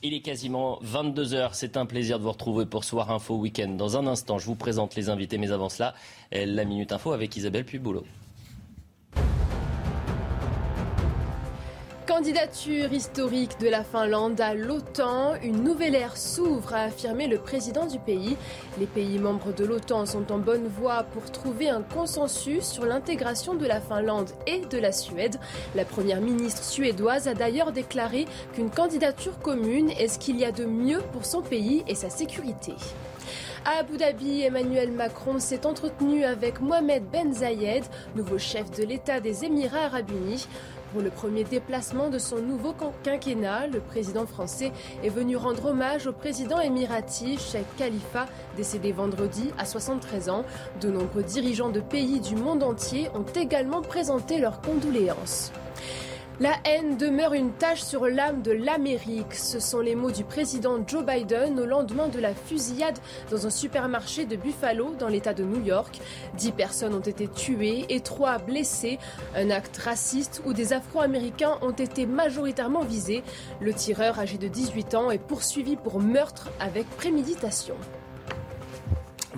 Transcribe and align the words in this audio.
Il 0.00 0.14
est 0.14 0.20
quasiment 0.20 0.78
22h. 0.84 1.50
C'est 1.54 1.76
un 1.76 1.84
plaisir 1.84 2.18
de 2.18 2.24
vous 2.24 2.30
retrouver 2.30 2.66
pour 2.66 2.84
Soir 2.84 3.10
Info 3.10 3.34
Week-end. 3.34 3.70
Dans 3.70 3.96
un 3.96 4.06
instant, 4.06 4.38
je 4.38 4.46
vous 4.46 4.54
présente 4.54 4.94
les 4.94 5.08
invités, 5.08 5.38
mais 5.38 5.50
avant 5.50 5.68
cela, 5.68 5.92
la 6.30 6.64
Minute 6.64 6.92
Info 6.92 7.10
avec 7.10 7.36
Isabelle 7.36 7.64
Puy-Boulot. 7.64 8.04
Candidature 12.08 12.90
historique 12.90 13.60
de 13.60 13.68
la 13.68 13.84
Finlande 13.84 14.40
à 14.40 14.54
l'OTAN, 14.54 15.34
une 15.42 15.62
nouvelle 15.62 15.94
ère 15.94 16.16
s'ouvre, 16.16 16.72
a 16.72 16.84
affirmé 16.84 17.26
le 17.26 17.36
président 17.36 17.84
du 17.84 17.98
pays. 17.98 18.38
Les 18.80 18.86
pays 18.86 19.18
membres 19.18 19.52
de 19.52 19.66
l'OTAN 19.66 20.06
sont 20.06 20.32
en 20.32 20.38
bonne 20.38 20.68
voie 20.68 21.02
pour 21.02 21.30
trouver 21.30 21.68
un 21.68 21.82
consensus 21.82 22.64
sur 22.64 22.86
l'intégration 22.86 23.52
de 23.56 23.66
la 23.66 23.82
Finlande 23.82 24.30
et 24.46 24.60
de 24.60 24.78
la 24.78 24.90
Suède. 24.90 25.38
La 25.74 25.84
première 25.84 26.22
ministre 26.22 26.64
suédoise 26.64 27.28
a 27.28 27.34
d'ailleurs 27.34 27.72
déclaré 27.72 28.24
qu'une 28.54 28.70
candidature 28.70 29.38
commune 29.40 29.90
est 29.90 30.08
ce 30.08 30.18
qu'il 30.18 30.38
y 30.38 30.46
a 30.46 30.50
de 30.50 30.64
mieux 30.64 31.02
pour 31.12 31.26
son 31.26 31.42
pays 31.42 31.84
et 31.88 31.94
sa 31.94 32.08
sécurité. 32.08 32.72
À 33.66 33.80
Abu 33.80 33.98
Dhabi, 33.98 34.42
Emmanuel 34.42 34.92
Macron 34.92 35.38
s'est 35.40 35.66
entretenu 35.66 36.24
avec 36.24 36.62
Mohamed 36.62 37.04
Ben 37.12 37.34
Zayed, 37.34 37.84
nouveau 38.16 38.38
chef 38.38 38.70
de 38.70 38.82
l'État 38.82 39.20
des 39.20 39.44
Émirats 39.44 39.86
arabes 39.86 40.10
unis. 40.10 40.48
Pour 40.92 41.02
le 41.02 41.10
premier 41.10 41.44
déplacement 41.44 42.08
de 42.08 42.18
son 42.18 42.40
nouveau 42.40 42.74
quinquennat, 43.04 43.66
le 43.66 43.80
président 43.80 44.24
français 44.24 44.72
est 45.04 45.10
venu 45.10 45.36
rendre 45.36 45.66
hommage 45.66 46.06
au 46.06 46.12
président 46.12 46.60
émirati 46.60 47.36
Sheikh 47.36 47.66
Khalifa, 47.76 48.26
décédé 48.56 48.92
vendredi 48.92 49.50
à 49.58 49.66
73 49.66 50.30
ans. 50.30 50.44
De 50.80 50.88
nombreux 50.88 51.22
dirigeants 51.22 51.68
de 51.68 51.80
pays 51.80 52.20
du 52.20 52.36
monde 52.36 52.62
entier 52.62 53.10
ont 53.14 53.26
également 53.34 53.82
présenté 53.82 54.38
leurs 54.38 54.62
condoléances. 54.62 55.52
La 56.40 56.52
haine 56.64 56.96
demeure 56.96 57.32
une 57.32 57.50
tâche 57.50 57.82
sur 57.82 58.06
l'âme 58.06 58.42
de 58.42 58.52
l'Amérique. 58.52 59.34
Ce 59.34 59.58
sont 59.58 59.80
les 59.80 59.96
mots 59.96 60.12
du 60.12 60.22
président 60.22 60.78
Joe 60.86 61.04
Biden 61.04 61.58
au 61.58 61.66
lendemain 61.66 62.06
de 62.06 62.20
la 62.20 62.32
fusillade 62.32 62.96
dans 63.28 63.48
un 63.48 63.50
supermarché 63.50 64.24
de 64.24 64.36
Buffalo, 64.36 64.94
dans 65.00 65.08
l'État 65.08 65.34
de 65.34 65.42
New 65.42 65.64
York. 65.64 66.00
Dix 66.34 66.52
personnes 66.52 66.94
ont 66.94 67.00
été 67.00 67.26
tuées 67.26 67.86
et 67.88 67.98
trois 68.02 68.38
blessées. 68.38 69.00
Un 69.34 69.50
acte 69.50 69.78
raciste 69.78 70.40
où 70.46 70.52
des 70.52 70.72
Afro-Américains 70.72 71.58
ont 71.60 71.72
été 71.72 72.06
majoritairement 72.06 72.84
visés. 72.84 73.24
Le 73.60 73.74
tireur, 73.74 74.20
âgé 74.20 74.38
de 74.38 74.46
18 74.46 74.94
ans, 74.94 75.10
est 75.10 75.18
poursuivi 75.18 75.74
pour 75.74 75.98
meurtre 75.98 76.50
avec 76.60 76.88
préméditation. 76.90 77.74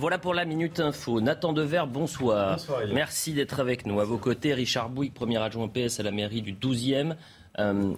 Voilà 0.01 0.17
pour 0.17 0.33
la 0.33 0.47
Minute 0.47 0.81
Info. 0.81 1.21
Nathan 1.21 1.53
Dever, 1.53 1.83
bonsoir. 1.87 2.53
Bonsoir 2.57 2.81
Merci 2.91 3.35
d'être 3.35 3.61
avec 3.61 3.85
nous. 3.85 4.01
À 4.01 4.05
vos 4.05 4.17
côtés, 4.17 4.55
Richard 4.55 4.89
Bouygues, 4.89 5.13
premier 5.13 5.37
adjoint 5.37 5.69
PS 5.69 6.01
à 6.01 6.03
la 6.03 6.11
mairie 6.11 6.41
du 6.41 6.55
12e, 6.55 7.17
euh, 7.59 7.93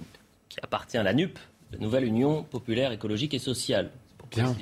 qui 0.48 0.58
appartient 0.60 0.98
à 0.98 1.04
la 1.04 1.12
NUP, 1.14 1.38
la 1.70 1.78
Nouvelle 1.78 2.04
Union 2.04 2.42
Populaire 2.42 2.90
Écologique 2.90 3.34
et 3.34 3.38
Sociale. 3.38 3.92
Bien. 4.32 4.52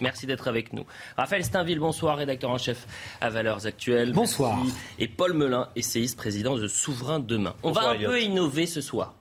Merci 0.00 0.26
d'être 0.26 0.48
avec 0.48 0.72
nous. 0.72 0.84
Raphaël 1.16 1.44
Steinville, 1.44 1.78
bonsoir, 1.78 2.16
rédacteur 2.16 2.50
en 2.50 2.58
chef 2.58 2.88
à 3.20 3.30
Valeurs 3.30 3.64
Actuelles. 3.64 4.12
Bonsoir. 4.12 4.56
Merci. 4.56 4.74
Et 4.98 5.06
Paul 5.06 5.34
Melun, 5.34 5.68
essayiste, 5.76 6.16
président 6.16 6.56
de 6.56 6.66
Souverain 6.66 7.20
Demain. 7.20 7.54
On 7.62 7.68
Bonsoir, 7.68 7.84
va 7.84 7.90
un 7.92 7.94
Elliot. 7.94 8.10
peu 8.10 8.20
innover 8.22 8.66
ce 8.66 8.80
soir 8.80 9.14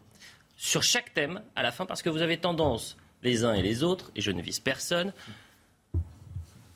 sur 0.56 0.82
chaque 0.82 1.14
thème 1.14 1.42
à 1.56 1.62
la 1.62 1.72
fin 1.72 1.86
parce 1.86 2.02
que 2.02 2.10
vous 2.10 2.24
avez 2.24 2.38
tendance, 2.38 2.98
les 3.22 3.46
uns 3.46 3.54
et 3.54 3.62
les 3.62 3.84
autres, 3.84 4.12
et 4.16 4.22
je 4.22 4.32
ne 4.32 4.42
vise 4.42 4.60
personne, 4.60 5.14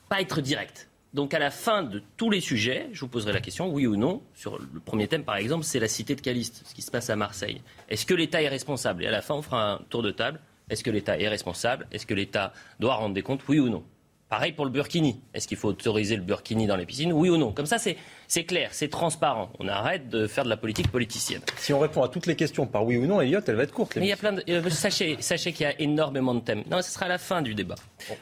pas 0.07 0.22
être 0.22 0.41
direct. 0.41 0.90
Donc 1.13 1.33
à 1.33 1.39
la 1.39 1.51
fin 1.51 1.83
de 1.83 2.01
tous 2.16 2.29
les 2.29 2.39
sujets, 2.39 2.88
je 2.94 3.01
vous 3.01 3.09
poserai 3.09 3.33
la 3.33 3.41
question, 3.41 3.69
oui 3.69 3.85
ou 3.85 3.97
non, 3.97 4.22
sur 4.33 4.57
le 4.57 4.79
premier 4.79 5.07
thème 5.07 5.23
par 5.23 5.35
exemple, 5.35 5.66
c'est 5.66 5.79
la 5.79 5.89
cité 5.89 6.16
de 6.16 6.22
Caliste, 6.22 6.63
ce 6.66 6.73
qui 6.73 6.81
se 6.81 6.89
passe 6.89 7.09
à 7.09 7.17
Marseille. 7.17 7.61
Est-ce 7.89 8.05
que 8.05 8.13
l'État 8.13 8.41
est 8.41 8.47
responsable? 8.47 9.03
Et 9.03 9.07
à 9.07 9.11
la 9.11 9.22
fin, 9.22 9.35
on 9.35 9.41
fera 9.41 9.73
un 9.73 9.77
tour 9.89 10.03
de 10.03 10.11
table. 10.11 10.39
Est-ce 10.69 10.85
que 10.85 10.89
l'État 10.89 11.19
est 11.19 11.27
responsable? 11.27 11.85
Est-ce 11.91 12.05
que 12.05 12.13
l'État 12.13 12.53
doit 12.79 12.95
rendre 12.95 13.13
des 13.13 13.23
comptes, 13.23 13.41
oui 13.49 13.59
ou 13.59 13.67
non? 13.67 13.83
Pareil 14.29 14.53
pour 14.53 14.63
le 14.63 14.72
burkini. 14.72 15.19
Est-ce 15.33 15.49
qu'il 15.49 15.57
faut 15.57 15.67
autoriser 15.67 16.16
le 16.16 16.22
burkini 16.22 16.66
dans 16.66 16.77
les 16.77 16.85
piscines, 16.85 17.11
oui 17.11 17.29
ou 17.29 17.35
non? 17.35 17.51
Comme 17.51 17.66
ça, 17.66 17.78
c'est 17.78 17.97
c'est 18.31 18.46
clair, 18.46 18.69
c'est 18.72 18.88
transparent. 18.88 19.52
On 19.59 19.68
arrête 19.68 20.08
de 20.08 20.25
faire 20.25 20.46
de 20.46 20.50
la 20.50 20.56
politique 20.56 20.90
politicienne. 20.90 21.42
Si 21.58 21.74
on 21.74 21.80
répond 21.80 22.02
à 22.02 22.08
toutes 22.08 22.28
les 22.28 22.38
questions 22.38 22.66
par 22.66 22.86
oui 22.86 22.96
ou 22.96 23.06
non, 23.06 23.19
Elliot, 23.19 23.42
elle 23.46 23.56
va 23.56 23.64
être 23.64 23.74
courte. 23.74 23.97
Mais 23.97 24.06
il 24.06 24.08
y 24.08 24.14
a 24.14 24.16
plein 24.16 24.31
de... 24.31 24.42
euh, 24.47 24.69
sachez 24.69 25.18
sachez 25.19 25.52
qu'il 25.52 25.66
y 25.66 25.69
a 25.69 25.78
énormément 25.81 26.34
de 26.34 26.40
thèmes. 26.40 26.64
Non, 26.72 26.81
ce 26.81 26.90
sera 26.91 27.08
à 27.08 27.09
la 27.09 27.18
fin 27.18 27.41
du 27.41 27.56
débat, 27.56 27.75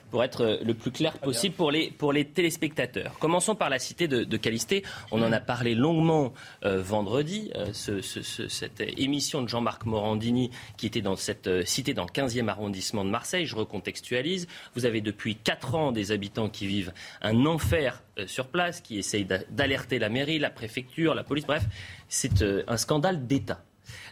pour 0.09 0.24
être 0.24 0.42
euh, 0.44 0.58
le 0.64 0.74
plus 0.74 0.90
clair 0.90 1.16
possible 1.19 1.53
pour 1.53 1.69
les, 1.69 1.92
pour 1.92 2.12
les 2.12 2.25
téléspectateurs. 2.25 3.19
Commençons 3.19 3.53
par 3.53 3.69
la 3.69 3.78
cité 3.78 4.08
de, 4.08 4.24
de 4.24 4.38
Calisté. 4.38 4.81
On 5.12 5.22
en 5.22 5.31
a 5.31 5.40
parlé 5.40 5.75
longuement 5.75 6.34
euh, 6.66 6.81
vendredi, 6.81 7.52
euh, 7.56 7.68
ce- 7.74 8.02
ce- 8.02 8.24
ce- 8.24 8.48
cette 8.48 8.81
émission 8.98 9.44
de 9.44 9.48
Jean-Marc 9.48 9.86
Morandini 9.86 10.50
qui 10.78 10.88
était 10.88 11.02
dans 11.02 11.18
cette 11.18 11.68
cité 11.68 11.94
dans 11.94 12.06
le 12.06 12.09
15e 12.12 12.48
arrondissement 12.48 13.06
de 13.06 13.12
Marseille. 13.12 13.46
Je 13.46 13.56
recontextualise. 13.56 14.48
Vous 14.74 14.88
avez 14.88 15.02
depuis 15.02 15.36
4 15.36 15.75
ans 15.75 15.92
des 15.92 16.12
habitants 16.12 16.50
qui 16.50 16.66
vivent 16.66 16.94
un 17.22 17.46
enfer 17.46 18.02
sur 18.25 18.48
place, 18.48 18.81
qui 18.81 18.98
essayent 18.98 19.24
d'a- 19.24 19.44
d'alerter 19.50 19.99
la 20.00 20.10
mairie, 20.10 20.40
la 20.40 20.50
préfecture, 20.50 21.14
la 21.14 21.24
police. 21.24 21.46
Bref, 21.46 21.66
c'est 22.08 22.42
euh, 22.42 22.64
un 22.68 22.78
scandale 22.78 23.28
d'État. 23.28 23.64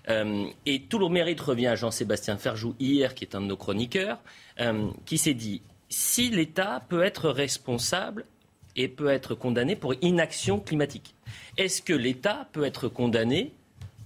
Euh, 0.09 0.47
et 0.65 0.81
tout 0.83 0.99
le 0.99 1.09
mérite 1.09 1.41
revient 1.41 1.67
à 1.67 1.75
Jean-Sébastien 1.75 2.37
Ferjou 2.37 2.75
hier, 2.79 3.13
qui 3.15 3.25
est 3.25 3.35
un 3.35 3.41
de 3.41 3.47
nos 3.47 3.57
chroniqueurs, 3.57 4.19
euh, 4.59 4.89
qui 5.05 5.17
s'est 5.17 5.33
dit 5.33 5.61
si 5.89 6.29
l'État 6.29 6.83
peut 6.87 7.03
être 7.03 7.29
responsable 7.29 8.25
et 8.75 8.87
peut 8.87 9.09
être 9.09 9.35
condamné 9.35 9.75
pour 9.75 9.93
inaction 10.01 10.59
climatique, 10.59 11.15
est-ce 11.57 11.81
que 11.81 11.93
l'État 11.93 12.47
peut 12.51 12.65
être 12.65 12.87
condamné 12.87 13.53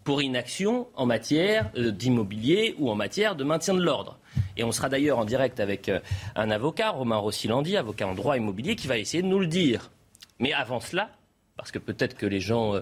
pour 0.03 0.21
inaction 0.21 0.87
en 0.95 1.05
matière 1.05 1.69
d'immobilier 1.75 2.75
ou 2.79 2.89
en 2.89 2.95
matière 2.95 3.35
de 3.35 3.43
maintien 3.43 3.73
de 3.73 3.81
l'ordre? 3.81 4.17
Et 4.57 4.63
on 4.63 4.71
sera 4.71 4.89
d'ailleurs 4.89 5.19
en 5.19 5.25
direct 5.25 5.59
avec 5.59 5.91
un 6.35 6.51
avocat, 6.51 6.91
Romain 6.91 7.17
Rossilandi, 7.17 7.75
avocat 7.75 8.07
en 8.07 8.15
droit 8.15 8.37
immobilier, 8.37 8.75
qui 8.75 8.87
va 8.87 8.97
essayer 8.97 9.21
de 9.21 9.27
nous 9.27 9.39
le 9.39 9.47
dire. 9.47 9.91
Mais 10.39 10.53
avant 10.53 10.79
cela, 10.79 11.11
parce 11.57 11.71
que 11.71 11.79
peut-être 11.79 12.15
que 12.17 12.25
les 12.25 12.39
gens 12.39 12.75
euh, 12.75 12.81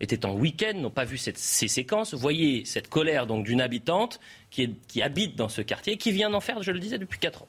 étaient 0.00 0.26
en 0.26 0.34
week-end, 0.34 0.72
n'ont 0.74 0.90
pas 0.90 1.04
vu 1.04 1.16
cette- 1.18 1.38
ces 1.38 1.68
séquences. 1.68 2.14
Voyez 2.14 2.64
cette 2.64 2.88
colère 2.88 3.26
donc 3.26 3.44
d'une 3.44 3.60
habitante 3.60 4.20
qui, 4.50 4.74
habite 5.02 5.36
dans 5.36 5.48
ce 5.48 5.60
quartier, 5.62 5.96
qui 5.96 6.12
vient 6.12 6.30
d'en 6.30 6.40
faire, 6.40 6.62
je 6.62 6.70
le 6.70 6.78
disais, 6.80 6.98
depuis 6.98 7.18
4 7.18 7.42
ans. 7.42 7.48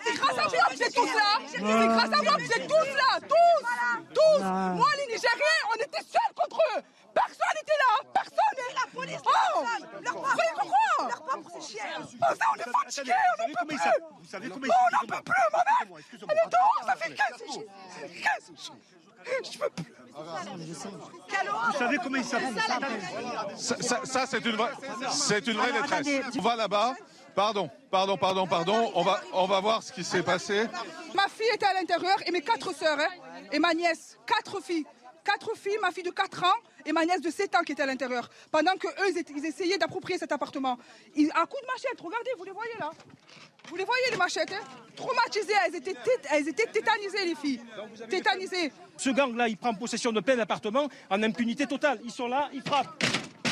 C'est 0.00 0.14
grâce 0.14 0.38
à 0.38 0.42
moi 0.42 0.50
que 0.70 0.94
tous 0.94 1.06
là 1.06 1.38
C'est 1.48 1.58
grâce 1.60 2.12
à 2.12 2.22
moi 2.22 2.36
que 2.36 2.46
c'est 2.46 2.66
tous 2.66 2.72
là 2.94 3.20
Tous 3.20 4.14
Tous 4.14 4.42
Moi, 4.42 4.86
les 4.98 5.06
Nigériens, 5.12 5.62
on 5.72 5.74
était 5.76 6.02
seuls 6.02 6.34
contre 6.36 6.58
eux 6.76 6.82
Personne 7.18 7.54
n'était 7.56 7.78
là 7.78 8.10
Personne 8.14 8.74
La 8.74 8.86
police, 8.92 9.20
oh 9.24 9.64
Leur 10.02 10.14
Vous 10.14 10.20
voyez 10.20 10.50
pourquoi 10.54 11.08
Leur 11.08 11.22
propre, 11.24 11.50
c'est 11.60 11.78
chiens 11.78 11.84
Oh, 12.00 12.34
ça, 12.34 12.44
on 12.52 12.58
est 12.60 12.72
fatigués, 12.84 13.12
on 13.38 13.42
n'en 13.42 13.54
peut 13.54 13.66
plus. 13.66 13.78
Vous 14.20 14.28
savez 14.28 14.48
comment 14.48 14.66
on 14.66 14.96
n'en 14.96 15.16
peut 15.16 15.22
plus, 15.24 15.44
ma 15.52 15.58
mère. 15.58 16.02
Elle 16.12 16.36
est 16.36 16.50
dehors, 16.50 16.80
ça 16.86 16.96
fait 16.96 17.14
15 17.14 17.38
jours 17.54 17.64
Ça 17.90 18.08
fait 18.08 18.20
15 18.20 18.66
jours 18.66 18.76
Je 19.52 19.58
peux 19.58 19.70
plus. 19.70 19.94
Vous 20.18 21.78
savez 21.78 21.96
comment 21.98 22.16
il 22.16 22.24
s'appelle 22.24 22.54
Ça, 23.56 23.76
ça- 23.80 24.00
ça, 24.04 24.26
c'est 24.26 24.44
une 24.44 24.56
vraie, 24.56 24.72
c'est 25.10 25.46
une 25.46 25.56
vraie 25.58 25.72
détresse. 25.72 26.06
On 26.38 26.42
va 26.42 26.56
là-bas. 26.56 26.94
Pardon, 27.36 27.70
pardon, 27.90 28.16
pardon, 28.16 28.46
pardon. 28.48 28.90
On 28.96 29.02
va, 29.04 29.20
on 29.32 29.46
va 29.46 29.60
voir 29.60 29.80
ce 29.82 29.92
qui 29.92 30.02
s'est 30.02 30.24
passé. 30.24 30.66
Ma 31.14 31.28
fille 31.28 31.46
était 31.54 31.66
à 31.66 31.74
l'intérieur 31.74 32.16
et 32.26 32.32
mes 32.32 32.40
quatre 32.40 32.74
sœurs, 32.74 32.98
hein, 32.98 33.44
et 33.52 33.60
ma 33.60 33.74
nièce, 33.74 34.18
quatre 34.26 34.60
filles. 34.60 34.84
Quatre 35.24 35.54
filles, 35.56 35.78
ma 35.82 35.90
fille 35.92 36.02
de 36.02 36.10
4 36.10 36.42
ans 36.42 36.56
et 36.88 36.92
ma 36.92 37.04
nièce 37.04 37.20
de 37.20 37.30
7 37.30 37.54
ans 37.54 37.62
qui 37.62 37.72
était 37.72 37.82
à 37.82 37.86
l'intérieur. 37.86 38.30
Pendant 38.50 38.74
que 38.76 38.88
eux, 38.88 39.22
ils, 39.36 39.44
essayaient 39.44 39.76
d'approprier 39.76 40.18
cet 40.18 40.32
appartement. 40.32 40.78
Ils, 41.14 41.30
à 41.34 41.44
coup 41.44 41.58
de 41.60 41.66
machette, 41.66 42.00
regardez, 42.00 42.30
vous 42.38 42.44
les 42.44 42.50
voyez 42.50 42.72
là. 42.80 42.90
Vous 43.68 43.76
les 43.76 43.84
voyez 43.84 44.10
les 44.10 44.16
machettes, 44.16 44.50
hein 44.52 44.64
Traumatisées, 44.96 45.52
elles 45.66 45.76
étaient, 45.76 45.92
tét- 45.92 46.26
elles 46.30 46.48
étaient 46.48 46.66
tétanisées 46.66 47.26
les 47.26 47.34
filles. 47.34 47.60
Tétanisées. 48.08 48.72
Ce 48.96 49.10
gang-là, 49.10 49.48
il 49.48 49.58
prend 49.58 49.74
possession 49.74 50.12
de 50.12 50.20
plein 50.20 50.36
d'appartements 50.36 50.88
en 51.10 51.22
impunité 51.22 51.66
totale. 51.66 52.00
Ils 52.02 52.10
sont 52.10 52.26
là, 52.28 52.48
ils 52.54 52.62
frappent. 52.62 53.04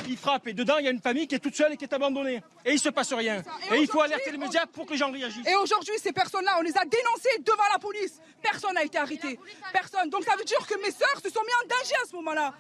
Ils 0.09 0.17
frappent. 0.17 0.47
Et 0.47 0.55
dedans, 0.55 0.79
il 0.79 0.87
y 0.87 0.89
a 0.89 0.91
une 0.93 1.03
famille 1.03 1.29
qui 1.29 1.35
est 1.35 1.39
toute 1.41 1.55
seule 1.55 1.75
et 1.75 1.77
qui 1.77 1.85
est 1.85 1.93
abandonnée. 1.93 2.43
Et 2.65 2.73
il 2.73 2.79
se 2.79 2.89
passe 2.89 3.13
rien. 3.13 3.43
Et 3.71 3.75
Et 3.75 3.81
il 3.81 3.87
faut 3.89 4.01
alerter 4.01 4.31
les 4.31 4.39
médias 4.39 4.65
pour 4.65 4.87
que 4.87 4.93
les 4.93 4.97
gens 4.99 5.11
réagissent. 5.13 5.47
Et 5.47 5.55
aujourd'hui, 5.57 5.95
ces 6.03 6.13
personnes-là, 6.13 6.57
on 6.59 6.63
les 6.63 6.77
a 6.79 6.85
dénoncées 6.85 7.39
devant 7.41 7.69
la 7.71 7.79
police. 7.79 8.19
Personne 8.41 8.75
n'a 8.75 8.85
été 8.85 8.97
arrêté. 8.97 9.39
Personne. 9.73 10.09
Donc 10.09 10.25
ça 10.25 10.35
veut 10.37 10.45
dire 10.45 10.65
que 10.67 10.81
mes 10.81 10.91
sœurs 10.93 11.21
se 11.23 11.29
sont 11.29 11.43
mis 11.43 11.53
en 11.65 11.69
danger 11.69 11.95
à 12.03 12.07
ce 12.09 12.17
moment-là. 12.17 12.55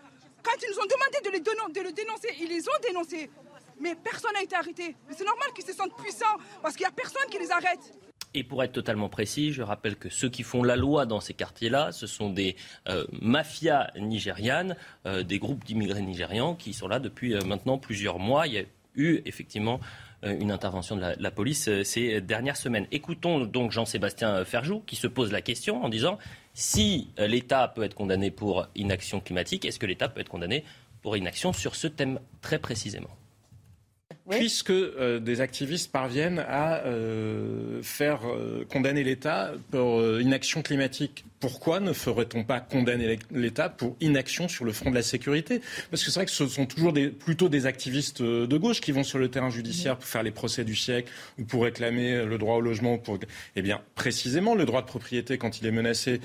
Quand 0.46 0.52
ils 0.62 0.70
nous 0.70 0.78
ont 0.78 0.86
demandé 0.86 1.18
de, 1.24 1.80
le 1.82 1.92
dénoncer, 1.92 2.28
ils 2.40 2.48
les 2.48 2.68
ont 2.68 2.80
dénoncés. 2.80 3.28
Mais 3.80 3.96
personne 3.96 4.32
n'a 4.32 4.42
été 4.42 4.54
arrêté. 4.54 4.94
C'est 5.10 5.24
normal 5.24 5.48
qu'ils 5.52 5.64
se 5.64 5.72
sentent 5.72 5.96
puissants 5.96 6.36
parce 6.62 6.76
qu'il 6.76 6.84
n'y 6.84 6.88
a 6.88 6.94
personne 6.94 7.28
qui 7.28 7.38
les 7.40 7.50
arrête. 7.50 7.92
Et 8.32 8.44
pour 8.44 8.62
être 8.62 8.72
totalement 8.72 9.08
précis, 9.08 9.52
je 9.52 9.62
rappelle 9.62 9.96
que 9.96 10.08
ceux 10.08 10.28
qui 10.28 10.44
font 10.44 10.62
la 10.62 10.76
loi 10.76 11.04
dans 11.04 11.20
ces 11.20 11.34
quartiers-là, 11.34 11.90
ce 11.90 12.06
sont 12.06 12.30
des 12.30 12.54
euh, 12.88 13.06
mafias 13.20 13.90
nigérianes, 13.98 14.76
euh, 15.06 15.24
des 15.24 15.40
groupes 15.40 15.64
d'immigrés 15.64 16.02
nigérians 16.02 16.54
qui 16.54 16.74
sont 16.74 16.86
là 16.86 17.00
depuis 17.00 17.34
euh, 17.34 17.40
maintenant 17.44 17.76
plusieurs 17.76 18.20
mois. 18.20 18.46
Il 18.46 18.52
y 18.52 18.58
a 18.58 18.64
eu 18.94 19.22
effectivement 19.24 19.80
une 20.22 20.50
intervention 20.50 20.96
de 20.96 21.02
la, 21.18 21.30
police 21.30 21.68
ces 21.82 22.22
dernières 22.22 22.56
semaines. 22.56 22.86
Écoutons 22.90 23.40
donc 23.40 23.70
Jean-Sébastien 23.70 24.44
Ferjou 24.46 24.80
qui 24.86 24.96
se 24.96 25.06
pose 25.06 25.30
la 25.30 25.42
question 25.42 25.84
en 25.84 25.90
disant 25.90 26.18
si 26.58 27.10
l'État 27.18 27.68
peut 27.68 27.82
être 27.82 27.94
condamné 27.94 28.30
pour 28.30 28.66
inaction 28.74 29.20
climatique, 29.20 29.66
est-ce 29.66 29.78
que 29.78 29.84
l'État 29.84 30.08
peut 30.08 30.22
être 30.22 30.30
condamné 30.30 30.64
pour 31.02 31.14
inaction 31.14 31.52
sur 31.52 31.76
ce 31.76 31.86
thème 31.86 32.18
très 32.40 32.58
précisément? 32.58 33.10
Puisque 34.30 34.70
euh, 34.70 35.20
des 35.20 35.42
activistes 35.42 35.92
parviennent 35.92 36.38
à 36.48 36.78
euh, 36.78 37.82
faire 37.82 38.22
euh, 38.24 38.64
condamner 38.72 39.04
l'État 39.04 39.52
pour 39.70 40.02
inaction 40.18 40.62
climatique 40.62 41.26
pourquoi 41.40 41.80
ne 41.80 41.92
ferait-on 41.92 42.44
pas 42.44 42.60
condamner 42.60 43.18
l'État 43.30 43.68
pour 43.68 43.96
inaction 44.00 44.48
sur 44.48 44.64
le 44.64 44.72
front 44.72 44.90
de 44.90 44.94
la 44.94 45.02
sécurité? 45.02 45.60
Parce 45.90 46.02
que 46.02 46.10
c'est 46.10 46.18
vrai 46.18 46.26
que 46.26 46.32
ce 46.32 46.46
sont 46.46 46.66
toujours 46.66 46.92
des, 46.92 47.08
plutôt 47.08 47.48
des 47.48 47.66
activistes 47.66 48.22
de 48.22 48.56
gauche 48.56 48.80
qui 48.80 48.92
vont 48.92 49.04
sur 49.04 49.18
le 49.18 49.28
terrain 49.28 49.50
judiciaire 49.50 49.96
pour 49.96 50.06
faire 50.06 50.22
les 50.22 50.30
procès 50.30 50.64
du 50.64 50.74
siècle 50.74 51.10
ou 51.38 51.44
pour 51.44 51.64
réclamer 51.64 52.24
le 52.24 52.38
droit 52.38 52.56
au 52.56 52.60
logement. 52.60 52.98
Pour... 52.98 53.18
Eh 53.54 53.62
bien, 53.62 53.80
précisément, 53.94 54.54
le 54.54 54.64
droit 54.64 54.82
de 54.82 54.86
propriété, 54.86 55.38
quand 55.38 55.60
il 55.60 55.66
est 55.66 55.72
menacé, 55.72 56.20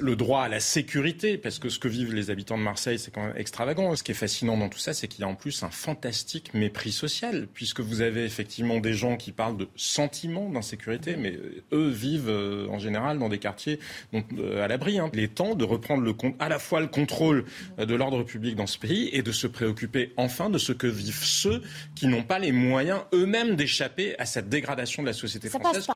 le 0.00 0.16
droit 0.16 0.42
à 0.42 0.48
la 0.48 0.60
sécurité, 0.60 1.38
parce 1.38 1.58
que 1.58 1.68
ce 1.68 1.78
que 1.78 1.88
vivent 1.88 2.14
les 2.14 2.30
habitants 2.30 2.58
de 2.58 2.62
Marseille, 2.62 2.98
c'est 2.98 3.12
quand 3.12 3.26
même 3.26 3.36
extravagant. 3.36 3.94
Ce 3.96 4.02
qui 4.02 4.12
est 4.12 4.14
fascinant 4.14 4.56
dans 4.56 4.68
tout 4.68 4.78
ça, 4.78 4.94
c'est 4.94 5.08
qu'il 5.08 5.20
y 5.20 5.24
a 5.24 5.28
en 5.28 5.34
plus 5.34 5.62
un 5.62 5.70
fantastique 5.70 6.54
mépris 6.54 6.92
social, 6.92 7.48
puisque 7.52 7.80
vous 7.80 8.00
avez 8.00 8.24
effectivement 8.24 8.80
des 8.80 8.94
gens 8.94 9.16
qui 9.16 9.32
parlent 9.32 9.56
de 9.56 9.68
sentiments 9.76 10.48
d'insécurité, 10.48 11.16
mais 11.16 11.38
eux 11.72 11.88
vivent 11.88 12.28
euh, 12.28 12.66
en 12.68 12.78
général 12.78 13.18
dans 13.18 13.28
des 13.28 13.38
quartiers 13.38 13.78
dont 14.12 14.24
euh, 14.38 14.43
à 14.62 14.68
l'abri. 14.68 14.98
Hein. 14.98 15.10
Il 15.12 15.20
est 15.20 15.34
temps 15.34 15.54
de 15.54 15.64
reprendre 15.64 16.02
le, 16.02 16.14
à 16.38 16.48
la 16.48 16.58
fois 16.58 16.80
le 16.80 16.86
contrôle 16.86 17.44
euh, 17.78 17.86
de 17.86 17.94
l'ordre 17.94 18.22
public 18.22 18.56
dans 18.56 18.66
ce 18.66 18.78
pays 18.78 19.08
et 19.12 19.22
de 19.22 19.32
se 19.32 19.46
préoccuper 19.46 20.12
enfin 20.16 20.50
de 20.50 20.58
ce 20.58 20.72
que 20.72 20.86
vivent 20.86 21.24
ceux 21.24 21.62
qui 21.94 22.06
n'ont 22.06 22.22
pas 22.22 22.38
les 22.38 22.52
moyens 22.52 23.00
eux-mêmes 23.12 23.56
d'échapper 23.56 24.18
à 24.18 24.26
cette 24.26 24.48
dégradation 24.48 25.02
de 25.02 25.08
la 25.08 25.12
société 25.12 25.48
française. 25.48 25.88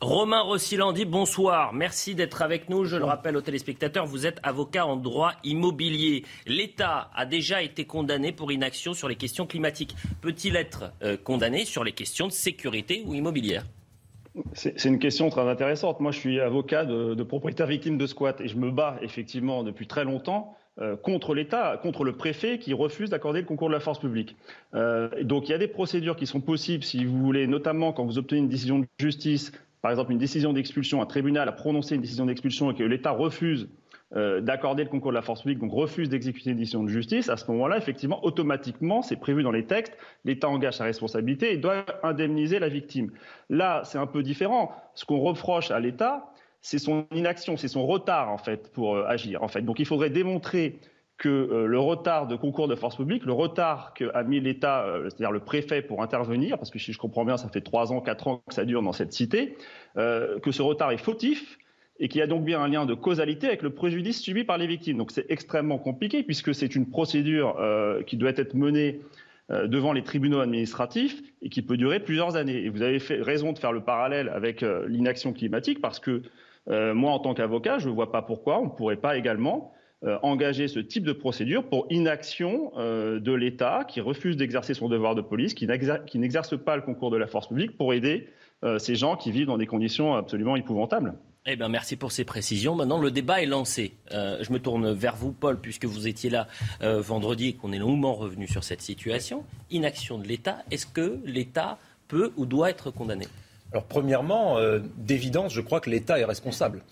Romain 0.00 0.42
Rossilandi, 0.42 1.06
bonsoir. 1.06 1.72
Merci 1.72 2.14
d'être 2.14 2.42
avec 2.42 2.68
nous. 2.68 2.84
Je 2.84 2.96
le 2.96 3.04
rappelle 3.04 3.36
aux 3.38 3.40
téléspectateurs, 3.40 4.04
vous 4.04 4.26
êtes 4.26 4.38
avocat 4.42 4.84
en 4.84 4.96
droit 4.96 5.32
immobilier. 5.44 6.24
L'État 6.46 7.10
a 7.14 7.24
déjà 7.24 7.62
été 7.62 7.86
condamné 7.86 8.32
pour 8.32 8.52
inaction 8.52 8.92
sur 8.92 9.08
les 9.08 9.16
questions 9.16 9.46
climatiques. 9.46 9.96
Peut-il 10.20 10.56
être 10.56 10.92
euh, 11.02 11.16
condamné 11.16 11.64
sur 11.64 11.84
les 11.84 11.92
questions 11.92 12.26
de 12.26 12.32
sécurité 12.32 13.02
ou 13.06 13.14
immobilière? 13.14 13.64
C'est 14.52 14.84
une 14.84 14.98
question 14.98 15.30
très 15.30 15.48
intéressante. 15.48 16.00
Moi, 16.00 16.10
je 16.10 16.18
suis 16.18 16.40
avocat 16.40 16.84
de, 16.84 17.22
propriétaires 17.22 17.66
victimes 17.66 17.98
de 17.98 18.06
squat 18.06 18.40
et 18.40 18.48
je 18.48 18.56
me 18.56 18.70
bats 18.70 18.98
effectivement 19.00 19.62
depuis 19.62 19.86
très 19.86 20.04
longtemps 20.04 20.56
euh, 20.80 20.96
contre 20.96 21.34
l'État, 21.34 21.78
contre 21.80 22.02
le 22.02 22.12
préfet 22.12 22.58
qui 22.58 22.72
refuse 22.72 23.10
d'accorder 23.10 23.40
le 23.40 23.46
concours 23.46 23.68
de 23.68 23.74
la 23.74 23.80
force 23.80 24.00
publique. 24.00 24.34
Euh, 24.74 25.08
donc 25.22 25.48
il 25.48 25.52
y 25.52 25.54
a 25.54 25.58
des 25.58 25.68
procédures 25.68 26.16
qui 26.16 26.26
sont 26.26 26.40
possibles, 26.40 26.82
si 26.82 27.04
vous 27.04 27.18
voulez, 27.18 27.46
notamment 27.46 27.92
quand 27.92 28.04
vous 28.04 28.18
obtenez 28.18 28.40
une 28.40 28.48
décision 28.48 28.80
de 28.80 28.86
justice, 28.98 29.52
par 29.82 29.92
exemple 29.92 30.10
une 30.10 30.18
décision 30.18 30.52
d'expulsion, 30.52 31.00
un 31.00 31.06
tribunal 31.06 31.48
a 31.48 31.52
prononcé 31.52 31.94
une 31.94 32.00
décision 32.00 32.26
d'expulsion 32.26 32.72
et 32.72 32.74
que 32.74 32.82
l'État 32.82 33.12
refuse 33.12 33.68
euh, 34.16 34.40
d'accorder 34.40 34.84
le 34.84 34.90
concours 34.90 35.10
de 35.10 35.16
la 35.16 35.22
force 35.22 35.40
publique, 35.40 35.58
donc 35.58 35.72
refuse 35.72 36.08
d'exécuter 36.08 36.50
une 36.50 36.58
décision 36.58 36.84
de 36.84 36.88
justice, 36.88 37.28
à 37.28 37.36
ce 37.36 37.50
moment-là, 37.50 37.78
effectivement, 37.78 38.24
automatiquement, 38.24 39.02
c'est 39.02 39.16
prévu 39.16 39.42
dans 39.42 39.50
les 39.50 39.64
textes, 39.64 39.96
l'État 40.24 40.48
engage 40.48 40.74
sa 40.74 40.84
responsabilité 40.84 41.52
et 41.52 41.56
doit 41.56 41.84
indemniser 42.04 42.60
la 42.60 42.68
victime. 42.68 43.10
Là, 43.50 43.82
c'est 43.84 43.98
un 43.98 44.06
peu 44.06 44.22
différent. 44.22 44.70
Ce 44.94 45.04
qu'on 45.04 45.18
reproche 45.18 45.72
à 45.72 45.80
l'État, 45.80 46.30
c'est 46.60 46.78
son 46.78 47.06
inaction, 47.12 47.56
c'est 47.56 47.66
son 47.66 47.86
retard, 47.86 48.30
en 48.30 48.38
fait, 48.38 48.70
pour 48.70 48.94
euh, 48.94 49.04
agir, 49.08 49.42
en 49.42 49.48
fait. 49.48 49.62
Donc 49.62 49.80
il 49.80 49.86
faudrait 49.86 50.10
démontrer 50.10 50.78
que 51.16 51.28
euh, 51.28 51.66
le 51.66 51.80
retard 51.80 52.28
de 52.28 52.36
concours 52.36 52.68
de 52.68 52.76
force 52.76 52.94
publique, 52.96 53.24
le 53.24 53.32
retard 53.32 53.94
qu'a 53.94 54.22
mis 54.22 54.38
l'État, 54.38 54.86
c'est-à-dire 55.04 55.32
le 55.32 55.40
préfet 55.40 55.82
pour 55.82 56.02
intervenir, 56.02 56.56
parce 56.56 56.70
que 56.70 56.78
si 56.78 56.92
je 56.92 56.98
comprends 56.98 57.24
bien, 57.24 57.36
ça 57.36 57.48
fait 57.48 57.62
trois 57.62 57.92
ans, 57.92 58.00
quatre 58.00 58.28
ans 58.28 58.42
que 58.46 58.54
ça 58.54 58.64
dure 58.64 58.82
dans 58.82 58.92
cette 58.92 59.12
cité, 59.12 59.56
que 59.96 60.50
ce 60.52 60.62
retard 60.62 60.92
est 60.92 60.98
fautif 60.98 61.58
et 62.00 62.08
qu'il 62.08 62.18
y 62.18 62.22
a 62.22 62.26
donc 62.26 62.44
bien 62.44 62.60
un 62.60 62.68
lien 62.68 62.86
de 62.86 62.94
causalité 62.94 63.46
avec 63.46 63.62
le 63.62 63.70
préjudice 63.70 64.20
subi 64.20 64.44
par 64.44 64.58
les 64.58 64.66
victimes. 64.66 64.98
Donc 64.98 65.10
c'est 65.10 65.26
extrêmement 65.28 65.78
compliqué 65.78 66.22
puisque 66.22 66.54
c'est 66.54 66.74
une 66.74 66.86
procédure 66.86 67.56
euh, 67.60 68.02
qui 68.02 68.16
doit 68.16 68.32
être 68.36 68.54
menée 68.54 69.00
euh, 69.50 69.68
devant 69.68 69.92
les 69.92 70.02
tribunaux 70.02 70.40
administratifs 70.40 71.22
et 71.42 71.48
qui 71.48 71.62
peut 71.62 71.76
durer 71.76 72.00
plusieurs 72.00 72.36
années. 72.36 72.64
Et 72.64 72.68
vous 72.68 72.82
avez 72.82 72.98
raison 73.22 73.52
de 73.52 73.58
faire 73.58 73.72
le 73.72 73.82
parallèle 73.82 74.28
avec 74.28 74.62
euh, 74.62 74.86
l'inaction 74.88 75.32
climatique 75.32 75.80
parce 75.80 76.00
que 76.00 76.22
moi, 76.66 77.12
en 77.12 77.18
tant 77.18 77.34
qu'avocat, 77.34 77.76
je 77.76 77.90
ne 77.90 77.94
vois 77.94 78.10
pas 78.10 78.22
pourquoi 78.22 78.58
on 78.58 78.64
ne 78.64 78.70
pourrait 78.70 78.96
pas 78.96 79.18
également 79.18 79.74
engager 80.22 80.66
ce 80.66 80.78
type 80.78 81.04
de 81.04 81.12
procédure 81.12 81.68
pour 81.68 81.86
inaction 81.90 82.72
de 82.78 83.32
l'État 83.34 83.84
qui 83.86 84.00
refuse 84.00 84.38
d'exercer 84.38 84.72
son 84.72 84.88
devoir 84.88 85.14
de 85.14 85.20
police, 85.20 85.52
qui 85.52 85.66
n'exerce 85.66 86.56
pas 86.56 86.76
le 86.76 86.80
concours 86.80 87.10
de 87.10 87.18
la 87.18 87.26
force 87.26 87.48
publique 87.48 87.76
pour 87.76 87.92
aider 87.92 88.30
ces 88.78 88.94
gens 88.94 89.16
qui 89.16 89.30
vivent 89.30 89.48
dans 89.48 89.58
des 89.58 89.66
conditions 89.66 90.14
absolument 90.14 90.56
épouvantables. 90.56 91.12
Eh 91.46 91.56
bien, 91.56 91.68
merci 91.68 91.96
pour 91.96 92.10
ces 92.10 92.24
précisions. 92.24 92.74
Maintenant, 92.74 92.98
le 92.98 93.10
débat 93.10 93.42
est 93.42 93.46
lancé. 93.46 93.92
Euh, 94.12 94.38
je 94.40 94.50
me 94.50 94.58
tourne 94.58 94.92
vers 94.92 95.14
vous, 95.14 95.30
Paul, 95.30 95.60
puisque 95.60 95.84
vous 95.84 96.08
étiez 96.08 96.30
là 96.30 96.48
euh, 96.80 97.02
vendredi 97.02 97.48
et 97.48 97.52
qu'on 97.52 97.70
est 97.72 97.78
longuement 97.78 98.14
revenu 98.14 98.48
sur 98.48 98.64
cette 98.64 98.80
situation. 98.80 99.44
Inaction 99.70 100.16
de 100.16 100.26
l'État. 100.26 100.62
Est-ce 100.70 100.86
que 100.86 101.18
l'État 101.26 101.76
peut 102.08 102.32
ou 102.38 102.46
doit 102.46 102.70
être 102.70 102.90
condamné? 102.90 103.26
Alors, 103.72 103.84
premièrement, 103.84 104.56
euh, 104.56 104.78
d'évidence, 104.96 105.52
je 105.52 105.60
crois 105.60 105.80
que 105.80 105.90
l'État 105.90 106.18
est 106.18 106.24
responsable. 106.24 106.82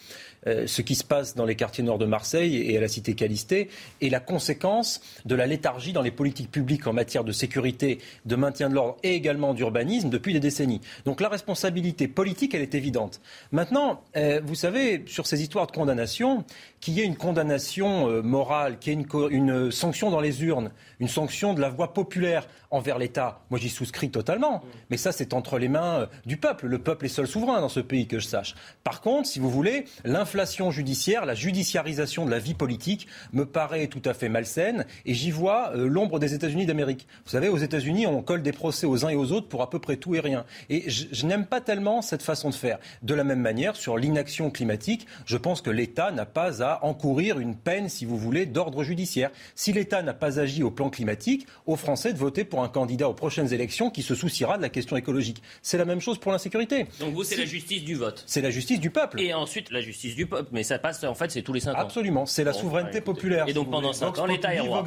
Euh, 0.46 0.66
ce 0.66 0.82
qui 0.82 0.94
se 0.94 1.04
passe 1.04 1.34
dans 1.34 1.44
les 1.44 1.54
quartiers 1.54 1.84
nord 1.84 1.98
de 1.98 2.06
Marseille 2.06 2.70
et 2.70 2.76
à 2.76 2.80
la 2.80 2.88
cité 2.88 3.14
Calistée 3.14 3.68
est 4.00 4.08
la 4.08 4.20
conséquence 4.20 5.00
de 5.24 5.34
la 5.34 5.46
léthargie 5.46 5.92
dans 5.92 6.02
les 6.02 6.10
politiques 6.10 6.50
publiques 6.50 6.86
en 6.86 6.92
matière 6.92 7.22
de 7.22 7.32
sécurité, 7.32 7.98
de 8.26 8.36
maintien 8.36 8.68
de 8.68 8.74
l'ordre 8.74 8.96
et 9.02 9.14
également 9.14 9.54
d'urbanisme 9.54 10.10
depuis 10.10 10.32
des 10.32 10.40
décennies. 10.40 10.80
Donc 11.04 11.20
la 11.20 11.28
responsabilité 11.28 12.08
politique, 12.08 12.54
elle 12.54 12.62
est 12.62 12.74
évidente. 12.74 13.20
Maintenant, 13.52 14.02
euh, 14.16 14.40
vous 14.44 14.54
savez, 14.54 15.04
sur 15.06 15.26
ces 15.26 15.42
histoires 15.42 15.66
de 15.66 15.72
condamnation, 15.72 16.44
qu'il 16.80 16.94
y 16.94 17.00
ait 17.00 17.04
une 17.04 17.16
condamnation 17.16 18.08
euh, 18.08 18.22
morale, 18.22 18.78
qu'il 18.78 18.92
y 18.92 19.00
ait 19.00 19.06
une, 19.30 19.70
sanction 19.70 20.10
dans 20.10 20.20
les 20.20 20.42
urnes, 20.42 20.72
une 20.98 21.08
sanction 21.08 21.54
de 21.54 21.60
la 21.60 21.68
voix 21.68 21.92
populaire 21.92 22.48
envers 22.70 22.98
l'État, 22.98 23.42
moi 23.50 23.60
j'y 23.60 23.68
souscris 23.68 24.10
totalement. 24.10 24.62
Mais 24.90 24.96
ça, 24.96 25.12
c'est 25.12 25.34
entre 25.34 25.58
les 25.58 25.68
mains 25.68 26.08
du 26.26 26.36
peuple. 26.36 26.66
Le 26.66 26.78
peuple 26.78 27.04
est 27.06 27.10
seul 27.10 27.26
souverain 27.26 27.60
dans 27.60 27.68
ce 27.68 27.80
pays, 27.80 28.06
que 28.06 28.18
je 28.18 28.26
sache. 28.26 28.54
Par 28.82 29.00
contre, 29.00 29.28
si 29.28 29.38
vous 29.38 29.50
voulez, 29.50 29.84
l'inflation 30.32 30.70
judiciaire, 30.70 31.26
la 31.26 31.34
judiciarisation 31.34 32.24
de 32.24 32.30
la 32.30 32.38
vie 32.38 32.54
politique 32.54 33.06
me 33.34 33.44
paraît 33.44 33.86
tout 33.86 34.00
à 34.06 34.14
fait 34.14 34.30
malsaine 34.30 34.86
et 35.04 35.12
j'y 35.12 35.30
vois 35.30 35.72
euh, 35.76 35.86
l'ombre 35.86 36.18
des 36.18 36.32
États-Unis 36.32 36.64
d'Amérique. 36.64 37.06
Vous 37.26 37.32
savez, 37.32 37.50
aux 37.50 37.58
États-Unis, 37.58 38.06
on 38.06 38.22
colle 38.22 38.42
des 38.42 38.52
procès 38.52 38.86
aux 38.86 39.04
uns 39.04 39.10
et 39.10 39.14
aux 39.14 39.30
autres 39.32 39.48
pour 39.48 39.60
à 39.60 39.68
peu 39.68 39.78
près 39.78 39.96
tout 39.96 40.14
et 40.14 40.20
rien. 40.20 40.46
Et 40.70 40.88
je, 40.88 41.04
je 41.12 41.26
n'aime 41.26 41.44
pas 41.44 41.60
tellement 41.60 42.00
cette 42.00 42.22
façon 42.22 42.48
de 42.48 42.54
faire. 42.54 42.78
De 43.02 43.12
la 43.14 43.24
même 43.24 43.40
manière, 43.40 43.76
sur 43.76 43.98
l'inaction 43.98 44.50
climatique, 44.50 45.06
je 45.26 45.36
pense 45.36 45.60
que 45.60 45.68
l'État 45.68 46.10
n'a 46.12 46.24
pas 46.24 46.62
à 46.62 46.82
encourir 46.82 47.38
une 47.38 47.54
peine, 47.54 47.90
si 47.90 48.06
vous 48.06 48.16
voulez, 48.16 48.46
d'ordre 48.46 48.84
judiciaire. 48.84 49.30
Si 49.54 49.74
l'État 49.74 50.00
n'a 50.00 50.14
pas 50.14 50.40
agi 50.40 50.62
au 50.62 50.70
plan 50.70 50.88
climatique, 50.88 51.46
aux 51.66 51.76
Français 51.76 52.14
de 52.14 52.18
voter 52.18 52.44
pour 52.44 52.62
un 52.62 52.68
candidat 52.68 53.06
aux 53.06 53.14
prochaines 53.14 53.52
élections 53.52 53.90
qui 53.90 54.02
se 54.02 54.14
souciera 54.14 54.56
de 54.56 54.62
la 54.62 54.70
question 54.70 54.96
écologique. 54.96 55.42
C'est 55.60 55.76
la 55.76 55.84
même 55.84 56.00
chose 56.00 56.16
pour 56.16 56.32
l'insécurité. 56.32 56.86
Donc 57.00 57.12
vous, 57.12 57.22
c'est 57.22 57.36
la 57.36 57.44
justice 57.44 57.84
du 57.84 57.96
vote. 57.96 58.24
C'est 58.26 58.40
la 58.40 58.50
justice 58.50 58.80
du 58.80 58.88
peuple. 58.88 59.20
Et 59.20 59.34
ensuite, 59.34 59.70
la 59.70 59.82
justice 59.82 60.14
du 60.14 60.21
peuple. 60.26 60.48
Mais 60.52 60.62
ça 60.62 60.78
passe, 60.78 61.02
en 61.04 61.14
fait, 61.14 61.30
c'est 61.30 61.42
tous 61.42 61.52
les 61.52 61.60
5 61.60 61.74
ans. 61.74 61.78
Absolument. 61.78 62.26
C'est 62.26 62.44
la 62.44 62.52
souveraineté 62.52 63.00
populaire. 63.00 63.44
Et 63.48 63.52
donc 63.52 63.70
pendant 63.70 63.92
5 63.92 64.18
ans, 64.18 64.26
l'État 64.26 64.54
est 64.54 64.60
roi. 64.60 64.84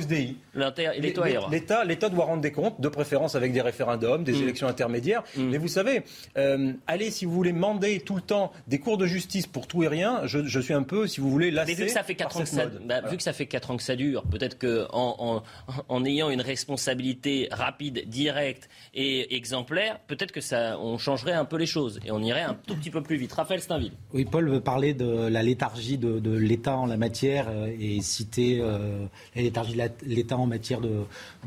L'État 1.85 2.09
doit 2.09 2.25
rendre 2.25 2.41
des 2.41 2.51
comptes, 2.51 2.79
de 2.81 2.89
préférence 2.89 3.35
avec 3.35 3.53
des 3.53 3.61
référendums, 3.61 4.23
des 4.23 4.33
mm. 4.33 4.43
élections 4.43 4.67
intermédiaires. 4.67 5.23
Mm. 5.35 5.49
Mais 5.49 5.57
vous 5.57 5.67
savez, 5.67 6.03
euh, 6.37 6.73
allez, 6.87 7.11
si 7.11 7.25
vous 7.25 7.33
voulez, 7.33 7.53
mander 7.53 7.99
tout 7.99 8.15
le 8.15 8.21
temps 8.21 8.51
des 8.67 8.79
cours 8.79 8.97
de 8.97 9.05
justice 9.05 9.47
pour 9.47 9.67
tout 9.67 9.83
et 9.83 9.87
rien, 9.87 10.21
je, 10.25 10.59
suis 10.59 10.73
un 10.73 10.83
peu, 10.83 11.07
si 11.07 11.21
vous 11.21 11.29
voulez, 11.29 11.51
lassé. 11.51 11.73
Mais 11.73 11.77
vu 11.77 11.85
que 11.85 11.91
ça 11.91 12.03
fait 12.03 12.15
4 12.15 12.37
ans 12.37 12.39
que 12.41 12.45
ça, 12.45 12.65
bah, 12.65 13.01
vu 13.01 13.17
que 13.17 13.23
ça 13.23 13.33
fait 13.33 13.45
4 13.45 13.71
ans 13.71 13.77
que 13.77 13.83
ça 13.83 13.95
dure, 13.95 14.23
peut-être 14.23 14.57
qu'en 14.57 15.43
en, 15.89 16.05
ayant 16.05 16.29
une 16.29 16.41
responsabilité 16.41 17.47
rapide, 17.51 18.07
directe 18.07 18.69
et 18.93 19.35
exemplaire, 19.35 19.99
peut-être 20.07 20.31
que 20.31 20.41
ça, 20.41 20.77
on 20.79 20.97
changerait 20.97 21.33
un 21.33 21.45
peu 21.45 21.57
les 21.57 21.65
choses 21.65 21.99
et 22.05 22.11
on 22.11 22.19
irait 22.19 22.41
un 22.41 22.55
tout 22.67 22.75
petit 22.75 22.89
peu 22.89 23.01
plus 23.01 23.17
vite. 23.17 23.33
Raphaël 23.33 23.61
Steinville. 23.61 23.93
Oui, 24.13 24.25
Paul 24.25 24.49
veut 24.49 24.61
parler 24.61 24.93
de 24.93 25.25
la 25.29 25.44
léthargie 25.44 25.98
de, 25.98 26.32
l'État 26.32 26.77
en 26.77 26.86
la 26.86 26.98
matière 26.98 27.48
euh, 27.50 27.74
et 27.79 28.01
citer 28.01 28.60
euh, 28.62 29.05
la 29.36 29.41
léthargie 29.41 29.75
de 29.75 29.89
l'État 30.05 30.38
en 30.38 30.48
matière 30.48 30.82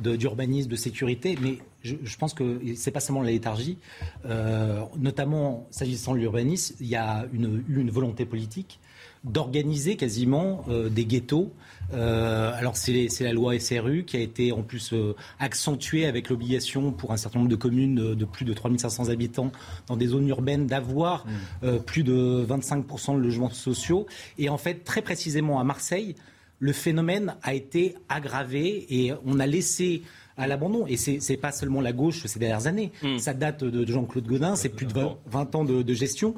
d'urbanisme, 0.02 0.68
de, 0.68 0.74
de, 0.74 0.76
sécurité. 0.76 1.38
Mais 1.40 1.58
je, 1.82 2.16
pense 2.16 2.34
que 2.34 2.60
c'est 2.76 2.90
pas 2.90 3.00
seulement 3.00 3.22
la 3.22 3.30
léthargie. 3.30 3.78
Euh, 4.26 4.82
notamment, 4.98 5.66
s'agissant 5.70 6.14
de 6.14 6.18
l'urbanisme, 6.18 6.76
il 6.80 6.88
y 6.88 6.96
a 6.96 7.26
une, 7.32 7.64
une 7.68 7.90
volonté 7.90 8.24
politique 8.24 8.80
d'organiser 9.24 9.96
quasiment 9.96 10.64
des 10.90 11.04
ghettos 11.04 11.52
euh, 11.94 12.52
alors 12.54 12.76
c'est 12.76 13.08
la 13.20 13.32
loi 13.32 13.58
SRU 13.58 14.04
qui 14.04 14.16
a 14.16 14.20
été 14.20 14.52
en 14.52 14.62
plus 14.62 14.92
euh, 14.92 15.14
accentuée 15.38 16.06
avec 16.06 16.28
l'obligation 16.28 16.92
pour 16.92 17.12
un 17.12 17.16
certain 17.16 17.38
nombre 17.38 17.50
de 17.50 17.56
communes 17.56 18.14
de, 18.14 18.24
plus 18.24 18.44
de 18.44 18.52
3500 18.52 19.08
habitants 19.08 19.52
dans 19.86 19.96
des 19.96 20.08
zones 20.08 20.28
urbaines 20.28 20.66
d'avoir 20.66 21.26
mmh. 21.26 21.30
euh, 21.64 21.78
plus 21.78 22.02
de 22.02 22.46
25% 22.46 23.16
de 23.16 23.22
logements 23.22 23.50
sociaux. 23.50 24.06
Et 24.38 24.48
en 24.48 24.58
fait, 24.58 24.84
très 24.84 25.02
précisément 25.02 25.60
à 25.60 25.64
Marseille, 25.64 26.14
le 26.58 26.72
phénomène 26.72 27.36
a 27.42 27.54
été 27.54 27.94
aggravé 28.08 28.86
et 28.90 29.12
on 29.24 29.38
a 29.38 29.46
laissé 29.46 30.02
à 30.36 30.46
l'abandon. 30.46 30.86
Et 30.86 30.96
ce 30.96 31.32
n'est 31.32 31.38
pas 31.38 31.52
seulement 31.52 31.80
la 31.80 31.92
gauche 31.92 32.26
ces 32.26 32.38
dernières 32.38 32.66
années. 32.66 32.92
Mmh. 33.02 33.18
Ça 33.18 33.32
date 33.32 33.64
de, 33.64 33.90
Jean-Claude 33.90 34.26
Godin, 34.26 34.56
c'est 34.56 34.68
plus 34.68 34.86
de 34.86 34.92
20, 35.26 35.54
ans 35.54 35.64
de 35.64 35.94
gestion. 35.94 36.34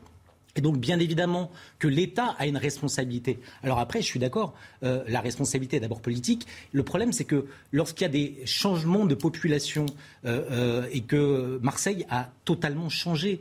Et 0.60 0.62
donc, 0.62 0.76
bien 0.76 0.98
évidemment, 0.98 1.50
que 1.78 1.88
l'État 1.88 2.36
a 2.38 2.46
une 2.46 2.58
responsabilité. 2.58 3.38
Alors 3.62 3.78
après, 3.78 4.02
je 4.02 4.06
suis 4.06 4.20
d'accord, 4.20 4.52
euh, 4.84 5.02
la 5.08 5.22
responsabilité 5.22 5.78
est 5.78 5.80
d'abord 5.80 6.02
politique. 6.02 6.46
Le 6.72 6.82
problème, 6.82 7.12
c'est 7.14 7.24
que 7.24 7.46
lorsqu'il 7.72 8.02
y 8.02 8.04
a 8.04 8.12
des 8.12 8.36
changements 8.44 9.06
de 9.06 9.14
population 9.14 9.86
euh, 10.26 10.42
euh, 10.50 10.86
et 10.92 11.00
que 11.00 11.58
Marseille 11.62 12.04
a 12.10 12.28
totalement 12.44 12.90
changé 12.90 13.40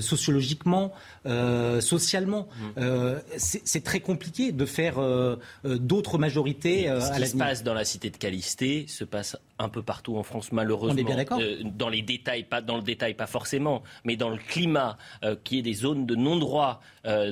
sociologiquement, 0.00 0.92
socialement, 1.80 2.46
mmh. 2.76 2.82
c'est 3.36 3.82
très 3.82 3.98
compliqué 3.98 4.52
de 4.52 4.64
faire 4.64 4.94
d'autres 5.64 6.18
majorités. 6.18 6.84
Ce 6.86 7.20
qui 7.20 7.26
se 7.26 7.36
passe 7.36 7.64
dans 7.64 7.74
la 7.74 7.84
cité 7.84 8.10
de 8.10 8.16
Calisté 8.16 8.86
se 8.86 9.02
passe 9.02 9.36
un 9.58 9.68
peu 9.68 9.82
partout 9.82 10.16
en 10.16 10.22
France, 10.22 10.52
malheureusement. 10.52 10.94
On 10.94 10.98
est 10.98 11.04
bien 11.04 11.16
d'accord. 11.16 11.40
dans 11.64 11.88
les 11.88 12.02
détails, 12.02 12.44
pas 12.44 12.60
dans 12.60 12.76
le 12.76 12.82
détail, 12.82 13.14
pas 13.14 13.26
forcément, 13.26 13.82
mais 14.04 14.16
dans 14.16 14.30
le 14.30 14.38
climat, 14.38 14.98
qui 15.42 15.58
est 15.58 15.62
des 15.62 15.74
zones 15.74 16.06
de 16.06 16.14
non-droit 16.14 16.53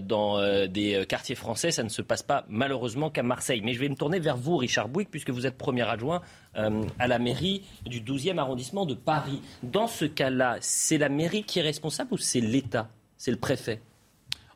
dans 0.01 0.39
euh, 0.39 0.67
des 0.67 0.95
euh, 0.95 1.05
quartiers 1.05 1.35
français. 1.35 1.71
Ça 1.71 1.83
ne 1.83 1.89
se 1.89 2.03
passe 2.03 2.23
pas 2.23 2.45
malheureusement 2.49 3.11
qu'à 3.11 3.23
Marseille. 3.23 3.61
Mais 3.65 3.75
je 3.75 3.81
vais 3.81 3.89
me 3.89 3.95
tourner 3.95 4.19
vers 4.19 4.37
vous, 4.37 4.57
Richard 4.57 4.89
Bouic, 4.89 5.11
puisque 5.11 5.31
vous 5.31 5.47
êtes 5.47 5.57
premier 5.57 5.89
adjoint 5.89 6.21
euh, 6.57 6.85
à 6.99 7.07
la 7.07 7.19
mairie 7.19 7.63
du 7.87 8.01
12e 8.01 8.39
arrondissement 8.39 8.87
de 8.87 8.95
Paris. 8.95 9.41
Dans 9.63 9.87
ce 9.87 10.05
cas-là, 10.05 10.57
c'est 10.61 10.99
la 10.99 11.09
mairie 11.09 11.45
qui 11.45 11.59
est 11.59 11.63
responsable 11.63 12.15
ou 12.15 12.19
c'est 12.19 12.41
l'État? 12.41 12.89
C'est 13.17 13.31
le 13.31 13.39
préfet? 13.39 13.81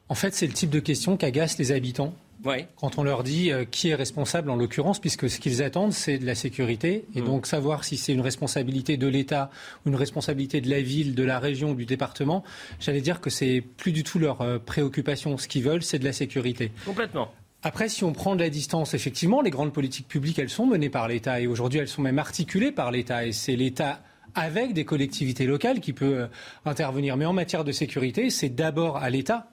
En 0.09 0.15
fait, 0.15 0.35
c'est 0.35 0.47
le 0.47 0.53
type 0.53 0.71
de 0.71 0.81
question 0.81 1.17
qu'agacent 1.17 1.59
les 1.59 1.73
habitants 1.73 2.13
quand 2.77 2.99
on 2.99 3.03
leur 3.03 3.23
dit 3.23 3.51
euh, 3.51 3.65
qui 3.65 3.89
est 3.89 3.95
responsable 3.95 4.51
en 4.51 4.57
l'occurrence, 4.57 4.99
puisque 4.99 5.29
ce 5.29 5.39
qu'ils 5.39 5.63
attendent, 5.63 5.93
c'est 5.93 6.19
de 6.19 6.27
la 6.27 6.35
sécurité. 6.35 7.05
Et 7.15 7.21
mm. 7.21 7.25
donc 7.25 7.47
savoir 7.47 7.85
si 7.85 7.97
c'est 7.97 8.13
une 8.13 8.21
responsabilité 8.21 8.97
de 8.97 9.07
l'État 9.07 9.51
ou 9.85 9.91
une 9.91 9.97
responsabilité 9.97 10.61
de 10.61 10.71
la 10.71 10.81
ville, 10.81 11.15
de 11.15 11.25
la 11.25 11.39
région 11.39 11.71
ou 11.71 11.75
du 11.75 11.87
département, 11.87 12.45
j'allais 12.81 13.01
dire 13.01 13.21
que 13.21 13.31
c'est 13.31 13.63
plus 13.77 13.93
du 13.93 14.05
tout 14.05 14.19
leur 14.19 14.41
euh, 14.41 14.59
préoccupation. 14.59 15.39
Ce 15.39 15.49
qu'ils 15.49 15.63
veulent, 15.63 15.83
c'est 15.83 15.99
de 15.99 16.05
la 16.05 16.13
sécurité. 16.13 16.73
Complètement. 16.85 17.31
Après, 17.63 17.89
si 17.89 18.05
on 18.05 18.13
prend 18.13 18.37
de 18.37 18.43
la 18.43 18.51
distance, 18.51 18.95
effectivement, 18.95 19.41
les 19.41 19.51
grandes 19.51 19.73
politiques 19.73 20.07
publiques, 20.07 20.39
elles 20.39 20.51
sont 20.51 20.67
menées 20.67 20.91
par 20.91 21.09
l'État. 21.09 21.41
Et 21.41 21.47
aujourd'hui, 21.47 21.81
elles 21.81 21.89
sont 21.89 22.03
même 22.03 22.19
articulées 22.19 22.71
par 22.71 22.91
l'État. 22.91 23.27
Et 23.27 23.33
c'est 23.33 23.57
l'État 23.57 24.01
avec 24.37 24.73
des 24.75 24.85
collectivités 24.85 25.47
locales 25.47 25.81
qui 25.81 25.93
peut 25.93 26.21
euh, 26.21 26.27
intervenir. 26.65 27.17
Mais 27.17 27.25
en 27.25 27.33
matière 27.33 27.65
de 27.65 27.73
sécurité, 27.73 28.31
c'est 28.31 28.51
d'abord 28.51 28.99
à 28.99 29.11
l'État 29.11 29.49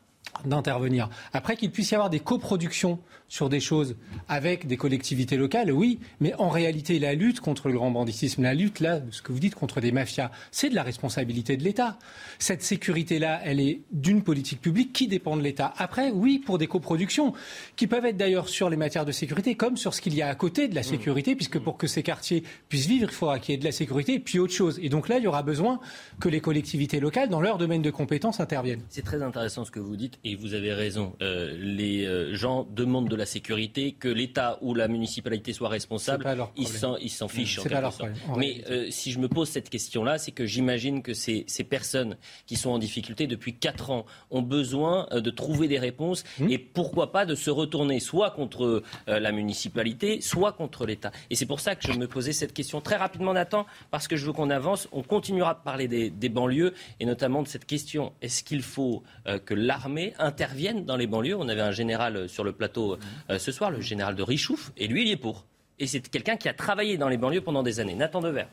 d'intervenir. 0.45 1.09
Après 1.33 1.55
qu'il 1.55 1.71
puisse 1.71 1.91
y 1.91 1.95
avoir 1.95 2.09
des 2.09 2.19
coproductions 2.19 2.99
sur 3.33 3.49
des 3.49 3.59
choses 3.59 3.95
avec 4.27 4.67
des 4.67 4.77
collectivités 4.77 5.37
locales, 5.37 5.71
oui, 5.71 5.97
mais 6.19 6.35
en 6.35 6.49
réalité, 6.49 6.99
la 6.99 7.15
lutte 7.15 7.39
contre 7.39 7.67
le 7.67 7.73
grand 7.73 7.89
banditisme, 7.89 8.43
la 8.43 8.53
lutte, 8.53 8.79
là, 8.79 9.01
ce 9.09 9.23
que 9.23 9.31
vous 9.31 9.39
dites, 9.39 9.55
contre 9.55 9.81
des 9.81 9.91
mafias, 9.91 10.29
c'est 10.51 10.69
de 10.69 10.75
la 10.75 10.83
responsabilité 10.83 11.57
de 11.57 11.63
l'État. 11.63 11.97
Cette 12.37 12.61
sécurité-là, 12.61 13.41
elle 13.43 13.59
est 13.59 13.81
d'une 13.91 14.21
politique 14.21 14.61
publique 14.61 14.93
qui 14.93 15.07
dépend 15.07 15.35
de 15.35 15.41
l'État. 15.41 15.73
Après, 15.79 16.11
oui, 16.11 16.37
pour 16.37 16.59
des 16.59 16.67
coproductions, 16.67 17.33
qui 17.75 17.87
peuvent 17.87 18.05
être 18.05 18.17
d'ailleurs 18.17 18.49
sur 18.49 18.69
les 18.69 18.77
matières 18.77 19.03
de 19.03 19.11
sécurité, 19.11 19.55
comme 19.55 19.77
sur 19.77 19.95
ce 19.95 20.01
qu'il 20.01 20.13
y 20.13 20.21
a 20.21 20.29
à 20.29 20.35
côté 20.35 20.67
de 20.67 20.75
la 20.75 20.83
sécurité, 20.83 21.35
puisque 21.35 21.57
pour 21.57 21.77
que 21.77 21.87
ces 21.87 22.03
quartiers 22.03 22.43
puissent 22.69 22.85
vivre, 22.85 23.09
il 23.09 23.15
faudra 23.15 23.39
qu'il 23.39 23.53
y 23.53 23.55
ait 23.55 23.59
de 23.59 23.65
la 23.65 23.71
sécurité, 23.71 24.19
puis 24.19 24.37
autre 24.37 24.53
chose. 24.53 24.79
Et 24.83 24.89
donc 24.89 25.09
là, 25.09 25.17
il 25.17 25.23
y 25.23 25.27
aura 25.27 25.41
besoin 25.41 25.79
que 26.19 26.29
les 26.29 26.39
collectivités 26.39 26.99
locales, 26.99 27.29
dans 27.29 27.41
leur 27.41 27.57
domaine 27.57 27.81
de 27.81 27.89
compétences, 27.89 28.39
interviennent. 28.39 28.83
C'est 28.89 29.03
très 29.03 29.23
intéressant 29.23 29.65
ce 29.65 29.71
que 29.71 29.79
vous 29.79 29.95
dites, 29.95 30.19
et 30.23 30.35
vous 30.35 30.53
avez 30.53 30.71
raison. 30.71 31.15
Euh, 31.23 31.57
les 31.57 32.05
euh, 32.05 32.35
gens 32.35 32.67
demandent 32.69 33.09
de 33.09 33.15
la 33.15 33.22
sécurité, 33.25 33.93
que 33.93 34.07
l'État 34.07 34.57
ou 34.61 34.73
la 34.73 34.87
municipalité 34.87 35.53
soit 35.53 35.69
responsable, 35.69 36.25
ils 36.55 36.67
s'en 36.67 37.27
fichent 37.27 37.59
en 37.59 37.63
quelque 37.63 37.91
sorte. 37.91 38.03
Mais 38.37 38.63
euh, 38.69 38.87
si 38.89 39.11
je 39.11 39.19
me 39.19 39.27
pose 39.27 39.49
cette 39.49 39.69
question-là, 39.69 40.17
c'est 40.17 40.31
que 40.31 40.45
j'imagine 40.45 41.01
que 41.01 41.13
ces, 41.13 41.45
ces, 41.47 41.63
personnes 41.63 42.17
qui 42.45 42.55
sont 42.55 42.71
en 42.71 42.77
difficulté 42.77 43.27
depuis 43.27 43.53
4 43.53 43.89
ans 43.91 44.05
ont 44.31 44.41
besoin 44.41 45.07
euh, 45.11 45.21
de 45.21 45.29
trouver 45.29 45.67
des 45.67 45.79
réponses 45.79 46.23
mmh. 46.39 46.49
et 46.49 46.57
pourquoi 46.57 47.11
pas 47.11 47.25
de 47.25 47.35
se 47.35 47.49
retourner 47.49 47.99
soit 47.99 48.31
contre 48.31 48.83
euh, 49.07 49.19
la 49.19 49.31
municipalité, 49.31 50.21
soit 50.21 50.51
contre 50.51 50.85
l'État. 50.85 51.11
Et 51.29 51.35
c'est 51.35 51.45
pour 51.45 51.59
ça 51.59 51.75
que 51.75 51.91
je 51.91 51.97
me 51.97 52.07
posais 52.07 52.33
cette 52.33 52.53
question 52.53 52.81
très 52.81 52.95
rapidement, 52.95 53.33
Nathan, 53.33 53.65
parce 53.91 54.07
que 54.07 54.15
je 54.15 54.25
veux 54.25 54.33
qu'on 54.33 54.49
avance. 54.49 54.87
On 54.91 55.03
continuera 55.03 55.53
de 55.53 55.59
parler 55.63 55.87
des, 55.87 56.09
des, 56.09 56.29
banlieues 56.29 56.73
et 56.99 57.05
notamment 57.05 57.43
de 57.43 57.47
cette 57.47 57.65
question 57.65 58.13
est-ce 58.21 58.43
qu'il 58.43 58.61
faut 58.63 59.03
que 59.45 59.53
l'armée 59.53 60.13
intervienne 60.17 60.85
dans 60.85 60.95
les 60.95 61.07
banlieues? 61.07 61.35
On 61.35 61.47
avait 61.47 61.61
un 61.61 61.71
général 61.71 62.27
sur 62.27 62.43
le 62.43 62.51
plateau 62.51 62.97
euh, 63.29 63.39
ce 63.39 63.51
soir, 63.51 63.71
le 63.71 63.81
général 63.81 64.15
de 64.15 64.23
Richouf, 64.23 64.71
et 64.77 64.87
lui, 64.87 65.03
il 65.03 65.11
est 65.11 65.17
pour. 65.17 65.45
Et 65.79 65.87
c'est 65.87 66.07
quelqu'un 66.09 66.37
qui 66.37 66.47
a 66.49 66.53
travaillé 66.53 66.97
dans 66.97 67.09
les 67.09 67.17
banlieues 67.17 67.41
pendant 67.41 67.63
des 67.63 67.79
années. 67.79 67.95
Nathan 67.95 68.21
Dever. 68.21 68.45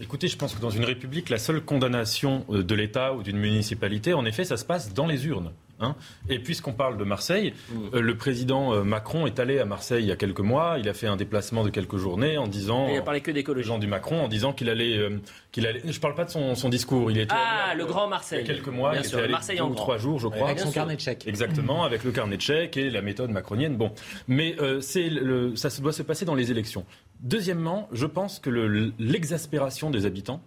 Écoutez, 0.00 0.28
je 0.28 0.36
pense 0.36 0.54
que 0.54 0.60
dans 0.60 0.70
une 0.70 0.84
république, 0.84 1.28
la 1.28 1.38
seule 1.38 1.60
condamnation 1.60 2.44
euh, 2.50 2.62
de 2.62 2.74
l'État 2.74 3.14
ou 3.14 3.22
d'une 3.22 3.38
municipalité, 3.38 4.14
en 4.14 4.24
effet, 4.24 4.44
ça 4.44 4.56
se 4.56 4.64
passe 4.64 4.94
dans 4.94 5.06
les 5.06 5.26
urnes. 5.26 5.50
Hein. 5.80 5.94
et 6.28 6.40
puisqu'on 6.40 6.72
parle 6.72 6.96
de 6.98 7.04
Marseille, 7.04 7.52
mmh. 7.52 7.74
euh, 7.94 8.00
le 8.00 8.16
président 8.16 8.74
euh, 8.74 8.82
Macron 8.82 9.26
est 9.26 9.38
allé 9.38 9.60
à 9.60 9.64
Marseille 9.64 10.02
il 10.02 10.08
y 10.08 10.12
a 10.12 10.16
quelques 10.16 10.40
mois. 10.40 10.76
Il 10.78 10.88
a 10.88 10.94
fait 10.94 11.06
un 11.06 11.16
déplacement 11.16 11.62
de 11.62 11.70
quelques 11.70 11.96
journées 11.96 12.36
en 12.36 12.48
disant. 12.48 12.88
il 12.88 12.96
a 12.96 13.02
parlé 13.02 13.20
que 13.20 13.30
d'écologie. 13.30 13.68
Jean 13.68 13.78
du 13.78 13.86
Macron 13.86 14.22
en 14.22 14.28
disant 14.28 14.52
qu'il 14.52 14.70
allait, 14.70 14.96
euh, 14.96 15.18
qu'il 15.52 15.66
allait. 15.66 15.82
Je 15.84 16.00
parle 16.00 16.14
pas 16.14 16.24
de 16.24 16.30
son, 16.30 16.54
son 16.54 16.68
discours. 16.68 17.10
Il 17.10 17.18
était 17.18 17.34
ah, 17.34 17.74
le 17.74 17.84
Grand 17.86 18.08
Marseille. 18.08 18.40
Il 18.42 18.48
y 18.48 18.50
a 18.50 18.54
quelques 18.54 18.68
mois. 18.68 18.94
il 18.94 19.04
était 19.04 19.16
allé 19.16 19.28
Marseille 19.28 19.58
deux 19.58 19.64
ou 19.64 19.74
trois 19.74 19.98
jours, 19.98 20.18
je 20.18 20.28
crois. 20.28 20.48
Avec 20.48 20.60
son 20.60 20.70
carnet 20.70 20.96
de 20.96 21.00
chèques. 21.00 21.26
Exactement, 21.26 21.84
avec 21.84 22.04
le 22.04 22.12
carnet 22.12 22.36
de 22.36 22.42
chèques 22.42 22.76
et 22.76 22.90
la 22.90 23.02
méthode 23.02 23.30
macronienne. 23.30 23.76
Bon, 23.76 23.92
mais 24.26 24.56
c'est 24.80 25.08
le, 25.08 25.54
ça 25.56 25.68
doit 25.80 25.92
se 25.92 26.02
passer 26.02 26.24
dans 26.24 26.34
les 26.34 26.50
élections. 26.50 26.84
Deuxièmement, 27.20 27.88
je 27.92 28.06
pense 28.06 28.38
que 28.38 28.50
l'exaspération 28.98 29.90
des 29.90 30.06
habitants, 30.06 30.40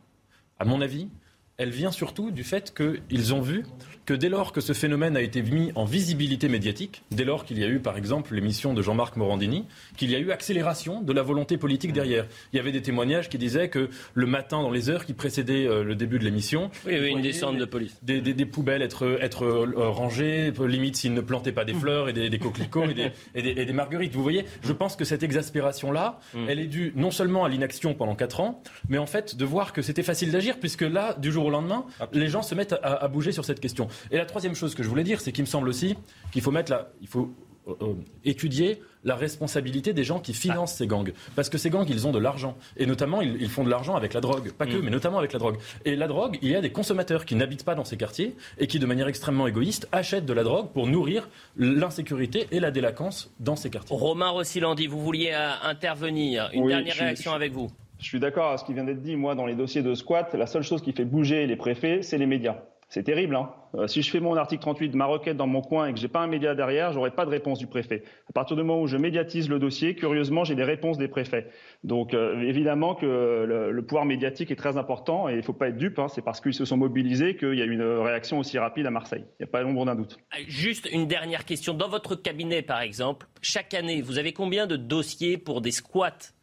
à 0.60 0.66
mon 0.66 0.82
avis, 0.82 1.10
elle 1.58 1.70
vient 1.70 1.92
surtout 1.92 2.32
du 2.32 2.44
fait 2.44 2.74
qu'ils 2.74 3.34
ont 3.34 3.42
vu 3.42 3.66
que 4.12 4.16
dès 4.18 4.28
lors 4.28 4.52
que 4.52 4.60
ce 4.60 4.74
phénomène 4.74 5.16
a 5.16 5.22
été 5.22 5.42
mis 5.42 5.72
en 5.74 5.86
visibilité 5.86 6.50
médiatique, 6.50 7.04
dès 7.12 7.24
lors 7.24 7.46
qu'il 7.46 7.58
y 7.58 7.64
a 7.64 7.68
eu 7.68 7.80
par 7.80 7.96
exemple 7.96 8.36
l'émission 8.36 8.74
de 8.74 8.82
Jean-Marc 8.82 9.16
Morandini, 9.16 9.64
qu'il 9.96 10.12
y 10.12 10.16
a 10.18 10.20
eu 10.20 10.32
accélération 10.32 11.02
de 11.02 11.14
la 11.14 11.22
volonté 11.22 11.58
politique 11.58 11.94
derrière. 11.94 12.26
Il 12.52 12.58
y 12.58 12.60
avait 12.60 12.74
des 12.74 12.82
témoignages 12.82 13.30
qui 13.30 13.38
disaient 13.38 13.70
que 13.70 13.90
le 14.14 14.26
matin, 14.26 14.64
dans 14.64 14.70
les 14.70 14.90
heures 14.90 15.06
qui 15.06 15.14
précédaient 15.14 15.66
euh, 15.66 15.86
le 15.86 15.96
début 15.96 16.20
de 16.20 16.26
l'émission, 16.26 16.72
oui, 16.86 16.98
oui, 17.00 17.08
une 17.12 17.22
descente 17.22 17.58
de 17.58 17.64
police. 17.64 17.98
Des, 18.04 18.20
des, 18.20 18.46
poubelles 18.46 18.82
être, 18.82 19.18
être 19.22 19.46
euh, 19.46 19.88
rangées, 19.90 20.52
limite 20.60 20.98
s'ils 20.98 21.14
ne 21.14 21.22
plantaient 21.22 21.54
pas 21.54 21.64
des 21.64 21.74
fleurs 21.74 22.10
et 22.10 22.14
des, 22.14 22.38
coquelicots 22.38 22.88
et, 23.34 23.66
des, 23.66 23.74
marguerites. 23.74 24.14
Vous 24.14 24.24
voyez, 24.24 24.44
je 24.62 24.74
pense 24.74 24.98
que 24.98 25.06
cette 25.06 25.24
exaspération-là, 25.24 26.20
mm. 26.34 26.50
elle 26.50 26.60
est 26.60 26.68
due 26.68 26.92
non 26.98 27.12
seulement 27.12 27.46
à 27.46 27.50
l'inaction 27.50 27.94
pendant 27.94 28.16
4 28.16 28.42
ans, 28.42 28.62
mais 28.90 28.98
en 28.98 29.06
fait 29.06 29.38
de 29.38 29.46
voir 29.46 29.72
que 29.72 29.82
c'était 29.82 30.04
facile 30.04 30.32
d'agir, 30.32 30.60
puisque 30.60 30.82
là, 30.82 31.16
du 31.18 31.32
jour 31.32 31.46
au 31.46 31.50
lendemain, 31.50 31.86
les 32.12 32.28
gens 32.28 32.42
se 32.42 32.56
mettent 32.56 32.76
à, 32.84 33.08
bouger 33.08 33.32
sur 33.32 33.46
cette 33.46 33.62
question. 33.62 33.88
Et 34.10 34.18
la 34.18 34.26
troisième 34.26 34.56
chose 34.56 34.76
que 34.76 34.84
je 34.84 34.90
voulais 34.90 35.04
dire, 35.04 35.22
c'est 35.22 35.32
qu'il 35.32 35.44
me 35.44 35.50
semble 35.50 35.70
aussi 35.70 35.96
qu'il 36.32 36.42
faut 36.42 36.52
mettre 36.52 36.88
il 37.02 37.08
faut 37.08 37.34
euh, 37.68 37.74
euh, 37.82 37.94
étudier 38.26 38.82
la 39.04 39.16
responsabilité 39.16 39.94
des 39.94 40.04
gens 40.04 40.20
qui 40.20 40.34
financent 40.34 40.74
ces 40.74 40.88
gangs. 40.88 41.14
Parce 41.36 41.50
que 41.50 41.58
ces 41.58 41.70
gangs, 41.70 41.88
ils 41.88 42.08
ont 42.08 42.12
de 42.12 42.20
l'argent. 42.20 42.56
Et 42.78 42.86
notamment, 42.86 43.22
ils, 43.22 43.50
font 43.50 43.64
de 43.64 43.70
l'argent 43.70 43.96
avec 43.96 44.14
la 44.14 44.22
drogue. 44.22 44.52
Pas 44.52 44.66
que, 44.66 44.76
mm. 44.76 44.82
mais 44.84 44.90
notamment 44.90 45.20
avec 45.20 45.34
la 45.34 45.40
drogue. 45.40 45.58
Et 45.86 45.96
la 45.96 46.08
drogue, 46.08 46.40
il 46.42 46.50
y 46.50 46.56
a 46.56 46.62
des 46.62 46.72
consommateurs 46.72 47.26
qui 47.26 47.36
n'habitent 47.36 47.64
pas 47.64 47.76
dans 47.76 47.84
ces 47.84 47.98
quartiers 47.98 48.36
et 48.58 48.68
qui, 48.68 48.80
de 48.80 48.86
manière 48.86 49.08
extrêmement 49.08 49.48
égoïste, 49.48 49.88
achètent 49.92 50.26
de 50.26 50.34
la 50.34 50.44
drogue 50.44 50.70
pour 50.72 50.88
nourrir 50.88 51.30
l'insécurité 51.56 52.48
et 52.52 52.60
la 52.60 52.72
délinquance 52.72 53.32
dans 53.40 53.56
ces 53.56 53.70
quartiers. 53.70 53.96
Romain 53.96 54.30
Rossilandi, 54.30 54.88
vous 54.88 55.02
vouliez 55.02 55.32
euh, 55.34 55.52
intervenir. 55.64 56.50
Une 56.54 56.68
dernière 56.68 56.96
réaction 56.96 57.34
avec 57.34 57.52
vous. 57.52 57.70
Je 58.00 58.08
suis 58.08 58.20
d'accord 58.20 58.48
avec 58.48 58.60
ce 58.60 58.66
qui 58.66 58.74
vient 58.74 58.84
d'être 58.84 59.04
dit. 59.04 59.16
Moi, 59.16 59.36
dans 59.36 59.46
les 59.46 59.56
dossiers 59.56 59.84
de 59.84 59.94
squat, 59.94 60.34
la 60.34 60.48
seule 60.48 60.64
chose 60.64 60.82
qui 60.82 60.94
fait 60.94 61.06
bouger 61.06 61.46
les 61.46 61.56
préfets, 61.56 62.02
c'est 62.02 62.18
les 62.18 62.26
médias. 62.26 62.58
C'est 62.92 63.04
terrible. 63.04 63.38
Hein 63.38 63.50
euh, 63.76 63.88
si 63.88 64.02
je 64.02 64.12
fais 64.12 64.20
mon 64.20 64.36
article 64.36 64.62
38, 64.62 64.96
ma 64.96 65.06
requête 65.06 65.38
dans 65.38 65.48
mon 65.48 65.62
coin 65.62 65.88
et 65.88 65.94
que 65.94 66.00
j'ai 66.00 66.10
pas 66.10 66.20
un 66.20 66.28
média 66.28 66.56
derrière, 66.56 66.92
j'aurai 66.92 67.12
pas 67.12 67.24
de 67.24 67.30
réponse 67.30 67.58
du 67.58 67.66
préfet. 67.66 68.04
À 68.30 68.34
partir 68.34 68.58
du 68.58 68.64
moment 68.64 68.82
où 68.82 68.88
je 68.88 68.98
médiatise 68.98 69.48
le 69.50 69.60
dossier, 69.60 69.96
curieusement, 69.96 70.44
j'ai 70.44 70.56
des 70.56 70.66
réponses 70.66 70.98
des 70.98 71.08
préfets. 71.08 71.48
Donc 71.86 72.14
euh, 72.14 72.42
évidemment 72.42 72.94
que 72.94 73.06
le, 73.48 73.82
pouvoir 73.86 74.04
médiatique 74.04 74.52
est 74.52 74.58
très 74.58 74.76
important 74.76 75.30
et 75.30 75.36
il 75.36 75.42
faut 75.42 75.54
pas 75.54 75.70
être 75.70 75.78
dupe. 75.78 76.00
Hein, 76.00 76.10
c'est 76.10 76.22
parce 76.22 76.42
qu'ils 76.42 76.54
se 76.54 76.66
sont 76.66 76.76
mobilisés 76.76 77.38
qu'il 77.38 77.54
y 77.54 77.62
a 77.62 77.66
eu 77.66 77.72
une 77.72 77.82
réaction 77.82 78.40
aussi 78.40 78.60
rapide 78.60 78.86
à 78.86 78.92
Marseille. 78.92 79.24
Il 79.40 79.44
n'y 79.44 79.50
a 79.50 79.52
pas 79.52 79.62
l'ombre 79.62 79.86
d'un 79.86 79.96
doute. 79.96 80.18
Juste 80.50 80.90
une 80.92 81.08
dernière 81.08 81.46
question. 81.46 81.74
Dans 81.74 81.88
votre 81.88 82.16
cabinet, 82.18 82.62
par 82.62 82.82
exemple, 82.82 83.28
chaque 83.42 83.74
année, 83.74 84.02
vous 84.02 84.20
avez 84.20 84.34
combien 84.34 84.68
de 84.68 84.76
dossiers 84.76 85.38
pour 85.38 85.62
des 85.62 85.72
squats? 85.72 86.34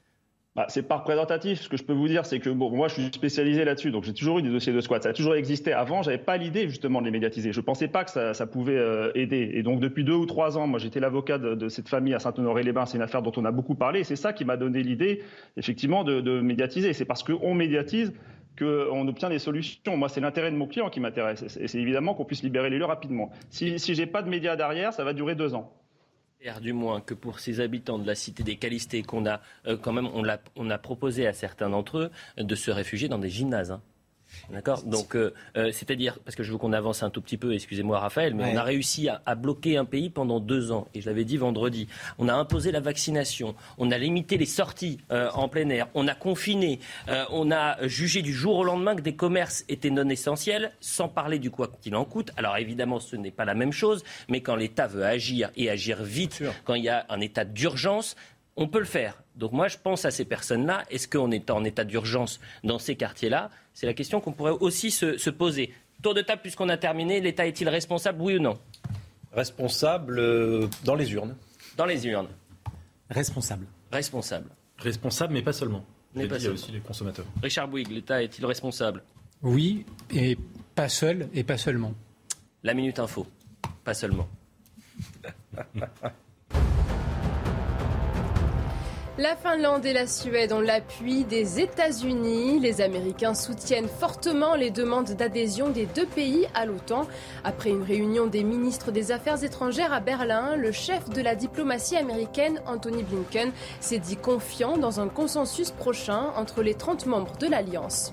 Bah, 0.59 0.67
c'est 0.69 0.83
pas 0.83 0.97
représentatif. 0.97 1.61
Ce 1.61 1.69
que 1.69 1.77
je 1.77 1.85
peux 1.85 1.93
vous 1.93 2.09
dire, 2.09 2.27
c'est 2.27 2.41
que 2.41 2.51
moi, 2.51 2.89
je 2.89 2.95
suis 2.95 3.05
spécialisé 3.05 3.65
là-dessus, 3.65 3.93
donc 3.93 4.03
j'ai 4.03 4.13
toujours 4.13 4.41
eu 4.41 4.43
des 4.43 4.51
dossiers 4.51 4.73
de 4.73 4.81
squat. 4.81 5.01
Ça 5.01 5.11
a 5.11 5.13
toujours 5.13 5.37
existé. 5.37 5.73
Avant, 5.73 6.03
j'avais 6.03 6.19
pas 6.19 6.37
l'idée 6.37 6.69
justement 6.69 6.99
de 6.99 7.05
les 7.05 7.13
médiatiser. 7.13 7.53
Je 7.53 7.61
pensais 7.61 7.87
pas 7.87 8.03
que 8.03 8.11
ça, 8.11 8.47
pouvait 8.49 8.77
euh, 8.77 9.13
aider. 9.15 9.53
Et 9.55 9.63
donc 9.63 9.79
depuis 9.79 10.03
deux 10.03 10.17
ou 10.17 10.27
trois 10.27 10.59
ans, 10.59 10.67
moi, 10.67 10.81
j'étais 10.81 10.99
l'avocat 10.99 11.39
de, 11.39 11.69
cette 11.69 11.89
famille 11.89 12.13
à 12.13 12.19
Saint-Honoré-les-Bains. 12.19 12.87
C'est 12.87 12.97
une 12.97 13.05
affaire 13.05 13.23
dont 13.23 13.31
on 13.37 13.45
a 13.45 13.53
beaucoup 13.53 13.77
parlé. 13.77 14.03
C'est 14.03 14.17
ça 14.17 14.33
qui 14.33 14.45
m'a 14.45 14.57
donné 14.57 14.83
l'idée, 14.83 15.23
effectivement, 15.57 16.03
de, 16.03 16.21
de 16.21 16.41
médiatiser. 16.41 16.93
C'est 16.93 17.05
parce 17.05 17.23
qu'on 17.23 17.55
médiatise 17.55 18.13
qu'on 18.59 19.07
obtient 19.07 19.29
des 19.29 19.39
solutions. 19.39 19.97
Moi, 19.97 20.09
c'est 20.09 20.21
l'intérêt 20.21 20.51
de 20.51 20.57
mon 20.57 20.67
client 20.67 20.91
qui 20.91 20.99
m'intéresse. 20.99 21.57
Et 21.61 21.69
c'est 21.69 21.79
évidemment 21.79 22.15
qu'on 22.15 22.25
puisse 22.25 22.43
libérer 22.43 22.69
les 22.69 22.79
lieux 22.79 22.85
rapidement. 22.85 23.31
Si, 23.49 23.79
si 23.79 23.95
j'ai 23.95 24.07
pas 24.07 24.23
de 24.23 24.29
médias 24.29 24.57
derrière, 24.57 24.93
ça 24.93 25.05
va 25.05 25.13
durer 25.13 25.37
deux 25.37 25.55
ans 25.55 25.73
du 26.61 26.73
moins 26.73 27.01
que 27.01 27.15
pour 27.15 27.41
ces 27.41 27.61
habitants 27.61 27.99
de 27.99 28.07
la 28.07 28.15
cité 28.15 28.43
des 28.43 28.57
Calistés, 28.57 29.03
qu'on 29.03 29.27
a 29.27 29.41
euh, 29.67 29.77
quand 29.77 29.93
même, 29.93 30.09
on 30.15 30.27
a, 30.29 30.39
on 30.57 30.71
a 30.71 30.79
proposé 30.79 31.27
à 31.27 31.33
certains 31.33 31.69
d'entre 31.69 31.99
eux 31.99 32.11
de 32.37 32.55
se 32.55 32.71
réfugier 32.71 33.09
dans 33.09 33.19
des 33.19 33.31
gymnases. 33.31 33.73
Hein. 33.73 33.83
D'accord? 34.51 34.83
Donc, 34.83 35.15
euh, 35.15 35.35
euh, 35.57 35.71
c'est-à-dire, 35.73 36.19
parce 36.25 36.35
que 36.35 36.43
je 36.43 36.53
veux 36.53 36.59
qu'on 36.59 36.73
avance 36.73 37.03
un 37.03 37.11
tout 37.11 37.21
petit 37.21 37.37
peu, 37.37 37.55
excusez-moi 37.55 37.99
Raphaël, 37.99 38.35
mais 38.35 38.53
on 38.53 38.57
a 38.57 38.63
réussi 38.63 39.09
à, 39.09 39.35
bloquer 39.35 39.77
un 39.77 39.85
pays 39.85 40.11
pendant 40.11 40.41
deux 40.41 40.73
ans. 40.73 40.89
Et 40.95 41.01
je 41.01 41.07
l'avais 41.07 41.25
dit 41.25 41.37
vendredi. 41.37 41.89
On 42.19 42.29
a 42.29 42.35
imposé 42.35 42.73
la 42.73 42.81
vaccination, 42.81 43.55
on 43.79 43.91
a 43.91 43.99
limité 43.99 44.37
les 44.37 44.47
sorties 44.47 44.99
euh, 45.13 45.31
en 45.35 45.49
plein 45.49 45.69
air, 45.69 45.89
on 45.95 46.09
a 46.09 46.15
confiné, 46.15 46.81
on 47.31 47.51
a 47.51 47.87
jugé 47.87 48.23
du 48.23 48.33
jour 48.33 48.57
au 48.57 48.65
lendemain 48.65 48.97
que 48.97 49.03
des 49.03 49.15
commerces 49.15 49.65
étaient 49.69 49.91
non 49.91 50.09
essentiels, 50.09 50.73
sans 50.81 51.09
parler 51.09 51.39
du 51.39 51.51
quoi 51.51 51.71
qu'il 51.81 51.95
en 51.95 52.05
coûte. 52.05 52.31
Alors 52.37 52.57
évidemment, 52.57 53.01
ce 53.01 53.17
n'est 53.17 53.31
pas 53.31 53.45
la 53.45 53.55
même 53.55 53.73
chose, 53.73 54.03
mais 54.29 54.41
quand 54.41 54.57
l'État 54.57 54.87
veut 54.87 55.05
agir 55.05 55.51
et 55.57 55.71
agir 55.71 56.03
vite, 56.03 56.43
quand 56.65 56.75
il 56.75 56.85
y 56.85 56.89
a 56.89 57.07
un 57.09 57.21
état 57.21 57.45
d'urgence, 57.45 58.17
on 58.59 58.67
peut 58.67 58.81
le 58.81 58.85
faire. 58.85 59.23
Donc 59.37 59.53
moi, 59.53 59.69
je 59.69 59.79
pense 59.79 60.05
à 60.05 60.11
ces 60.11 60.25
personnes-là. 60.25 60.85
Est-ce 60.91 61.07
qu'on 61.09 61.31
est 61.31 61.49
en 61.49 61.65
état 61.65 61.85
d'urgence 61.85 62.41
dans 62.65 62.81
ces 62.81 62.97
quartiers-là? 62.97 63.51
C'est 63.73 63.87
la 63.87 63.95
question 63.95 64.21
qu'on 64.21 64.33
pourrait 64.33 64.57
aussi 64.61 64.91
se, 64.91 65.31
poser. 65.31 65.73
Tour 66.03 66.13
de 66.13 66.23
table, 66.23 66.43
puisqu'on 66.43 66.69
a 66.69 66.77
terminé, 66.77 67.21
l'État 67.21 67.47
est-il 67.47 67.69
responsable, 67.69 68.21
oui 68.21 68.37
ou 68.37 68.41
non? 68.41 68.59
Responsable 69.33 70.19
euh, 70.19 70.69
dans 70.85 70.97
les 70.97 71.13
urnes. 71.13 71.37
Dans 71.77 71.87
les 71.87 72.05
urnes. 72.07 72.29
Responsable. 73.11 73.67
Responsable. 73.93 74.51
Responsable, 74.79 75.35
mais 75.35 75.43
pas 75.43 75.53
seulement. 75.53 75.85
Mais 76.15 76.25
il 76.25 76.43
y 76.43 76.47
a 76.47 76.51
aussi 76.51 76.73
les 76.73 76.81
consommateurs. 76.81 77.27
Richard 77.41 77.69
Bouygues, 77.69 77.91
l'État 77.91 78.23
est-il 78.23 78.45
responsable? 78.45 79.05
Oui, 79.43 79.87
et 80.11 80.37
pas 80.75 80.89
seul, 80.89 81.29
et 81.33 81.45
pas 81.45 81.59
seulement. 81.59 81.95
La 82.65 82.75
Minute 82.75 82.99
Info, 82.99 83.25
pas 83.85 83.95
seulement. 83.95 84.29
La 89.19 89.35
Finlande 89.35 89.85
et 89.85 89.93
la 89.93 90.07
Suède 90.07 90.53
ont 90.53 90.61
l'appui 90.61 91.25
des 91.25 91.59
États-Unis. 91.59 92.61
Les 92.61 92.81
Américains 92.81 93.35
soutiennent 93.35 93.89
fortement 93.89 94.55
les 94.55 94.71
demandes 94.71 95.11
d'adhésion 95.11 95.71
des 95.71 95.87
deux 95.87 96.07
pays 96.07 96.47
à 96.55 96.67
l'OTAN. 96.67 97.05
Après 97.43 97.71
une 97.71 97.83
réunion 97.83 98.29
des 98.29 98.45
ministres 98.45 98.93
des 98.93 99.11
Affaires 99.11 99.43
étrangères 99.43 99.93
à 99.93 99.99
Berlin, 99.99 100.55
le 100.55 100.71
chef 100.71 101.11
de 101.11 101.21
la 101.21 101.35
diplomatie 101.35 101.97
américaine, 101.97 102.63
Anthony 102.65 103.03
Blinken, 103.03 103.51
s'est 103.81 103.99
dit 103.99 104.17
confiant 104.17 104.79
dans 104.79 105.01
un 105.01 105.09
consensus 105.09 105.73
prochain 105.73 106.31
entre 106.37 106.63
les 106.63 106.75
30 106.75 107.07
membres 107.07 107.37
de 107.39 107.49
l'Alliance. 107.49 108.13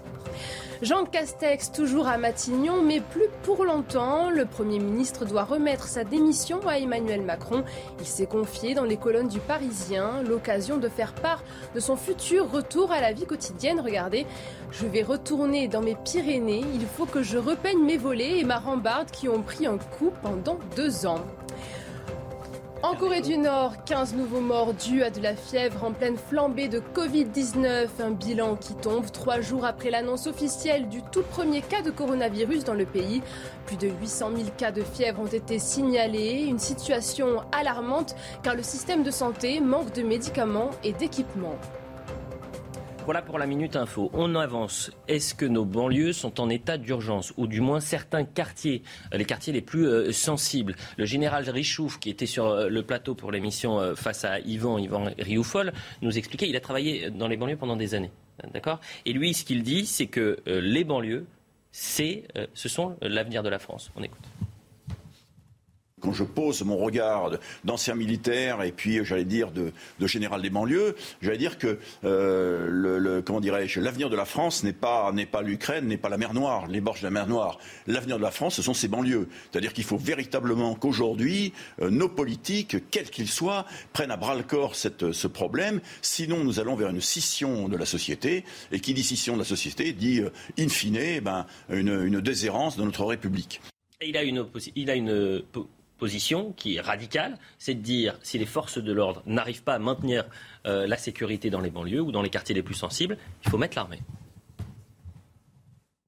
Jean 0.86 1.04
Castex, 1.04 1.72
toujours 1.72 2.08
à 2.08 2.20
Matignon, 2.20 2.84
mais 2.84 3.00
plus 3.00 3.26
pour 3.42 3.66
longtemps. 3.66 4.30
Le 4.30 4.46
Premier 4.46 4.78
ministre 4.78 5.26
doit 5.26 5.44
remettre 5.44 5.88
sa 5.88 6.04
démission 6.04 6.60
à 6.68 6.78
Emmanuel 6.78 7.24
Macron. 7.24 7.64
Il 8.00 8.06
s'est 8.06 8.28
confié 8.28 8.76
dans 8.76 8.84
les 8.84 8.96
colonnes 8.96 9.28
du 9.28 9.40
Parisien, 9.40 10.22
l'occasion 10.22 10.78
de 10.78 10.88
faire 10.88 11.14
part 11.16 11.44
de 11.74 11.80
son 11.80 11.96
futur 11.96 12.52
retour 12.52 12.92
à 12.92 13.02
la 13.02 13.14
vie 13.14 13.26
quotidienne. 13.26 13.80
Regardez, 13.80 14.28
je 14.70 14.86
vais 14.86 15.02
retourner 15.02 15.68
dans 15.68 15.82
mes 15.82 15.96
Pyrénées. 15.96 16.64
Il 16.76 16.86
faut 16.86 17.08
que 17.08 17.24
je 17.24 17.40
repeigne 17.40 17.84
mes 17.84 17.98
volets 17.98 18.38
et 18.38 18.44
ma 18.44 18.60
rambarde 18.60 19.10
qui 19.10 19.28
ont 19.28 19.42
pris 19.42 19.66
un 19.66 19.80
coup 19.80 20.12
pendant 20.22 20.60
deux 20.76 21.08
ans. 21.08 21.26
En 22.86 22.94
Corée 22.94 23.22
du 23.22 23.36
Nord, 23.36 23.84
15 23.86 24.14
nouveaux 24.14 24.42
morts 24.42 24.76
dus 24.76 25.02
à 25.02 25.10
de 25.10 25.20
la 25.20 25.36
fièvre 25.36 25.84
en 25.84 25.92
pleine 25.92 26.18
flambée 26.18 26.68
de 26.68 26.80
Covid-19. 26.94 27.88
Un 28.00 28.12
bilan 28.12 28.56
qui 28.58 28.76
tombe 28.76 29.10
trois 29.12 29.42
jours 29.42 29.66
après 29.66 29.90
l'annonce 29.90 30.28
officielle 30.28 30.88
du 30.88 31.02
tout 31.02 31.24
premier 31.24 31.64
cas 31.64 31.82
de 31.82 31.90
coronavirus 31.90 32.64
dans 32.64 32.76
le 32.76 32.86
pays. 32.86 33.24
Plus 33.66 33.78
de 33.78 33.88
800 33.88 34.30
000 34.36 34.50
cas 34.56 34.72
de 34.72 34.84
fièvre 34.84 35.20
ont 35.20 35.26
été 35.26 35.58
signalés. 35.58 36.46
Une 36.48 36.60
situation 36.60 37.42
alarmante 37.52 38.16
car 38.44 38.54
le 38.54 38.62
système 38.62 39.02
de 39.02 39.10
santé 39.10 39.62
manque 39.62 39.92
de 39.94 40.04
médicaments 40.04 40.70
et 40.84 40.94
d'équipements. 40.94 41.58
Voilà 43.06 43.22
pour 43.22 43.38
la 43.38 43.46
Minute 43.46 43.76
Info. 43.76 44.10
On 44.14 44.34
avance. 44.34 44.90
Est-ce 45.08 45.36
que 45.36 45.46
nos 45.46 45.64
banlieues 45.64 46.12
sont 46.12 46.42
en 46.42 46.50
état 46.50 46.80
d'urgence 46.80 47.34
Ou 47.38 47.46
du 47.46 47.62
moins 47.62 47.80
certains 47.80 48.26
quartiers, 48.26 48.82
euh, 49.14 49.18
les 49.18 49.26
quartiers 49.26 49.54
les 49.54 49.62
plus 49.62 49.88
euh, 49.88 50.12
sensibles? 50.12 50.76
Le 50.98 51.06
général 51.06 51.48
Richouf, 51.48 52.00
qui 52.00 52.10
était 52.10 52.26
sur 52.26 52.48
euh, 52.48 52.68
le 52.68 52.82
plateau 52.82 53.14
pour 53.14 53.32
l'émission 53.32 53.94
face 53.96 54.26
à 54.26 54.40
Yvan, 54.40 54.80
Yvan 54.80 55.12
Rioufol, 55.20 55.72
nous 56.02 56.18
expliquait, 56.18 56.50
il 56.50 56.56
a 56.56 56.60
travaillé 56.60 57.12
dans 57.12 57.28
les 57.28 57.38
banlieues 57.38 57.58
pendant 57.58 57.76
des 57.76 57.94
années. 57.94 58.12
D'accord? 58.56 58.80
Et 59.06 59.14
lui, 59.14 59.36
ce 59.36 59.46
qu'il 59.46 59.62
dit, 59.62 59.86
c'est 59.86 60.08
que 60.08 60.40
les 60.48 60.84
banlieues, 60.84 61.28
c'est, 61.72 62.24
ce 62.56 62.70
sont 62.70 62.98
l'avenir 63.02 63.44
de 63.44 63.50
la 63.50 63.60
France. 63.60 63.92
On 63.96 64.02
écoute 64.02 64.24
quand 66.06 66.14
je 66.14 66.24
pose 66.24 66.62
mon 66.64 66.78
regard 66.78 67.32
d'ancien 67.64 67.96
militaire 67.96 68.62
et 68.62 68.72
puis, 68.72 69.04
j'allais 69.04 69.26
dire, 69.26 69.52
de, 69.52 69.72
général 70.06 70.42
des 70.44 70.52
banlieues, 70.52 70.96
j'allais 71.22 71.40
dire 71.40 71.58
que 71.58 71.80
euh, 72.04 72.68
le, 72.70 73.22
comment 73.24 73.42
dirais-je, 73.42 73.80
l'avenir 73.80 74.12
de 74.12 74.16
la 74.16 74.26
France 74.26 74.64
n'est 74.64 74.72
pas 74.72 75.12
pas 75.32 75.42
l'Ukraine, 75.42 75.88
n'est 75.88 75.98
pas 75.98 76.10
la 76.10 76.18
mer 76.18 76.34
Noire, 76.36 76.68
les 76.68 76.80
bords 76.80 76.98
de 77.00 77.04
la 77.04 77.10
mer 77.10 77.28
Noire. 77.28 77.58
L'avenir 77.88 78.18
de 78.18 78.22
la 78.22 78.30
France, 78.30 78.56
ce 78.56 78.62
sont 78.62 78.76
ses 78.76 78.88
banlieues. 78.88 79.28
C'est-à-dire 79.52 79.74
qu'il 79.74 79.84
faut 79.84 79.98
véritablement 79.98 80.76
qu'aujourd'hui, 80.76 81.54
euh, 81.82 81.90
nos 81.90 82.10
politiques, 82.10 82.78
quels 82.92 83.10
qu'ils 83.10 83.30
soient, 83.30 83.66
prennent 83.92 84.12
à 84.12 84.18
bras 84.18 84.36
le 84.36 84.44
corps 84.44 84.76
ce 84.76 85.28
problème. 85.28 85.82
Sinon, 86.04 86.44
nous 86.44 86.60
allons 86.60 86.76
vers 86.76 86.90
une 86.90 87.02
scission 87.02 87.68
de 87.68 87.78
la 87.78 87.86
société. 87.86 88.44
Et 88.72 88.80
qui 88.80 88.94
dit 88.94 89.04
scission 89.04 89.34
de 89.34 89.40
la 89.40 89.46
société 89.46 89.92
dit, 89.94 90.22
euh, 90.22 90.30
in 90.60 90.70
fine, 90.70 90.98
eh 90.98 91.22
ben, 91.22 91.48
une, 91.70 92.04
une 92.06 92.22
déshérence 92.22 92.78
de 92.78 92.84
notre 92.84 93.06
République. 93.06 93.62
Il 94.06 94.18
a 94.18 94.24
une, 94.24 94.46
il 94.76 94.90
a 94.90 94.96
une 94.96 95.42
position 96.06 96.54
qui 96.56 96.76
est 96.76 96.82
radicale, 96.82 97.36
c'est 97.58 97.74
de 97.74 97.82
dire 97.82 98.20
si 98.22 98.38
les 98.38 98.46
forces 98.46 98.78
de 98.78 98.94
l'ordre 98.94 99.24
n'arrivent 99.26 99.64
pas 99.64 99.74
à 99.74 99.80
maintenir 99.80 100.24
euh, 100.68 100.86
la 100.86 100.98
sécurité 100.98 101.50
dans 101.50 101.62
les 101.62 101.72
banlieues 101.72 102.00
ou 102.00 102.12
dans 102.12 102.22
les 102.22 102.30
quartiers 102.30 102.54
les 102.54 102.62
plus 102.62 102.76
sensibles, 102.76 103.18
il 103.44 103.50
faut 103.50 103.58
mettre 103.58 103.76
l'armée. 103.76 104.02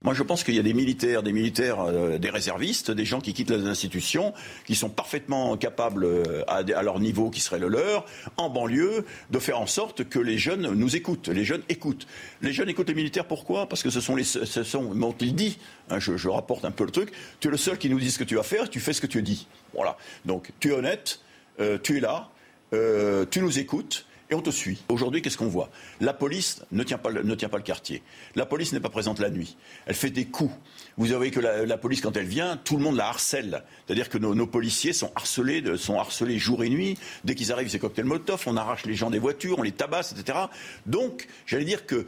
Moi, 0.03 0.13
je 0.13 0.21
pense 0.21 0.43
qu'il 0.43 0.53
y 0.53 0.59
a 0.59 0.63
des 0.63 0.75
militaires, 0.75 1.23
des 1.23 1.33
militaires, 1.33 1.79
euh, 1.81 2.19
des 2.19 2.29
réservistes, 2.29 2.91
des 2.91 3.03
gens 3.03 3.19
qui 3.19 3.33
quittent 3.33 3.49
les 3.49 3.65
institutions, 3.65 4.31
qui 4.65 4.75
sont 4.75 4.89
parfaitement 4.89 5.57
capables, 5.57 6.05
euh, 6.05 6.43
à, 6.47 6.61
leur 6.83 6.99
niveau 6.99 7.31
qui 7.31 7.39
serait 7.39 7.57
le 7.57 7.67
leur, 7.67 8.05
en 8.37 8.47
banlieue, 8.51 9.05
de 9.31 9.39
faire 9.39 9.59
en 9.59 9.65
sorte 9.65 10.07
que 10.07 10.19
les 10.19 10.37
jeunes 10.37 10.71
nous 10.71 10.95
écoutent. 10.95 11.29
Les 11.29 11.43
jeunes 11.43 11.63
écoutent. 11.67 12.05
Les 12.43 12.53
jeunes 12.53 12.69
écoutent 12.69 12.89
les 12.89 12.93
militaires. 12.93 13.25
Pourquoi? 13.25 13.67
Parce 13.67 13.81
que 13.81 13.89
ce 13.89 13.99
sont 13.99 14.15
les, 14.15 14.23
ce 14.23 14.63
sont, 14.63 14.93
dit, 15.19 15.57
hein, 15.89 15.99
je, 15.99 16.15
je, 16.15 16.29
rapporte 16.29 16.63
un 16.63 16.71
peu 16.71 16.85
le 16.85 16.91
truc. 16.91 17.11
Tu 17.39 17.47
es 17.47 17.51
le 17.51 17.57
seul 17.57 17.79
qui 17.79 17.89
nous 17.89 17.99
dit 17.99 18.11
ce 18.11 18.19
que 18.19 18.23
tu 18.23 18.35
vas 18.35 18.43
faire. 18.43 18.69
Tu 18.69 18.79
fais 18.79 18.93
ce 18.93 19.01
que 19.01 19.07
tu 19.07 19.23
dis. 19.23 19.47
Voilà. 19.73 19.97
Donc, 20.25 20.51
tu 20.59 20.69
es 20.69 20.73
honnête. 20.73 21.21
Euh, 21.59 21.79
tu 21.81 21.97
es 21.97 22.01
là. 22.01 22.29
tu 23.31 23.41
nous 23.41 23.57
écoutes 23.57 24.05
et 24.29 24.35
on 24.35 24.41
te 24.41 24.49
suit. 24.49 24.83
Aujourd'hui, 24.89 25.21
qu'est-ce 25.21 25.37
qu'on 25.37 25.47
voit? 25.47 25.69
La 26.01 26.13
police 26.13 26.61
ne 26.71 26.83
tient, 26.83 26.97
pas, 26.97 27.11
ne 27.11 27.35
tient 27.35 27.49
pas 27.49 27.57
le 27.57 27.63
quartier. 27.63 28.03
La 28.35 28.45
police 28.45 28.73
n'est 28.73 28.79
pas 28.79 28.89
présente 28.89 29.19
la 29.19 29.29
nuit. 29.29 29.55
Elle 29.85 29.95
fait 29.95 30.09
des 30.09 30.25
coups. 30.25 30.53
Vous 30.97 31.07
savez 31.07 31.31
que 31.31 31.39
la, 31.39 31.77
police, 31.77 32.01
quand 32.01 32.17
elle 32.17 32.25
vient, 32.25 32.57
tout 32.57 32.75
le 32.75 32.83
monde 32.83 32.97
la 32.97 33.07
harcèle. 33.07 33.63
C'est-à-dire 33.85 34.09
que 34.09 34.17
nos, 34.17 34.47
policiers 34.47 34.93
sont 34.93 35.11
harcelés, 35.15 35.63
sont 35.77 35.99
harcelés 35.99 36.37
jour 36.39 36.63
et 36.63 36.69
nuit. 36.69 36.97
Dès 37.23 37.35
qu'ils 37.35 37.51
arrivent, 37.51 37.69
c'est 37.69 37.79
cocktail 37.79 38.05
Molotov, 38.05 38.43
on 38.47 38.57
arrache 38.57 38.85
les 38.85 38.95
gens 38.95 39.09
des 39.09 39.19
voitures, 39.19 39.59
on 39.59 39.63
les 39.63 39.71
tabasse, 39.71 40.11
etc. 40.11 40.39
Donc, 40.85 41.27
j'allais 41.45 41.65
dire 41.65 41.85
que 41.85 42.07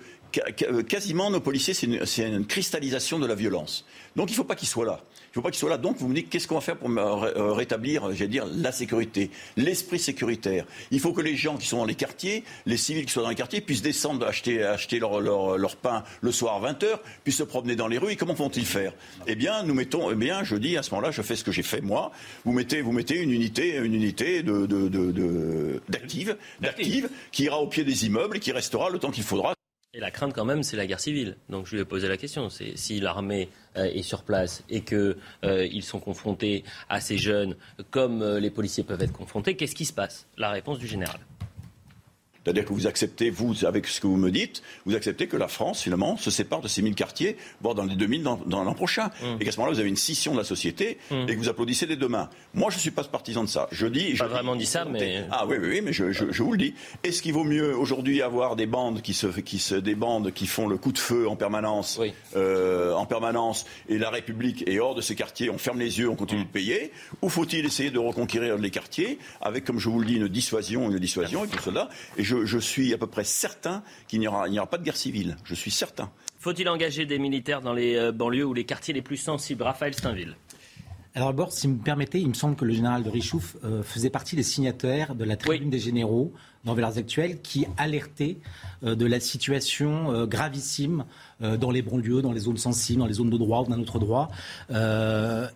quasiment 0.88 1.30
nos 1.30 1.40
policiers, 1.40 1.74
c'est 1.74 1.88
une, 1.88 2.34
une, 2.34 2.46
cristallisation 2.46 3.20
de 3.20 3.28
la 3.28 3.36
violence. 3.36 3.86
Donc 4.16 4.30
il 4.30 4.34
ne 4.34 4.38
faut 4.38 4.44
pas 4.44 4.56
qu'ils 4.56 4.68
soient 4.68 4.86
là. 4.86 5.02
Il 5.04 5.30
ne 5.30 5.34
faut 5.36 5.42
pas 5.42 5.52
qu'ils 5.52 5.60
soient 5.60 5.70
là. 5.70 5.78
Donc 5.78 5.98
vous 5.98 6.08
me 6.08 6.16
dites 6.16 6.30
qu'est-ce 6.30 6.48
qu'on 6.48 6.56
va 6.56 6.62
faire 6.62 6.78
pour 6.78 6.90
euh, 6.90 7.54
rétablir, 7.54 8.12
j'allais 8.14 8.30
dire, 8.30 8.46
la 8.52 8.72
sécurité, 8.72 9.30
l'esprit 9.58 10.00
sécuritaire? 10.00 10.66
Il 10.92 11.00
faut 11.00 11.14
que 11.14 11.22
les 11.22 11.36
gens 11.36 11.58
qui 11.58 11.68
sont 11.68 11.78
dans 11.78 11.86
les 11.86 11.96
quartiers, 11.96 12.44
les 12.66 12.78
civils 12.78 13.06
qui 13.06 13.14
sont 13.14 13.22
dans 13.22 13.30
les 13.30 13.36
quartiers, 13.36 13.62
puissent 13.62 13.82
descendre 13.82 14.26
acheter, 14.26 14.64
acheter 14.64 15.00
leur, 15.00 15.22
leur, 15.22 15.76
pain 15.76 16.04
le 16.22 16.32
soir 16.32 16.64
à 16.64 16.72
20h, 16.72 17.00
puissent 17.24 17.38
se 17.38 17.44
promener 17.44 17.76
dans 17.76 17.88
les 17.88 17.98
rues. 17.98 18.12
Et 18.12 18.16
comment 18.16 18.34
vont-ils 18.34 18.66
faire? 18.66 18.94
Eh 19.28 19.36
bien, 19.36 19.64
nous 19.64 19.74
mettons, 19.74 20.12
eh 20.12 20.16
bien, 20.16 20.44
je 20.44 20.56
dis 20.56 20.78
à 20.78 20.84
ce 20.84 20.92
moment-là, 20.92 21.12
je 21.12 21.22
fais 21.22 21.36
ce 21.36 21.44
que 21.44 21.52
j'ai 21.52 21.64
fait 21.64 21.82
moi. 21.82 22.12
Vous 22.46 22.52
mettez, 22.52 22.82
vous 22.82 22.92
mettez 22.92 23.18
une 23.20 23.32
unité, 23.32 23.78
une 23.78 23.94
unité 23.94 24.44
de, 24.44 25.82
d'active, 25.90 26.38
d'active, 26.60 27.10
qui 27.32 27.44
ira 27.44 27.60
au 27.60 27.68
pied 27.68 27.84
des 27.84 28.06
immeubles 28.06 28.38
et 28.38 28.40
qui 28.40 28.52
restera 28.52 28.90
le 28.90 29.00
temps 29.00 29.12
qu'il 29.12 29.24
faudra. 29.24 29.54
Et 29.96 30.00
la 30.00 30.12
crainte 30.12 30.34
quand 30.36 30.46
même, 30.46 30.62
c'est 30.62 30.78
la 30.78 30.86
guerre 30.86 31.00
civile. 31.00 31.36
Donc 31.50 31.66
je 31.66 31.76
lui 31.76 31.82
ai 31.82 31.86
posé 31.86 32.08
la 32.08 32.18
question. 32.18 32.50
C'est 32.50 32.78
si 32.78 33.00
l'armée 33.00 33.50
euh, 33.76 33.86
est 33.86 34.04
sur 34.04 34.22
place 34.22 34.64
et 34.70 34.82
qu'ils 34.82 35.16
euh, 35.44 35.82
sont 35.82 36.00
confrontés 36.00 36.64
à 36.90 37.02
ces 37.02 37.18
jeunes 37.18 37.56
comme 37.90 38.22
euh, 38.22 38.40
les 38.40 38.52
policiers 38.52 38.84
peuvent 38.84 39.02
être 39.02 39.14
confrontés, 39.14 39.56
qu'est-ce 39.56 39.74
qui 39.74 39.86
se 39.86 39.94
passe? 39.94 40.28
La 40.38 40.52
réponse 40.52 40.78
du 40.78 40.86
général. 40.86 41.20
C'est-à-dire 42.44 42.66
que 42.66 42.74
vous 42.74 42.88
acceptez, 42.88 43.30
vous, 43.30 43.66
avec 43.66 43.88
ce 43.88 44.00
que 44.00 44.08
vous 44.08 44.18
me 44.18 44.32
dites, 44.32 44.64
vous 44.86 44.96
acceptez 44.96 45.28
que 45.28 45.38
la 45.38 45.48
France, 45.48 45.84
finalement, 45.84 46.18
se 46.18 46.32
sépare 46.32 46.62
de 46.62 46.68
ces 46.68 46.82
1000 46.82 46.96
quartiers, 46.96 47.38
voire 47.62 47.76
dans 47.76 47.84
les 47.84 47.96
2000 47.96 48.24
dans, 48.24 48.38
dans 48.38 48.64
l'an 48.64 48.74
prochain. 48.74 49.08
Mmh. 49.22 49.42
Et 49.42 49.46
qu'à 49.46 49.52
ce 49.52 49.58
moment-là, 49.58 49.74
vous 49.74 49.80
avez 49.80 49.90
une 49.90 49.98
scission 49.98 50.34
de 50.34 50.38
la 50.38 50.44
société 50.44 50.98
mmh. 51.12 51.16
et 51.28 51.36
que 51.36 51.40
vous 51.40 51.50
applaudissez 51.50 51.86
dès 51.86 51.96
demain. 51.96 52.30
Moi, 52.54 52.70
je 52.70 52.78
ne 52.78 52.82
suis 52.82 52.92
pas 52.92 53.04
partisan 53.04 53.44
de 53.44 53.50
ça. 53.50 53.68
Je 53.72 53.88
dis. 53.88 54.14
Pas 54.16 54.28
vraiment 54.28 54.56
dit 54.56 54.66
ça, 54.66 54.86
mais. 54.86 55.26
Ah 55.32 55.46
oui, 55.48 55.58
oui, 55.60 55.68
oui 55.70 55.82
mais 55.82 55.94
je, 55.94 56.12
je, 56.12 56.32
je 56.32 56.44
vous 56.44 56.52
le 56.54 56.58
dis. 56.58 56.74
Est-ce 57.04 57.22
qu'il 57.22 57.34
vaut 57.34 57.44
mieux 57.44 57.76
aujourd'hui 57.76 58.22
avoir 58.22 58.56
des 58.56 58.66
bandes 58.66 59.02
qui 59.02 59.14
se, 59.14 59.28
qui 59.28 59.60
se, 59.60 59.76
des 59.76 59.96
bandes 59.96 60.32
qui 60.32 60.48
font 60.48 60.68
le 60.68 60.78
coup 60.78 60.92
de 60.92 60.98
feu 60.98 61.28
en 61.28 61.36
permanence, 61.36 61.98
oui. 62.00 62.14
euh, 62.36 62.94
en 62.94 63.06
permanence, 63.06 63.66
et 63.88 63.98
la 63.98 64.10
République 64.10 64.68
est 64.68 64.80
hors 64.80 64.96
de 64.96 65.02
ces 65.02 65.16
quartiers, 65.16 65.50
on 65.50 65.58
ferme 65.58 65.80
les 65.80 66.00
yeux, 66.00 66.10
on 66.10 66.16
continue 66.16 66.42
mmh. 66.42 66.46
de 66.46 66.50
payer, 66.50 66.92
ou 67.22 67.30
faut-il 67.30 67.66
essayer 67.66 67.92
de 67.92 68.00
reconquérir 68.00 68.58
les 68.58 68.72
quartiers 68.72 69.20
avec, 69.42 69.66
comme 69.66 69.80
je 69.80 69.90
vous 69.90 70.00
le 70.00 70.06
dis, 70.06 70.16
une 70.16 70.28
dissuasion, 70.28 70.90
une 70.90 71.00
dissuasion 71.00 71.46
et 71.46 71.48
tout 71.48 71.62
cela. 71.64 71.90
Et 72.18 72.24
je, 72.30 72.46
je 72.46 72.60
suis 72.60 72.94
à 72.94 72.98
peu 72.98 73.08
près 73.08 73.24
certain 73.24 73.84
qu'il 74.08 74.20
n'y 74.20 74.28
aura, 74.28 74.48
aura, 74.48 74.68
pas 74.68 74.78
de 74.78 74.84
guerre 74.84 74.98
civile. 74.98 75.38
Je 75.44 75.56
suis 75.56 75.72
certain. 75.72 76.12
Faut-il 76.40 76.70
engager 76.70 77.06
des 77.06 77.20
militaires 77.20 77.62
dans 77.62 77.74
les 77.74 77.96
euh, 77.96 78.12
banlieues 78.12 78.46
ou 78.46 78.54
les 78.54 78.66
quartiers 78.66 78.94
les 78.94 79.02
plus 79.02 79.18
sensibles? 79.18 79.64
Raphaël 79.64 79.94
Steinville. 79.94 80.36
Alors 81.16 81.30
d'abord, 81.30 81.52
si 81.52 81.68
vous 81.68 81.74
me 81.74 81.84
permettez, 81.84 82.20
il 82.20 82.30
me 82.30 82.34
semble 82.34 82.56
que 82.56 82.66
le 82.66 82.74
général 82.74 83.04
de 83.04 83.10
Richouf 83.10 83.58
euh, 83.64 83.82
faisait 83.82 84.12
partie 84.12 84.36
des 84.36 84.44
signataires 84.44 85.16
de 85.16 85.26
la 85.26 85.36
tribune 85.36 85.66
oui. 85.66 85.72
des 85.72 85.80
généraux 85.80 86.34
dans 86.66 86.74
Valeurs 86.74 86.98
Actuelles 86.98 87.42
qui 87.42 87.66
alertait 87.78 88.38
euh, 88.84 88.96
de 88.96 89.06
la 89.06 89.20
situation 89.20 90.12
euh, 90.12 90.26
gravissime 90.26 91.06
euh, 91.42 91.58
dans 91.58 91.72
les 91.72 91.82
banlieues, 91.82 92.22
dans 92.22 92.32
les 92.32 92.42
zones 92.42 92.58
sensibles, 92.58 93.00
dans 93.00 93.08
les 93.08 93.14
zones 93.14 93.30
de 93.30 93.38
droit 93.38 93.62
ou 93.62 93.70
d'un 93.70 93.80
autre 93.80 94.00
droit. 94.00 94.30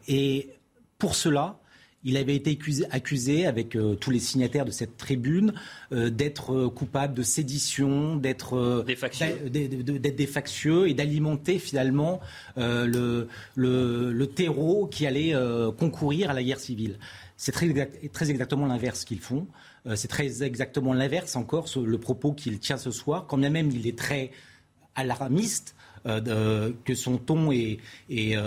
et 0.08 0.50
pour 0.98 1.16
cela, 1.16 1.60
il 2.04 2.18
avait 2.18 2.36
été 2.36 2.52
accusé, 2.52 2.86
accusé 2.92 3.46
avec 3.46 3.76
euh, 3.76 3.96
tous 3.96 4.12
les 4.12 4.20
signataires 4.20 4.66
de 4.66 4.72
cette 4.72 4.98
tribune 4.98 5.54
euh, 5.92 6.10
d'être 6.10 6.54
euh, 6.54 6.70
coupable 6.70 7.14
de 7.14 7.24
sédition, 7.24 8.16
d'être 8.18 8.86
des 8.86 9.68
d'être 9.68 10.30
factieux 10.30 10.90
et 10.90 10.94
d'alimenter 10.94 11.60
finalement 11.60 12.20
le, 12.58 13.28
le, 13.56 14.12
le, 14.12 14.28
terreau 14.28 14.88
qui 14.88 15.06
allait 15.06 15.34
concourir 15.78 16.30
à 16.30 16.34
la 16.34 16.44
guerre 16.44 16.60
civile. 16.60 16.98
C'est 17.38 17.52
très, 17.52 17.68
exact, 17.68 18.12
très, 18.12 18.30
exactement 18.30 18.66
l'inverse 18.66 19.06
qu'ils 19.06 19.20
font. 19.20 19.48
C'est 19.96 20.08
très 20.08 20.44
exactement 20.44 20.94
l'inverse 20.94 21.36
encore, 21.36 21.68
ce, 21.68 21.80
le 21.80 21.98
propos 21.98 22.34
qu'il 22.34 22.60
tient 22.60 22.78
ce 22.78 22.92
soir, 22.92 23.26
quand 23.28 23.38
bien 23.38 23.50
même 23.50 23.70
il 23.72 23.88
est 23.88 23.98
très 23.98 24.32
alarmiste, 24.96 25.76
que 26.06 26.96
son 26.96 27.18
ton 27.18 27.52
est, 27.52 27.80
est 28.10 28.38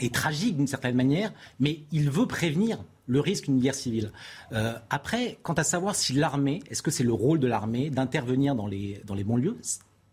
est 0.00 0.14
tragique 0.14 0.56
d'une 0.56 0.66
certaine 0.66 0.96
manière, 0.96 1.32
mais 1.60 1.80
il 1.92 2.10
veut 2.10 2.26
prévenir 2.26 2.82
le 3.06 3.20
risque 3.20 3.44
d'une 3.44 3.60
guerre 3.60 3.74
civile. 3.74 4.10
Euh, 4.52 4.74
après, 4.90 5.38
quant 5.42 5.52
à 5.54 5.64
savoir 5.64 5.94
si 5.94 6.14
l'armée, 6.14 6.62
est-ce 6.70 6.82
que 6.82 6.90
c'est 6.90 7.04
le 7.04 7.12
rôle 7.12 7.38
de 7.38 7.46
l'armée 7.46 7.90
d'intervenir 7.90 8.54
dans 8.54 8.66
les, 8.66 9.02
dans 9.06 9.14
les 9.14 9.24
banlieues 9.24 9.58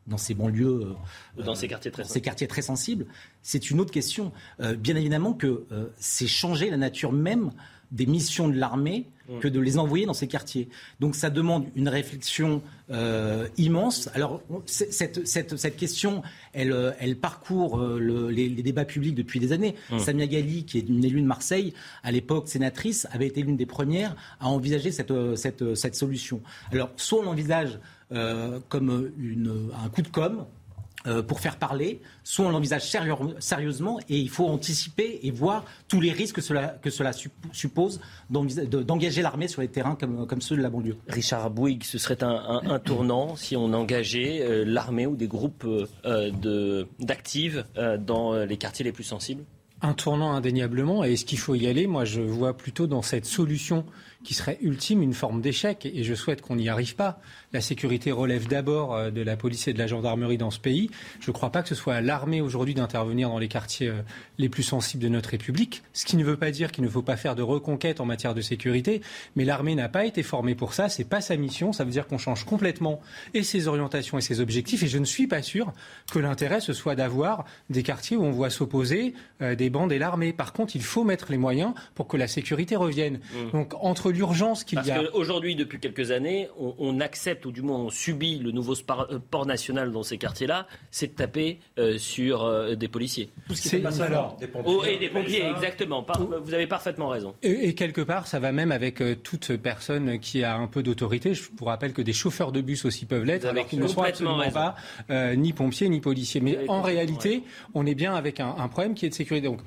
dans 0.08 0.18
ces 0.18 0.34
banlieues, 0.34 0.96
euh, 1.38 1.44
dans 1.44 1.56
ces 1.56 1.68
quartiers 1.68 1.92
très, 1.92 2.04
ces 2.04 2.22
quartiers 2.22 2.48
très 2.48 2.62
sensibles, 2.62 3.06
c'est 3.42 3.70
une 3.70 3.80
autre 3.80 3.92
question. 3.92 4.32
Euh, 4.60 4.76
bien 4.76 4.96
évidemment 4.96 5.34
que 5.34 5.66
euh, 5.72 5.88
c'est 5.98 6.28
changer 6.28 6.70
la 6.70 6.78
nature 6.78 7.12
même 7.12 7.52
des 7.92 8.06
missions 8.06 8.48
de 8.48 8.58
l'armée 8.58 9.08
que 9.40 9.48
de 9.48 9.60
les 9.60 9.78
envoyer 9.78 10.06
dans 10.06 10.14
ces 10.14 10.28
quartiers. 10.28 10.68
Donc 11.00 11.16
ça 11.16 11.30
demande 11.30 11.66
une 11.76 11.88
réflexion 11.88 12.62
euh, 12.90 13.48
immense. 13.58 14.10
Alors 14.14 14.42
cette, 14.66 15.26
cette, 15.26 15.56
cette, 15.56 15.78
question, 15.78 16.22
elle, 16.54 16.74
euh, 16.74 16.92
elle 17.00 17.16
parcourt 17.16 17.80
euh, 17.80 18.00
le, 18.00 18.30
les, 18.30 18.50
les, 18.50 18.64
débats 18.64 18.86
publics 18.86 19.16
depuis 19.16 19.40
des 19.40 19.54
années. 19.54 19.76
Mmh. 19.90 20.00
Samia 20.00 20.28
Gali, 20.28 20.66
qui 20.66 20.80
est 20.80 20.90
une 20.90 21.04
élue 21.06 21.22
de 21.22 21.28
Marseille, 21.28 21.74
à 22.04 22.12
l'époque 22.12 22.50
sénatrice, 22.50 23.08
avait 23.12 23.28
été 23.28 23.42
l'une 23.42 23.58
des 23.58 23.66
premières 23.66 24.16
à 24.40 24.50
envisager 24.50 24.92
cette, 24.92 25.14
cette, 25.36 25.76
cette 25.76 25.96
solution. 25.96 26.42
Alors 26.72 26.90
soit 26.98 27.20
on 27.20 27.24
l'envisage 27.24 27.80
euh, 28.12 28.60
comme 28.68 29.12
une, 29.18 29.70
un 29.82 29.88
coup 29.88 30.02
de 30.02 30.10
com', 30.10 30.46
pour 31.28 31.40
faire 31.40 31.58
parler, 31.58 32.02
soit 32.24 32.46
on 32.46 32.50
l'envisage 32.50 32.84
sérieusement 33.40 34.00
et 34.10 34.18
il 34.18 34.30
faut 34.30 34.48
anticiper 34.48 35.20
et 35.24 35.32
voir 35.32 35.66
tous 35.88 36.00
les 36.00 36.12
risques 36.12 36.36
que 36.36 36.42
cela, 36.42 36.78
que 36.82 36.90
cela 36.90 37.12
suppose 37.52 38.00
d'engager 38.30 39.22
l'armée 39.22 39.48
sur 39.48 39.62
les 39.62 39.68
terrains 39.68 39.96
comme, 39.96 40.28
comme, 40.28 40.42
ceux 40.42 40.56
de 40.56 40.62
la 40.62 40.70
banlieue. 40.70 40.98
Richard 41.08 41.50
Bouygues, 41.50 41.84
ce 41.84 41.98
serait 41.98 42.24
un, 42.24 42.30
un, 42.30 42.70
un 42.70 42.80
tournant 42.80 43.36
si 43.36 43.56
on 43.56 43.74
engageait 43.74 44.42
euh, 44.42 44.64
l'armée 44.66 45.08
ou 45.08 45.16
des 45.16 45.28
groupes 45.28 45.66
euh, 46.06 46.86
d'actives 47.00 47.66
euh, 47.78 47.98
dans 47.98 48.36
les 48.46 48.58
quartiers 48.58 48.86
les 48.86 48.92
plus 48.92 49.04
sensibles? 49.04 49.44
Un 49.82 49.94
tournant 49.94 50.34
indéniablement. 50.34 51.04
Et 51.04 51.14
est-ce 51.14 51.26
qu'il 51.26 51.40
faut 51.40 51.56
y 51.56 51.66
aller? 51.68 51.88
Moi, 51.88 52.06
je 52.06 52.22
vois 52.22 52.56
plutôt 52.56 52.86
dans 52.86 53.02
cette 53.02 53.26
solution 53.26 53.86
qui 54.24 54.34
serait 54.34 54.58
ultime 54.62 55.02
une 55.02 55.14
forme 55.14 55.42
d'échec 55.42 55.86
et 55.86 56.04
je 56.04 56.14
souhaite 56.14 56.42
qu'on 56.42 56.56
n'y 56.56 56.70
arrive 56.70 56.96
pas 56.96 57.20
la 57.54 57.62
sécurité 57.62 58.12
relève 58.12 58.48
d'abord 58.48 58.96
euh, 58.96 59.12
de 59.12 59.22
la 59.22 59.36
police 59.36 59.68
et 59.68 59.74
de 59.74 59.80
la 59.80 59.88
gendarmerie 59.88 60.38
dans 60.38 60.52
ce 60.52 60.60
pays. 60.60 60.90
Je 61.20 61.30
ne 61.30 61.34
crois 61.34 61.52
pas 61.52 61.62
que 61.62 61.70
ce 61.70 61.76
soit 61.76 61.96
à 61.96 62.02
l'armée 62.02 62.42
aujourd'hui 62.42 62.74
d'intervenir 62.74 63.30
dans 63.30 63.40
les 63.40 63.48
quartiers 63.48 63.90
euh, 63.90 64.02
les 64.38 64.50
plus 64.50 64.64
sensibles 64.64 65.04
de 65.04 65.10
notre 65.10 65.30
République, 65.30 65.84
ce 65.94 66.06
qui 66.06 66.18
ne 66.18 66.24
veut 66.24 66.38
pas 66.38 66.52
dire 66.52 66.72
qu'il 66.72 66.84
ne 66.84 66.90
faut 66.90 67.02
pas 67.02 67.18
faire 67.18 67.36
de 67.36 67.42
reconquête 67.42 68.00
en 68.00 68.06
matière 68.06 68.34
de 68.34 68.42
sécurité, 68.42 69.02
mais 69.36 69.46
l'armée 69.46 69.76
n'a 69.76 69.90
pas 69.90 70.06
été 70.06 70.24
formée 70.24 70.56
pour 70.56 70.74
ça, 70.74 70.90
c'est 70.90 71.04
pas 71.04 71.22
sa 71.22 71.36
mission, 71.36 71.74
ça 71.74 71.84
veut 71.84 71.92
dire 71.92 72.08
qu'on 72.08 72.18
change 72.18 72.46
complètement 72.46 73.02
et 73.34 73.44
ses 73.44 73.68
orientations 73.68 74.18
et 74.18 74.22
ses 74.22 74.40
objectifs 74.40 74.84
et 74.84 74.88
je 74.88 74.98
ne 74.98 75.06
suis 75.06 75.28
pas 75.28 75.42
sûr 75.42 75.74
que 76.12 76.20
l'intérêt 76.20 76.62
ce 76.62 76.74
soit 76.74 76.96
d'avoir 76.96 77.46
des 77.70 77.84
quartiers 77.84 78.18
où 78.18 78.24
on 78.24 78.32
voit 78.32 78.50
s'opposer 78.50 79.14
euh, 79.42 79.56
des 79.56 79.70
bandes 79.70 79.92
et 79.92 80.00
l'armée. 80.00 80.34
Par 80.34 80.54
contre, 80.54 80.76
il 80.76 80.84
faut 80.84 81.04
mettre 81.04 81.32
les 81.32 81.38
moyens 81.38 81.74
pour 81.96 82.08
que 82.08 82.18
la 82.18 82.28
sécurité 82.28 82.76
revienne. 82.76 83.20
Mmh. 83.34 83.52
Donc 83.52 83.74
entre 83.80 84.11
l'urgence 84.12 84.64
qu'il 84.64 84.78
y 84.78 84.90
a... 84.90 84.96
Parce 84.96 85.10
qu'aujourd'hui, 85.10 85.56
depuis 85.56 85.80
quelques 85.80 86.12
années, 86.12 86.50
on, 86.60 86.76
on 86.78 87.00
accepte 87.00 87.46
ou 87.46 87.52
du 87.52 87.62
moins 87.62 87.78
on 87.78 87.90
subit 87.90 88.40
le 88.40 88.52
nouveau 88.52 88.74
euh, 88.74 89.20
port 89.30 89.46
national 89.46 89.92
dans 89.92 90.04
ces 90.04 90.18
quartiers-là, 90.18 90.68
c'est 90.92 91.08
de 91.08 91.14
taper 91.14 91.60
euh, 91.78 91.98
sur 91.98 92.44
euh, 92.44 92.76
des 92.76 92.88
policiers. 92.88 93.30
Tout 93.48 93.56
ce 93.56 93.70
qui 93.70 93.76
est 93.76 94.02
alors, 94.02 94.38
des 94.40 94.48
pompiers. 94.48 94.74
Oh, 94.74 94.84
et 94.86 94.98
des 94.98 95.10
pompiers, 95.10 95.46
exactement. 95.46 96.04
Par, 96.04 96.22
vous 96.22 96.54
avez 96.54 96.68
parfaitement 96.68 97.10
raison. 97.10 97.36
Et, 97.44 97.70
et, 97.70 97.76
quelque 97.76 98.02
part, 98.02 98.28
ça 98.28 98.40
va 98.40 98.52
même 98.52 98.72
avec 98.72 99.02
euh, 99.02 99.16
toute 99.16 99.56
personne 99.58 100.20
qui 100.20 100.44
a 100.44 100.56
un 100.56 100.68
peu 100.68 100.84
d'autorité. 100.84 101.34
Je 101.34 101.44
vous 101.56 101.66
rappelle 101.66 101.94
que 101.94 102.02
des 102.02 102.14
chauffeurs 102.14 102.52
de 102.52 102.62
bus 102.62 102.86
aussi 102.86 103.06
peuvent 103.06 103.26
l'être, 103.26 103.46
alors 103.46 103.68
qu'ils 103.68 103.80
ne 103.80 103.88
sont 103.88 104.02
absolument 104.02 104.38
raison. 104.38 104.54
pas 104.54 104.76
euh, 105.10 105.36
ni 105.36 105.54
pompiers 105.54 105.90
ni 105.90 106.00
policiers. 106.00 106.42
Mais 106.42 106.60
en 106.68 106.82
réalité, 106.82 107.30
raison. 107.30 107.44
on 107.74 107.86
est 107.86 107.96
bien 107.96 108.16
avec 108.16 108.40
un, 108.40 108.56
un 108.58 108.68
problème 108.68 108.94
qui 108.94 109.06
est 109.06 109.10
de 109.10 109.14
sécurité. 109.14 109.48
Donc, 109.48 109.62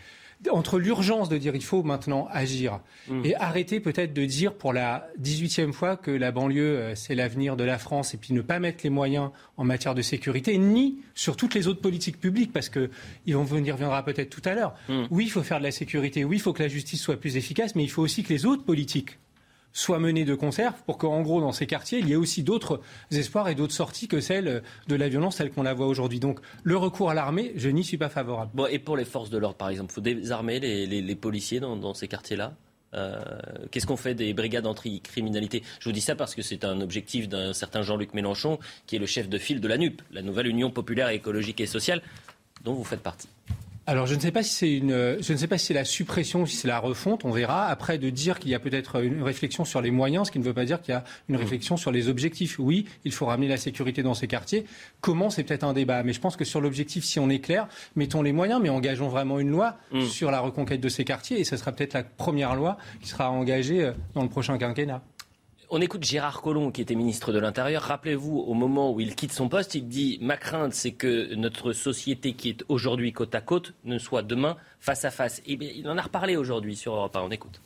entre 0.51 0.79
l'urgence 0.79 1.29
de 1.29 1.39
dire 1.39 1.55
il 1.55 1.65
faut 1.65 1.83
maintenant 1.83 2.29
agir 2.31 2.81
mmh. 3.09 3.25
et 3.25 3.35
arrêter 3.37 3.81
peut-être 3.81 4.13
de 4.13 4.25
dire 4.25 4.55
pour 4.55 4.73
la 4.73 5.09
18e 5.21 5.73
fois 5.73 5.97
que 5.97 6.11
la 6.11 6.33
banlieue 6.33 6.79
euh, 6.79 6.95
c'est 6.95 7.15
l'avenir 7.15 7.57
de 7.57 7.65
la 7.65 7.79
France 7.79 8.15
et 8.15 8.17
puis 8.17 8.35
ne 8.35 8.41
pas 8.41 8.59
mettre 8.59 8.81
les 8.85 8.91
moyens 8.91 9.31
en 9.57 9.65
matière 9.65 9.95
de 9.95 10.03
sécurité 10.03 10.59
ni 10.59 10.99
sur 11.15 11.37
toutes 11.37 11.55
les 11.55 11.69
autres 11.69 11.81
politiques 11.81 12.21
publiques 12.21 12.53
parce 12.53 12.69
que 12.69 12.91
il 13.27 13.37
on 13.37 13.47
y 13.47 13.71
reviendra 13.71 14.05
peut-être 14.05 14.31
tout 14.31 14.43
à 14.45 14.55
l'heure. 14.55 14.75
Mmh. 14.89 15.05
Oui, 15.11 15.25
il 15.25 15.31
faut 15.31 15.43
faire 15.43 15.59
de 15.59 15.65
la 15.65 15.71
sécurité, 15.71 16.25
oui, 16.25 16.37
il 16.37 16.41
faut 16.41 16.53
que 16.53 16.63
la 16.63 16.69
justice 16.69 17.01
soit 17.01 17.17
plus 17.17 17.37
efficace, 17.37 17.75
mais 17.75 17.85
il 17.85 17.91
faut 17.91 18.03
aussi 18.03 18.23
que 18.23 18.33
les 18.33 18.47
autres 18.47 18.65
politiques 18.65 19.19
soit 19.75 19.99
menée 19.99 20.25
de 20.25 20.35
concert 20.35 20.73
pour 20.73 20.97
qu'en 20.97 21.21
gros, 21.21 21.43
dans 21.43 21.53
ces 21.53 21.67
quartiers, 21.67 21.99
il 21.99 22.09
y 22.09 22.13
ait 22.13 22.17
aussi 22.17 22.43
d'autres 22.43 22.81
espoirs 23.11 23.49
et 23.49 23.55
d'autres 23.55 23.75
sorties 23.75 24.09
que 24.09 24.21
celles 24.21 24.63
de 24.89 24.95
la 24.95 25.09
violence 25.09 25.37
telle 25.37 25.51
qu'on 25.51 25.65
la 25.65 25.75
voit 25.75 25.89
aujourd'hui. 25.89 26.21
Donc, 26.21 26.41
le 26.63 26.77
recours 26.77 27.11
à 27.11 27.15
l'armée, 27.15 27.53
je 27.57 27.69
n'y 27.69 27.85
suis 27.85 27.99
pas 27.99 28.09
favorable. 28.09 28.51
Et 28.71 28.79
pour 28.79 28.97
les 28.97 29.05
forces 29.05 29.29
de 29.29 29.37
l'ordre, 29.37 29.57
par 29.57 29.69
exemple, 29.69 29.93
faut 29.93 30.01
désarmer 30.01 30.61
les, 30.61 31.17
policiers 31.17 31.61
dans, 31.61 31.77
dans 31.77 31.93
ces 31.93 32.09
quartiers-là? 32.09 32.55
Euh, 32.95 33.21
Qu'est-ce 33.71 33.87
qu'on 33.87 33.97
fait 33.97 34.15
des 34.15 34.33
brigades 34.33 34.67
anti-criminalité? 34.67 35.65
Je 35.81 35.89
vous 35.89 35.93
dis 35.93 36.01
ça 36.01 36.15
parce 36.15 36.35
que 36.35 36.43
c'est 36.43 36.65
un 36.65 36.81
objectif 36.81 37.29
d'un 37.29 37.53
certain 37.53 37.83
Jean-Luc 37.83 38.15
Mélenchon, 38.15 38.59
qui 38.87 38.97
est 38.97 39.01
le 39.01 39.07
chef 39.07 39.29
de 39.29 39.39
file 39.39 39.61
de 39.61 39.67
la 39.67 39.77
NUP, 39.77 40.01
la 40.13 40.23
nouvelle 40.23 40.47
Union 40.47 40.71
populaire 40.71 41.09
écologique 41.09 41.61
et 41.61 41.67
sociale, 41.67 42.03
dont 42.63 42.75
vous 42.75 42.85
faites 42.85 43.03
partie. 43.03 43.29
Alors 43.87 44.07
je 44.07 44.15
ne 44.15 44.21
sais 44.21 44.33
pas 44.33 44.43
si 44.43 44.55
c'est 44.55 44.73
une, 44.73 45.19
je 45.21 45.33
ne 45.33 45.37
sais 45.37 45.47
pas 45.47 45.59
si 45.59 45.67
c'est 45.67 45.75
la 45.75 45.85
suppression 45.85 46.43
ou 46.43 46.47
si 46.47 46.57
c'est 46.57 46.69
la 46.69 46.79
refonte, 46.79 47.27
on 47.27 47.31
verra. 47.31 47.67
Après 47.67 47.99
de 47.99 48.09
dire 48.09 48.39
qu'il 48.39 48.51
y 48.51 48.55
a 48.55 48.59
peut-être 48.59 49.03
une 49.03 49.23
réflexion 49.23 49.67
sur 49.67 49.83
les 49.83 49.91
moyens, 49.91 50.29
ce 50.29 50.33
qui 50.33 50.39
ne 50.39 50.45
veut 50.45 50.55
pas 50.55 50.65
dire 50.65 50.81
qu'il 50.81 50.95
y 50.95 50.97
a 50.97 51.05
une 51.29 51.37
réflexion 51.37 51.77
sur 51.77 51.93
les 51.93 52.09
objectifs. 52.09 52.59
Oui, 52.59 52.87
il 53.05 53.13
faut 53.13 53.27
ramener 53.27 53.49
la 53.49 53.59
sécurité 53.59 54.03
dans 54.03 54.15
ces 54.15 54.27
quartiers. 54.27 54.65
Comment 55.03 55.29
c'est 55.29 55.45
peut-être 55.45 55.65
un 55.65 55.75
débat, 55.75 56.03
mais 56.03 56.15
je 56.15 56.21
pense 56.21 56.37
que 56.37 56.45
sur 56.45 56.63
l'objectif, 56.63 57.05
si 57.05 57.19
on 57.19 57.29
est 57.29 57.41
clair, 57.41 57.69
mettons 57.95 58.23
les 58.23 58.33
moyens, 58.33 58.61
mais 58.63 58.71
engageons 58.71 59.09
vraiment 59.09 59.39
une 59.39 59.51
loi 59.51 59.77
mmh. 59.93 60.05
sur 60.05 60.31
la 60.31 60.41
reconquête 60.41 60.81
de 60.81 60.89
ces 60.89 61.05
quartiers, 61.05 61.39
et 61.39 61.45
ce 61.45 61.59
sera 61.59 61.73
peut-être 61.73 61.93
la 61.93 62.05
première 62.05 62.55
loi 62.55 62.79
qui 63.03 63.09
sera 63.09 63.31
engagée 63.31 63.93
dans 64.15 64.23
le 64.23 64.31
prochain 64.31 64.57
quinquennat. 64.57 65.03
On 65.77 65.81
écoute 65.81 66.05
Gérard 66.05 66.41
Collomb, 66.41 66.71
qui 66.71 66.83
était 66.83 66.95
ministre 66.95 67.33
de 67.33 67.41
l'Intérieur. 67.41 67.83
Rappelez-vous, 67.83 68.39
au 68.39 68.55
moment 68.55 68.93
où 68.93 69.01
il 69.01 69.17
quitte 69.17 69.33
son 69.33 69.49
poste, 69.49 69.75
il 69.75 69.89
dit 69.89 70.21
Ma 70.23 70.37
crainte, 70.37 70.73
c'est 70.73 70.93
que 70.93 71.35
notre 71.35 71.73
société, 71.73 72.35
qui 72.35 72.51
est 72.51 72.65
aujourd'hui 72.69 73.13
côte 73.13 73.35
à 73.35 73.41
côte, 73.41 73.75
ne 73.83 73.99
soit 73.99 74.23
demain 74.23 74.57
face 74.79 75.05
à 75.05 75.11
face. 75.11 75.43
Bien, 75.45 75.69
il 75.75 75.89
en 75.89 75.99
a 75.99 76.03
reparlé 76.03 76.37
aujourd'hui 76.37 76.77
sur 76.77 76.95
Europe 76.95 77.17
1. 77.17 77.23
On 77.23 77.31
écoute. 77.31 77.61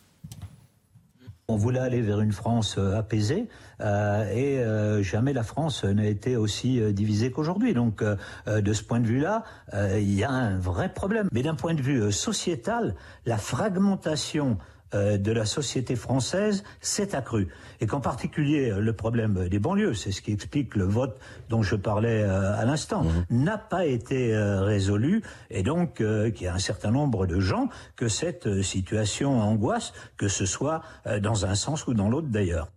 On 1.48 1.56
voulait 1.56 1.80
aller 1.80 2.00
vers 2.00 2.20
une 2.20 2.32
France 2.32 2.76
euh, 2.78 2.96
apaisée 2.96 3.46
euh, 3.80 4.26
et 4.30 4.58
euh, 4.58 5.02
jamais 5.02 5.34
la 5.34 5.42
France 5.42 5.84
n'a 5.84 6.06
été 6.06 6.36
aussi 6.36 6.80
divisée 6.94 7.30
qu'aujourd'hui. 7.30 7.74
Donc 7.74 8.02
de 8.02 8.72
ce 8.72 8.82
point 8.84 9.00
de 9.00 9.06
vue-là, 9.06 9.44
il 9.74 10.14
y 10.14 10.24
a 10.24 10.30
un 10.30 10.56
vrai 10.56 10.94
problème. 10.94 11.28
Mais 11.32 11.42
d'un 11.42 11.54
point 11.54 11.74
de 11.74 11.82
vue 11.82 12.10
sociétal, 12.10 12.94
la 13.26 13.36
fragmentation 13.36 14.56
de 14.92 15.32
la 15.32 15.44
société 15.44 15.96
française 15.96 16.64
s'est 16.80 17.14
accru. 17.14 17.48
Et 17.80 17.86
qu'en 17.86 18.00
particulier, 18.00 18.72
le 18.78 18.92
problème 18.92 19.48
des 19.48 19.58
banlieues, 19.58 19.94
c'est 19.94 20.12
ce 20.12 20.22
qui 20.22 20.32
explique 20.32 20.76
le 20.76 20.84
vote 20.84 21.18
dont 21.48 21.62
je 21.62 21.76
parlais 21.76 22.22
à 22.22 22.64
l'instant, 22.64 23.04
mmh. 23.04 23.10
n'a 23.30 23.58
pas 23.58 23.86
été 23.86 24.36
résolu. 24.36 25.22
Et 25.50 25.62
donc, 25.62 25.96
qu'il 25.96 26.42
y 26.42 26.46
a 26.46 26.54
un 26.54 26.58
certain 26.58 26.90
nombre 26.90 27.26
de 27.26 27.40
gens 27.40 27.68
que 27.96 28.08
cette 28.08 28.62
situation 28.62 29.40
angoisse, 29.40 29.92
que 30.16 30.28
ce 30.28 30.46
soit 30.46 30.82
dans 31.20 31.44
un 31.44 31.54
sens 31.54 31.86
ou 31.86 31.94
dans 31.94 32.08
l'autre 32.08 32.28
d'ailleurs. 32.28 32.68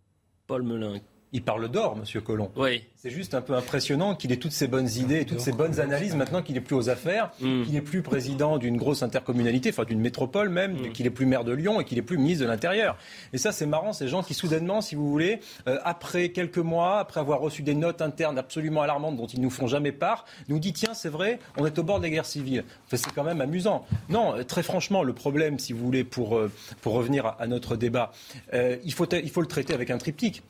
Paul 0.47 0.63
Melun, 0.63 0.99
il 1.33 1.43
parle 1.43 1.69
d'or, 1.69 1.95
Monsieur 1.95 2.21
Collomb. 2.21 2.51
Oui. 2.55 2.83
C'est 2.97 3.09
juste 3.09 3.33
un 3.33 3.41
peu 3.41 3.55
impressionnant 3.55 4.15
qu'il 4.15 4.31
ait 4.31 4.37
toutes 4.37 4.51
ces 4.51 4.67
bonnes 4.67 4.89
idées 4.89 5.21
et 5.21 5.25
toutes 5.25 5.39
ces 5.39 5.53
bonnes 5.53 5.79
analyses 5.79 6.13
maintenant 6.13 6.41
qu'il 6.43 6.55
n'est 6.55 6.61
plus 6.61 6.75
aux 6.75 6.89
affaires, 6.89 7.31
mm. 7.39 7.63
qu'il 7.63 7.73
n'est 7.73 7.81
plus 7.81 8.01
président 8.01 8.57
d'une 8.57 8.77
grosse 8.77 9.01
intercommunalité, 9.01 9.69
enfin 9.69 9.85
d'une 9.85 10.01
métropole 10.01 10.49
même, 10.49 10.73
mm. 10.73 10.91
qu'il 10.91 11.05
n'est 11.05 11.11
plus 11.11 11.25
maire 11.25 11.43
de 11.43 11.53
Lyon 11.53 11.79
et 11.81 11.85
qu'il 11.85 11.97
n'est 11.97 12.03
plus 12.03 12.17
ministre 12.17 12.43
de 12.43 12.49
l'Intérieur. 12.49 12.97
Et 13.33 13.37
ça, 13.37 13.51
c'est 13.51 13.65
marrant, 13.65 13.93
ces 13.93 14.07
gens 14.07 14.21
qui 14.21 14.33
soudainement, 14.33 14.81
si 14.81 14.95
vous 14.95 15.09
voulez, 15.09 15.39
euh, 15.67 15.79
après 15.83 16.29
quelques 16.29 16.57
mois, 16.57 16.99
après 16.99 17.19
avoir 17.19 17.39
reçu 17.39 17.63
des 17.63 17.73
notes 17.73 18.01
internes 18.01 18.37
absolument 18.37 18.81
alarmantes 18.81 19.15
dont 19.15 19.25
ils 19.25 19.41
nous 19.41 19.49
font 19.49 19.67
jamais 19.67 19.91
part, 19.91 20.25
nous 20.49 20.59
dit 20.59 20.73
tiens, 20.73 20.93
c'est 20.93 21.09
vrai, 21.09 21.39
on 21.57 21.65
est 21.65 21.79
au 21.79 21.83
bord 21.83 21.97
de 21.97 22.03
la 22.03 22.09
guerre 22.09 22.25
civile. 22.25 22.65
Enfin, 22.85 22.97
c'est 22.97 23.13
quand 23.15 23.23
même 23.23 23.41
amusant. 23.41 23.85
Non, 24.09 24.35
euh, 24.35 24.43
très 24.43 24.63
franchement, 24.63 25.01
le 25.01 25.13
problème, 25.13 25.57
si 25.59 25.73
vous 25.73 25.83
voulez, 25.83 26.03
pour, 26.03 26.37
euh, 26.37 26.51
pour 26.81 26.93
revenir 26.93 27.35
à, 27.39 27.47
notre 27.47 27.75
débat, 27.75 28.11
il, 28.53 28.93
faut, 28.93 29.07
il 29.11 29.29
faut 29.29 29.41
le 29.41 29.47
traiter 29.47 29.73
avec 29.73 29.89
un 29.89 29.97
triptyque. 29.97 30.43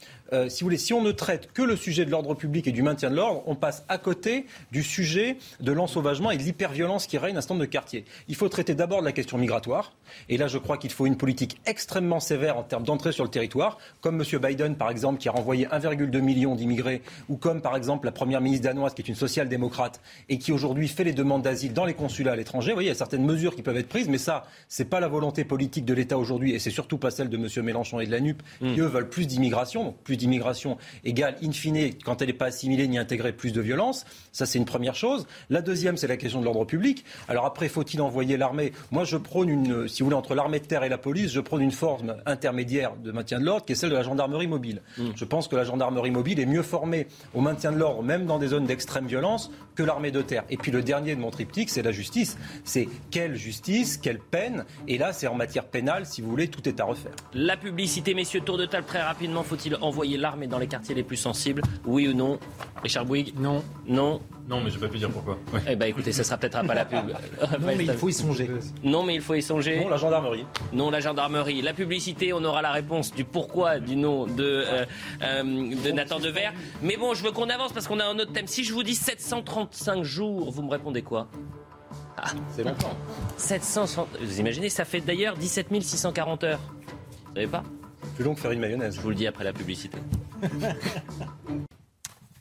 Si 0.47 0.61
vous 0.61 0.67
voulez, 0.67 0.77
si 0.77 0.93
on 0.93 1.01
ne 1.01 1.11
traite 1.11 1.51
que 1.53 1.61
le 1.61 1.75
sujet 1.75 2.05
de 2.05 2.11
l'ordre 2.11 2.35
public 2.35 2.67
et 2.67 2.71
du 2.71 2.83
maintien 2.83 3.09
de 3.09 3.15
l'ordre, 3.15 3.43
on 3.47 3.55
passe 3.55 3.83
à 3.89 3.97
côté 3.97 4.45
du 4.71 4.83
sujet 4.83 5.37
de 5.59 5.71
l'ensauvagement 5.71 6.31
et 6.31 6.37
de 6.37 6.43
l'hyperviolence 6.43 7.07
qui 7.07 7.17
règne 7.17 7.37
à 7.37 7.41
ce 7.41 7.49
nombre 7.49 7.61
de 7.61 7.65
quartiers. 7.65 8.05
Il 8.27 8.35
faut 8.35 8.49
traiter 8.49 8.75
d'abord 8.75 9.01
de 9.01 9.05
la 9.05 9.11
question 9.11 9.37
migratoire. 9.37 9.93
Et 10.29 10.37
là, 10.37 10.47
je 10.47 10.57
crois 10.57 10.77
qu'il 10.77 10.91
faut 10.91 11.05
une 11.05 11.17
politique 11.17 11.59
extrêmement 11.65 12.19
sévère 12.19 12.57
en 12.57 12.63
termes 12.63 12.83
d'entrée 12.83 13.11
sur 13.11 13.23
le 13.23 13.29
territoire, 13.29 13.77
comme 14.01 14.21
M. 14.21 14.39
Biden, 14.39 14.75
par 14.75 14.89
exemple, 14.89 15.19
qui 15.19 15.29
a 15.29 15.31
renvoyé 15.31 15.65
1,2 15.67 16.19
million 16.21 16.55
d'immigrés, 16.55 17.01
ou 17.29 17.37
comme, 17.37 17.61
par 17.61 17.75
exemple, 17.75 18.05
la 18.05 18.11
première 18.11 18.41
ministre 18.41 18.65
danoise, 18.65 18.93
qui 18.93 19.01
est 19.01 19.07
une 19.07 19.15
social-démocrate, 19.15 20.01
et 20.29 20.37
qui 20.37 20.51
aujourd'hui 20.51 20.87
fait 20.87 21.03
les 21.03 21.13
demandes 21.13 21.41
d'asile 21.41 21.73
dans 21.73 21.85
les 21.85 21.93
consulats 21.93 22.33
à 22.33 22.35
l'étranger. 22.35 22.71
Vous 22.71 22.75
voyez, 22.75 22.89
il 22.89 22.93
y 22.93 22.95
a 22.95 22.97
certaines 22.97 23.25
mesures 23.25 23.55
qui 23.55 23.61
peuvent 23.61 23.77
être 23.77 23.89
prises, 23.89 24.09
mais 24.09 24.17
ça, 24.17 24.45
c'est 24.67 24.85
pas 24.85 24.99
la 24.99 25.07
volonté 25.07 25.43
politique 25.43 25.85
de 25.85 25.93
l'État 25.93 26.17
aujourd'hui, 26.17 26.53
et 26.53 26.59
c'est 26.59 26.71
surtout 26.71 26.97
pas 26.97 27.11
celle 27.11 27.29
de 27.29 27.37
M. 27.37 27.47
Mélenchon 27.65 27.99
et 27.99 28.05
de 28.05 28.11
la 28.11 28.19
NUP, 28.19 28.41
qui 28.59 28.65
mm. 28.65 28.81
eux 28.81 28.87
veulent 28.87 29.09
plus 29.09 29.27
d'immigration. 29.27 29.83
Donc 29.83 29.97
plus 30.03 30.17
d'immigration 30.21 30.77
égale, 31.03 31.35
in 31.43 31.51
fine, 31.51 31.91
quand 32.05 32.21
elle 32.21 32.27
n'est 32.27 32.33
pas 32.33 32.45
assimilée 32.45 32.87
ni 32.87 32.97
intégrée, 32.97 33.33
plus 33.33 33.51
de 33.51 33.61
violence. 33.61 34.05
Ça, 34.31 34.45
c'est 34.45 34.59
une 34.59 34.65
première 34.65 34.95
chose. 34.95 35.27
La 35.49 35.61
deuxième, 35.61 35.97
c'est 35.97 36.07
la 36.07 36.17
question 36.17 36.39
de 36.39 36.45
l'ordre 36.45 36.65
public. 36.65 37.03
Alors 37.27 37.45
après, 37.45 37.67
faut-il 37.67 38.01
envoyer 38.01 38.37
l'armée? 38.37 38.71
Moi, 38.91 39.03
je 39.03 39.17
prône 39.17 39.49
une, 39.49 39.87
si 39.87 40.01
vous 40.01 40.07
voulez, 40.07 40.15
entre 40.15 40.35
l'armée 40.35 40.59
de 40.59 40.65
terre 40.65 40.83
et 40.83 40.89
la 40.89 40.97
police, 40.97 41.31
je 41.31 41.39
prône 41.39 41.61
une 41.61 41.71
forme 41.71 42.15
intermédiaire 42.25 42.95
de 42.95 43.11
maintien 43.11 43.39
de 43.39 43.45
l'ordre, 43.45 43.65
qui 43.65 43.73
est 43.73 43.75
celle 43.75 43.89
de 43.89 43.95
la 43.95 44.03
gendarmerie 44.03 44.47
mobile. 44.47 44.81
Mm. 44.97 45.09
Je 45.15 45.25
pense 45.25 45.47
que 45.47 45.55
la 45.55 45.63
gendarmerie 45.63 46.11
mobile 46.11 46.39
est 46.39 46.45
mieux 46.45 46.63
formée 46.63 47.07
au 47.33 47.41
maintien 47.41 47.71
de 47.71 47.77
l'ordre, 47.77 48.03
même 48.03 48.25
dans 48.25 48.39
des 48.39 48.47
zones 48.47 48.65
d'extrême 48.65 49.07
violence, 49.07 49.51
que 49.75 49.83
l'armée 49.83 50.11
de 50.11 50.21
terre. 50.21 50.43
Et 50.49 50.57
puis 50.57 50.71
le 50.71 50.83
dernier 50.83 51.15
de 51.15 51.21
mon 51.21 51.31
triptyque, 51.31 51.69
c'est 51.69 51.81
la 51.81 51.91
justice. 51.91 52.37
C'est 52.63 52.87
quelle 53.09 53.35
justice, 53.35 53.97
quelle 53.97 54.19
peine? 54.19 54.65
Et 54.87 54.97
là, 54.97 55.13
c'est 55.13 55.27
en 55.27 55.35
matière 55.35 55.65
pénale, 55.65 56.05
si 56.05 56.21
vous 56.21 56.29
voulez, 56.29 56.47
tout 56.47 56.67
est 56.67 56.79
à 56.79 56.85
refaire. 56.85 57.13
La 57.33 57.57
publicité, 57.57 58.13
messieurs, 58.13 58.41
tour 58.41 58.57
de 58.57 58.65
table 58.65 58.85
très 58.85 59.01
rapidement. 59.01 59.43
Faut-il 59.43 59.75
envoyer 59.81 60.10
l'armée 60.17 60.47
dans 60.47 60.59
les 60.59 60.67
quartiers 60.67 60.95
les 60.95 61.03
plus 61.03 61.17
sensibles 61.17 61.61
Oui 61.85 62.07
ou 62.07 62.13
non 62.13 62.39
Richard 62.83 63.05
Bouygues 63.05 63.33
Non. 63.39 63.63
Non. 63.87 64.21
Non, 64.47 64.59
mais 64.59 64.69
je 64.69 64.77
vais 64.77 64.87
pas 64.87 64.91
pu 64.91 64.97
dire 64.97 65.09
pourquoi. 65.09 65.37
Eh 65.67 65.75
ben 65.75 65.85
écoutez, 65.85 66.11
ça 66.11 66.23
sera 66.23 66.37
peut-être 66.37 66.65
pas 66.65 66.73
la 66.73 66.83
pub. 66.83 67.07
non, 67.61 67.67
mais 67.77 67.85
il 67.85 67.93
faut 67.93 68.09
y 68.09 68.13
songer. 68.13 68.49
Non, 68.83 69.03
mais 69.03 69.15
il 69.15 69.21
faut 69.21 69.35
y 69.35 69.41
songer. 69.41 69.79
Non, 69.79 69.87
la 69.87 69.97
gendarmerie. 69.97 70.45
Non, 70.73 70.89
la 70.89 70.99
gendarmerie. 70.99 71.61
La 71.61 71.73
publicité, 71.73 72.33
on 72.33 72.43
aura 72.43 72.61
la 72.61 72.71
réponse 72.71 73.13
du 73.13 73.23
pourquoi, 73.23 73.79
du 73.79 73.95
nom 73.95 74.25
de, 74.25 74.43
euh, 74.43 74.85
euh, 75.21 75.43
de 75.43 75.91
Nathan 75.91 76.19
Dever. 76.19 76.49
Mais 76.81 76.97
bon, 76.97 77.13
je 77.13 77.23
veux 77.23 77.31
qu'on 77.31 77.49
avance 77.49 77.71
parce 77.71 77.87
qu'on 77.87 77.99
a 77.99 78.05
un 78.05 78.19
autre 78.19 78.33
thème. 78.33 78.47
Si 78.47 78.63
je 78.63 78.73
vous 78.73 78.83
dis 78.83 78.95
735 78.95 80.03
jours, 80.03 80.51
vous 80.51 80.63
me 80.63 80.69
répondez 80.69 81.01
quoi? 81.01 81.27
Ah. 82.17 82.31
C'est 82.55 82.63
longtemps. 82.63 82.95
700, 83.37 84.07
vous 84.21 84.39
imaginez, 84.39 84.69
ça 84.69 84.85
fait 84.85 85.01
d'ailleurs 85.01 85.37
17 85.37 85.67
640 85.81 86.43
heures. 86.43 86.59
Vous 86.59 87.35
savez 87.35 87.47
pas? 87.47 87.63
Plus 88.15 88.23
long 88.23 88.35
que 88.35 88.41
faire 88.41 88.51
une 88.51 88.59
mayonnaise. 88.59 88.95
Je 88.95 89.01
vous 89.01 89.09
le 89.09 89.15
dis 89.15 89.27
après 89.27 89.43
la 89.43 89.53
publicité. 89.53 89.97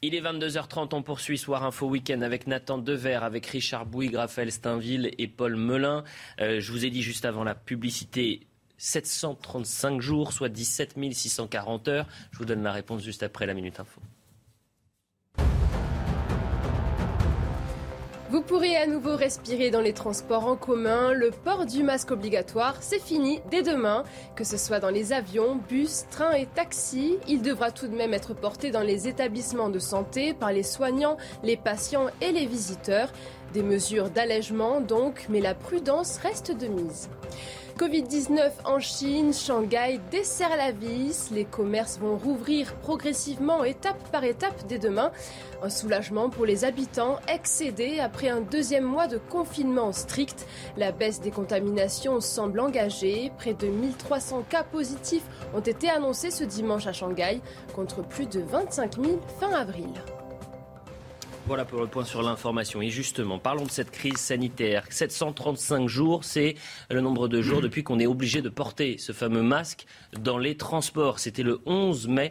Il 0.02 0.14
est 0.14 0.22
22h30, 0.22 0.94
on 0.94 1.02
poursuit 1.02 1.36
Soir 1.36 1.62
Info 1.62 1.86
Week-end 1.86 2.22
avec 2.22 2.46
Nathan 2.46 2.78
Dever, 2.78 3.16
avec 3.16 3.44
Richard 3.44 3.84
Bouygues, 3.84 4.14
Raphaël 4.14 4.50
Steinville 4.50 5.10
et 5.18 5.28
Paul 5.28 5.56
Melun. 5.56 6.04
Euh, 6.40 6.58
je 6.58 6.72
vous 6.72 6.86
ai 6.86 6.90
dit 6.90 7.02
juste 7.02 7.26
avant 7.26 7.44
la 7.44 7.54
publicité 7.54 8.46
735 8.78 10.00
jours, 10.00 10.32
soit 10.32 10.48
17 10.48 10.96
640 11.12 11.88
heures. 11.88 12.06
Je 12.32 12.38
vous 12.38 12.46
donne 12.46 12.62
la 12.62 12.72
réponse 12.72 13.02
juste 13.02 13.22
après 13.22 13.44
la 13.44 13.52
Minute 13.52 13.78
Info. 13.78 14.00
Vous 18.30 18.42
pourrez 18.42 18.76
à 18.76 18.86
nouveau 18.86 19.16
respirer 19.16 19.72
dans 19.72 19.80
les 19.80 19.92
transports 19.92 20.46
en 20.46 20.54
commun. 20.54 21.12
Le 21.12 21.32
port 21.32 21.66
du 21.66 21.82
masque 21.82 22.12
obligatoire, 22.12 22.76
c'est 22.78 23.00
fini 23.00 23.40
dès 23.50 23.62
demain. 23.62 24.04
Que 24.36 24.44
ce 24.44 24.56
soit 24.56 24.78
dans 24.78 24.88
les 24.88 25.12
avions, 25.12 25.58
bus, 25.68 26.04
trains 26.12 26.34
et 26.34 26.46
taxis, 26.46 27.18
il 27.26 27.42
devra 27.42 27.72
tout 27.72 27.88
de 27.88 27.96
même 27.96 28.14
être 28.14 28.32
porté 28.32 28.70
dans 28.70 28.82
les 28.82 29.08
établissements 29.08 29.68
de 29.68 29.80
santé 29.80 30.32
par 30.32 30.52
les 30.52 30.62
soignants, 30.62 31.16
les 31.42 31.56
patients 31.56 32.06
et 32.20 32.30
les 32.30 32.46
visiteurs. 32.46 33.12
Des 33.52 33.64
mesures 33.64 34.10
d'allègement 34.10 34.80
donc, 34.80 35.26
mais 35.28 35.40
la 35.40 35.56
prudence 35.56 36.18
reste 36.18 36.56
de 36.56 36.68
mise. 36.68 37.08
Covid-19 37.80 38.50
en 38.66 38.78
Chine, 38.78 39.32
Shanghai 39.32 39.98
dessert 40.10 40.54
la 40.54 40.70
vis. 40.70 41.30
Les 41.30 41.46
commerces 41.46 41.98
vont 41.98 42.18
rouvrir 42.18 42.74
progressivement, 42.74 43.64
étape 43.64 43.96
par 44.10 44.22
étape, 44.22 44.66
dès 44.68 44.78
demain. 44.78 45.10
Un 45.62 45.70
soulagement 45.70 46.28
pour 46.28 46.44
les 46.44 46.66
habitants 46.66 47.16
excédés 47.26 47.98
après 47.98 48.28
un 48.28 48.42
deuxième 48.42 48.84
mois 48.84 49.06
de 49.06 49.16
confinement 49.16 49.92
strict. 49.92 50.46
La 50.76 50.92
baisse 50.92 51.22
des 51.22 51.30
contaminations 51.30 52.20
semble 52.20 52.60
engagée. 52.60 53.32
Près 53.38 53.54
de 53.54 53.68
1300 53.68 54.44
cas 54.50 54.62
positifs 54.62 55.24
ont 55.54 55.60
été 55.60 55.88
annoncés 55.88 56.30
ce 56.30 56.44
dimanche 56.44 56.86
à 56.86 56.92
Shanghai, 56.92 57.40
contre 57.74 58.02
plus 58.02 58.26
de 58.26 58.40
25 58.40 58.96
000 58.96 59.20
fin 59.40 59.52
avril. 59.54 59.88
Voilà 61.50 61.64
pour 61.64 61.80
le 61.80 61.88
point 61.88 62.04
sur 62.04 62.22
l'information. 62.22 62.80
Et 62.80 62.90
justement, 62.90 63.40
parlons 63.40 63.64
de 63.64 63.72
cette 63.72 63.90
crise 63.90 64.18
sanitaire. 64.18 64.86
735 64.88 65.88
jours, 65.88 66.22
c'est 66.22 66.54
le 66.88 67.00
nombre 67.00 67.26
de 67.26 67.42
jours 67.42 67.60
depuis 67.60 67.82
qu'on 67.82 67.98
est 67.98 68.06
obligé 68.06 68.40
de 68.40 68.48
porter 68.48 68.98
ce 68.98 69.10
fameux 69.10 69.42
masque 69.42 69.84
dans 70.12 70.38
les 70.38 70.56
transports. 70.56 71.18
C'était 71.18 71.42
le 71.42 71.60
11 71.66 72.06
mai 72.06 72.30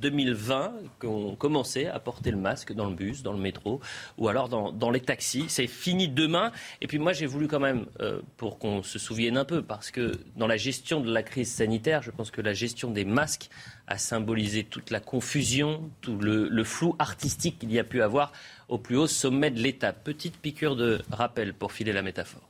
2020 0.00 0.56
euh, 0.56 0.70
qu'on 0.98 1.36
commençait 1.36 1.88
à 1.88 2.00
porter 2.00 2.30
le 2.30 2.38
masque 2.38 2.72
dans 2.72 2.86
le 2.86 2.94
bus, 2.94 3.22
dans 3.22 3.34
le 3.34 3.38
métro 3.38 3.82
ou 4.16 4.28
alors 4.28 4.48
dans, 4.48 4.90
les 4.90 5.00
taxis. 5.00 5.44
C'est 5.48 5.66
fini 5.66 6.08
demain. 6.08 6.50
Et 6.80 6.86
puis 6.86 6.98
moi, 6.98 7.12
j'ai 7.12 7.26
voulu 7.26 7.48
quand 7.48 7.60
même, 7.60 7.84
euh, 8.00 8.22
pour 8.38 8.58
qu'on 8.58 8.82
se 8.82 8.98
souvienne 8.98 9.36
un 9.36 9.44
peu, 9.44 9.60
parce 9.60 9.90
que 9.90 10.12
dans 10.36 10.46
la 10.46 10.56
gestion 10.56 11.02
de 11.02 11.12
la 11.12 11.22
crise 11.22 11.52
sanitaire, 11.52 12.00
je 12.00 12.10
pense 12.10 12.30
que 12.30 12.40
la 12.40 12.54
gestion 12.54 12.90
des 12.90 13.04
masques 13.04 13.50
a 13.86 13.98
symbolisé 13.98 14.64
toute 14.64 14.90
la 14.90 15.00
confusion, 15.00 15.90
tout 16.00 16.18
le 16.18 16.64
flou 16.64 16.96
artistique 16.98 17.58
qu'il 17.58 17.72
y 17.72 17.78
a 17.78 17.84
pu 17.84 18.02
avoir 18.02 18.32
au 18.68 18.78
plus 18.78 18.96
haut 18.96 19.06
sommet 19.06 19.50
de 19.50 19.60
l'État. 19.60 19.92
Petite 19.92 20.38
piqûre 20.38 20.76
de 20.76 21.02
rappel 21.10 21.54
pour 21.54 21.72
filer 21.72 21.92
la 21.92 22.02
métaphore. 22.02 22.48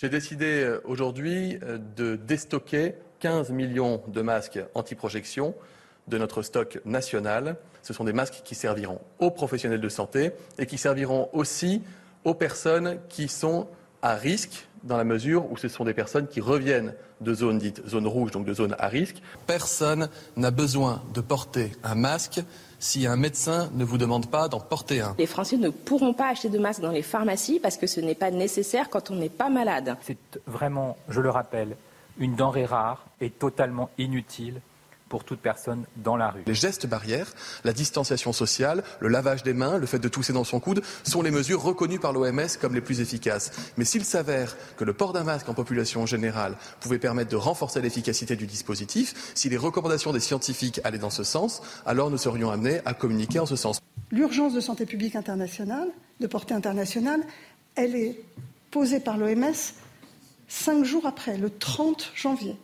J'ai 0.00 0.08
décidé 0.08 0.62
euh, 0.62 0.80
aujourd'hui 0.84 1.58
euh, 1.62 1.76
de 1.76 2.16
déstocker 2.16 2.94
15 3.18 3.50
millions 3.50 4.02
de 4.08 4.22
masques 4.22 4.58
anti-projection 4.74 5.54
de 6.08 6.16
notre 6.16 6.40
stock 6.40 6.80
national. 6.86 7.58
Ce 7.82 7.92
sont 7.92 8.04
des 8.04 8.14
masques 8.14 8.40
qui 8.42 8.54
serviront 8.54 9.02
aux 9.18 9.30
professionnels 9.30 9.82
de 9.82 9.88
santé 9.90 10.32
et 10.58 10.64
qui 10.64 10.78
serviront 10.78 11.28
aussi 11.34 11.82
aux 12.24 12.32
personnes 12.32 12.98
qui 13.10 13.28
sont 13.28 13.68
à 14.00 14.14
risque 14.14 14.66
dans 14.84 14.96
la 14.96 15.04
mesure 15.04 15.50
où 15.50 15.56
ce 15.56 15.68
sont 15.68 15.84
des 15.84 15.94
personnes 15.94 16.26
qui 16.26 16.40
reviennent 16.40 16.94
de 17.20 17.34
zones 17.34 17.58
dites 17.58 17.86
zones 17.86 18.06
rouges, 18.06 18.30
donc 18.30 18.46
de 18.46 18.54
zones 18.54 18.74
à 18.78 18.88
risque. 18.88 19.16
Personne 19.46 20.08
n'a 20.36 20.50
besoin 20.50 21.02
de 21.14 21.20
porter 21.20 21.72
un 21.84 21.94
masque 21.94 22.40
si 22.78 23.06
un 23.06 23.16
médecin 23.16 23.70
ne 23.74 23.84
vous 23.84 23.98
demande 23.98 24.30
pas 24.30 24.48
d'en 24.48 24.60
porter 24.60 25.02
un. 25.02 25.14
Les 25.18 25.26
Français 25.26 25.58
ne 25.58 25.68
pourront 25.68 26.14
pas 26.14 26.28
acheter 26.28 26.48
de 26.48 26.58
masques 26.58 26.80
dans 26.80 26.90
les 26.90 27.02
pharmacies 27.02 27.60
parce 27.60 27.76
que 27.76 27.86
ce 27.86 28.00
n'est 28.00 28.14
pas 28.14 28.30
nécessaire 28.30 28.88
quand 28.88 29.10
on 29.10 29.16
n'est 29.16 29.28
pas 29.28 29.50
malade. 29.50 29.96
C'est 30.00 30.40
vraiment, 30.46 30.96
je 31.08 31.20
le 31.20 31.28
rappelle, 31.28 31.76
une 32.18 32.36
denrée 32.36 32.64
rare 32.64 33.04
et 33.20 33.30
totalement 33.30 33.90
inutile 33.98 34.60
pour 35.10 35.24
toute 35.24 35.40
personne 35.40 35.84
dans 35.96 36.16
la 36.16 36.30
rue. 36.30 36.42
Les 36.46 36.54
gestes 36.54 36.86
barrières, 36.86 37.34
la 37.64 37.74
distanciation 37.74 38.32
sociale, 38.32 38.82
le 39.00 39.08
lavage 39.08 39.42
des 39.42 39.52
mains, 39.52 39.76
le 39.76 39.84
fait 39.84 39.98
de 39.98 40.08
tousser 40.08 40.32
dans 40.32 40.44
son 40.44 40.60
coude 40.60 40.82
sont 41.02 41.20
les 41.20 41.32
mesures 41.32 41.60
reconnues 41.60 41.98
par 41.98 42.14
l'OMS 42.14 42.46
comme 42.60 42.74
les 42.74 42.80
plus 42.80 43.00
efficaces. 43.00 43.50
Mais 43.76 43.84
s'il 43.84 44.04
s'avère 44.04 44.56
que 44.76 44.84
le 44.84 44.94
port 44.94 45.12
d'un 45.12 45.24
masque 45.24 45.48
en 45.48 45.54
population 45.54 46.06
générale 46.06 46.56
pouvait 46.80 47.00
permettre 47.00 47.30
de 47.30 47.36
renforcer 47.36 47.82
l'efficacité 47.82 48.36
du 48.36 48.46
dispositif, 48.46 49.32
si 49.34 49.48
les 49.48 49.56
recommandations 49.56 50.12
des 50.12 50.20
scientifiques 50.20 50.80
allaient 50.84 50.98
dans 50.98 51.10
ce 51.10 51.24
sens, 51.24 51.60
alors 51.84 52.08
nous 52.10 52.18
serions 52.18 52.50
amenés 52.50 52.80
à 52.84 52.94
communiquer 52.94 53.40
en 53.40 53.46
ce 53.46 53.56
sens. 53.56 53.80
L'urgence 54.12 54.54
de 54.54 54.60
santé 54.60 54.86
publique 54.86 55.16
internationale, 55.16 55.88
de 56.20 56.26
portée 56.28 56.54
internationale, 56.54 57.20
elle 57.74 57.96
est 57.96 58.22
posée 58.70 59.00
par 59.00 59.18
l'OMS 59.18 59.74
cinq 60.46 60.84
jours 60.84 61.06
après, 61.06 61.36
le 61.36 61.50
30 61.50 62.12
janvier. 62.14 62.56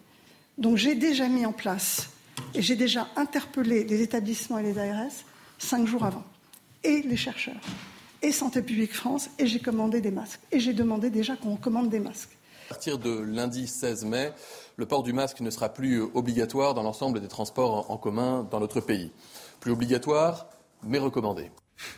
Donc 0.59 0.77
j'ai 0.77 0.95
déjà 0.95 1.29
mis 1.29 1.45
en 1.45 1.53
place 1.53 2.11
et 2.55 2.63
j'ai 2.63 2.77
déjà 2.77 3.09
interpellé 3.17 3.85
les 3.85 4.03
établissements 4.03 4.59
et 4.59 4.63
les 4.63 4.79
ARS 4.79 5.25
cinq 5.59 5.87
jours 5.87 6.05
avant, 6.05 6.25
et 6.85 7.03
les 7.03 7.17
chercheurs, 7.17 7.61
et 8.23 8.33
Santé 8.33 8.63
publique 8.63 8.95
France, 8.95 9.31
et 9.39 9.47
j'ai 9.47 9.61
commandé 9.61 10.01
des 10.01 10.11
masques. 10.11 10.41
Et 10.53 10.61
j'ai 10.61 10.73
demandé 10.73 11.11
déjà 11.11 11.37
qu'on 11.37 11.57
commande 11.57 11.91
des 11.91 12.01
masques. 12.01 12.37
À 12.67 12.71
partir 12.71 12.99
de 12.99 13.21
lundi 13.21 13.67
16 13.67 14.05
mai, 14.07 14.33
le 14.77 14.87
port 14.87 15.03
du 15.03 15.13
masque 15.13 15.41
ne 15.41 15.51
sera 15.51 15.69
plus 15.69 16.01
obligatoire 16.01 16.75
dans 16.75 16.83
l'ensemble 16.83 17.21
des 17.21 17.29
transports 17.29 17.91
en 17.91 17.97
commun 17.97 18.47
dans 18.51 18.59
notre 18.59 18.81
pays. 18.81 19.13
Plus 19.61 19.71
obligatoire, 19.71 20.49
mais 20.83 20.99
recommandé. 20.99 21.51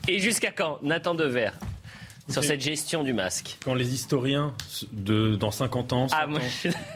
Et 0.06 0.18
jusqu'à 0.18 0.52
quand 0.52 0.78
Nathan 0.82 1.14
Dever 1.14 1.50
sur 2.28 2.44
cette 2.44 2.60
gestion 2.60 3.04
du 3.04 3.12
masque 3.12 3.58
Quand 3.64 3.74
les 3.74 3.94
historiens, 3.94 4.54
de, 4.92 5.36
dans 5.36 5.50
50 5.50 5.92
ans, 5.92 6.06
Ah, 6.12 6.26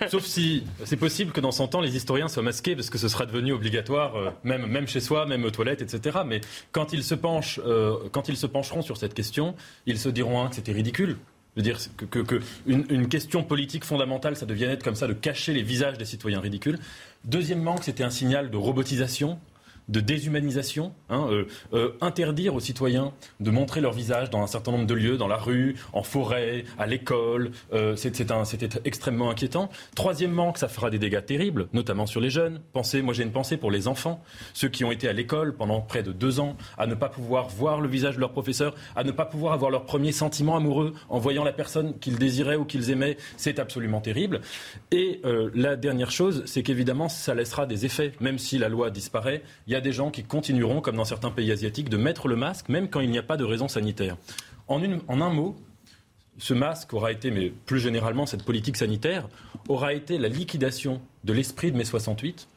sauf 0.09 0.25
si 0.25 0.65
c'est 0.85 0.97
possible 0.97 1.33
que 1.33 1.41
dans 1.41 1.53
100 1.53 1.75
ans, 1.75 1.81
les 1.81 1.97
historiens 1.97 2.29
soient 2.29 2.43
masqués 2.43 2.77
parce 2.77 2.91
que 2.91 2.99
ce 2.99 3.09
sera 3.09 3.27
devenu 3.27 3.53
obligatoire, 3.53 4.17
euh, 4.17 4.31
même, 4.45 4.67
même 4.67 4.87
chez 4.87 5.01
soi, 5.01 5.27
même 5.27 5.45
aux 5.45 5.51
toilettes, 5.51 5.83
etc. 5.83 6.21
Mais 6.27 6.41
quand 6.71 6.93
ils, 6.93 7.05
se 7.05 7.15
penchent, 7.15 7.61
euh, 7.65 7.97
quand 8.13 8.29
ils 8.29 8.37
se 8.37 8.47
pencheront 8.47 8.83
sur 8.83 8.97
cette 8.97 9.15
question, 9.15 9.55
ils 9.87 9.99
se 9.99 10.09
diront 10.09 10.49
que 10.49 10.55
c'était 10.55 10.73
ridicule. 10.73 11.17
De 11.55 11.61
dire 11.61 11.79
que, 11.99 12.07
que, 12.07 12.21
que 12.21 12.41
une, 12.67 12.87
une, 12.89 13.09
question 13.09 13.43
politique 13.43 13.85
fondamentale, 13.85 14.37
ça 14.37 14.47
devienne 14.47 14.71
être 14.71 14.83
comme 14.83 14.95
ça 14.95 15.07
de 15.07 15.13
cacher 15.13 15.53
les 15.53 15.63
visages 15.63 15.99
des 15.99 16.07
citoyens 16.07 16.41
ridicules. 16.41 16.79
Deuxièmement, 17.27 17.75
que 17.75 17.85
c'était 17.85 18.05
un 18.05 18.11
signal 18.11 18.51
de 18.51 18.57
robotisation 18.57 19.39
de 19.93 20.01
déshumanisation, 20.01 20.93
hein, 21.11 21.27
euh, 21.31 21.45
euh, 21.75 21.91
interdire 22.01 22.55
aux 22.55 22.61
citoyens 22.61 23.13
de 23.41 23.51
montrer 23.51 23.81
leur 23.81 23.93
visage 23.93 24.31
dans 24.31 24.43
un 24.43 24.47
certain 24.47 24.73
nombre 24.73 24.87
de 24.87 24.95
lieux, 24.95 25.17
dans 25.19 25.29
la 25.29 25.37
rue, 25.37 25.77
en 25.93 26.03
forêt, 26.03 26.65
à 26.79 26.87
l'école, 26.87 27.51
euh, 27.73 27.95
c'était 27.95 28.25
extrêmement 28.85 29.31
inquiétant. 29.31 29.69
Troisièmement, 29.95 30.53
que 30.53 30.59
ça 30.59 30.69
fera 30.69 30.91
des 30.91 30.99
dégâts 30.99 31.25
terribles, 31.25 31.69
notamment 31.73 32.07
sur 32.07 32.21
les 32.21 32.31
jeunes. 32.31 32.61
Pensez, 32.73 33.03
moi 33.03 33.13
j'ai 33.13 33.23
une 33.23 33.33
pensée 33.33 33.59
pour 33.59 33.71
les 33.71 33.87
enfants, 33.87 34.25
ceux 34.55 34.69
qui 34.69 34.85
ont 34.85 34.91
été 34.91 35.09
à 35.09 35.13
l'école 35.13 35.55
pendant 35.55 35.81
près 35.83 36.03
de 36.03 36.13
deux 36.13 36.41
ans, 36.41 36.57
à 36.79 36.87
ne 36.87 36.95
pas 36.95 37.11
pouvoir 37.11 37.49
voir 37.49 37.81
le 37.81 37.89
visage 37.89 38.17
de 38.17 38.21
leur 38.21 38.33
professeur, 38.33 38.75
à 38.97 39.05
ne 39.05 39.13
pas 39.13 39.27
pouvoir 39.27 39.53
avoir 39.53 39.71
leur 39.71 39.85
premier 39.85 40.13
sentiment 40.13 40.57
amoureux 40.57 40.95
en 41.11 41.19
voyant 41.19 41.45
la 41.45 41.53
personne 41.53 41.99
qu'ils 41.99 42.19
désiraient 42.19 42.57
ou 42.57 42.65
qu'ils 42.65 42.91
aimaient, 42.91 43.19
c'est 43.37 43.59
absolument 43.59 44.01
terrible. 44.01 44.41
Et 44.91 45.21
euh, 45.25 45.51
la 45.55 45.77
dernière 45.77 46.11
chose, 46.11 46.43
c'est 46.47 46.63
qu'évidemment, 46.63 47.11
ça 47.11 47.35
laissera 47.35 47.67
des 47.67 47.85
effets, 47.85 48.13
même 48.21 48.39
si 48.39 48.59
la 48.59 48.71
loi 48.71 48.91
disparaît 48.91 49.43
des 49.83 49.93
gens 49.93 50.11
qui 50.11 50.23
continueront, 50.25 50.81
comme 50.81 50.97
dans 50.97 51.05
certains 51.05 51.31
pays 51.31 51.53
asiatiques, 51.53 51.89
de 51.91 51.97
mettre 51.97 52.29
le 52.29 52.37
masque, 52.37 52.69
même 52.69 52.89
quand 52.89 53.01
il 53.01 53.11
n'y 53.11 53.19
a 53.19 53.23
pas 53.23 53.37
de 53.37 53.45
raison 53.45 53.69
sanitaire. 53.69 54.17
En, 54.69 54.83
une, 54.83 55.01
en 55.09 55.21
un 55.21 55.31
mot, 55.31 55.57
ce 56.39 56.55
masque 56.55 56.95
aura 56.95 57.13
été, 57.13 57.31
mais 57.31 57.51
plus 57.67 57.79
généralement 57.81 58.25
cette 58.27 58.45
politique 58.45 58.77
sanitaire, 58.77 59.29
aura 59.69 59.93
été 59.93 60.17
la 60.19 60.29
liquidation 60.29 61.01
de 61.25 61.33
l'esprit 61.33 61.71
de 61.71 61.77
mai 61.77 61.85
68 61.85 62.49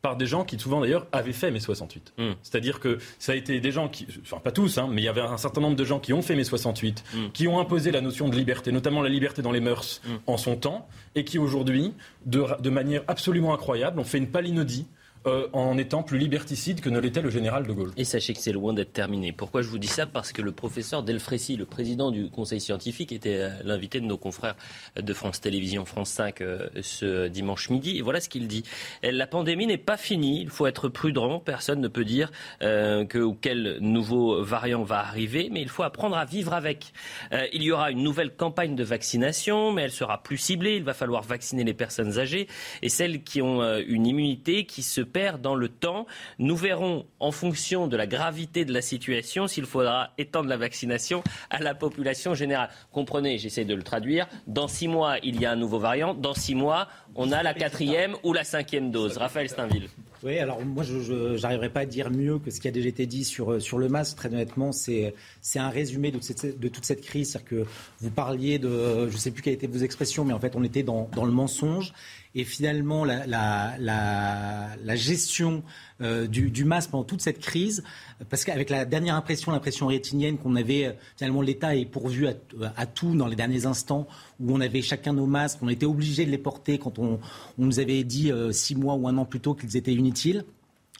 par 0.00 0.16
des 0.16 0.26
gens 0.26 0.44
qui 0.44 0.56
souvent 0.58 0.80
d'ailleurs 0.80 1.08
avaient 1.10 1.32
fait 1.32 1.50
mai 1.50 1.58
68. 1.58 2.14
Hmm. 2.18 2.30
C'est-à-dire 2.42 2.78
que 2.78 2.98
ça 3.18 3.32
a 3.32 3.34
été 3.34 3.58
des 3.60 3.72
gens 3.72 3.88
qui, 3.88 4.06
enfin 4.22 4.38
pas 4.38 4.52
tous, 4.52 4.78
hein, 4.78 4.88
mais 4.90 5.02
il 5.02 5.04
y 5.04 5.08
avait 5.08 5.20
un 5.20 5.36
certain 5.36 5.60
nombre 5.60 5.74
de 5.76 5.84
gens 5.84 5.98
qui 5.98 6.12
ont 6.12 6.22
fait 6.22 6.36
mai 6.36 6.44
68, 6.44 7.02
Hmm. 7.12 7.28
qui 7.32 7.48
ont 7.48 7.58
imposé 7.58 7.90
la 7.90 8.00
notion 8.00 8.28
de 8.28 8.36
liberté, 8.36 8.70
notamment 8.70 9.02
la 9.02 9.08
liberté 9.08 9.42
dans 9.42 9.50
les 9.50 9.60
mœurs 9.60 10.00
Hmm. 10.06 10.16
en 10.28 10.36
son 10.36 10.54
temps, 10.56 10.88
et 11.16 11.24
qui 11.24 11.38
aujourd'hui, 11.38 11.92
de, 12.26 12.44
de 12.60 12.70
manière 12.70 13.02
absolument 13.08 13.52
incroyable, 13.52 13.98
ont 13.98 14.04
fait 14.04 14.18
une 14.18 14.28
palinodie 14.28 14.86
euh, 15.28 15.48
en 15.52 15.78
étant 15.78 16.02
plus 16.02 16.18
liberticide 16.18 16.80
que 16.80 16.88
ne 16.88 16.98
l'était 16.98 17.20
le 17.20 17.30
général 17.30 17.66
de 17.66 17.72
Gaulle. 17.72 17.92
Et 17.96 18.04
sachez 18.04 18.32
que 18.32 18.40
c'est 18.40 18.52
loin 18.52 18.72
d'être 18.72 18.92
terminé. 18.92 19.32
Pourquoi 19.32 19.62
je 19.62 19.68
vous 19.68 19.78
dis 19.78 19.86
ça? 19.88 20.06
Parce 20.06 20.32
que 20.32 20.42
le 20.42 20.52
professeur 20.52 21.02
Delfrécy, 21.02 21.56
le 21.56 21.66
président 21.66 22.10
du 22.10 22.30
conseil 22.30 22.60
scientifique, 22.60 23.12
était 23.12 23.38
euh, 23.38 23.50
l'invité 23.64 24.00
de 24.00 24.06
nos 24.06 24.16
confrères 24.16 24.56
de 24.96 25.12
France 25.12 25.40
Télévisions, 25.40 25.84
France 25.84 26.10
5, 26.10 26.40
euh, 26.40 26.68
ce 26.80 27.28
dimanche 27.28 27.70
midi. 27.70 27.98
Et 27.98 28.02
voilà 28.02 28.20
ce 28.20 28.28
qu'il 28.28 28.48
dit. 28.48 28.64
La 29.02 29.26
pandémie 29.26 29.66
n'est 29.66 29.76
pas 29.76 29.96
finie. 29.96 30.40
Il 30.40 30.50
faut 30.50 30.66
être 30.66 30.88
prudent. 30.88 31.40
Personne 31.40 31.80
ne 31.80 31.88
peut 31.88 32.04
dire 32.04 32.30
euh, 32.62 33.04
que 33.04 33.18
ou 33.18 33.34
quel 33.34 33.78
nouveau 33.80 34.42
variant 34.42 34.82
va 34.82 35.00
arriver, 35.00 35.48
mais 35.52 35.60
il 35.60 35.68
faut 35.68 35.82
apprendre 35.82 36.16
à 36.16 36.24
vivre 36.24 36.52
avec. 36.52 36.92
Il 37.52 37.62
y 37.62 37.70
aura 37.70 37.90
une 37.90 38.02
nouvelle 38.02 38.34
campagne 38.34 38.74
de 38.74 38.84
vaccination, 38.84 39.72
mais 39.72 39.82
elle 39.82 39.92
sera 39.92 40.22
plus 40.22 40.38
ciblée. 40.38 40.76
Il 40.76 40.84
va 40.84 40.94
falloir 40.94 41.22
vacciner 41.22 41.64
les 41.64 41.74
personnes 41.74 42.18
âgées 42.18 42.48
et 42.82 42.88
celles 42.88 43.22
qui 43.22 43.42
ont 43.42 43.62
une 43.78 44.06
immunité 44.06 44.64
qui 44.64 44.82
se 44.82 45.00
perd 45.00 45.17
dans 45.40 45.54
le 45.54 45.68
temps. 45.68 46.06
Nous 46.38 46.56
verrons 46.56 47.06
en 47.20 47.32
fonction 47.32 47.86
de 47.86 47.96
la 47.96 48.06
gravité 48.06 48.64
de 48.64 48.72
la 48.72 48.82
situation 48.82 49.46
s'il 49.46 49.66
faudra 49.66 50.10
étendre 50.18 50.48
la 50.48 50.56
vaccination 50.56 51.22
à 51.50 51.58
la 51.58 51.74
population 51.74 52.34
générale. 52.34 52.70
Comprenez, 52.92 53.38
j'essaie 53.38 53.64
de 53.64 53.74
le 53.74 53.82
traduire. 53.82 54.26
Dans 54.46 54.68
six 54.68 54.88
mois, 54.88 55.18
il 55.22 55.40
y 55.40 55.46
a 55.46 55.52
un 55.52 55.56
nouveau 55.56 55.78
variant. 55.78 56.14
Dans 56.14 56.34
six 56.34 56.54
mois, 56.54 56.88
on 57.18 57.32
a 57.32 57.42
la 57.42 57.52
quatrième 57.52 58.14
ou 58.22 58.32
la 58.32 58.44
cinquième 58.44 58.92
dose. 58.92 59.18
Raphaël 59.18 59.48
Steinville. 59.48 59.88
Oui, 60.22 60.38
alors 60.38 60.64
moi, 60.64 60.84
je 60.84 61.40
n'arriverai 61.40 61.68
pas 61.68 61.80
à 61.80 61.84
dire 61.84 62.10
mieux 62.10 62.38
que 62.38 62.50
ce 62.50 62.60
qui 62.60 62.68
a 62.68 62.70
déjà 62.70 62.88
été 62.88 63.06
dit 63.06 63.24
sur, 63.24 63.60
sur 63.60 63.78
le 63.78 63.88
masque. 63.88 64.16
Très 64.16 64.28
honnêtement, 64.28 64.70
c'est 64.72 65.14
un 65.56 65.68
résumé 65.68 66.12
de, 66.12 66.68
toute 66.68 66.84
cette 66.84 67.00
crise. 67.02 67.30
C'est-à-dire 67.30 67.48
que 67.48 67.66
vous 68.00 68.10
parliez 68.10 68.58
de, 68.58 69.08
je 69.08 69.14
ne 69.14 69.18
sais 69.18 69.32
plus 69.32 69.42
quelles 69.42 69.54
étaient 69.54 69.66
vos 69.66 69.78
expressions, 69.78 70.24
mais 70.24 70.32
en 70.32 70.40
fait, 70.40 70.54
on 70.54 70.62
était 70.62 70.84
dans, 70.84 71.08
dans 71.14 71.24
le 71.24 71.32
mensonge. 71.32 71.92
Et 72.34 72.44
finalement, 72.44 73.04
la, 73.04 73.26
la, 73.26 73.74
la, 73.78 74.96
gestion 74.96 75.62
euh, 75.64 75.87
du, 76.00 76.50
du, 76.50 76.64
masque 76.64 76.90
pendant 76.90 77.04
toute 77.04 77.20
cette 77.20 77.40
crise, 77.40 77.82
parce 78.30 78.44
qu'avec 78.44 78.70
la 78.70 78.84
dernière 78.84 79.16
impression, 79.16 79.50
l'impression 79.50 79.88
rétinienne 79.88 80.38
qu'on 80.38 80.54
avait, 80.54 80.96
finalement, 81.16 81.42
l'État 81.42 81.74
est 81.74 81.86
pourvu 81.86 82.28
à, 82.28 82.34
à, 82.76 82.86
tout 82.86 83.16
dans 83.16 83.26
les 83.26 83.34
derniers 83.34 83.66
instants, 83.66 84.06
où 84.38 84.54
on 84.54 84.60
avait 84.60 84.82
chacun 84.82 85.12
nos 85.12 85.26
masques, 85.26 85.58
on 85.60 85.68
était 85.68 85.86
obligé 85.86 86.24
de 86.24 86.30
les 86.30 86.38
porter 86.38 86.78
quand 86.78 86.98
on, 86.98 87.18
on 87.58 87.64
nous 87.64 87.80
avait 87.80 88.04
dit 88.04 88.30
euh, 88.30 88.52
six 88.52 88.76
mois 88.76 88.94
ou 88.94 89.08
un 89.08 89.16
an 89.18 89.24
plus 89.24 89.40
tôt 89.40 89.54
qu'ils 89.54 89.76
étaient 89.76 89.94
inutiles. 89.94 90.44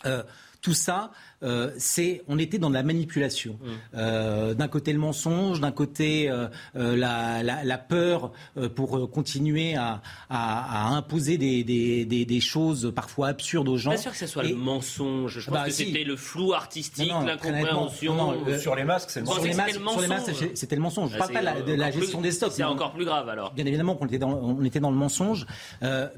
Euh, 0.07 0.23
tout 0.61 0.75
ça, 0.75 1.13
euh, 1.43 1.71
c'est, 1.79 2.23
on 2.27 2.39
était 2.39 2.59
dans 2.59 2.69
de 2.69 2.75
la 2.75 2.83
manipulation. 2.83 3.59
Mmh. 3.61 3.69
Euh, 3.95 4.55
d'un 4.55 4.69
côté 4.69 4.93
le 4.93 4.99
mensonge, 4.99 5.61
d'un 5.61 5.71
côté 5.71 6.29
euh, 6.29 6.49
la, 6.75 7.43
la, 7.43 7.63
la, 7.63 7.79
peur 7.79 8.33
pour 8.75 9.09
continuer 9.11 9.77
à, 9.77 10.03
à, 10.29 10.89
à 10.89 10.97
imposer 10.97 11.39
des, 11.39 11.63
des, 11.63 12.05
des, 12.05 12.25
des, 12.25 12.41
choses 12.41 12.93
parfois 12.95 13.29
absurdes 13.29 13.69
aux 13.69 13.77
gens. 13.77 13.93
Pas 13.93 13.97
sûr 13.97 14.11
que 14.11 14.19
ce 14.19 14.27
soit 14.27 14.45
Et, 14.45 14.49
le 14.49 14.57
mensonge. 14.57 15.39
Je 15.39 15.47
pense 15.47 15.55
bah, 15.55 15.65
que 15.67 15.71
si. 15.71 15.87
c'était 15.87 16.05
le 16.05 16.17
flou 16.17 16.55
artistique, 16.55 17.13
l'incompréhension. 17.25 18.35
sur 18.59 18.75
les 18.75 18.85
masques, 18.85 19.11
c'est 19.11 19.21
le 19.21 19.27
sur, 19.27 19.45
les 19.45 19.55
masques, 19.55 19.81
sur 19.81 20.01
les 20.01 20.09
masques, 20.09 20.31
c'était 20.55 20.77
le 20.77 20.83
mensonge. 20.83 21.13
Je 21.13 21.19
parle 21.19 21.33
pas 21.33 21.43
la, 21.43 21.61
de 21.63 21.73
la 21.73 21.91
gestion 21.93 22.19
plus, 22.19 22.29
des 22.29 22.33
stocks. 22.33 22.53
C'est 22.53 22.65
encore 22.65 22.93
plus 22.93 23.05
grave 23.05 23.29
alors. 23.29 23.53
Bien 23.53 23.67
évidemment 23.67 23.95
qu'on 23.95 24.07
était 24.07 24.19
dans, 24.19 24.33
on 24.33 24.65
était 24.65 24.81
dans 24.81 24.91
le 24.91 24.97
mensonge, 24.97 25.47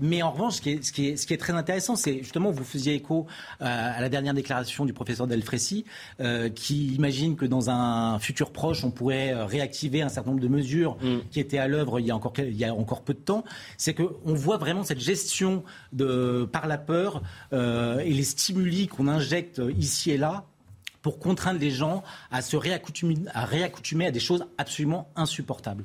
mais 0.00 0.22
en 0.22 0.30
revanche, 0.30 0.54
ce 0.56 0.60
qui 0.62 0.70
est, 0.70 0.84
ce 0.84 0.92
qui 0.92 1.08
est, 1.08 1.16
ce 1.16 1.26
qui 1.26 1.34
est 1.34 1.38
très 1.38 1.52
intéressant, 1.52 1.94
c'est 1.94 2.18
justement 2.18 2.50
vous 2.50 2.64
faisiez 2.64 2.94
écho 2.94 3.26
à 3.60 4.00
la 4.00 4.08
dernière 4.08 4.34
déclaration 4.34 4.86
du 4.86 4.94
professeur 4.94 5.09
Delfrécy, 5.26 5.84
euh, 6.20 6.48
qui 6.48 6.88
imagine 6.94 7.36
que 7.36 7.44
dans 7.44 7.70
un 7.70 8.18
futur 8.18 8.50
proche, 8.50 8.84
on 8.84 8.90
pourrait 8.90 9.44
réactiver 9.44 10.02
un 10.02 10.08
certain 10.08 10.30
nombre 10.30 10.42
de 10.42 10.48
mesures 10.48 10.96
mm. 11.02 11.28
qui 11.30 11.40
étaient 11.40 11.58
à 11.58 11.68
l'œuvre 11.68 12.00
il, 12.00 12.06
y 12.06 12.10
a 12.10 12.16
encore, 12.16 12.32
il 12.38 12.56
y 12.56 12.64
a 12.64 12.74
encore 12.74 13.02
peu 13.02 13.14
de 13.14 13.18
temps. 13.18 13.44
C'est 13.76 13.94
qu'on 13.94 14.34
voit 14.34 14.56
vraiment 14.56 14.84
cette 14.84 15.00
gestion 15.00 15.62
de, 15.92 16.48
par 16.50 16.66
la 16.66 16.78
peur 16.78 17.22
euh, 17.52 17.98
et 18.00 18.12
les 18.12 18.24
stimuli 18.24 18.86
qu'on 18.88 19.08
injecte 19.08 19.60
ici 19.78 20.10
et 20.10 20.16
là 20.16 20.44
pour 21.02 21.18
contraindre 21.18 21.60
les 21.60 21.70
gens 21.70 22.02
à 22.30 22.42
se 22.42 22.56
réaccoutumer 22.56 23.16
à, 23.32 23.44
réaccoutumer 23.44 24.06
à 24.06 24.10
des 24.10 24.20
choses 24.20 24.44
absolument 24.58 25.10
insupportables. 25.16 25.84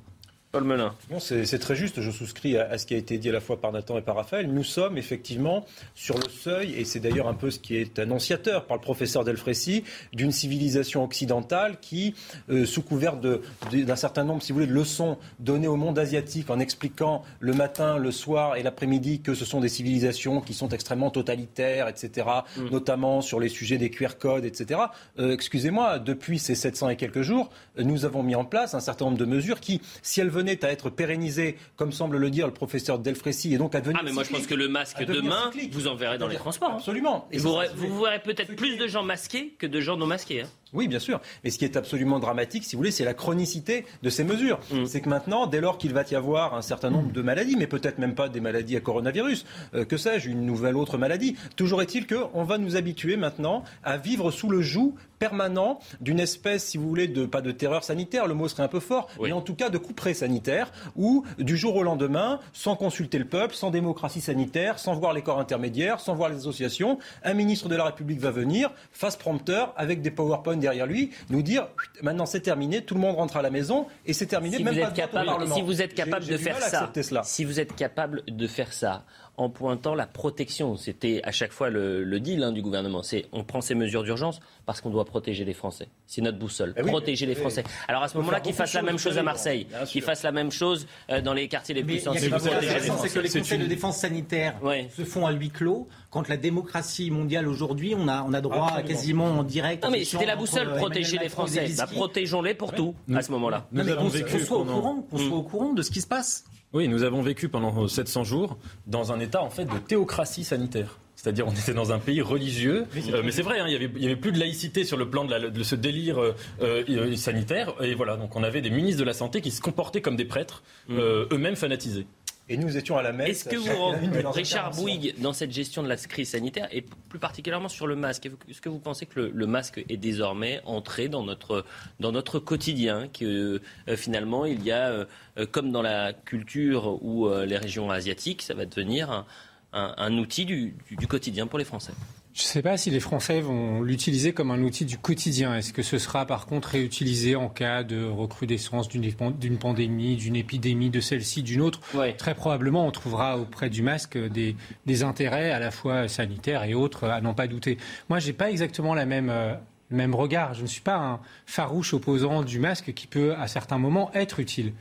Non, 1.11 1.19
c'est 1.19 1.59
très 1.59 1.75
juste. 1.75 2.01
Je 2.01 2.11
souscris 2.11 2.57
à, 2.57 2.69
à, 2.69 2.77
ce 2.77 2.85
qui 2.85 2.93
a 2.93 2.97
été 2.97 3.17
dit 3.17 3.29
à 3.29 3.33
la 3.33 3.41
fois 3.41 3.59
par 3.59 3.71
Nathan 3.71 3.97
et 3.97 4.01
par 4.01 4.15
Raphaël. 4.15 4.47
Nous 4.51 4.63
sommes 4.63 4.97
effectivement 4.97 5.65
sur 5.95 6.17
le 6.17 6.29
seuil, 6.29 6.73
et 6.75 6.85
c'est 6.85 6.99
d'ailleurs 6.99 7.27
un 7.27 7.33
peu 7.33 7.51
ce 7.51 7.59
qui 7.59 7.75
est 7.75 7.99
annonciateur 7.99 8.65
par 8.65 8.77
le 8.77 8.81
professeur 8.81 9.23
Delfrécy, 9.23 9.83
d'une 10.13 10.31
civilisation 10.31 11.03
occidentale 11.03 11.77
qui, 11.81 12.15
euh, 12.49 12.65
sous 12.65 12.81
couvert 12.81 13.17
d'un 13.17 13.95
certain 13.95 14.23
nombre, 14.23 14.41
si 14.41 14.51
vous 14.51 14.59
voulez, 14.59 14.67
de 14.67 14.73
leçons 14.73 15.17
données 15.39 15.67
au 15.67 15.75
monde 15.75 15.97
asiatique 15.99 16.49
en 16.49 16.59
expliquant 16.59 17.23
le 17.39 17.53
matin, 17.53 17.97
le 17.97 18.11
soir 18.11 18.55
et 18.55 18.63
l'après-midi 18.63 19.21
que 19.21 19.33
ce 19.33 19.45
sont 19.45 19.59
des 19.59 19.69
civilisations 19.69 20.41
qui 20.41 20.53
sont 20.53 20.69
extrêmement 20.69 21.09
totalitaires, 21.09 21.87
etc., 21.87 22.27
mm. 22.57 22.69
notamment 22.69 23.21
sur 23.21 23.39
les 23.39 23.49
sujets 23.49 23.77
des 23.77 23.89
QR 23.89 24.17
codes, 24.19 24.45
etc. 24.45 24.81
Euh, 25.19 25.33
Excusez-moi, 25.33 25.99
depuis 25.99 26.39
ces 26.39 26.55
700 26.55 26.89
et 26.89 26.95
quelques 26.95 27.21
jours, 27.21 27.49
nous 27.77 28.05
avons 28.05 28.23
mis 28.23 28.35
en 28.35 28.45
place 28.45 28.73
un 28.73 28.79
certain 28.79 29.05
nombre 29.05 29.17
de 29.17 29.25
mesures 29.25 29.59
qui, 29.59 29.81
si 30.01 30.21
elles 30.21 30.29
venaient 30.29 30.44
à 30.47 30.71
être 30.71 30.89
pérennisé, 30.89 31.57
comme 31.75 31.91
semble 31.91 32.17
le 32.17 32.29
dire 32.29 32.47
le 32.47 32.53
professeur 32.53 32.99
Delfrécy, 32.99 33.53
et 33.53 33.57
donc 33.57 33.75
à 33.75 33.81
devenir. 33.81 33.99
Ah, 34.01 34.05
mais 34.05 34.11
moi 34.11 34.23
cyclique, 34.23 34.43
je 34.43 34.47
pense 34.47 34.55
que 34.55 34.59
le 34.59 34.67
masque 34.67 35.03
demain, 35.05 35.51
cyclique. 35.51 35.73
vous 35.73 35.87
en 35.87 35.95
verrez 35.95 36.17
dans 36.17 36.27
les 36.27 36.35
transports. 36.37 36.73
Absolument. 36.73 37.27
Et 37.31 37.37
vous, 37.37 37.55
vous 37.75 38.01
verrez 38.01 38.19
peut-être 38.19 38.55
plus 38.55 38.77
de 38.77 38.87
gens 38.87 39.03
masqués 39.03 39.55
que 39.57 39.67
de 39.67 39.79
gens 39.81 39.97
non 39.97 40.07
masqués. 40.07 40.41
Hein. 40.41 40.49
Oui, 40.75 40.87
bien 40.87 40.99
sûr. 40.99 41.21
Mais 41.43 41.49
ce 41.49 41.57
qui 41.57 41.65
est 41.65 41.77
absolument 41.77 42.19
dramatique, 42.19 42.63
si 42.65 42.75
vous 42.75 42.81
voulez, 42.81 42.91
c'est 42.91 43.05
la 43.05 43.13
chronicité 43.13 43.85
de 44.03 44.09
ces 44.09 44.23
mesures. 44.23 44.59
Mm. 44.71 44.85
C'est 44.85 45.01
que 45.01 45.09
maintenant, 45.09 45.47
dès 45.47 45.61
lors 45.61 45.77
qu'il 45.77 45.93
va 45.93 46.03
y 46.09 46.15
avoir 46.15 46.53
un 46.53 46.61
certain 46.61 46.89
nombre 46.89 47.11
de 47.11 47.21
maladies, 47.21 47.55
mais 47.57 47.67
peut-être 47.67 47.97
même 47.97 48.15
pas 48.15 48.29
des 48.29 48.41
maladies 48.41 48.75
à 48.75 48.81
coronavirus, 48.81 49.45
euh, 49.73 49.85
que 49.85 49.97
sais-je, 49.97 50.29
une 50.29 50.45
nouvelle 50.45 50.75
autre 50.75 50.97
maladie, 50.97 51.35
toujours 51.55 51.81
est-il 51.81 52.05
qu'on 52.05 52.43
va 52.43 52.57
nous 52.57 52.75
habituer 52.75 53.17
maintenant 53.17 53.63
à 53.83 53.97
vivre 53.97 54.31
sous 54.31 54.49
le 54.49 54.61
joug 54.61 54.95
permanent 55.19 55.79
d'une 56.01 56.19
espèce, 56.19 56.65
si 56.65 56.77
vous 56.77 56.87
voulez, 56.87 57.07
de 57.07 57.25
pas 57.25 57.41
de 57.41 57.51
terreur 57.51 57.83
sanitaire, 57.83 58.27
le 58.27 58.33
mot 58.33 58.47
serait 58.47 58.63
un 58.63 58.67
peu 58.67 58.79
fort, 58.79 59.07
mais 59.21 59.31
en 59.31 59.41
tout 59.41 59.55
cas 59.55 59.69
de 59.69 59.77
couperet 59.77 60.13
sanitaire, 60.13 60.71
où 60.95 61.23
du 61.39 61.57
jour 61.57 61.75
au 61.75 61.83
lendemain, 61.83 62.39
sans 62.53 62.75
consulter 62.75 63.17
le 63.17 63.25
peuple, 63.25 63.55
sans 63.55 63.71
démocratie 63.71 64.21
sanitaire, 64.21 64.79
sans 64.79 64.95
voir 64.95 65.13
les 65.13 65.21
corps 65.21 65.39
intermédiaires, 65.39 65.99
sans 65.99 66.15
voir 66.15 66.29
les 66.29 66.37
associations, 66.37 66.99
un 67.23 67.33
ministre 67.33 67.69
de 67.69 67.75
la 67.75 67.85
République 67.85 68.19
va 68.19 68.31
venir, 68.31 68.71
face 68.91 69.15
prompteur, 69.15 69.73
avec 69.77 70.01
des 70.01 70.11
PowerPoint 70.11 70.57
derrière 70.65 70.87
lui, 70.87 71.11
nous 71.29 71.43
dire 71.43 71.67
maintenant 72.01 72.25
c'est 72.25 72.39
terminé, 72.39 72.81
tout 72.81 72.95
le 72.95 73.01
monde 73.01 73.15
rentre 73.15 73.37
à 73.37 73.43
la 73.43 73.51
maison 73.51 73.85
et 74.05 74.13
c'est 74.13 74.25
terminé. 74.25 74.57
Si 74.57 74.63
même 74.63 74.73
vous 74.73 74.81
pas 74.81 74.87
êtes 74.87 74.93
capable, 74.95 75.47
si 75.53 75.61
vous 75.61 75.81
êtes 75.81 75.93
capable 75.93 76.25
de 76.25 76.37
faire 76.37 76.59
ça, 76.59 76.91
si 77.23 77.45
vous 77.45 77.59
êtes 77.59 77.75
capable 77.75 78.23
de 78.27 78.47
faire 78.47 78.73
ça 78.73 79.03
en 79.37 79.49
pointant 79.49 79.95
la 79.95 80.07
protection. 80.07 80.77
C'était 80.77 81.21
à 81.23 81.31
chaque 81.31 81.51
fois 81.51 81.69
le, 81.69 82.19
deal 82.19 82.43
hein, 82.43 82.51
du 82.51 82.61
gouvernement. 82.61 83.03
C'est 83.03 83.25
on 83.31 83.43
prend 83.43 83.61
ces 83.61 83.75
mesures 83.75 84.03
d'urgence 84.03 84.39
parce 84.65 84.81
qu'on 84.81 84.89
doit 84.89 85.05
protéger 85.05 85.43
les 85.45 85.53
Français. 85.53 85.89
C'est 86.07 86.21
notre 86.21 86.39
boussole. 86.39 86.73
Eh 86.77 86.81
protéger 86.83 87.25
les 87.25 87.35
Français. 87.35 87.63
Alors 87.87 88.03
à 88.03 88.07
ce 88.07 88.17
moment-là, 88.17 88.39
qu'ils 88.39 88.53
fassent 88.53 88.73
la 88.73 88.81
même 88.81 88.97
chose 88.97 89.17
à 89.17 89.23
Marseille, 89.23 89.67
qu'ils 89.87 90.01
fassent 90.01 90.23
la 90.23 90.31
même 90.31 90.51
chose 90.51 90.87
dans 91.23 91.33
les 91.33 91.47
quartiers 91.47 91.75
les 91.75 91.83
plus 91.83 91.99
sensibles. 91.99 92.37
C'est 92.39 93.13
que 93.13 93.19
les 93.19 93.29
conseils 93.29 93.59
de 93.59 93.65
défense 93.65 93.97
sanitaire 93.97 94.55
se 94.95 95.03
font 95.03 95.25
à 95.25 95.31
huis 95.31 95.49
clos. 95.49 95.87
Quand 96.15 96.29
la 96.29 96.37
démocratie 96.37 97.11
mondiale 97.11 97.45
aujourd'hui, 97.45 97.93
on 97.93 98.07
a, 98.07 98.23
on 98.23 98.31
a 98.31 98.39
droit 98.39 98.71
à 98.71 98.83
quasiment 98.83 99.25
en 99.25 99.43
direct. 99.43 99.83
Non 99.83 99.91
mais 99.91 100.05
c'était 100.05 100.25
la 100.25 100.37
boussole, 100.37 100.73
protéger 100.77 101.17
les 101.17 101.27
Français. 101.27 101.67
Bah, 101.77 101.87
protégeons-les 101.87 102.53
pour 102.53 102.71
tout 102.73 102.95
à 103.13 103.21
ce 103.21 103.33
moment-là. 103.33 103.67
Qu'on 103.75 105.17
soit 105.17 105.37
au 105.37 105.43
courant 105.43 105.73
de 105.73 105.81
ce 105.81 105.91
qui 105.91 105.99
se 105.99 106.07
passe. 106.07 106.45
Oui, 106.71 106.87
nous 106.87 107.03
avons 107.03 107.21
vécu 107.21 107.49
pendant 107.49 107.85
700 107.89 108.23
jours 108.23 108.57
dans 108.87 109.11
un 109.11 109.19
état 109.19 109.43
en 109.43 109.49
fait 109.49 109.65
de 109.65 109.77
théocratie 109.77 110.45
sanitaire. 110.45 110.99
C'est-à-dire, 111.17 111.47
on 111.47 111.51
était 111.51 111.73
dans 111.73 111.91
un 111.91 111.99
pays 111.99 112.21
religieux, 112.21 112.85
euh, 112.95 113.21
mais 113.23 113.31
c'est 113.31 113.41
vrai, 113.41 113.59
hein, 113.59 113.65
il 113.67 113.89
n'y 113.97 114.05
avait, 114.05 114.15
plus 114.15 114.31
de 114.31 114.39
laïcité 114.39 114.83
sur 114.83 114.95
le 114.95 115.09
plan 115.09 115.25
de, 115.25 115.63
ce 115.63 115.75
délire 115.75 116.21
euh, 116.21 116.33
euh, 116.61 117.15
sanitaire. 117.15 117.73
Et 117.81 117.93
voilà, 117.93 118.15
donc 118.15 118.35
on 118.35 118.43
avait 118.43 118.61
des 118.61 118.69
ministres 118.69 118.99
de 118.99 119.05
la 119.05 119.13
santé 119.13 119.41
qui 119.41 119.51
se 119.51 119.61
comportaient 119.61 120.01
comme 120.01 120.17
des 120.17 120.25
prêtres, 120.25 120.63
mm. 120.87 120.99
eux-mêmes 121.31 121.55
fanatisés. 121.55 122.05
Et 122.47 122.57
nous 122.57 122.77
étions 122.77 122.95
à 122.97 123.01
la 123.01 123.11
messe. 123.11 123.47
Est-ce 123.47 123.49
que 123.49 123.55
vous, 123.55 124.29
Richard 124.31 124.71
Bouygues, 124.71 125.15
dans 125.19 125.33
cette 125.33 125.51
gestion 125.51 125.81
de 125.81 125.87
la 125.87 125.97
crise 125.97 126.29
sanitaire, 126.29 126.67
et 126.71 126.83
plus 127.09 127.17
particulièrement 127.17 127.69
sur 127.69 127.87
le 127.87 127.95
masque, 127.95 128.29
est-ce 128.47 128.61
que 128.61 128.69
vous 128.69 128.79
pensez 128.79 129.07
que 129.07 129.19
le, 129.19 129.47
masque 129.47 129.83
est 129.89 129.97
désormais 129.97 130.61
entré 130.65 131.09
dans 131.09 131.23
notre, 131.23 131.65
dans 131.99 132.11
notre 132.11 132.37
quotidien 132.37 133.07
Que 133.07 133.61
euh, 133.87 133.95
finalement, 133.95 134.45
il 134.45 134.63
y 134.63 134.71
a, 134.71 134.89
euh, 134.89 135.05
comme 135.51 135.71
dans 135.71 135.81
la 135.81 136.13
culture 136.13 137.03
ou 137.03 137.27
euh, 137.27 137.45
les 137.45 137.57
régions 137.57 137.89
asiatiques, 137.89 138.43
ça 138.43 138.53
va 138.53 138.65
devenir 138.65 139.25
un, 139.73 140.17
outil 140.17 140.45
du 140.45 141.07
quotidien 141.07 141.47
pour 141.47 141.59
les 141.59 141.65
Français? 141.65 141.91
Je 142.35 142.41
ne 142.41 142.47
sais 142.47 142.61
pas 142.61 142.75
si 142.75 142.91
les 142.91 142.99
Français 142.99 143.39
vont 143.39 143.81
l'utiliser 143.81 144.33
comme 144.33 144.51
un 144.51 144.61
outil 144.61 144.83
du 144.83 144.97
quotidien. 144.97 145.55
Est-ce 145.55 145.71
que 145.71 145.81
ce 145.81 145.97
sera 145.97 146.25
par 146.25 146.47
contre 146.47 146.67
réutilisé 146.67 147.37
en 147.37 147.47
cas 147.47 147.83
de 147.83 148.03
recrudescence 148.03 148.89
d'une 148.89 149.57
pandémie, 149.57 150.17
d'une 150.17 150.35
épidémie, 150.35 150.89
de 150.89 150.99
celle-ci, 150.99 151.43
d'une 151.43 151.61
autre? 151.61 151.79
Très 152.17 152.35
probablement, 152.35 152.85
on 152.85 152.91
trouvera 152.91 153.39
auprès 153.39 153.69
du 153.69 153.81
masque 153.81 154.17
des, 154.17 154.57
des, 154.85 155.03
intérêts 155.03 155.51
à 155.51 155.59
la 155.59 155.71
fois 155.71 156.09
sanitaires 156.09 156.65
et 156.65 156.73
autres, 156.73 157.05
à 157.05 157.21
n'en 157.21 157.33
pas 157.33 157.47
douter. 157.47 157.77
Moi, 158.09 158.19
je 158.19 158.27
n'ai 158.27 158.33
pas 158.33 158.51
exactement 158.51 158.93
la 158.93 159.05
même, 159.05 159.29
euh, 159.29 159.53
le 159.89 159.95
même 159.95 160.13
regard. 160.13 160.55
Je 160.55 160.63
ne 160.63 160.67
suis 160.67 160.81
pas 160.81 160.97
un 160.97 161.21
farouche 161.45 161.93
opposant 161.93 162.43
du 162.43 162.59
masque 162.59 162.93
qui 162.93 163.07
peut, 163.07 163.33
à 163.35 163.47
certains 163.47 163.77
moments, 163.77 164.11
être 164.13 164.41
utile. 164.41 164.73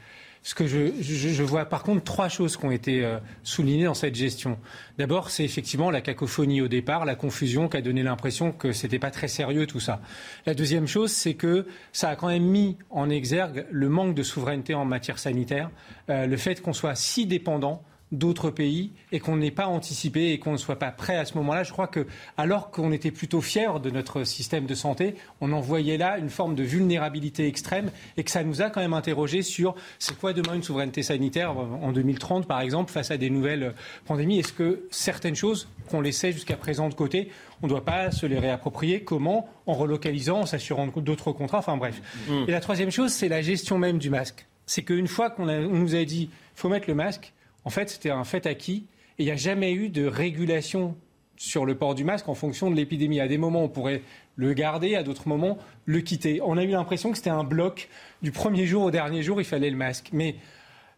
Ce 0.47 0.55
que 0.55 0.67
je, 0.67 0.93
je, 1.01 1.43
vois 1.43 1.65
par 1.65 1.83
contre 1.83 2.05
trois 2.05 2.29
choses 2.29 2.59
qui 2.59 2.67
ont 2.67 2.71
été 2.71 3.03
euh, 3.03 3.19
soulignées 3.43 3.87
dans 3.87 3.95
cette 3.95 4.15
gestion. 4.15 4.59
D'abord, 4.99 5.31
c'est 5.31 5.43
effectivement 5.43 5.91
la 5.91 6.03
cacophonie 6.03 6.61
au 6.61 6.69
départ, 6.69 7.07
la 7.07 7.15
confusion 7.15 7.67
qui 7.67 7.79
a 7.79 7.81
donné 7.81 8.03
l'impression 8.03 8.53
que 8.53 8.73
c'était 8.73 8.99
pas 8.99 9.11
très 9.11 9.27
sérieux 9.27 9.67
tout 9.67 9.81
ça. 9.81 10.03
La 10.45 10.53
deuxième 10.53 10.87
chose, 10.87 11.13
c'est 11.13 11.33
que 11.33 11.67
ça 11.93 12.11
a 12.11 12.17
quand 12.17 12.29
même 12.29 12.45
mis 12.45 12.77
en 12.91 13.09
exergue 13.09 13.65
le 13.71 13.89
manque 13.89 14.15
de 14.15 14.23
souveraineté 14.23 14.75
en 14.75 14.85
matière 14.85 15.19
sanitaire, 15.19 15.71
euh, 16.11 16.27
le 16.27 16.37
fait 16.37 16.61
qu'on 16.61 16.75
soit 16.75 16.95
si 16.95 17.25
dépendant 17.25 17.83
d'autres 18.13 18.51
pays 18.51 18.93
et 19.13 19.21
qu'on 19.21 19.37
n'ait 19.37 19.51
pas 19.51 19.67
anticipé 19.67 20.33
et 20.33 20.39
qu'on 20.39 20.53
ne 20.53 20.57
soit 20.57 20.79
pas 20.79 20.91
prêt 20.91 21.17
à 21.17 21.25
ce 21.25 21.37
moment-là. 21.39 21.63
Je 21.63 21.73
crois 21.73 21.87
que, 21.87 22.07
alors 22.37 22.71
qu'on 22.71 22.93
était 22.93 23.11
plutôt 23.11 23.41
fiers 23.41 23.81
de 23.83 23.91
notre 23.91 24.25
système 24.25 24.67
de 24.67 24.75
santé, 24.75 25.17
on 25.41 25.53
en 25.53 25.61
voyait 25.61 25.97
là 25.97 26.19
une 26.19 26.31
forme 26.31 26.55
de 26.55 26.63
vulnérabilité 26.63 27.47
extrême 27.47 27.91
et 28.17 28.25
que 28.25 28.31
ça 28.31 28.45
nous 28.45 28.63
a 28.63 28.71
quand 28.71 28.81
même 28.81 28.95
interrogé 28.95 29.43
sur 29.43 29.75
c'est 29.99 30.17
quoi 30.19 30.33
demain 30.33 30.55
une 30.55 30.63
souveraineté 30.63 31.03
sanitaire 31.03 31.57
en 31.57 31.93
2030, 31.93 32.47
par 32.47 32.61
exemple, 32.61 32.93
face 32.93 33.11
à 33.11 33.17
des 33.17 33.31
nouvelles 33.31 33.75
pandémies. 34.07 34.39
Est-ce 34.39 34.53
que 34.53 34.87
certaines 34.91 35.37
choses 35.37 35.69
qu'on 35.89 36.01
laissait 36.01 36.33
jusqu'à 36.33 36.57
présent 36.57 36.89
de 36.89 36.95
côté, 36.95 37.31
on 37.63 37.67
ne 37.67 37.71
doit 37.71 37.85
pas 37.85 38.11
se 38.11 38.27
les 38.27 38.39
réapproprier? 38.39 39.03
Comment? 39.03 39.49
En 39.67 39.75
relocalisant, 39.75 40.41
en 40.41 40.47
s'assurant 40.47 40.87
d'autres 40.87 41.33
contrats, 41.33 41.59
enfin 41.59 41.77
bref. 41.77 42.01
Mm. 42.29 42.45
Et 42.49 42.53
la 42.53 42.61
troisième 42.61 42.91
chose, 42.91 43.13
c'est 43.13 43.29
la 43.29 43.43
gestion 43.43 43.79
même 43.79 43.99
du 43.99 44.11
masque. 44.11 44.47
C'est 44.67 44.83
qu'une 44.83 45.09
fois 45.09 45.31
qu'on 45.31 45.47
nous 45.47 45.95
a 45.95 46.05
dit 46.05 46.31
faut 46.55 46.69
mettre 46.69 46.89
le 46.89 46.95
masque, 46.95 47.34
en 47.65 47.71
fait, 47.71 47.91
c'était 47.91 48.11
un 48.11 48.25
fait 48.25 48.47
acquis 48.47 48.87
et 49.19 49.23
il 49.23 49.27
n'y 49.27 49.33
a 49.33 49.37
jamais 49.37 49.73
eu 49.73 49.89
de 49.89 50.07
régulation 50.07 50.97
sur 51.37 51.65
le 51.67 51.77
port 51.77 51.95
du 51.95 52.05
masque 52.05 52.29
en 52.29 52.35
fonction 52.35 52.71
de 52.71 52.77
l'épidémie. 52.77 53.21
À 53.21 53.29
des 53.29 53.39
moments, 53.39 53.65
on 53.65 53.69
pourrait 53.69 54.03
le 54.37 54.53
garder, 54.53 54.97
à 54.97 55.03
d'autres 55.03 55.29
moments, 55.29 55.59
le 55.85 56.01
quitter. 56.01 56.41
On 56.43 56.57
a 56.57 56.65
eu 56.65 56.71
l'impression 56.71 57.11
que 57.11 57.17
c'était 57.17 57.31
un 57.31 57.45
bloc. 57.45 57.89
Du 58.23 58.33
premier 58.33 58.67
jour 58.67 58.85
au 58.85 58.91
dernier 58.91 59.23
jour, 59.23 59.41
il 59.41 59.45
fallait 59.45 59.71
le 59.71 59.77
masque. 59.77 60.11
Mais 60.13 60.37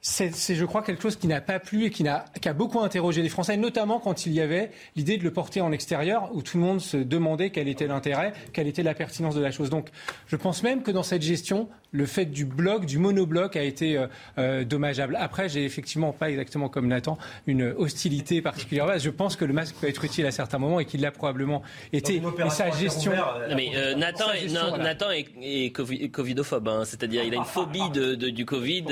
c'est, 0.01 0.55
je 0.55 0.65
crois, 0.65 0.83
quelque 0.83 1.03
chose 1.03 1.17
qui 1.17 1.27
n'a 1.27 1.41
pas 1.41 1.59
plu 1.59 1.85
et 1.85 1.91
qui, 1.91 2.07
a, 2.07 2.25
beaucoup 2.55 2.81
interrogé 2.81 3.23
les 3.23 3.29
Français, 3.29 3.57
notamment 3.57 3.99
quand 3.99 4.25
il 4.27 4.33
y 4.33 4.41
avait 4.41 4.71
l'idée 4.95 5.17
de 5.17 5.25
le 5.25 5.33
porter 5.33 5.61
en 5.61 5.73
extérieur, 5.73 6.31
où 6.33 6.43
tout 6.43 6.59
le 6.59 6.63
monde 6.63 6.81
se 6.81 6.97
demandait 6.97 7.51
quel 7.51 7.67
était 7.67 7.87
l'intérêt, 7.87 8.33
quelle 8.53 8.69
était 8.69 8.83
la 8.83 8.95
pertinence 8.95 9.35
de 9.35 9.41
la 9.41 9.51
chose. 9.51 9.69
Donc, 9.69 9.89
je 10.29 10.37
pense 10.37 10.63
même 10.63 10.83
que 10.83 10.91
dans 10.91 11.03
cette 11.03 11.23
gestion, 11.23 11.69
le 11.97 12.07
fait 12.07 12.27
du 12.27 12.45
bloc, 12.45 12.85
du 12.85 12.99
monobloc, 12.99 13.57
a 13.57 13.63
été 13.63 13.97
euh, 13.97 14.07
euh, 14.39 14.65
dommageable. 14.65 15.17
Après, 15.19 15.49
j'ai 15.49 15.65
effectivement 15.65 16.13
pas 16.13 16.31
exactement 16.31 16.69
comme 16.69 16.87
Nathan 16.87 17.19
une 17.47 17.75
hostilité 17.77 18.43
particulière. 18.43 18.99
Je 18.99 19.11
pense 19.11 19.37
que 19.37 19.45
le 19.45 19.55
masque 19.55 19.77
peut 19.81 19.89
être 19.89 20.05
utile 20.05 20.27
à 20.27 20.31
certains 20.31 20.59
moments 20.59 20.79
et 20.79 20.85
qu'il 20.85 21.01
l'a 21.01 21.11
probablement 21.11 21.63
été. 21.93 22.23
Mais 22.39 22.51
sa 22.51 22.71
gestion. 22.71 23.13
mais 23.55 23.71
euh, 23.75 23.95
Nathan, 23.95 24.31
est, 24.33 24.53
Nathan 24.79 25.07
est, 25.11 26.11
covidophobe, 26.11 26.69
hein. 26.69 26.85
c'est-à-dire 26.85 27.25
il 27.25 27.33
a 27.33 27.39
une 27.39 27.45
phobie 27.45 27.91
de, 27.93 28.15
du 28.15 28.45
Covid. 28.45 28.85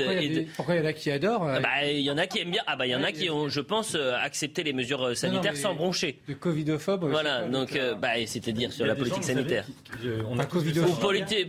Pourquoi 0.55 0.75
il 0.75 0.81
y, 0.81 0.85
en 0.85 0.89
a 0.89 0.93
qui 0.93 1.11
adorent 1.11 1.47
ah 1.47 1.59
bah, 1.59 1.85
Il 1.87 2.01
y 2.01 2.11
en 2.11 2.17
a 2.17 2.25
qui 2.25 2.39
aiment 2.39 2.51
bien. 2.51 2.63
Ah 2.67 2.75
bah 2.75 2.87
il 2.87 2.91
y 2.91 2.95
en 2.95 3.03
a 3.03 3.11
qui 3.11 3.29
ont, 3.29 3.49
je 3.49 3.61
pense, 3.61 3.95
accepté 3.95 4.63
les 4.63 4.73
mesures 4.73 5.15
sanitaires 5.15 5.55
sans 5.55 5.75
broncher. 5.75 6.19
De 6.27 6.33
covidophobe. 6.33 7.07
Voilà, 7.09 7.43
donc 7.43 7.79
bah, 8.01 8.09
c'est-à-dire 8.25 8.71
sur 8.71 8.85
la 8.85 8.95
politique 8.95 9.23
sanitaire. 9.23 9.65
On 10.29 10.39
a 10.39 10.45
covidophobe. 10.45 10.89
Ou 10.89 10.95
politique 10.95 11.47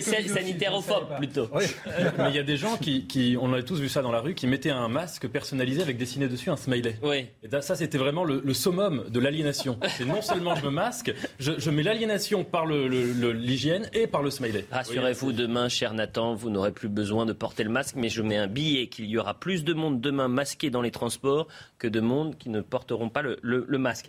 sanitérophobe 0.00 1.16
plutôt. 1.18 1.48
Mais 2.18 2.30
il 2.30 2.36
y 2.36 2.38
a 2.38 2.42
des 2.42 2.56
gens 2.56 2.76
qui, 2.76 3.36
on 3.40 3.52
a 3.52 3.62
tous 3.62 3.80
vu 3.80 3.88
ça 3.88 4.02
dans 4.02 4.12
la 4.12 4.20
rue, 4.20 4.34
qui 4.34 4.46
mettaient 4.46 4.70
un 4.70 4.88
masque 4.88 5.28
personnalisé 5.28 5.82
avec 5.82 5.96
dessiné 5.96 6.28
dessus 6.28 6.50
un 6.50 6.56
smiley. 6.56 6.96
Oui. 7.02 7.26
Et 7.42 7.60
ça, 7.60 7.76
c'était 7.76 7.98
vraiment 7.98 8.24
le, 8.24 8.54
summum 8.54 9.04
de 9.08 9.20
l'aliénation. 9.20 9.78
C'est 9.96 10.04
non 10.04 10.22
seulement 10.22 10.54
je 10.54 10.64
me 10.64 10.70
masque, 10.70 11.12
je, 11.38 11.70
mets 11.70 11.82
l'aliénation 11.82 12.44
par 12.44 12.66
l'hygiène 12.66 13.88
et 13.92 14.06
par 14.06 14.22
le 14.22 14.30
smiley. 14.30 14.66
Rassurez-vous, 14.70 15.32
demain, 15.32 15.68
cher 15.68 15.94
Nathan, 15.94 16.34
vous 16.34 16.50
n'aurez 16.50 16.72
plus 16.72 16.88
besoin 16.88 17.26
de 17.26 17.32
porter 17.32 17.64
le 17.64 17.70
masque, 17.70 17.96
mais 17.96 18.08
je 18.08 18.22
mets 18.22 18.36
un 18.36 18.46
billet 18.46 18.88
qu'il 18.88 19.06
y 19.06 19.18
aura 19.18 19.34
plus 19.34 19.64
de 19.64 19.74
monde 19.74 20.00
demain 20.00 20.28
masqué 20.28 20.70
dans 20.70 20.82
les 20.82 20.90
transports 20.90 21.48
que 21.78 21.88
de 21.88 22.00
monde 22.00 22.36
qui 22.38 22.48
ne 22.48 22.60
porteront 22.60 23.08
pas 23.08 23.22
le 23.22 23.78
masque. 23.78 24.08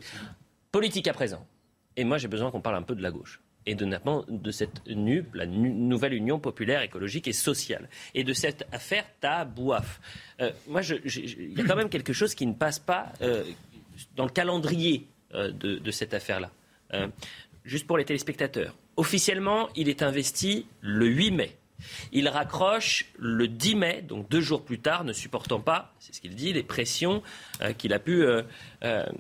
Politique 0.71 1.07
à 1.07 1.13
présent. 1.13 1.45
Et 1.95 2.03
moi, 2.03 2.17
j'ai 2.17 2.27
besoin 2.27 2.51
qu'on 2.51 2.61
parle 2.61 2.75
un 2.75 2.81
peu 2.81 2.95
de 2.95 3.01
la 3.01 3.11
gauche 3.11 3.41
et 3.65 3.75
de, 3.75 3.87
de 4.29 4.51
cette 4.51 4.85
NUP, 4.87 5.33
la 5.35 5.45
nouvelle 5.45 6.13
Union 6.13 6.39
populaire 6.39 6.81
écologique 6.81 7.27
et 7.27 7.33
sociale, 7.33 7.89
et 8.13 8.23
de 8.23 8.33
cette 8.33 8.67
affaire 8.71 9.05
Tabouaf. 9.19 9.99
Euh, 10.41 10.51
moi, 10.67 10.81
il 10.81 11.57
y 11.57 11.61
a 11.61 11.65
quand 11.65 11.75
même 11.75 11.89
quelque 11.89 12.13
chose 12.13 12.35
qui 12.35 12.45
ne 12.45 12.53
passe 12.53 12.79
pas 12.79 13.13
euh, 13.21 13.43
dans 14.15 14.25
le 14.25 14.31
calendrier 14.31 15.07
euh, 15.33 15.51
de, 15.51 15.77
de, 15.77 15.91
cette 15.91 16.13
affaire-là. 16.13 16.51
Juste 17.63 17.87
pour 17.87 17.97
les 17.97 18.05
téléspectateurs. 18.05 18.75
Officiellement, 18.97 19.69
il 19.75 19.89
est 19.89 20.03
investi 20.03 20.67
le 20.81 21.07
8 21.07 21.31
mai. 21.31 21.57
Il 22.11 22.27
raccroche 22.27 23.05
le 23.17 23.47
10 23.47 23.75
mai, 23.75 24.01
donc 24.03 24.29
deux 24.29 24.41
jours 24.41 24.63
plus 24.63 24.79
tard, 24.79 25.03
ne 25.03 25.11
supportant 25.11 25.59
pas, 25.59 25.93
c'est 25.99 26.13
ce 26.13 26.21
qu'il 26.21 26.35
dit, 26.35 26.53
les 26.53 26.61
pressions 26.61 27.23
qu'il 27.77 27.93
a 27.93 27.99
pu 27.99 28.23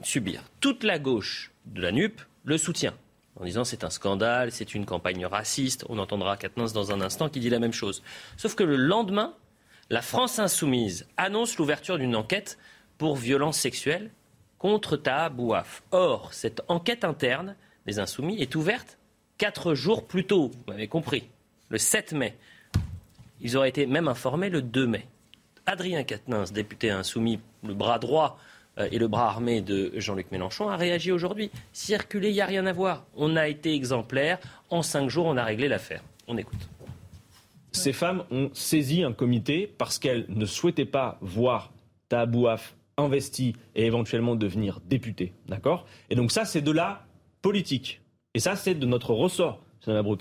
subir. 0.03 0.43
Toute 0.59 0.83
la 0.83 0.99
gauche 0.99 1.51
de 1.65 1.81
la 1.81 1.91
NUP 1.91 2.21
le 2.45 2.57
soutient 2.57 2.93
en 3.35 3.45
disant 3.45 3.63
c'est 3.63 3.83
un 3.83 3.89
scandale, 3.89 4.51
c'est 4.51 4.75
une 4.75 4.85
campagne 4.85 5.25
raciste. 5.25 5.85
On 5.89 5.97
entendra 5.97 6.37
Katnins 6.37 6.71
dans 6.73 6.91
un 6.91 7.01
instant 7.01 7.29
qui 7.29 7.39
dit 7.39 7.49
la 7.49 7.59
même 7.59 7.73
chose. 7.73 8.03
Sauf 8.37 8.55
que 8.55 8.63
le 8.63 8.75
lendemain, 8.75 9.33
la 9.89 10.01
France 10.01 10.39
insoumise 10.39 11.07
annonce 11.17 11.57
l'ouverture 11.57 11.97
d'une 11.97 12.15
enquête 12.15 12.57
pour 12.97 13.15
violence 13.15 13.57
sexuelle 13.57 14.11
contre 14.59 14.97
Taha 14.97 15.29
Bouaf. 15.29 15.83
Or, 15.91 16.33
cette 16.33 16.61
enquête 16.67 17.03
interne 17.03 17.55
des 17.85 17.99
insoumis 17.99 18.41
est 18.41 18.55
ouverte 18.55 18.97
quatre 19.37 19.73
jours 19.73 20.05
plus 20.05 20.25
tôt, 20.25 20.51
vous 20.53 20.71
m'avez 20.71 20.87
compris, 20.87 21.27
le 21.69 21.77
7 21.77 22.13
mai. 22.13 22.37
Ils 23.41 23.57
auraient 23.57 23.69
été 23.69 23.85
même 23.85 24.07
informés 24.07 24.49
le 24.49 24.61
2 24.61 24.87
mai. 24.87 25.07
Adrien 25.65 26.03
Quatennens, 26.03 26.53
député 26.53 26.91
insoumis, 26.91 27.39
le 27.63 27.73
bras 27.73 27.99
droit 27.99 28.37
et 28.77 28.97
le 28.97 29.07
bras 29.07 29.27
armé 29.27 29.61
de 29.61 29.91
Jean-Luc 29.95 30.31
Mélenchon, 30.31 30.69
a 30.69 30.77
réagi 30.77 31.11
aujourd'hui. 31.11 31.51
Circuler, 31.73 32.29
il 32.29 32.33
n'y 32.33 32.41
a 32.41 32.45
rien 32.45 32.65
à 32.65 32.73
voir. 32.73 33.05
On 33.15 33.35
a 33.35 33.47
été 33.47 33.73
exemplaire. 33.73 34.39
En 34.69 34.81
cinq 34.81 35.09
jours, 35.09 35.25
on 35.25 35.37
a 35.37 35.43
réglé 35.43 35.67
l'affaire. 35.67 36.03
On 36.27 36.37
écoute. 36.37 36.69
Ces 37.71 37.93
femmes 37.93 38.23
ont 38.31 38.49
saisi 38.53 39.03
un 39.03 39.13
comité 39.13 39.67
parce 39.77 39.97
qu'elles 39.99 40.25
ne 40.29 40.45
souhaitaient 40.45 40.85
pas 40.85 41.17
voir 41.21 41.71
Tahabouaf 42.09 42.75
investi 42.97 43.55
et 43.75 43.85
éventuellement 43.85 44.35
devenir 44.35 44.79
député. 44.85 45.33
D'accord? 45.47 45.85
Et 46.09 46.15
donc 46.15 46.31
ça, 46.31 46.45
c'est 46.45 46.61
de 46.61 46.71
la 46.71 47.05
politique. 47.41 48.01
Et 48.35 48.39
ça, 48.39 48.55
c'est 48.55 48.75
de 48.75 48.85
notre 48.85 49.13
ressort, 49.13 49.61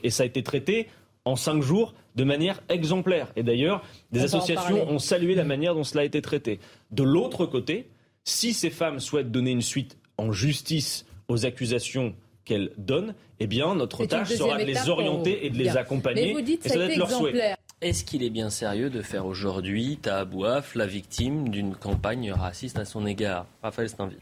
Et 0.02 0.10
ça 0.10 0.22
a 0.22 0.26
été 0.26 0.42
traité 0.42 0.88
en 1.24 1.36
cinq 1.36 1.62
jours 1.62 1.94
de 2.14 2.24
manière 2.24 2.60
exemplaire. 2.68 3.32
Et 3.36 3.42
d'ailleurs, 3.42 3.82
des 4.10 4.22
associations 4.22 4.88
ont 4.90 4.98
salué 4.98 5.34
la 5.34 5.44
manière 5.44 5.74
dont 5.74 5.84
cela 5.84 6.02
a 6.02 6.04
été 6.04 6.20
traité. 6.20 6.58
De 6.90 7.02
l'autre 7.02 7.46
côté, 7.46 7.88
si 8.24 8.52
ces 8.52 8.70
femmes 8.70 9.00
souhaitent 9.00 9.30
donner 9.30 9.50
une 9.50 9.62
suite 9.62 9.96
en 10.18 10.32
justice 10.32 11.06
aux 11.28 11.46
accusations 11.46 12.14
qu'elles 12.44 12.72
donnent, 12.76 13.14
eh 13.40 13.46
bien, 13.46 13.74
notre 13.74 14.04
tâche 14.06 14.34
sera 14.34 14.58
de 14.58 14.64
les 14.64 14.88
orienter 14.88 15.46
et 15.46 15.50
de 15.50 15.58
les 15.58 15.76
accompagner. 15.76 16.28
Mais 16.28 16.32
vous 16.32 16.40
dites 16.40 16.66
et 16.66 16.68
ça 16.68 16.74
doit 16.76 16.84
être 16.84 16.96
leur 16.96 17.10
souhait. 17.10 17.54
Est-ce 17.80 18.04
qu'il 18.04 18.22
est 18.22 18.30
bien 18.30 18.48
sérieux 18.48 18.90
de 18.90 19.02
faire 19.02 19.26
aujourd'hui 19.26 19.98
Tahabouaf 20.00 20.76
la 20.76 20.86
victime 20.86 21.48
d'une 21.48 21.74
campagne 21.74 22.30
raciste 22.30 22.78
à 22.78 22.84
son 22.84 23.06
égard? 23.06 23.46
Raphaël 23.60 23.88
Steinville. 23.88 24.18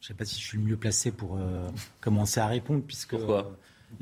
Je 0.00 0.04
ne 0.04 0.08
sais 0.08 0.14
pas 0.14 0.26
si 0.26 0.40
je 0.40 0.46
suis 0.46 0.58
le 0.58 0.64
mieux 0.64 0.76
placé 0.76 1.10
pour 1.10 1.36
euh, 1.36 1.66
commencer 2.00 2.40
à 2.40 2.46
répondre, 2.46 2.82
puisque 2.86 3.16
Pourquoi? 3.16 3.50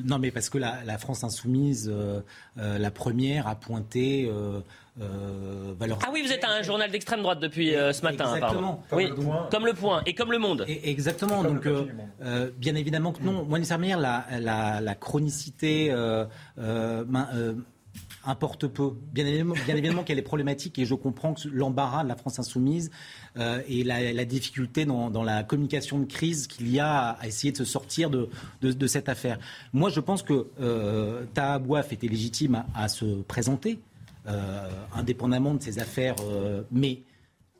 Non, 0.05 0.18
mais 0.18 0.30
parce 0.30 0.51
que 0.51 0.59
la, 0.59 0.99
France 0.99 1.24
insoumise, 1.24 1.91
euh, 1.93 2.20
euh, 2.59 2.78
la 2.78 2.91
première, 2.91 3.49
a 3.49 3.55
pointé 3.55 4.30
euh, 4.30 4.61
Ah 5.01 6.11
oui, 6.12 6.22
vous 6.22 6.32
êtes 6.32 6.45
à 6.45 6.51
un 6.51 6.62
journal 6.62 6.91
d'extrême 6.91 7.22
droite 7.22 7.41
depuis 7.41 7.70
ce 7.70 8.03
matin, 8.03 8.34
exactement. 8.34 8.82
Comme 8.91 8.99
oui, 8.99 9.09
le 9.09 9.14
point. 9.14 9.49
comme 9.51 9.66
le 9.66 9.74
point 9.74 10.03
et 10.07 10.14
comme 10.14 10.32
le 10.32 10.39
Monde. 10.39 10.64
exactement. 10.68 11.43
donc, 11.43 11.66
bien 12.59 12.74
évidemment 12.74 13.12
que 13.12 13.22
non. 13.22 13.45
Moi, 13.45 13.59
nécessairement, 13.59 13.99
la, 13.99 14.26
la, 14.41 14.80
la 14.80 14.95
chronicité 14.95 15.93
importe 18.27 18.66
peu. 18.66 18.91
Bien 19.12 19.27
évidemment, 19.27 19.55
bien 19.64 19.77
évidemment 19.77 20.03
qu'elle 20.03 20.18
est 20.18 20.22
problématique 20.22 20.79
et 20.79 20.85
je 20.85 20.95
comprends 20.95 21.35
que 21.35 21.49
l'embarras 21.49 22.03
de 22.03 22.09
la 22.09 22.16
France 22.16 22.39
insoumise 22.39 22.91
euh, 23.37 23.61
et 23.68 23.85
la, 23.85 24.24
difficulté 24.24 24.85
dans, 24.85 25.22
la 25.22 25.43
communication 25.43 25.99
de 25.99 26.05
crise 26.05 26.47
qu'il 26.47 26.70
y 26.70 26.81
a 26.81 27.11
à 27.11 27.27
essayer 27.27 27.53
de 27.53 27.59
se 27.59 27.64
sortir 27.64 28.11
de, 28.11 28.29
de, 28.61 28.87
cette 28.87 29.09
affaire. 29.09 29.39
Moi, 29.72 29.91
je 29.91 30.01
pense 30.01 30.22
que 30.22 30.49
euh, 30.61 31.24
Tahabouaf 31.35 31.93
était 31.93 32.09
légitime 32.09 32.64
à, 32.74 32.89
se 32.89 33.22
présenter, 33.22 33.79
euh, 34.27 34.68
indépendamment 34.95 35.55
de 35.55 35.62
ses 35.62 35.79
affaires, 35.79 36.16
euh, 36.24 36.62
mais... 36.70 37.03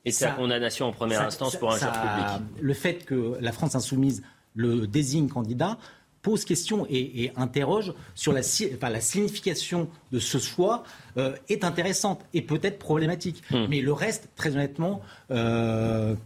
Et 0.05 0.13
sa 0.13 0.31
condamnation 0.31 0.87
en 0.87 0.93
première 0.93 1.23
instance 1.23 1.57
pour 1.57 1.73
un 1.73 1.79
ça, 1.79 1.89
public. 1.89 2.49
Le 2.61 2.75
fait 2.75 3.05
que 3.05 3.37
la 3.41 3.51
France 3.51 3.75
insoumise 3.75 4.23
le 4.55 4.87
désigne 4.87 5.29
candidat 5.29 5.79
pose 6.27 6.45
question 6.45 6.89
et, 6.91 7.31
interroge 7.37 7.95
sur 8.17 8.33
la, 8.33 8.41
la, 8.91 9.01
signification 9.01 9.89
de 10.11 10.19
ce 10.19 10.39
choix 10.39 10.83
euh, 11.17 11.37
est 11.49 11.63
intéressante 11.63 12.21
et 12.35 12.43
peut-être 12.43 12.81
problématique. 12.81 13.45
Hmm. 13.53 13.67
Mais 13.71 13.81
le 13.81 13.93
reste, 13.93 14.29
très 14.35 14.51
honnêtement, 14.57 15.03
euh, 15.31 16.17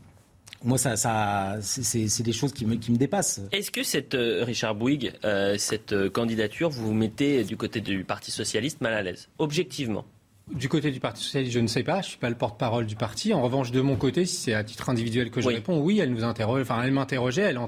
moi, 0.64 0.78
ça, 0.78 0.96
ça 0.96 1.58
c'est 1.60 2.22
des 2.22 2.32
choses 2.32 2.54
qui 2.54 2.64
me, 2.64 2.76
qui 2.76 2.92
me 2.92 2.96
dépassent. 2.96 3.42
Est-ce 3.52 3.70
que 3.70 3.82
cette, 3.82 4.14
euh, 4.14 4.42
Richard 4.42 4.74
Bouygues, 4.74 5.12
cette 5.58 6.08
candidature, 6.08 6.70
vous 6.70 6.86
vous 6.86 6.94
mettez 6.94 7.44
du 7.44 7.58
côté 7.58 7.82
du 7.82 8.02
Parti 8.02 8.30
socialiste 8.30 8.80
mal 8.80 8.94
à 8.94 9.02
l'aise, 9.02 9.28
objectivement? 9.38 10.06
Du 10.50 10.70
côté 10.70 10.90
du 10.90 10.98
Parti 10.98 11.22
socialiste, 11.22 11.52
je 11.52 11.60
ne 11.60 11.66
sais 11.66 11.82
pas. 11.82 11.96
Je 11.96 12.06
ne 12.06 12.10
suis 12.12 12.18
pas 12.18 12.30
le 12.30 12.36
porte-parole 12.36 12.86
du 12.86 12.96
parti. 12.96 13.34
En 13.34 13.42
revanche, 13.42 13.70
de 13.70 13.82
mon 13.82 13.96
côté, 13.96 14.24
si 14.24 14.36
c'est 14.36 14.54
à 14.54 14.64
titre 14.64 14.88
individuel 14.88 15.30
que 15.30 15.42
je 15.42 15.48
réponds, 15.48 15.78
oui, 15.78 15.98
elle 15.98 16.10
nous 16.10 16.24
interroge. 16.24 16.62
Enfin, 16.62 16.82
elle 16.82 16.92
m'interrogeait. 16.92 17.42
Elle, 17.42 17.60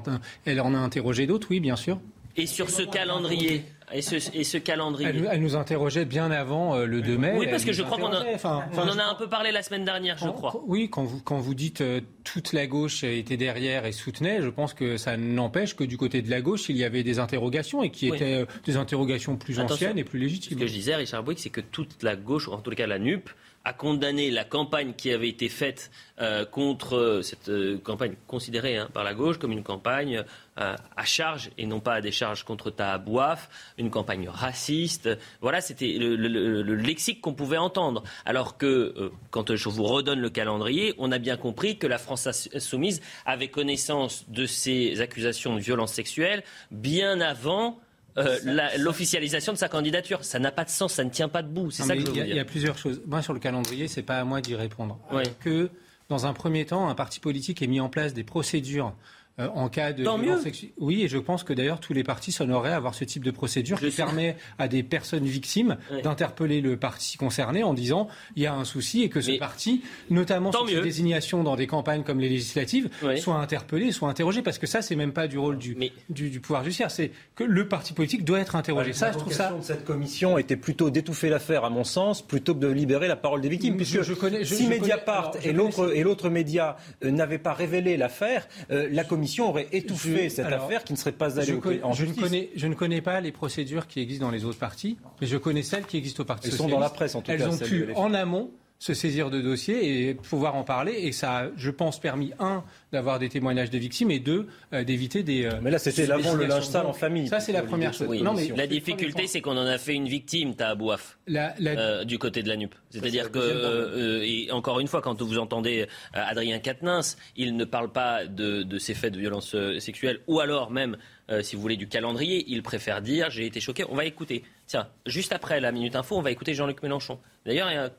elle 0.45 0.61
en 0.61 0.73
a 0.73 0.77
interrogé 0.79 1.27
d'autres, 1.27 1.47
oui, 1.51 1.59
bien 1.59 1.75
sûr. 1.75 1.99
Et 2.35 2.47
sur 2.47 2.69
ce 2.69 2.81
calendrier 2.81 3.63
et 3.93 4.01
ce, 4.01 4.57
calendrier. 4.57 5.09
Elle, 5.31 5.41
nous 5.41 5.55
interrogeait 5.55 6.05
bien 6.05 6.31
avant 6.31 6.75
euh, 6.75 6.85
le 6.85 7.01
2 7.01 7.17
mai. 7.17 7.33
Oui, 7.37 7.47
parce 7.49 7.63
que 7.63 7.73
je 7.73 7.83
crois 7.83 7.97
qu'on 7.97 8.07
en 8.07 8.99
a 8.99 9.03
un 9.03 9.15
peu 9.15 9.27
parlé 9.27 9.51
la 9.51 9.61
semaine 9.61 9.85
dernière, 9.85 10.17
je 10.17 10.27
crois. 10.27 10.61
Oui, 10.65 10.89
quand 10.89 11.03
vous, 11.03 11.21
quand 11.21 11.37
vous 11.37 11.53
dites 11.53 11.81
euh, 11.81 12.01
toute 12.23 12.53
la 12.53 12.65
gauche 12.65 13.03
était 13.03 13.37
derrière 13.37 13.85
et 13.85 13.91
soutenait, 13.91 14.41
je 14.41 14.49
pense 14.49 14.73
que 14.73 14.97
ça 14.97 15.17
n'empêche 15.17 15.75
que 15.75 15.83
du 15.83 15.97
côté 15.97 16.21
de 16.21 16.29
la 16.29 16.41
gauche, 16.41 16.69
il 16.69 16.77
y 16.77 16.83
avait 16.83 17.03
des 17.03 17.19
interrogations 17.19 17.83
et 17.83 17.91
qui 17.91 18.07
étaient 18.07 18.41
euh, 18.41 18.45
des 18.65 18.77
interrogations 18.77 19.35
plus 19.35 19.59
anciennes 19.59 19.97
et 19.97 20.03
plus 20.03 20.19
légitimes. 20.19 20.57
Ce 20.57 20.63
que 20.63 20.67
je 20.67 20.73
disais, 20.73 20.95
Richard 20.95 21.23
Bouygues, 21.23 21.39
c'est 21.39 21.49
que 21.49 21.61
toute 21.61 22.01
la 22.01 22.15
gauche, 22.15 22.47
en 22.47 22.57
tout 22.57 22.71
cas 22.71 22.87
la 22.87 22.99
NUP, 22.99 23.29
a 23.65 23.73
condamné 23.73 24.29
la 24.29 24.43
campagne 24.43 24.93
qui 24.93 25.11
avait 25.11 25.29
été 25.29 25.47
faite 25.47 25.89
euh, 26.19 26.45
contre 26.45 26.97
euh, 26.97 27.21
cette 27.21 27.47
euh, 27.47 27.77
campagne 27.77 28.15
considérée 28.27 28.77
hein, 28.77 28.89
par 28.93 29.05
la 29.05 29.13
gauche 29.13 29.37
comme 29.37 29.51
une 29.53 29.63
campagne 29.63 30.23
à 30.55 31.03
charge 31.03 31.49
et 31.57 31.65
non 31.65 31.79
pas 31.79 31.95
à 31.95 32.01
décharge 32.01 32.43
contre 32.43 32.69
Tahabouaf, 32.69 33.49
une 33.79 33.89
campagne 33.89 34.29
raciste. 34.29 35.09
Voilà, 35.41 35.61
c'était 35.61 35.93
le, 35.97 36.15
le, 36.15 36.75
lexique 36.75 37.21
qu'on 37.21 37.33
pouvait 37.33 37.57
entendre. 37.57 38.03
Alors 38.23 38.55
que, 38.55 39.11
quand 39.31 39.55
je 39.55 39.69
vous 39.69 39.83
redonne 39.83 40.19
le 40.19 40.29
calendrier, 40.29 40.93
on 40.99 41.11
a 41.11 41.17
bien 41.17 41.37
compris 41.37 41.79
que 41.79 41.87
la 41.87 41.97
France 41.97 42.27
insoumise 42.53 43.01
avait 43.25 43.47
connaissance 43.47 44.29
de 44.29 44.45
ces 44.45 45.01
accusations 45.01 45.55
de 45.55 45.59
violence 45.59 45.93
sexuelle 45.93 46.43
bien 46.69 47.19
avant 47.19 47.79
euh, 48.17 48.37
l'officialisation 48.77 49.53
de 49.53 49.57
sa 49.57 49.69
candidature. 49.69 50.23
Ça 50.23 50.39
n'a 50.39 50.51
pas 50.51 50.63
de 50.63 50.69
sens, 50.69 50.93
ça 50.93 51.03
ne 51.03 51.09
tient 51.09 51.29
pas 51.29 51.41
debout. 51.41 51.71
C'est 51.71 51.83
ça 51.83 51.95
que 51.95 52.01
je 52.01 52.05
veux 52.05 52.13
dire. 52.13 52.25
Il 52.25 52.35
y 52.35 52.39
a 52.39 52.45
plusieurs 52.45 52.77
choses. 52.77 53.01
Moi, 53.05 53.21
sur 53.21 53.33
le 53.33 53.39
calendrier, 53.39 53.87
c'est 53.87 54.03
pas 54.03 54.19
à 54.19 54.23
moi 54.23 54.41
d'y 54.41 54.55
répondre. 54.55 54.99
Que, 55.39 55.69
dans 56.09 56.25
un 56.25 56.33
premier 56.33 56.65
temps, 56.65 56.89
un 56.89 56.95
parti 56.95 57.19
politique 57.19 57.61
ait 57.61 57.67
mis 57.67 57.79
en 57.79 57.89
place 57.89 58.13
des 58.13 58.23
procédures 58.23 58.93
euh, 59.39 59.47
en 59.55 59.67
cas 59.67 59.93
de 59.93 60.03
violence 60.03 60.45
Oui, 60.77 61.01
et 61.01 61.07
je 61.07 61.17
pense 61.17 61.43
que 61.43 61.53
d'ailleurs 61.53 61.79
tous 61.79 61.93
les 61.93 62.03
partis 62.03 62.31
s'honoreraient 62.31 62.73
à 62.73 62.75
avoir 62.75 62.93
ce 62.93 63.03
type 63.03 63.23
de 63.23 63.31
procédure 63.31 63.79
qui 63.79 63.89
permet 63.89 64.35
à 64.59 64.67
des 64.67 64.83
personnes 64.83 65.25
victimes 65.25 65.77
d'interpeller 66.03 66.61
le 66.61 66.77
parti 66.77 67.17
concerné 67.17 67.63
en 67.63 67.73
disant 67.73 68.07
il 68.35 68.43
y 68.43 68.45
a 68.45 68.53
un 68.53 68.63
souci 68.63 69.01
et 69.01 69.09
que 69.09 69.21
ce 69.21 69.39
parti, 69.39 69.81
notamment 70.11 70.51
sur 70.51 70.69
ses 70.69 70.81
désignations 70.81 71.43
dans 71.43 71.55
des 71.55 71.65
campagnes 71.65 72.03
comme 72.03 72.19
les 72.19 72.29
législatives, 72.29 72.89
soit 73.17 73.37
interpellé, 73.37 73.91
soit 73.91 74.07
interrogé, 74.07 74.43
parce 74.43 74.59
que 74.59 74.67
ça 74.67 74.83
c'est 74.83 74.95
même 74.95 75.13
pas 75.13 75.27
du 75.27 75.39
rôle 75.39 75.57
du, 75.57 75.75
du, 76.09 76.39
pouvoir 76.39 76.63
judiciaire, 76.63 76.91
c'est 76.91 77.09
que 77.33 77.43
le 77.43 77.67
parti 77.67 77.93
politique 77.93 78.23
doit 78.23 78.39
être 78.39 78.55
interrogé. 78.55 78.93
ça, 78.93 79.11
je 79.11 79.17
trouve 79.17 79.33
ça. 79.33 79.51
de 79.51 79.63
cette 79.63 79.83
commission 79.83 80.37
était 80.37 80.57
plutôt 80.57 80.91
d'étouffer 80.91 81.29
l'affaire, 81.29 81.65
à 81.65 81.71
mon 81.71 81.83
sens, 81.83 82.21
plutôt 82.21 82.53
que 82.53 82.59
de 82.59 82.67
libérer 82.67 83.07
la 83.07 83.15
parole 83.15 83.41
des 83.41 83.49
victimes, 83.49 83.77
puisque 83.77 84.03
je 84.03 84.13
connais, 84.13 84.45
si 84.45 84.67
Mediapart 84.67 85.31
et 85.43 85.53
l'autre 85.53 85.91
et 85.95 86.03
l'autre 86.03 86.29
média 86.29 86.77
euh, 87.03 87.09
n'avaient 87.09 87.39
pas 87.39 87.53
révélé 87.53 87.97
l'affaire, 87.97 88.47
euh, 88.69 88.87
la 88.91 89.03
commission 89.03 89.22
aurait 89.39 89.67
étouffé 89.71 90.29
cette 90.29 90.45
affaire 90.47 90.83
qui 90.83 90.93
ne 90.93 90.97
serait 90.97 91.11
pas 91.11 91.39
allée 91.39 91.59
en 91.83 91.93
je 91.93 92.05
Ne 92.05 92.13
connais, 92.13 92.49
je 92.55 92.67
ne 92.67 92.75
connais 92.75 93.01
pas 93.01 93.21
les 93.21 93.31
procédures 93.31 93.87
qui 93.87 93.99
existent 93.99 94.25
dans 94.25 94.31
les 94.31 94.45
autres 94.45 94.59
partis, 94.59 94.97
mais 95.21 95.27
je 95.27 95.37
connais 95.37 95.63
celles 95.63 95.85
qui 95.85 95.97
existent 95.97 96.23
au 96.23 96.25
Parti 96.25 96.49
Elles 96.49 96.55
sont 96.55 96.67
dans 96.67 96.79
la 96.79 96.89
presse 96.89 97.15
en 97.15 97.21
tout 97.21 97.31
Elles 97.31 97.39
cas. 97.39 97.45
Elles 97.45 97.51
ont 97.53 97.57
pu, 97.57 97.87
en 97.95 98.13
amont, 98.13 98.51
se 98.79 98.93
saisir 98.93 99.29
de 99.29 99.39
dossiers 99.39 100.09
et 100.09 100.13
pouvoir 100.13 100.55
en 100.55 100.63
parler. 100.63 100.91
Et 100.93 101.13
ça 101.13 101.37
a, 101.37 101.47
je 101.55 101.71
pense, 101.71 102.01
permis, 102.01 102.33
un, 102.39 102.65
d'avoir 102.91 103.17
des 103.17 103.29
témoignages 103.29 103.69
de 103.69 103.77
victimes 103.77 104.11
et 104.11 104.19
deux, 104.19 104.47
euh, 104.73 104.83
d'éviter 104.83 105.23
des. 105.23 105.45
Euh, 105.45 105.59
mais 105.61 105.71
là, 105.71 105.79
c'était 105.79 106.05
l'avant 106.05 106.33
le 106.33 106.45
linge 106.45 106.65
sale 106.65 106.85
en 106.85 106.91
famille. 106.91 107.29
Ça, 107.29 107.39
c'est 107.39 107.53
la 107.53 107.63
première 107.63 107.93
chose. 107.93 108.21
non, 108.21 108.33
mais 108.33 108.49
la 108.49 108.67
difficulté, 108.67 109.27
c'est 109.27 109.39
qu'on 109.39 109.57
en 109.57 109.65
a 109.65 109.77
fait 109.77 109.93
une 109.93 110.07
victime, 110.07 110.55
Tahabouaf, 110.55 111.17
la, 111.27 111.55
euh, 111.61 112.03
du 112.03 112.19
côté 112.19 112.43
de 112.43 112.49
la 112.49 112.57
NUP. 112.57 112.75
C'est-à-dire 112.89 113.31
que, 113.31 114.21
et 114.23 114.51
encore 114.51 114.79
une 114.81 114.87
fois, 114.87 115.01
quand 115.01 115.21
vous 115.21 115.37
entendez 115.37 115.87
Adrien 116.13 116.59
Quatennens, 116.59 117.17
il 117.37 117.55
ne 117.55 117.65
parle 117.65 117.91
pas 117.91 118.25
de, 118.25 118.63
de 118.63 118.77
ces 118.77 118.93
faits 118.93 119.13
de 119.13 119.19
violence 119.19 119.55
sexuelle 119.79 120.19
ou 120.27 120.39
alors 120.39 120.71
même 120.71 120.97
si 121.41 121.55
vous 121.55 121.61
voulez, 121.61 121.77
du 121.77 121.87
calendrier. 121.87 122.43
Il 122.47 122.63
préfère 122.63 123.01
dire 123.01 123.29
j'ai 123.29 123.45
été 123.45 123.59
choqué. 123.59 123.85
On 123.89 123.95
va 123.95 124.05
écouter. 124.05 124.43
Tiens, 124.67 124.87
juste 125.05 125.31
après 125.31 125.59
la 125.59 125.71
Minute 125.71 125.95
Info, 125.95 126.17
on 126.17 126.21
va 126.21 126.31
écouter 126.31 126.53
Jean-Luc 126.53 126.83
Mélenchon. 126.83 127.19
D'ailleurs, 127.45 127.71
il 127.71 127.75
y 127.75 127.77
a 127.77 127.91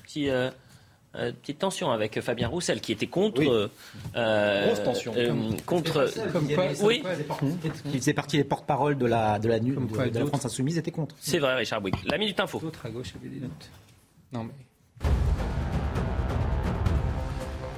petit, 0.00 0.28
euh, 0.30 0.50
euh, 1.16 1.32
petite 1.32 1.58
tension 1.58 1.90
avec 1.90 2.20
Fabien 2.20 2.48
Roussel 2.48 2.80
qui 2.80 2.92
était 2.92 3.06
contre. 3.06 3.70
Euh, 4.16 4.66
Grosse 4.66 4.82
tension. 4.82 5.12
contre. 5.66 6.10
Comme 6.32 6.48
quoi, 6.54 6.66
oui. 6.82 7.02
Qui 7.90 7.98
faisait 7.98 8.14
partie 8.14 8.36
des 8.38 8.44
porte-parole 8.44 8.96
de 8.96 9.06
la, 9.06 9.38
de 9.38 9.48
la, 9.48 9.58
de, 9.60 9.74
de 9.74 10.18
la 10.18 10.26
France 10.26 10.44
Insoumise 10.44 10.78
était 10.78 10.90
contre. 10.90 11.14
C'est 11.20 11.38
vrai, 11.38 11.54
Richard 11.54 11.80
Bouygues. 11.80 11.96
La 12.06 12.18
Minute 12.18 12.40
Info. 12.40 12.58
D'autres 12.60 12.86
à 12.86 12.90
gauche 12.90 13.12
avaient 13.16 13.28
des 13.28 13.40
notes. 13.40 13.70
Non, 14.32 14.44
mais. 14.44 14.52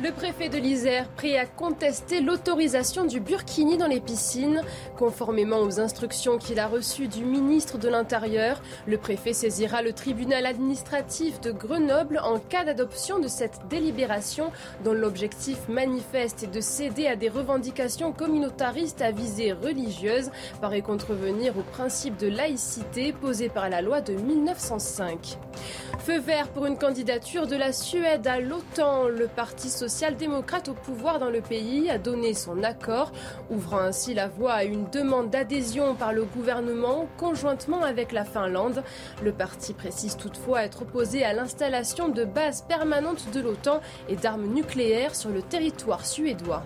Le 0.04 0.12
préfet 0.12 0.50
de 0.50 0.58
l'Isère 0.58 1.08
prêt 1.08 1.38
à 1.38 1.46
contester 1.46 2.20
l'autorisation 2.20 3.06
du 3.06 3.20
burkini 3.20 3.78
dans 3.78 3.86
les 3.86 4.00
piscines. 4.00 4.60
Conformément 4.98 5.60
aux 5.60 5.80
instructions 5.80 6.36
qu'il 6.36 6.60
a 6.60 6.66
reçues 6.66 7.08
du 7.08 7.24
ministre 7.24 7.78
de 7.78 7.88
l'Intérieur, 7.88 8.60
le 8.86 8.98
préfet 8.98 9.32
saisira 9.32 9.80
le 9.80 9.94
tribunal 9.94 10.44
administratif 10.44 11.40
de 11.40 11.52
Grenoble 11.52 12.20
en 12.22 12.38
cas 12.38 12.64
d'adoption 12.64 13.18
de 13.18 13.28
cette 13.28 13.66
délibération 13.70 14.52
dont 14.84 14.92
l'objectif 14.92 15.56
manifeste 15.70 16.42
est 16.42 16.54
de 16.54 16.60
céder 16.60 17.06
à 17.06 17.16
des 17.16 17.30
revendications 17.30 18.12
communautaristes 18.12 19.00
à 19.00 19.10
visée 19.10 19.54
religieuse, 19.54 20.30
paraît 20.60 20.82
contrevenir 20.82 21.56
au 21.56 21.62
principe 21.62 22.18
de 22.18 22.28
laïcité 22.28 23.14
posé 23.14 23.48
par 23.48 23.70
la 23.70 23.80
loi 23.80 24.02
de 24.02 24.12
1905. 24.12 25.38
Feu 26.00 26.18
vert 26.18 26.48
pour 26.48 26.66
une 26.66 26.76
candidature 26.76 27.46
de 27.46 27.56
la 27.56 27.72
Suède 27.72 28.26
à 28.26 28.38
l'OTAN. 28.38 29.08
Le 29.08 29.26
Parti 29.26 29.70
social-démocrate 29.94 30.68
au 30.68 30.74
pouvoir 30.74 31.20
dans 31.20 31.30
le 31.30 31.40
pays 31.40 31.88
a 31.88 31.98
donné 31.98 32.34
son 32.34 32.64
accord, 32.64 33.12
ouvrant 33.48 33.78
ainsi 33.78 34.12
la 34.12 34.26
voie 34.26 34.54
à 34.54 34.64
une 34.64 34.90
demande 34.90 35.30
d'adhésion 35.30 35.94
par 35.94 36.12
le 36.12 36.24
gouvernement 36.24 37.06
conjointement 37.16 37.80
avec 37.80 38.10
la 38.10 38.24
Finlande. 38.24 38.82
Le 39.22 39.30
parti 39.30 39.72
précise 39.72 40.16
toutefois 40.16 40.64
être 40.64 40.82
opposé 40.82 41.22
à 41.22 41.32
l'installation 41.32 42.08
de 42.08 42.24
bases 42.24 42.62
permanentes 42.62 43.30
de 43.32 43.40
l'OTAN 43.40 43.80
et 44.08 44.16
d'armes 44.16 44.46
nucléaires 44.46 45.14
sur 45.14 45.30
le 45.30 45.42
territoire 45.42 46.04
suédois. 46.04 46.64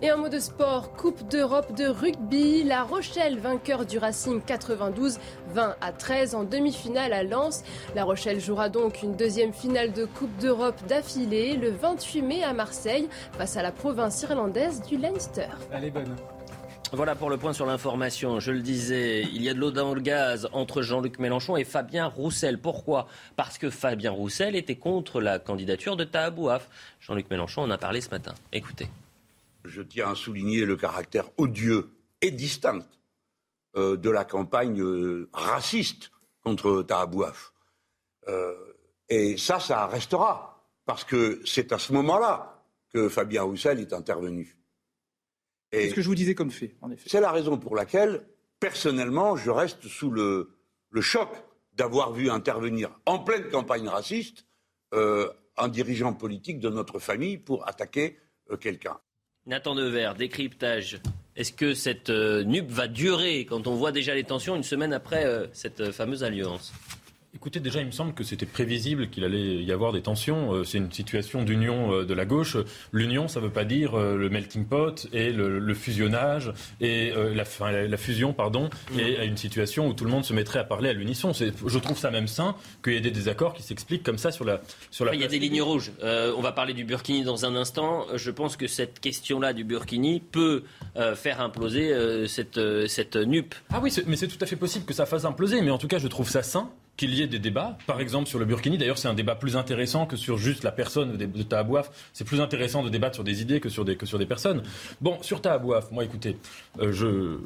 Et 0.00 0.12
en 0.12 0.18
mot 0.18 0.28
de 0.28 0.38
sport, 0.38 0.92
Coupe 0.92 1.28
d'Europe 1.28 1.74
de 1.74 1.86
rugby, 1.86 2.62
La 2.62 2.84
Rochelle, 2.84 3.40
vainqueur 3.40 3.84
du 3.84 3.98
Racing 3.98 4.40
92, 4.40 5.18
20 5.48 5.74
à 5.80 5.92
13 5.92 6.36
en 6.36 6.44
demi-finale 6.44 7.12
à 7.12 7.24
Lens. 7.24 7.64
La 7.96 8.04
Rochelle 8.04 8.38
jouera 8.38 8.68
donc 8.68 9.02
une 9.02 9.16
deuxième 9.16 9.52
finale 9.52 9.92
de 9.92 10.04
Coupe 10.04 10.36
d'Europe 10.38 10.80
d'affilée 10.88 11.56
le 11.56 11.70
28 11.70 12.22
mai 12.22 12.44
à 12.44 12.52
Marseille 12.52 13.08
face 13.32 13.56
à 13.56 13.62
la 13.62 13.72
province 13.72 14.22
irlandaise 14.22 14.82
du 14.82 14.98
Leinster. 14.98 15.48
Elle 15.72 15.86
est 15.86 15.90
bonne. 15.90 16.14
Voilà 16.92 17.16
pour 17.16 17.28
le 17.28 17.36
point 17.36 17.52
sur 17.52 17.66
l'information. 17.66 18.38
Je 18.38 18.52
le 18.52 18.60
disais, 18.60 19.22
il 19.22 19.42
y 19.42 19.48
a 19.48 19.54
de 19.54 19.58
l'eau 19.58 19.72
dans 19.72 19.94
le 19.94 20.00
gaz 20.00 20.48
entre 20.52 20.80
Jean-Luc 20.80 21.18
Mélenchon 21.18 21.56
et 21.56 21.64
Fabien 21.64 22.06
Roussel. 22.06 22.58
Pourquoi? 22.58 23.08
Parce 23.34 23.58
que 23.58 23.68
Fabien 23.68 24.12
Roussel 24.12 24.54
était 24.54 24.76
contre 24.76 25.20
la 25.20 25.40
candidature 25.40 25.96
de 25.96 26.04
Tahabouaf. 26.04 26.68
Jean-Luc 27.00 27.28
Mélenchon 27.30 27.62
en 27.62 27.70
a 27.70 27.78
parlé 27.78 28.00
ce 28.00 28.10
matin. 28.10 28.34
Écoutez 28.52 28.88
je 29.68 29.82
tiens 29.82 30.10
à 30.10 30.14
souligner 30.14 30.64
le 30.64 30.76
caractère 30.76 31.30
odieux 31.36 31.90
et 32.20 32.30
distinct 32.30 32.86
euh, 33.76 33.96
de 33.96 34.10
la 34.10 34.24
campagne 34.24 34.80
euh, 34.80 35.28
raciste 35.32 36.10
contre 36.42 36.82
Tahabouaf. 36.82 37.52
Euh, 38.26 38.54
et 39.08 39.36
ça, 39.36 39.60
ça 39.60 39.86
restera, 39.86 40.66
parce 40.84 41.04
que 41.04 41.40
c'est 41.44 41.72
à 41.72 41.78
ce 41.78 41.92
moment-là 41.92 42.64
que 42.92 43.08
Fabien 43.08 43.42
Roussel 43.42 43.80
est 43.80 43.92
intervenu. 43.92 44.56
C'est 45.70 45.90
ce 45.90 45.94
que 45.94 46.00
je 46.00 46.08
vous 46.08 46.14
disais 46.14 46.34
comme 46.34 46.50
fait, 46.50 46.76
en 46.80 46.90
effet. 46.90 47.08
C'est 47.10 47.20
la 47.20 47.30
raison 47.30 47.58
pour 47.58 47.76
laquelle, 47.76 48.26
personnellement, 48.58 49.36
je 49.36 49.50
reste 49.50 49.86
sous 49.86 50.10
le, 50.10 50.56
le 50.90 51.00
choc 51.02 51.28
d'avoir 51.74 52.12
vu 52.12 52.30
intervenir 52.30 52.90
en 53.04 53.18
pleine 53.18 53.50
campagne 53.50 53.86
raciste 53.86 54.46
un 54.92 55.68
dirigeant 55.68 56.14
politique 56.14 56.58
de 56.58 56.70
notre 56.70 56.98
famille 56.98 57.36
pour 57.36 57.68
attaquer 57.68 58.18
quelqu'un. 58.58 58.98
Nathan 59.48 59.74
Dever, 59.74 60.12
décryptage. 60.16 61.00
Est-ce 61.34 61.52
que 61.52 61.72
cette 61.72 62.10
euh, 62.10 62.44
nupe 62.44 62.70
va 62.70 62.86
durer 62.86 63.46
quand 63.46 63.66
on 63.66 63.74
voit 63.74 63.92
déjà 63.92 64.14
les 64.14 64.24
tensions 64.24 64.54
une 64.54 64.62
semaine 64.62 64.92
après 64.92 65.24
euh, 65.24 65.46
cette 65.54 65.80
euh, 65.80 65.90
fameuse 65.90 66.22
alliance? 66.22 66.74
Écoutez, 67.34 67.60
déjà, 67.60 67.80
il 67.80 67.86
me 67.86 67.92
semble 67.92 68.14
que 68.14 68.24
c'était 68.24 68.46
prévisible 68.46 69.10
qu'il 69.10 69.22
allait 69.22 69.62
y 69.62 69.70
avoir 69.70 69.92
des 69.92 70.00
tensions. 70.00 70.54
Euh, 70.54 70.64
c'est 70.64 70.78
une 70.78 70.90
situation 70.90 71.42
d'union 71.42 71.92
euh, 71.92 72.04
de 72.06 72.14
la 72.14 72.24
gauche. 72.24 72.56
L'union, 72.90 73.28
ça 73.28 73.40
ne 73.40 73.44
veut 73.44 73.52
pas 73.52 73.66
dire 73.66 73.98
euh, 73.98 74.16
le 74.16 74.30
melting 74.30 74.64
pot 74.64 75.06
et 75.12 75.30
le, 75.30 75.74
fusionnage 75.74 76.54
et 76.80 77.12
la, 77.12 77.86
la, 77.86 77.96
fusion, 77.98 78.32
pardon, 78.32 78.70
mm. 78.92 78.98
et 78.98 79.26
une 79.26 79.36
situation 79.36 79.88
où 79.88 79.92
tout 79.92 80.04
le 80.04 80.10
monde 80.10 80.24
se 80.24 80.32
mettrait 80.32 80.58
à 80.58 80.64
parler 80.64 80.88
à 80.88 80.94
l'unisson. 80.94 81.32
Je 81.34 81.78
trouve 81.78 81.98
ça 81.98 82.10
même 82.10 82.28
sain 82.28 82.56
qu'il 82.82 82.94
y 82.94 82.96
ait 82.96 83.02
des 83.02 83.10
désaccords 83.10 83.52
qui 83.52 83.62
s'expliquent 83.62 84.02
comme 84.02 84.18
ça 84.18 84.32
sur 84.32 84.46
la 84.46 84.62
sur 84.90 85.04
la. 85.04 85.14
il 85.14 85.20
y 85.20 85.24
a 85.24 85.28
des 85.28 85.38
lignes 85.38 85.62
rouges. 85.62 85.92
on 86.02 86.40
va 86.40 86.52
parler 86.52 86.72
du 86.72 86.84
Burkini 86.84 87.24
dans 87.24 87.44
un 87.44 87.54
instant. 87.56 88.06
Je 88.14 88.30
pense 88.30 88.56
que 88.56 88.66
cette 88.66 89.00
question-là 89.00 89.52
du 89.52 89.64
Burkini 89.64 90.20
peut 90.20 90.64
faire 91.14 91.42
imploser 91.42 92.26
cette 92.26 92.58
cette 92.88 93.16
nupe. 93.16 93.54
Ah 93.70 93.80
oui, 93.82 93.94
mais 94.06 94.16
c'est 94.16 94.28
tout 94.28 94.42
à 94.42 94.46
fait 94.46 94.56
possible 94.56 94.86
que 94.86 94.94
ça 94.94 95.04
fasse 95.04 95.26
imploser. 95.26 95.60
Mais 95.60 95.70
en 95.70 95.78
tout 95.78 95.88
cas, 95.88 95.98
je 95.98 96.08
trouve 96.08 96.28
ça 96.28 96.42
sain 96.42 96.70
qu'il 96.98 97.14
y 97.14 97.22
ait 97.22 97.26
des 97.26 97.38
débats. 97.38 97.78
Par 97.86 98.00
exemple, 98.02 98.28
sur 98.28 98.38
le 98.38 98.44
Burkini, 98.44 98.76
d'ailleurs, 98.76 98.98
c'est 98.98 99.08
un 99.08 99.14
débat 99.14 99.36
plus 99.36 99.56
intéressant 99.56 100.04
que 100.04 100.16
sur 100.16 100.36
juste 100.36 100.64
la 100.64 100.72
personne 100.72 101.16
de, 101.16 101.24
de 101.24 101.42
Tahabouaf. 101.42 101.90
C'est 102.12 102.26
plus 102.26 102.42
intéressant 102.42 102.82
de 102.82 102.90
débattre 102.90 103.14
sur 103.14 103.24
des 103.24 103.40
idées 103.40 103.60
que 103.60 103.70
sur 103.70 103.86
des, 103.86 103.96
que 103.96 104.04
sur 104.04 104.18
des 104.18 104.26
personnes. 104.26 104.62
Bon, 105.00 105.22
sur 105.22 105.40
Tahabouaf, 105.40 105.90
moi, 105.92 106.04
écoutez, 106.04 106.36
euh, 106.80 106.92
je 106.92 107.38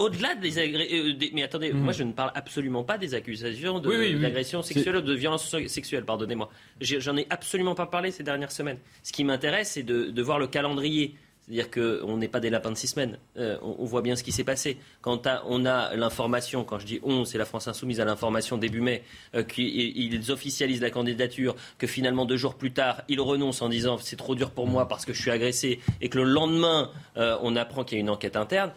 au-delà 0.00 0.34
des, 0.34 0.58
agressions... 0.58 0.96
Euh, 0.96 1.28
mais 1.34 1.42
attendez, 1.42 1.74
moi 1.74 1.92
je 1.92 2.04
ne 2.04 2.12
parle 2.12 2.32
absolument 2.34 2.84
pas 2.84 2.96
des 2.96 3.12
accusations 3.12 3.80
d'agression 3.80 4.62
sexuelle 4.62 4.96
ou 4.96 5.02
de 5.02 5.14
violence 5.14 5.54
sexuelle, 5.66 6.06
pardonnez-moi. 6.06 6.48
J'en 6.80 7.18
ai 7.18 7.26
absolument 7.28 7.74
pas 7.74 7.84
parlé 7.84 8.10
ces 8.10 8.22
dernières 8.22 8.50
semaines. 8.50 8.78
Ce 9.02 9.12
qui 9.12 9.24
m'intéresse, 9.24 9.72
c'est 9.72 9.82
de, 9.82 10.22
voir 10.22 10.38
le 10.38 10.46
calendrier. 10.46 11.16
C'est-à-dire 11.50 11.70
qu'on 11.70 12.16
n'est 12.16 12.28
pas 12.28 12.38
des 12.38 12.48
lapins 12.48 12.70
de 12.70 12.76
six 12.76 12.86
semaines. 12.86 13.18
Euh, 13.36 13.58
on, 13.62 13.84
voit 13.84 14.02
bien 14.02 14.14
ce 14.14 14.22
qui 14.22 14.30
s'est 14.30 14.44
passé. 14.44 14.78
Quand 15.02 15.26
on 15.46 15.66
a 15.66 15.96
l'information, 15.96 16.62
quand 16.62 16.78
je 16.78 16.86
dis 16.86 17.00
on, 17.02 17.24
c'est 17.24 17.38
la 17.38 17.44
France 17.44 17.66
insoumise 17.66 18.00
à 18.00 18.04
l'information 18.04 18.56
début 18.56 18.80
mai, 18.80 19.02
euh, 19.34 19.42
qu'ils 19.42 20.30
officialisent 20.30 20.80
la 20.80 20.90
candidature, 20.90 21.56
que 21.78 21.88
finalement 21.88 22.24
deux 22.24 22.36
jours 22.36 22.54
plus 22.54 22.70
tard, 22.72 23.02
ils 23.08 23.20
renoncent 23.20 23.62
en 23.62 23.68
disant 23.68 23.98
c'est 23.98 24.14
trop 24.14 24.36
dur 24.36 24.52
pour 24.52 24.68
moi 24.68 24.86
parce 24.86 25.04
que 25.04 25.12
je 25.12 25.20
suis 25.20 25.32
agressé, 25.32 25.80
et 26.00 26.08
que 26.08 26.18
le 26.18 26.24
lendemain, 26.24 26.92
euh, 27.16 27.36
on 27.42 27.56
apprend 27.56 27.82
qu'il 27.82 27.98
y 27.98 28.00
a 28.00 28.02
une 28.02 28.10
enquête 28.10 28.36
interne 28.36 28.70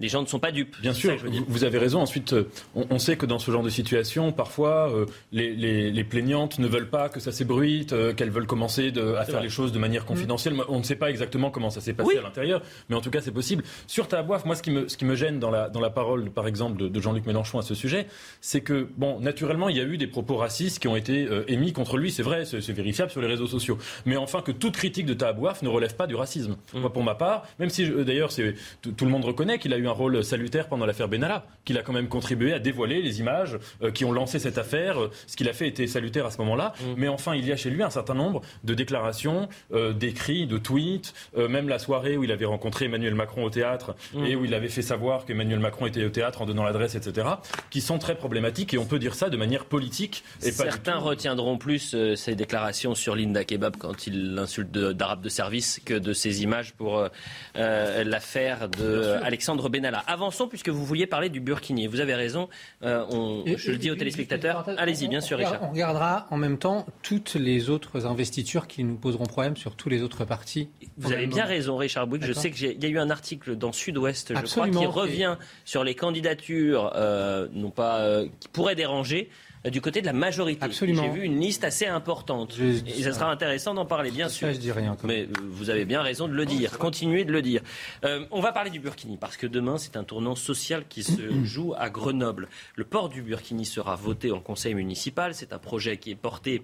les 0.00 0.08
gens 0.08 0.22
ne 0.22 0.26
sont 0.26 0.38
pas 0.38 0.50
dupes. 0.50 0.76
Bien 0.80 0.94
sûr, 0.94 1.16
vous 1.46 1.64
avez 1.64 1.78
raison. 1.78 2.00
Ensuite, 2.00 2.32
euh, 2.32 2.48
on, 2.74 2.98
sait 2.98 3.16
que 3.16 3.26
dans 3.26 3.38
ce 3.38 3.50
genre 3.50 3.62
de 3.62 3.68
situation, 3.68 4.32
parfois, 4.32 4.90
euh, 4.90 5.06
les, 5.30 6.04
plaignantes 6.04 6.58
ne 6.58 6.66
veulent 6.66 6.88
pas 6.88 7.08
que 7.08 7.20
ça 7.20 7.30
s'ébruite, 7.30 7.92
euh, 7.92 8.14
qu'elles 8.14 8.30
veulent 8.30 8.46
commencer 8.46 8.92
à 9.18 9.24
faire 9.24 9.42
les 9.42 9.50
choses 9.50 9.72
de 9.72 9.78
manière 9.78 10.06
confidentielle. 10.06 10.54
On 10.68 10.78
ne 10.78 10.82
sait 10.82 10.96
pas 10.96 11.10
exactement 11.10 11.50
comment 11.50 11.70
ça 11.70 11.80
s'est 11.80 11.92
passé 11.92 12.16
à 12.16 12.22
l'intérieur, 12.22 12.62
mais 12.88 12.96
en 12.96 13.00
tout 13.00 13.10
cas, 13.10 13.20
c'est 13.20 13.30
possible. 13.30 13.62
Sur 13.86 14.08
Taboif, 14.08 14.44
moi, 14.44 14.56
ce 14.56 14.62
qui 14.62 14.70
me, 14.70 14.88
ce 14.88 14.96
qui 14.96 15.04
me 15.04 15.14
gêne 15.14 15.38
dans 15.38 15.50
la, 15.50 15.68
dans 15.68 15.80
la 15.80 15.90
parole, 15.90 16.30
par 16.30 16.46
exemple, 16.46 16.90
de, 16.90 17.00
Jean-Luc 17.00 17.26
Mélenchon 17.26 17.58
à 17.58 17.62
ce 17.62 17.74
sujet, 17.74 18.06
c'est 18.40 18.62
que, 18.62 18.88
bon, 18.96 19.20
naturellement, 19.20 19.68
il 19.68 19.76
y 19.76 19.80
a 19.80 19.84
eu 19.84 19.98
des 19.98 20.06
propos 20.06 20.36
racistes 20.36 20.78
qui 20.78 20.88
ont 20.88 20.96
été 20.96 21.28
émis 21.48 21.72
contre 21.72 21.98
lui. 21.98 22.10
C'est 22.10 22.22
vrai, 22.22 22.44
c'est 22.44 22.72
vérifiable 22.72 23.10
sur 23.10 23.20
les 23.20 23.26
réseaux 23.26 23.46
sociaux. 23.46 23.78
Mais 24.06 24.16
enfin, 24.16 24.40
que 24.40 24.52
toute 24.52 24.76
critique 24.76 25.06
de 25.06 25.14
Taboif 25.14 25.62
ne 25.62 25.68
relève 25.68 25.94
pas 25.94 26.06
du 26.06 26.14
racisme. 26.14 26.56
Mmh. 26.72 26.80
Moi, 26.80 26.92
pour 26.92 27.04
ma 27.04 27.14
part, 27.14 27.46
même 27.58 27.70
si, 27.70 27.88
d'ailleurs, 27.88 28.30
tout 28.32 29.04
le 29.04 29.10
monde 29.10 29.24
reconnaît 29.24 29.58
qu'il 29.58 29.74
a 29.74 29.78
eu 29.78 29.89
un 29.90 29.92
rôle 29.92 30.24
salutaire 30.24 30.68
pendant 30.68 30.86
l'affaire 30.86 31.08
Benalla, 31.08 31.44
qu'il 31.64 31.76
a 31.76 31.82
quand 31.82 31.92
même 31.92 32.08
contribué 32.08 32.54
à 32.54 32.58
dévoiler 32.58 33.02
les 33.02 33.20
images 33.20 33.58
euh, 33.82 33.90
qui 33.90 34.04
ont 34.04 34.12
lancé 34.12 34.38
cette 34.38 34.56
affaire. 34.56 34.96
Ce 35.26 35.36
qu'il 35.36 35.48
a 35.48 35.52
fait 35.52 35.68
était 35.68 35.86
salutaire 35.86 36.26
à 36.26 36.30
ce 36.30 36.38
moment-là. 36.38 36.72
Mm. 36.80 36.84
Mais 36.96 37.08
enfin, 37.08 37.34
il 37.34 37.46
y 37.46 37.52
a 37.52 37.56
chez 37.56 37.70
lui 37.70 37.82
un 37.82 37.90
certain 37.90 38.14
nombre 38.14 38.40
de 38.64 38.74
déclarations, 38.74 39.48
euh, 39.72 39.92
d'écrits, 39.92 40.46
de 40.46 40.58
tweets, 40.58 41.12
euh, 41.36 41.48
même 41.48 41.68
la 41.68 41.78
soirée 41.78 42.16
où 42.16 42.24
il 42.24 42.32
avait 42.32 42.44
rencontré 42.44 42.86
Emmanuel 42.86 43.14
Macron 43.14 43.44
au 43.44 43.50
théâtre 43.50 43.94
mm. 44.14 44.24
et 44.24 44.36
où 44.36 44.44
il 44.44 44.54
avait 44.54 44.68
fait 44.68 44.82
savoir 44.82 45.24
qu'Emmanuel 45.24 45.58
Macron 45.58 45.86
était 45.86 46.04
au 46.04 46.10
théâtre 46.10 46.42
en 46.42 46.46
donnant 46.46 46.64
l'adresse, 46.64 46.94
etc., 46.94 47.26
qui 47.70 47.80
sont 47.80 47.98
très 47.98 48.14
problématiques 48.14 48.72
et 48.72 48.78
on 48.78 48.86
peut 48.86 48.98
dire 48.98 49.14
ça 49.14 49.28
de 49.28 49.36
manière 49.36 49.64
politique. 49.64 50.24
Et 50.42 50.52
Certains 50.52 50.98
retiendront 50.98 51.58
plus 51.58 51.96
ces 52.14 52.34
déclarations 52.34 52.94
sur 52.94 53.16
Linda 53.16 53.44
Kebab 53.44 53.76
quand 53.76 54.06
il 54.06 54.34
l'insulte 54.34 54.70
d'arabe 54.70 55.22
de, 55.22 55.28
service 55.28 55.80
que 55.84 55.94
de 55.94 56.12
ces 56.12 56.42
images 56.42 56.72
pour 56.74 57.08
l'affaire 57.54 58.68
de 58.68 59.16
Alexandre 59.22 59.68
Benalla 59.68 59.79
avançons 59.84 60.48
puisque 60.48 60.68
vous 60.68 60.84
vouliez 60.84 61.06
parler 61.06 61.28
du 61.28 61.40
Burkini. 61.40 61.86
Vous 61.86 62.00
avez 62.00 62.14
raison. 62.14 62.48
Euh, 62.82 63.04
on, 63.10 63.44
je 63.46 63.70
le 63.70 63.78
dis 63.78 63.90
aux 63.90 63.96
téléspectateurs. 63.96 64.68
Allez-y, 64.78 65.08
bien 65.08 65.20
sûr, 65.20 65.38
Richard. 65.38 65.62
On 65.62 65.70
regardera 65.70 66.26
en 66.30 66.36
même 66.36 66.58
temps 66.58 66.86
toutes 67.02 67.34
les 67.34 67.70
autres 67.70 68.06
investitures 68.06 68.66
qui 68.66 68.84
nous 68.84 68.96
poseront 68.96 69.26
problème 69.26 69.56
sur 69.56 69.76
tous 69.76 69.88
les 69.88 70.02
autres 70.02 70.24
partis. 70.24 70.68
Vous 70.96 71.12
avez 71.12 71.26
bien 71.26 71.44
raison, 71.44 71.76
Richard 71.76 72.06
Bouygues. 72.06 72.24
Je 72.24 72.32
sais 72.32 72.50
qu'il 72.50 72.82
y 72.82 72.86
a 72.86 72.88
eu 72.88 72.98
un 72.98 73.10
article 73.10 73.56
dans 73.56 73.72
Sud-Ouest, 73.72 74.34
je 74.34 74.50
crois, 74.50 74.68
qui 74.68 74.86
revient 74.86 75.36
sur 75.64 75.84
les 75.84 75.94
candidatures, 75.94 76.92
euh, 76.94 77.48
non 77.52 77.70
pas 77.70 78.00
euh, 78.00 78.28
qui 78.40 78.48
pourraient 78.48 78.74
déranger. 78.74 79.30
Euh, 79.66 79.70
du 79.70 79.80
côté 79.80 80.00
de 80.00 80.06
la 80.06 80.12
majorité. 80.12 80.64
Absolument. 80.64 81.02
J'ai 81.02 81.10
vu 81.10 81.22
une 81.22 81.38
liste 81.38 81.64
assez 81.64 81.86
importante. 81.86 82.56
et 82.58 83.02
ça 83.02 83.12
sera 83.12 83.30
intéressant 83.30 83.74
d'en 83.74 83.84
parler, 83.84 84.10
bien 84.10 84.28
sûr. 84.28 84.52
je 84.52 84.58
dis 84.58 84.72
rien. 84.72 84.96
Mais 85.04 85.22
euh, 85.22 85.26
vous 85.42 85.70
avez 85.70 85.84
bien 85.84 86.02
raison 86.02 86.28
de 86.28 86.32
le 86.32 86.46
dire. 86.46 86.78
Continuez 86.78 87.24
de 87.24 87.32
le 87.32 87.42
dire. 87.42 87.62
Euh, 88.04 88.24
on 88.30 88.40
va 88.40 88.52
parler 88.52 88.70
du 88.70 88.80
Burkini 88.80 89.16
parce 89.18 89.36
que 89.36 89.46
demain, 89.46 89.76
c'est 89.78 89.96
un 89.96 90.04
tournant 90.04 90.34
social 90.34 90.84
qui 90.88 91.02
se 91.02 91.22
joue 91.44 91.74
à 91.76 91.90
Grenoble. 91.90 92.48
Le 92.74 92.84
port 92.84 93.08
du 93.08 93.22
Burkini 93.22 93.66
sera 93.66 93.96
voté 93.96 94.32
en 94.32 94.40
conseil 94.40 94.74
municipal. 94.74 95.34
C'est 95.34 95.52
un 95.52 95.58
projet 95.58 95.98
qui 95.98 96.10
est 96.10 96.16
porté 96.16 96.62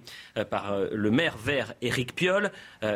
par 0.49 0.75
le 0.91 1.11
maire 1.11 1.37
vert 1.37 1.73
Éric 1.81 2.15
Piolle, 2.15 2.51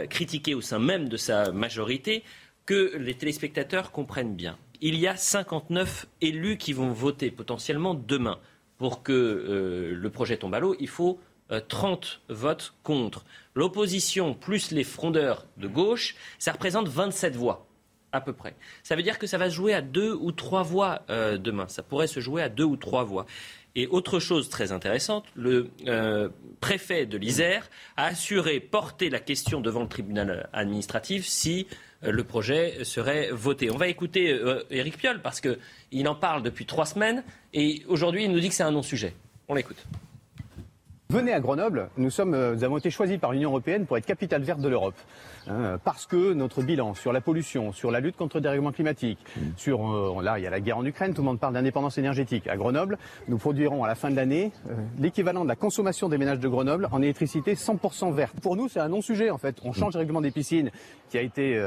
critiqué 0.09 0.53
au 0.53 0.61
sein 0.61 0.79
même 0.79 1.09
de 1.09 1.17
sa 1.17 1.51
majorité. 1.51 2.23
Que 2.65 2.95
les 2.97 3.15
téléspectateurs 3.15 3.91
comprennent 3.91 4.35
bien. 4.35 4.57
Il 4.81 4.95
y 4.95 5.07
a 5.07 5.15
59 5.15 6.07
élus 6.21 6.57
qui 6.57 6.73
vont 6.73 6.91
voter 6.91 7.31
potentiellement 7.31 7.93
demain 7.93 8.39
pour 8.81 9.03
que 9.03 9.11
euh, 9.13 9.93
le 9.93 10.09
projet 10.09 10.37
tombe 10.37 10.55
à 10.55 10.59
l'eau, 10.59 10.75
il 10.79 10.87
faut 10.87 11.19
30 11.67 12.21
votes 12.29 12.73
contre. 12.81 13.25
L'opposition 13.53 14.33
plus 14.33 14.71
les 14.71 14.83
frondeurs 14.83 15.45
de 15.57 15.67
gauche, 15.67 16.15
ça 16.39 16.51
représente 16.51 16.87
27 16.87 17.35
voix 17.35 17.67
à 18.11 18.21
peu 18.21 18.33
près. 18.33 18.55
Ça 18.81 18.95
veut 18.95 19.03
dire 19.03 19.19
que 19.19 19.27
ça 19.27 19.37
va 19.37 19.51
se 19.51 19.55
jouer 19.55 19.75
à 19.75 19.81
deux 19.81 20.13
ou 20.13 20.31
trois 20.31 20.63
voix 20.63 21.03
euh, 21.11 21.37
demain. 21.37 21.67
Ça 21.67 21.83
pourrait 21.83 22.07
se 22.07 22.19
jouer 22.21 22.41
à 22.41 22.49
deux 22.49 22.63
ou 22.63 22.75
trois 22.75 23.03
voix. 23.03 23.27
Et 23.75 23.85
autre 23.85 24.19
chose 24.19 24.49
très 24.49 24.71
intéressante, 24.71 25.25
le 25.35 25.69
euh, 25.85 26.29
préfet 26.59 27.05
de 27.05 27.19
l'Isère 27.19 27.69
a 27.97 28.05
assuré 28.05 28.59
porter 28.59 29.11
la 29.11 29.19
question 29.19 29.61
devant 29.61 29.81
le 29.81 29.87
tribunal 29.87 30.49
administratif 30.53 31.27
si 31.27 31.67
euh, 31.69 31.75
le 32.01 32.23
projet 32.23 32.83
serait 32.83 33.29
voté. 33.31 33.69
On 33.69 33.77
va 33.77 33.87
écouter 33.87 34.39
Éric 34.69 34.97
Piolle 34.97 35.21
parce 35.21 35.41
qu'il 35.41 36.07
en 36.07 36.15
parle 36.15 36.43
depuis 36.43 36.65
trois 36.65 36.85
semaines 36.85 37.23
et 37.53 37.83
aujourd'hui 37.87 38.25
il 38.25 38.31
nous 38.31 38.39
dit 38.39 38.49
que 38.49 38.55
c'est 38.55 38.63
un 38.63 38.71
non-sujet. 38.71 39.13
On 39.47 39.53
l'écoute. 39.53 39.85
Venez 41.11 41.33
à 41.33 41.41
Grenoble, 41.41 41.89
nous, 41.97 42.09
sommes, 42.09 42.33
euh, 42.33 42.55
nous 42.55 42.63
avons 42.63 42.77
été 42.77 42.89
choisis 42.89 43.17
par 43.17 43.33
l'Union 43.33 43.49
européenne 43.49 43.85
pour 43.85 43.97
être 43.97 44.05
capitale 44.05 44.43
verte 44.43 44.61
de 44.61 44.69
l'Europe. 44.69 44.95
Hein, 45.47 45.77
parce 45.83 46.05
que 46.05 46.33
notre 46.33 46.61
bilan 46.61 46.93
sur 46.93 47.13
la 47.13 47.21
pollution, 47.21 47.71
sur 47.71 47.91
la 47.91 47.99
lutte 47.99 48.15
contre 48.15 48.37
le 48.37 48.41
dérèglement 48.41 48.71
climatique, 48.71 49.19
sur 49.57 49.91
euh, 49.91 50.21
là 50.21 50.39
il 50.39 50.43
y 50.43 50.47
a 50.47 50.49
la 50.49 50.59
guerre 50.59 50.77
en 50.77 50.85
Ukraine, 50.85 51.13
tout 51.13 51.21
le 51.21 51.25
monde 51.25 51.39
parle 51.39 51.53
d'indépendance 51.53 51.97
énergétique. 51.97 52.47
À 52.47 52.57
Grenoble, 52.57 52.97
nous 53.27 53.37
produirons 53.37 53.83
à 53.83 53.87
la 53.87 53.95
fin 53.95 54.09
de 54.09 54.15
l'année 54.15 54.51
euh, 54.69 54.73
l'équivalent 54.99 55.43
de 55.43 55.49
la 55.49 55.55
consommation 55.55 56.09
des 56.09 56.17
ménages 56.17 56.39
de 56.39 56.47
Grenoble 56.47 56.87
en 56.91 57.01
électricité 57.01 57.55
100% 57.55 58.13
verte. 58.13 58.39
Pour 58.41 58.55
nous, 58.55 58.67
c'est 58.67 58.79
un 58.79 58.89
non-sujet 58.89 59.29
en 59.29 59.37
fait. 59.37 59.57
On 59.63 59.73
change 59.73 59.93
le 59.93 59.99
règlement 59.99 60.21
des 60.21 60.31
piscines 60.31 60.71
qui 61.09 61.17
a 61.17 61.21
été 61.21 61.61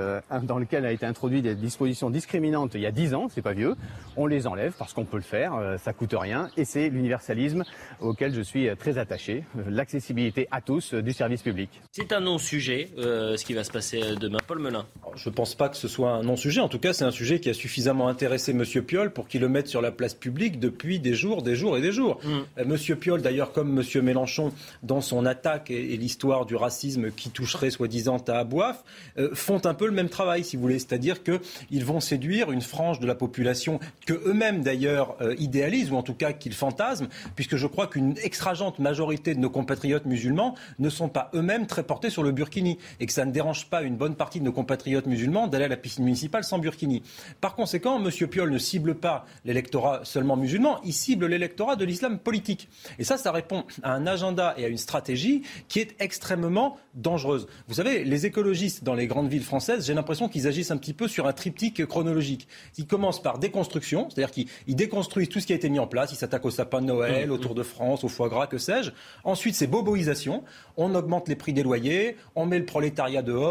dans 0.45 0.59
lequel 0.59 0.87
a 0.87 0.93
été 0.93 1.05
introduit 1.05 1.43
des 1.43 1.55
dispositions 1.55 2.09
discriminantes 2.09 2.75
il 2.75 2.81
y 2.81 2.87
a 2.87 2.91
10 2.91 3.15
ans, 3.15 3.27
c'est 3.29 3.43
pas 3.43 3.53
vieux. 3.53 3.77
On 4.17 4.27
les 4.27 4.47
enlève 4.47 4.75
parce 4.79 4.95
qu'on 4.95 5.05
peut 5.05 5.19
le 5.19 5.23
faire, 5.23 5.53
ça 5.79 5.93
coûte 5.93 6.15
rien 6.19 6.49
et 6.57 6.65
c'est 6.65 6.89
l'universalisme 6.89 7.65
auquel 8.01 8.33
je 8.33 8.41
suis 8.41 8.75
très 8.77 8.97
attaché 8.97 9.45
l'accessibilité 9.69 10.49
à 10.51 10.63
tous 10.63 10.95
du 10.95 11.13
service 11.13 11.43
public. 11.43 11.83
C'est 11.93 12.13
un 12.13 12.21
non-sujet, 12.21 12.91
euh, 12.99 13.37
ce 13.37 13.45
qui 13.45 13.55
va 13.55 13.64
se 13.65 13.71
passer 13.71 14.01
demain. 14.21 14.39
Paul 14.47 14.61
Melun. 14.61 14.87
Je 15.17 15.29
ne 15.29 15.35
pense 15.35 15.55
pas 15.55 15.69
que 15.69 15.77
ce 15.77 15.89
soit 15.89 16.11
un 16.11 16.23
non-sujet. 16.23 16.61
En 16.61 16.69
tout 16.69 16.79
cas, 16.79 16.93
c'est 16.93 17.05
un 17.05 17.11
sujet 17.11 17.41
qui 17.41 17.51
a 17.51 17.55
suffisamment 17.55 18.09
intéressé 18.09 18.53
M. 18.53 18.65
Piolle 18.83 19.13
pour 19.13 19.29
qu'il 19.29 19.41
le 19.41 19.49
mette 19.49 19.69
sur 19.69 19.83
la 19.83 19.91
place 19.91 20.15
publique 20.15 20.59
depuis 20.59 20.99
des 20.99 21.15
jours, 21.15 21.43
des 21.43 21.57
jours 21.57 21.77
et 21.77 21.81
des 21.81 21.93
jours. 21.93 22.21
Mm. 22.25 22.31
Euh, 22.59 22.77
M. 22.91 22.97
Piolle, 22.97 23.23
d'ailleurs, 23.23 23.53
comme 23.53 23.79
M. 23.79 24.03
Mélenchon, 24.03 24.53
dans 24.83 25.01
son 25.01 25.27
attaque 25.27 25.71
et, 25.71 25.97
l'histoire 25.97 26.47
du 26.47 26.57
racisme 26.57 27.11
qui 27.11 27.31
toucherait 27.31 27.71
soi-disant 27.71 28.19
à 28.29 28.39
Abouaf, 28.39 28.83
euh, 29.19 29.31
font 29.35 29.65
un 29.65 29.75
peu 29.75 29.87
le 29.87 29.93
même 29.93 30.09
travail, 30.09 30.45
si 30.45 30.57
vous 30.57 30.63
voulez. 30.63 30.79
C'est-à-dire 30.79 31.23
qu'ils 31.23 31.85
vont 31.85 32.01
séduire 32.01 32.51
une 32.51 32.63
frange 32.63 33.01
de 33.01 33.07
la 33.07 33.15
population 33.15 33.81
que 34.07 34.15
eux-mêmes, 34.15 34.63
d'ailleurs, 34.63 35.17
idéalisent, 35.39 35.91
ou 35.93 35.97
en 35.97 36.03
tout 36.03 36.15
cas 36.15 36.33
qu'ils 36.33 36.55
fantasment, 36.55 37.09
puisque 37.37 37.57
je 37.57 37.67
crois 37.67 37.87
qu'une 37.87 38.15
extragente 38.23 38.79
majorité 38.79 39.35
de 39.35 39.41
nos 39.41 39.51
compatriotes 39.51 40.07
musulmans 40.07 40.55
ne 40.79 40.89
sont 40.89 41.09
pas 41.09 41.31
eux-mêmes 41.35 41.67
très 41.67 41.83
portés 41.83 42.11
sur 42.11 42.23
le 42.23 42.33
burkini 42.33 42.79
et 43.01 43.07
que 43.07 43.13
ça 43.13 43.25
ne 43.25 43.33
dérange 43.33 43.54
pas 43.63 43.83
une 43.83 43.97
bonne 43.97 44.17
partie 44.17 44.41
de 44.41 44.45
nos 44.45 44.53
compatriotes 44.53 45.07
musulmans 45.07 45.47
d'aller 45.47 45.67
à 45.67 45.69
la 45.69 45.77
piscine 45.77 46.05
municipale 46.05 46.45
sans 46.45 46.59
burkini. 46.59 47.03
Par 47.41 47.55
conséquent, 47.55 48.05
M. 48.05 48.11
Piolle 48.29 48.51
ne 48.51 48.59
cible 48.59 48.97
pas 48.97 49.25
l'électorat 49.45 50.01
seulement 50.05 50.37
musulman, 50.37 50.81
il 50.85 50.93
cible 50.93 51.27
l'électorat 51.27 51.77
de 51.77 51.85
l'islam 51.85 52.19
politique. 52.19 52.69
Et 52.99 53.05
ça, 53.05 53.17
ça 53.17 53.31
répond 53.31 53.65
à 53.83 53.93
un 53.93 54.07
agenda 54.07 54.55
et 54.57 54.65
à 54.65 54.69
une 54.69 54.79
stratégie 54.79 55.43
qui 55.69 55.79
est 55.81 55.95
extrêmement 56.01 56.77
dangereuse. 56.95 57.47
Vous 57.69 57.75
savez, 57.75 58.05
les 58.05 58.27
écologistes 58.27 58.85
dans 58.85 58.95
les 58.95 59.07
grandes 59.07 59.29
villes 59.29 59.45
françaises, 59.45 59.87
j'ai 59.87 59.95
l'impression 59.95 60.29
qu'ils 60.29 60.47
agissent 60.47 60.71
un 60.71 60.77
petit 60.77 60.95
peu 60.95 61.09
sur 61.09 61.27
un 61.27 61.33
triptyque 61.33 61.85
chronologique. 61.87 62.49
Ils 62.79 62.87
commencent 62.87 63.23
par 63.23 63.39
déconstruction, 63.39 64.09
c'est-à-dire 64.11 64.31
qu'ils 64.33 64.77
déconstruisent 64.77 65.29
tout 65.29 65.41
ce 65.41 65.47
qui 65.47 65.53
a 65.53 65.57
été 65.57 65.69
mis 65.69 65.79
en 65.79 65.87
place, 65.87 66.13
ils 66.13 66.17
s'attaquent 66.17 66.47
au 66.47 66.51
sapin 66.51 66.81
de 66.81 66.87
Noël, 66.87 67.29
mmh, 67.29 67.33
au 67.33 67.39
Tour 67.39 67.55
de 67.55 67.63
France, 67.63 68.05
au 68.05 68.09
foie 68.09 68.29
gras, 68.29 68.47
que 68.47 68.59
sais-je. 68.59 68.91
Ensuite, 69.25 69.55
c'est 69.55 69.67
boboisation. 69.67 70.45
On 70.77 70.95
augmente 70.95 71.29
les 71.29 71.37
prix 71.37 71.53
des 71.53 71.63
loyers, 71.63 72.17
on 72.35 72.47
met 72.47 72.59
le 72.59 72.65
prolétariat 72.65 73.23
dehors, 73.23 73.44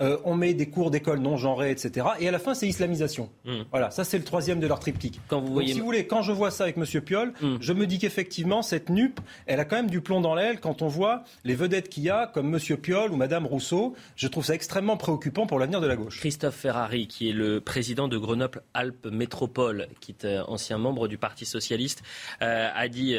euh, 0.00 0.18
on 0.24 0.34
met 0.34 0.54
des 0.54 0.68
cours 0.68 0.90
d'école 0.90 1.18
non 1.18 1.36
genrés, 1.36 1.70
etc. 1.70 2.06
Et 2.20 2.28
à 2.28 2.30
la 2.30 2.38
fin, 2.38 2.54
c'est 2.54 2.68
islamisation. 2.68 3.30
Hmm. 3.44 3.62
Voilà, 3.70 3.90
ça 3.90 4.04
c'est 4.04 4.18
le 4.18 4.24
troisième 4.24 4.60
de 4.60 4.66
leur 4.66 4.80
triptyque. 4.80 5.20
Quand 5.28 5.40
vous 5.40 5.52
voyez... 5.52 5.72
si 5.72 5.80
vous 5.80 5.84
voulez, 5.84 6.06
quand 6.06 6.22
je 6.22 6.32
vois 6.32 6.50
ça 6.50 6.64
avec 6.64 6.76
M. 6.76 6.84
Piolle, 7.02 7.32
hmm. 7.40 7.56
je 7.60 7.72
me 7.72 7.86
dis 7.86 7.98
qu'effectivement, 7.98 8.62
cette 8.62 8.90
nupe, 8.90 9.20
elle 9.46 9.60
a 9.60 9.64
quand 9.64 9.76
même 9.76 9.90
du 9.90 10.00
plomb 10.00 10.20
dans 10.20 10.34
l'aile 10.34 10.60
quand 10.60 10.82
on 10.82 10.88
voit 10.88 11.24
les 11.44 11.54
vedettes 11.54 11.88
qu'il 11.88 12.04
y 12.04 12.10
a, 12.10 12.26
comme 12.26 12.54
M. 12.54 12.76
Piolle 12.76 13.12
ou 13.12 13.16
Mme 13.16 13.46
Rousseau. 13.46 13.94
Je 14.16 14.28
trouve 14.28 14.44
ça 14.44 14.54
extrêmement 14.54 14.96
préoccupant 14.96 15.46
pour 15.46 15.58
l'avenir 15.58 15.80
de 15.80 15.86
la 15.86 15.96
gauche. 15.96 16.18
Christophe 16.18 16.56
Ferrari, 16.56 17.06
qui 17.06 17.30
est 17.30 17.32
le 17.32 17.60
président 17.60 18.08
de 18.08 18.18
Grenoble-Alpes 18.18 19.06
Métropole, 19.06 19.88
qui 20.00 20.12
est 20.12 20.24
euh, 20.24 20.44
ancien 20.46 20.78
membre 20.78 21.08
du 21.08 21.18
Parti 21.18 21.44
Socialiste, 21.44 22.02
euh, 22.42 22.68
a 22.74 22.88
dit 22.88 23.16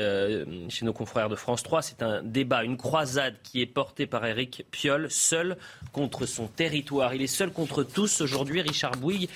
chez 0.69 0.85
nos 0.85 0.93
confrères 0.93 1.29
de 1.29 1.35
France 1.35 1.63
3, 1.63 1.81
c'est 1.81 2.03
un 2.03 2.21
débat, 2.23 2.63
une 2.63 2.77
croisade 2.77 3.35
qui 3.43 3.61
est 3.61 3.65
portée 3.65 4.07
par 4.07 4.25
Éric 4.25 4.65
Piolle, 4.71 5.09
seul 5.09 5.57
contre 5.91 6.14
son 6.25 6.47
territoire. 6.47 7.13
Il 7.13 7.21
est 7.21 7.27
seul 7.27 7.51
contre 7.51 7.83
tous 7.83 8.21
aujourd'hui, 8.21 8.61
Richard 8.61 8.95
Bouygues. 8.97 9.29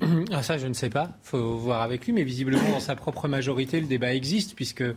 Ah, 0.32 0.42
ça, 0.42 0.56
je 0.56 0.66
ne 0.66 0.72
sais 0.72 0.88
pas. 0.88 1.10
Il 1.24 1.28
faut 1.28 1.56
voir 1.58 1.82
avec 1.82 2.06
lui. 2.06 2.14
Mais 2.14 2.22
visiblement, 2.22 2.70
dans 2.70 2.80
sa 2.80 2.96
propre 2.96 3.28
majorité, 3.28 3.82
le 3.82 3.86
débat 3.86 4.14
existe, 4.14 4.54
puisque 4.54 4.80
euh, 4.80 4.94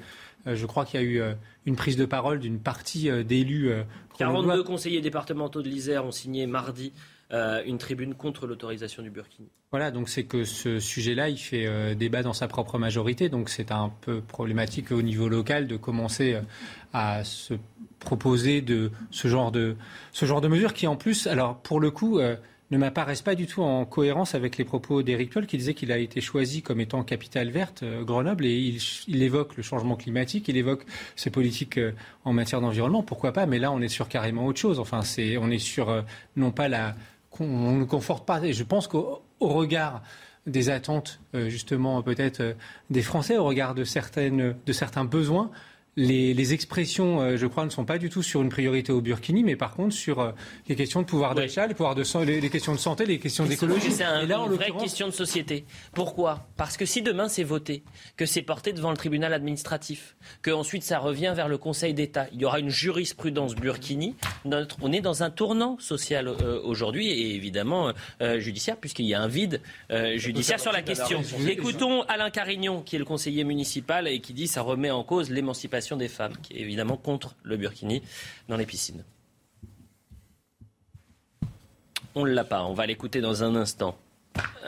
je 0.55 0.65
crois 0.65 0.85
qu'il 0.85 0.99
y 0.99 1.03
a 1.03 1.05
eu 1.05 1.21
euh, 1.21 1.33
une 1.65 1.75
prise 1.75 1.97
de 1.97 2.05
parole 2.05 2.39
d'une 2.39 2.59
partie 2.59 3.09
euh, 3.09 3.23
d'élus. 3.23 3.71
42 4.17 4.63
conseillers 4.63 5.01
départementaux 5.01 5.61
de 5.61 5.67
l'Isère 5.67 6.05
ont 6.05 6.11
signé 6.11 6.45
mardi 6.47 6.93
euh, 7.33 7.63
une 7.65 7.79
tribune 7.79 8.13
contre 8.13 8.45
l'autorisation 8.45 9.01
du 9.01 9.09
Burkini. 9.09 9.47
Voilà, 9.71 9.89
donc 9.89 10.07
c'est 10.07 10.23
que 10.23 10.43
ce 10.43 10.79
sujet-là, 10.79 11.29
il 11.29 11.37
fait 11.37 11.65
euh, 11.65 11.95
débat 11.95 12.21
dans 12.21 12.33
sa 12.33 12.47
propre 12.47 12.77
majorité, 12.77 13.27
donc 13.27 13.49
c'est 13.49 13.71
un 13.71 13.91
peu 14.01 14.21
problématique 14.21 14.91
au 14.91 15.01
niveau 15.01 15.27
local 15.29 15.65
de 15.65 15.75
commencer 15.75 16.35
euh, 16.35 16.41
à 16.93 17.23
se 17.23 17.55
proposer 17.97 18.61
de 18.61 18.91
ce 19.09 19.27
genre 19.29 19.51
de 19.51 19.75
ce 20.11 20.27
genre 20.27 20.41
de 20.41 20.47
mesures 20.47 20.75
qui, 20.75 20.85
en 20.85 20.95
plus, 20.95 21.25
alors 21.25 21.57
pour 21.57 21.79
le 21.79 21.89
coup. 21.89 22.19
ne 22.19 22.77
m'apparaissent 22.77 23.21
pas 23.21 23.35
du 23.35 23.45
tout 23.45 23.61
en 23.61 23.85
cohérence 23.85 24.33
avec 24.33 24.57
les 24.57 24.65
propos 24.65 25.03
d'Éric 25.03 25.29
Piolle 25.29 25.45
qui 25.45 25.57
disait 25.57 25.75
qu'il 25.75 25.91
a 25.91 25.99
été 25.99 26.21
choisi 26.21 26.63
comme 26.63 26.79
étant 26.79 27.03
capitale 27.03 27.51
verte, 27.51 27.83
Grenoble, 28.01 28.47
et 28.47 28.79
il, 29.07 29.21
évoque 29.21 29.55
le 29.57 29.61
changement 29.61 29.95
climatique, 29.95 30.47
il 30.47 30.57
évoque 30.57 30.83
ses 31.15 31.29
politiques 31.29 31.79
en 32.25 32.33
matière 32.33 32.61
d'environnement, 32.61 33.03
pourquoi 33.03 33.31
pas, 33.31 33.45
mais 33.45 33.59
là 33.59 33.71
on 33.71 33.79
est 33.79 33.89
sur 33.89 34.07
carrément 34.07 34.47
autre 34.47 34.59
chose. 34.59 34.79
Enfin, 34.79 35.03
c'est, 35.03 35.37
on 35.37 35.51
est 35.51 35.59
sur 35.59 36.03
non 36.35 36.49
pas 36.49 36.67
la, 36.67 36.95
on 37.41 37.73
ne 37.73 37.85
conforte 37.85 38.25
pas. 38.25 38.41
Et 38.43 38.53
je 38.53 38.63
pense 38.63 38.87
qu'au 38.87 39.21
regard 39.39 40.01
des 40.45 40.69
attentes, 40.69 41.19
euh, 41.35 41.49
justement, 41.49 42.01
peut-être 42.01 42.41
euh, 42.41 42.53
des 42.89 43.01
Français, 43.01 43.37
au 43.37 43.45
regard 43.45 43.75
de, 43.75 43.83
certaines, 43.83 44.55
de 44.65 44.73
certains 44.73 45.05
besoins, 45.05 45.51
les, 45.95 46.53
expressions, 46.53 47.21
euh, 47.21 47.37
je 47.37 47.45
crois, 47.45 47.65
ne 47.65 47.69
sont 47.69 47.85
pas 47.85 47.97
du 47.97 48.09
tout 48.09 48.23
sur 48.23 48.41
une 48.41 48.49
priorité 48.49 48.91
au 48.91 49.01
Burkini, 49.01 49.43
mais 49.43 49.55
par 49.55 49.73
contre 49.73 49.93
sur 49.93 50.19
euh, 50.19 50.31
les 50.67 50.75
questions 50.75 51.01
de 51.01 51.05
pouvoir 51.05 51.35
d'achat, 51.35 51.67
les, 51.67 51.73
de, 51.73 52.39
les, 52.41 52.49
questions 52.49 52.73
de 52.73 52.79
santé, 52.79 53.05
les 53.05 53.19
questions 53.19 53.45
d'écologie. 53.45 53.91
C'est 53.91 54.03
une 54.03 54.33
vraie 54.55 54.71
question 54.71 55.07
de 55.07 55.13
société. 55.13 55.65
Pourquoi? 55.93 56.47
Parce 56.57 56.77
que 56.77 56.85
si 56.85 57.01
demain 57.01 57.27
c'est 57.27 57.43
voté, 57.43 57.83
que 58.17 58.25
c'est 58.25 58.41
porté 58.41 58.73
devant 58.73 58.89
le 58.89 58.97
tribunal 58.97 59.33
administratif, 59.33 60.15
que 60.41 60.51
ensuite 60.51 60.83
ça 60.83 60.99
revient 60.99 61.33
vers 61.35 61.47
le 61.47 61.57
Conseil 61.57 61.93
d'État, 61.93 62.27
il 62.33 62.41
y 62.41 62.45
aura 62.45 62.59
une 62.59 62.69
jurisprudence 62.69 63.55
Burkini. 63.55 64.15
Notre, 64.45 64.77
on 64.81 64.91
est 64.91 65.01
dans 65.01 65.23
un 65.23 65.29
tournant 65.29 65.77
social 65.79 66.27
euh, 66.27 66.59
aujourd'hui 66.63 67.09
et 67.09 67.35
évidemment 67.35 67.91
judiciaire, 68.37 68.77
puisqu'il 68.77 69.05
y 69.05 69.13
a 69.13 69.21
un 69.21 69.27
vide 69.27 69.61
judiciaire 70.15 70.59
sur 70.59 70.71
la 70.71 70.81
question. 70.81 71.21
Écoutons 71.47 72.03
Alain 72.03 72.29
Carignon, 72.29 72.81
qui 72.81 72.95
est 72.95 72.99
le 72.99 73.05
conseiller 73.05 73.43
municipal 73.43 74.07
et 74.07 74.19
qui 74.19 74.33
dit 74.33 74.47
ça 74.47 74.61
remet 74.61 74.91
en 74.91 75.03
cause 75.03 75.29
l'émancipation 75.29 75.82
des 75.97 76.07
femmes, 76.07 76.33
qui 76.41 76.53
est 76.53 76.61
évidemment 76.61 76.97
contre 76.97 77.35
le 77.43 77.57
burkini 77.57 78.01
dans 78.47 78.57
les 78.57 78.65
piscines. 78.65 79.03
On 82.15 82.25
ne 82.25 82.31
l'a 82.31 82.43
pas, 82.43 82.63
on 82.63 82.73
va 82.73 82.85
l'écouter 82.85 83.21
dans 83.21 83.43
un 83.43 83.55
instant. 83.55 83.97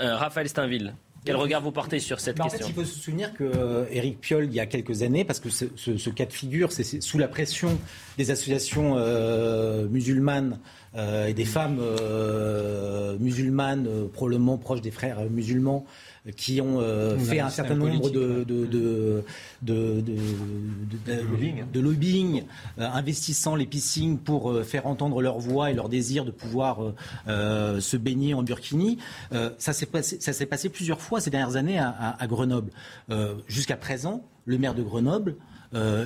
Euh, 0.01 0.15
Raphaël 0.15 0.49
Steinville, 0.49 0.95
quel 1.23 1.35
regard 1.35 1.61
vous 1.61 1.71
portez 1.71 1.99
sur 1.99 2.19
cette 2.19 2.37
question 2.37 2.59
En 2.59 2.61
fait, 2.61 2.69
il 2.69 2.73
faut 2.73 2.83
se 2.83 2.99
souvenir 2.99 3.33
que 3.33 3.43
euh, 3.43 4.11
Piolle, 4.19 4.45
il 4.45 4.53
y 4.53 4.59
a 4.59 4.65
quelques 4.65 5.03
années, 5.03 5.25
parce 5.25 5.39
que 5.39 5.49
ce, 5.49 6.09
cas 6.09 6.25
de 6.25 6.33
figure, 6.33 6.71
c'est 6.71 7.01
sous 7.01 7.17
la 7.17 7.27
pression 7.27 7.79
des 8.17 8.31
associations 8.31 8.95
euh, 8.97 9.87
musulmanes 9.87 10.59
et 11.27 11.33
des 11.33 11.43
femmes 11.43 11.81
musulmanes, 13.19 14.07
probablement 14.13 14.57
proches 14.57 14.79
des 14.79 14.91
frères 14.91 15.19
musulmans, 15.29 15.85
qui 16.33 16.59
ont 16.59 16.79
euh, 16.79 17.19
fait 17.19 17.39
un 17.39 17.49
certain 17.49 17.75
nombre 17.75 18.09
de, 18.09 18.43
de, 18.43 18.65
de, 18.65 19.23
de, 19.61 21.79
lobbying, 21.79 22.43
euh, 22.79 22.89
investissant 22.91 23.55
les 23.55 23.67
piscines 23.67 24.17
pour 24.17 24.51
euh, 24.51 24.63
faire 24.63 24.87
entendre 24.87 25.21
leur 25.21 25.37
voix 25.37 25.69
et 25.69 25.75
leur 25.75 25.87
désir 25.87 26.25
de 26.25 26.31
pouvoir 26.31 26.79
se 27.27 27.97
baigner 27.97 28.33
en 28.33 28.43
burkini. 28.43 28.97
ça 29.57 29.73
s'est 29.73 29.85
passé, 29.85 30.17
ça 30.19 30.33
s'est 30.33 30.45
passé 30.45 30.69
plusieurs 30.69 31.01
fois 31.01 31.21
ces 31.21 31.29
dernières 31.29 31.55
années 31.55 31.79
à, 31.79 32.15
à, 32.19 32.27
Grenoble. 32.27 32.71
Jusqu'à 33.47 33.77
présent, 33.77 34.23
le 34.45 34.57
maire 34.57 34.73
de 34.73 34.81
Grenoble 34.81 35.35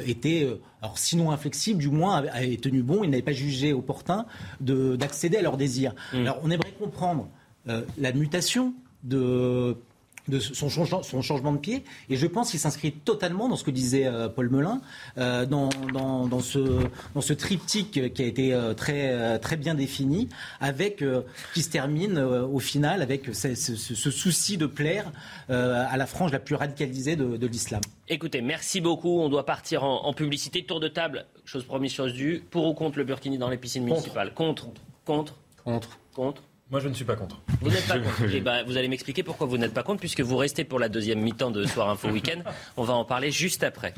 était, 0.06 0.48
alors 0.82 0.98
sinon 0.98 1.32
inflexible, 1.32 1.80
du 1.80 1.90
moins 1.90 2.18
avait, 2.18 2.58
tenu 2.58 2.84
bon, 2.84 3.04
il 3.04 3.10
n'avait 3.10 3.22
pas 3.22 3.32
jugé 3.32 3.74
opportun 3.74 4.26
d'accéder 4.60 5.38
à 5.38 5.42
leur 5.42 5.58
désir. 5.58 5.94
Mm. 6.14 6.18
Alors 6.18 6.40
on 6.44 6.52
aimerait 6.52 6.74
comprendre 6.78 7.30
la 7.66 8.12
mutation 8.12 8.74
de 9.04 9.78
de 10.30 10.40
son, 10.40 10.70
changement, 10.70 11.04
son 11.04 11.22
changement 11.22 11.52
de 11.52 11.58
pied. 11.58 11.84
Et 12.10 12.16
je 12.16 12.28
pense 12.28 12.52
qu'il 12.52 12.60
s'inscrit 12.60 12.92
totalement 12.92 13.50
dans 13.50 13.56
ce 13.56 13.64
que 13.64 13.72
disait 13.72 14.06
euh, 14.06 14.30
Paul 14.30 14.50
Melun, 14.50 14.82
euh, 15.18 15.46
dans, 15.46 15.70
dans, 15.94 16.40
ce, 16.40 16.60
dans 17.14 17.22
ce 17.22 17.34
triptyque 17.34 18.14
qui 18.14 18.22
a 18.22 18.26
été 18.26 18.54
euh, 18.54 18.74
très, 18.74 19.40
très 19.40 19.58
bien 19.58 19.76
défini, 19.76 20.30
avec, 20.60 21.04
qui 21.54 21.64
se 21.64 21.70
termine 21.70 22.20
au 22.20 22.60
final 22.60 23.02
avec 23.02 23.34
ce, 23.34 23.56
souci 24.12 24.58
de 24.58 24.66
plaire 24.66 25.12
à 25.50 25.98
la 25.98 26.06
frange 26.06 26.32
la 26.32 26.40
plus 26.40 26.56
radicalisée 26.56 27.16
de, 27.16 27.48
l'islam. 27.48 27.82
Écoutez, 28.08 28.42
merci 28.42 28.82
beaucoup. 28.82 29.20
On 29.20 29.30
doit 29.30 29.46
partir 29.46 29.84
en, 29.84 30.14
publicité. 30.14 30.64
Tour 30.64 30.80
de 30.80 30.88
table, 30.88 31.26
chose 31.46 31.64
promise, 31.64 31.94
chose 31.94 32.14
due. 32.14 32.44
Pour 32.52 32.66
ou 32.66 32.74
contre 32.74 32.98
le 32.98 33.04
burkini 33.04 33.38
dans 33.38 33.50
les 33.50 33.58
piscines 33.58 33.84
municipales? 33.84 34.34
Contre. 34.34 34.68
Contre. 35.06 35.36
Contre. 35.64 36.00
Contre. 36.14 36.44
Moi, 36.72 36.80
je 36.80 36.88
ne 36.88 36.94
suis 36.94 37.06
pas 37.06 37.16
contre. 37.16 37.42
Vous 37.62 37.70
n'êtes 37.70 37.88
pas 37.88 37.98
contre. 38.00 38.24
Eh 38.32 38.42
ben, 38.42 38.64
vous 38.64 38.78
allez 38.78 38.88
m'expliquer 38.88 39.24
pourquoi 39.24 39.48
vous 39.48 39.58
n'êtes 39.58 39.74
pas 39.74 39.84
contre, 39.84 40.00
puisque 40.00 40.22
vous 40.22 40.38
restez 40.38 40.64
pour 40.64 40.80
la 40.80 40.88
deuxième 40.90 41.20
mi-temps 41.20 41.52
de 41.52 41.66
Soir 41.66 41.90
Info 41.90 42.10
Week-end. 42.10 42.42
On 42.78 42.84
va 42.84 42.94
en 42.94 43.06
parler 43.06 43.32
juste 43.32 43.64
après. 43.64 43.94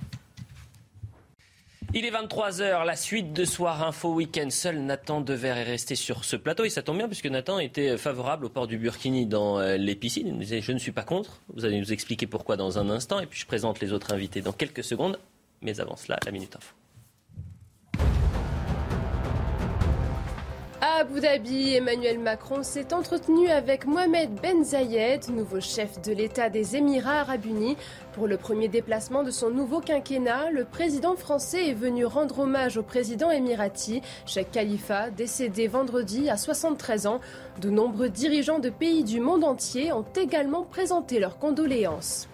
Il 1.93 2.05
est 2.05 2.11
23h, 2.11 2.85
la 2.85 2.95
suite 2.95 3.33
de 3.33 3.43
Soir 3.43 3.83
Info 3.85 4.13
Week-end. 4.13 4.49
Seul 4.49 4.79
Nathan 4.79 5.19
Dever 5.19 5.49
est 5.49 5.63
resté 5.63 5.95
sur 5.95 6.23
ce 6.23 6.37
plateau. 6.37 6.63
Et 6.63 6.69
ça 6.69 6.81
tombe 6.81 6.97
bien 6.97 7.07
puisque 7.07 7.25
Nathan 7.25 7.59
était 7.59 7.97
favorable 7.97 8.45
au 8.45 8.49
port 8.49 8.67
du 8.67 8.77
Burkini 8.77 9.25
dans 9.25 9.59
euh, 9.59 9.75
les 9.75 9.95
piscines. 9.95 10.27
Il 10.27 10.33
nous 10.33 10.39
disait 10.39 10.61
Je 10.61 10.71
ne 10.71 10.77
suis 10.77 10.93
pas 10.93 11.03
contre. 11.03 11.41
Vous 11.53 11.65
allez 11.65 11.77
nous 11.77 11.91
expliquer 11.91 12.27
pourquoi 12.27 12.55
dans 12.55 12.79
un 12.79 12.89
instant. 12.89 13.19
Et 13.19 13.25
puis 13.25 13.41
je 13.41 13.45
présente 13.45 13.81
les 13.81 13.91
autres 13.91 14.13
invités 14.13 14.39
dans 14.39 14.53
quelques 14.53 14.85
secondes. 14.85 15.19
Mais 15.61 15.81
avant 15.81 15.97
cela, 15.97 16.17
la 16.25 16.31
Minute 16.31 16.55
Info. 16.55 16.73
Abu 20.99 21.21
Dhabi, 21.21 21.75
Emmanuel 21.75 22.19
Macron 22.19 22.63
s'est 22.63 22.93
entretenu 22.93 23.47
avec 23.47 23.85
Mohamed 23.85 24.29
Ben 24.41 24.63
Zayed, 24.63 25.29
nouveau 25.29 25.61
chef 25.61 26.01
de 26.01 26.11
l'État 26.11 26.49
des 26.49 26.75
Émirats 26.75 27.21
arabes 27.21 27.45
unis. 27.45 27.77
Pour 28.13 28.27
le 28.27 28.35
premier 28.35 28.67
déplacement 28.67 29.23
de 29.23 29.31
son 29.31 29.49
nouveau 29.51 29.79
quinquennat, 29.79 30.51
le 30.51 30.65
président 30.65 31.15
français 31.15 31.69
est 31.69 31.73
venu 31.73 32.05
rendre 32.05 32.39
hommage 32.39 32.77
au 32.77 32.83
président 32.83 33.31
émirati, 33.31 34.01
Sheikh 34.25 34.51
Khalifa, 34.51 35.09
décédé 35.11 35.67
vendredi 35.67 36.29
à 36.29 36.35
73 36.35 37.07
ans. 37.07 37.21
De 37.61 37.69
nombreux 37.69 38.09
dirigeants 38.09 38.59
de 38.59 38.69
pays 38.69 39.03
du 39.03 39.21
monde 39.21 39.45
entier 39.45 39.93
ont 39.93 40.05
également 40.15 40.63
présenté 40.63 41.19
leurs 41.19 41.39
condoléances. 41.39 42.27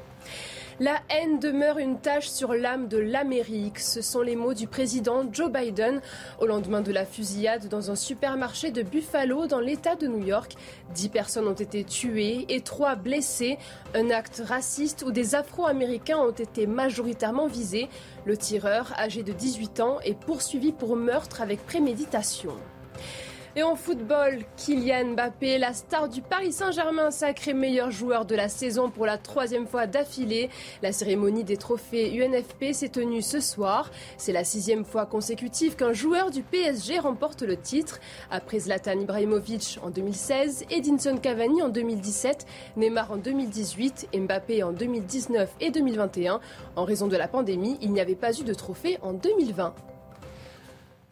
La 0.79 0.99
haine 1.09 1.39
demeure 1.39 1.79
une 1.79 1.97
tâche 1.99 2.27
sur 2.27 2.53
l'âme 2.53 2.87
de 2.87 2.99
l'Amérique. 2.99 3.79
Ce 3.79 4.03
sont 4.03 4.21
les 4.21 4.35
mots 4.35 4.53
du 4.53 4.67
président 4.67 5.25
Joe 5.33 5.51
Biden 5.51 6.01
au 6.39 6.45
lendemain 6.45 6.81
de 6.81 6.91
la 6.91 7.03
fusillade 7.03 7.67
dans 7.67 7.89
un 7.89 7.95
supermarché 7.95 8.69
de 8.69 8.83
Buffalo 8.83 9.47
dans 9.47 9.59
l'État 9.59 9.95
de 9.95 10.05
New 10.05 10.23
York. 10.23 10.53
Dix 10.93 11.09
personnes 11.09 11.47
ont 11.47 11.53
été 11.53 11.83
tuées 11.83 12.45
et 12.49 12.61
trois 12.61 12.93
blessées. 12.95 13.57
Un 13.95 14.11
acte 14.11 14.43
raciste 14.45 15.03
où 15.07 15.11
des 15.11 15.33
Afro-Américains 15.33 16.19
ont 16.19 16.29
été 16.29 16.67
majoritairement 16.67 17.47
visés. 17.47 17.89
Le 18.25 18.37
tireur, 18.37 18.93
âgé 18.99 19.23
de 19.23 19.33
18 19.33 19.79
ans, 19.79 19.99
est 20.01 20.13
poursuivi 20.13 20.73
pour 20.73 20.95
meurtre 20.95 21.41
avec 21.41 21.65
préméditation. 21.65 22.53
Et 23.57 23.63
en 23.63 23.75
football, 23.75 24.43
Kylian 24.55 25.13
Mbappé, 25.13 25.57
la 25.57 25.73
star 25.73 26.07
du 26.09 26.21
Paris 26.21 26.51
Saint-Germain, 26.51 27.09
sacré 27.09 27.55
meilleur 27.55 27.89
joueur 27.89 28.25
de 28.25 28.35
la 28.35 28.49
saison 28.49 28.91
pour 28.91 29.07
la 29.07 29.17
troisième 29.17 29.65
fois 29.65 29.87
d'affilée. 29.87 30.51
La 30.83 30.91
cérémonie 30.91 31.43
des 31.43 31.57
trophées 31.57 32.15
UNFP 32.15 32.71
s'est 32.73 32.89
tenue 32.89 33.23
ce 33.23 33.39
soir. 33.39 33.89
C'est 34.19 34.31
la 34.31 34.43
sixième 34.43 34.85
fois 34.85 35.07
consécutive 35.07 35.75
qu'un 35.75 35.91
joueur 35.91 36.29
du 36.29 36.43
PSG 36.43 36.99
remporte 36.99 37.41
le 37.41 37.57
titre. 37.57 37.99
Après 38.29 38.59
Zlatan 38.59 38.99
Ibrahimovic 38.99 39.79
en 39.81 39.89
2016, 39.89 40.65
Edinson 40.69 41.17
Cavani 41.17 41.63
en 41.63 41.69
2017, 41.69 42.45
Neymar 42.75 43.11
en 43.11 43.17
2018, 43.17 44.09
Mbappé 44.13 44.61
en 44.61 44.71
2019 44.71 45.49
et 45.61 45.71
2021. 45.71 46.41
En 46.75 46.83
raison 46.85 47.07
de 47.07 47.17
la 47.17 47.27
pandémie, 47.27 47.79
il 47.81 47.91
n'y 47.91 48.01
avait 48.01 48.13
pas 48.13 48.39
eu 48.39 48.43
de 48.43 48.53
trophée 48.53 48.99
en 49.01 49.13
2020. 49.13 49.73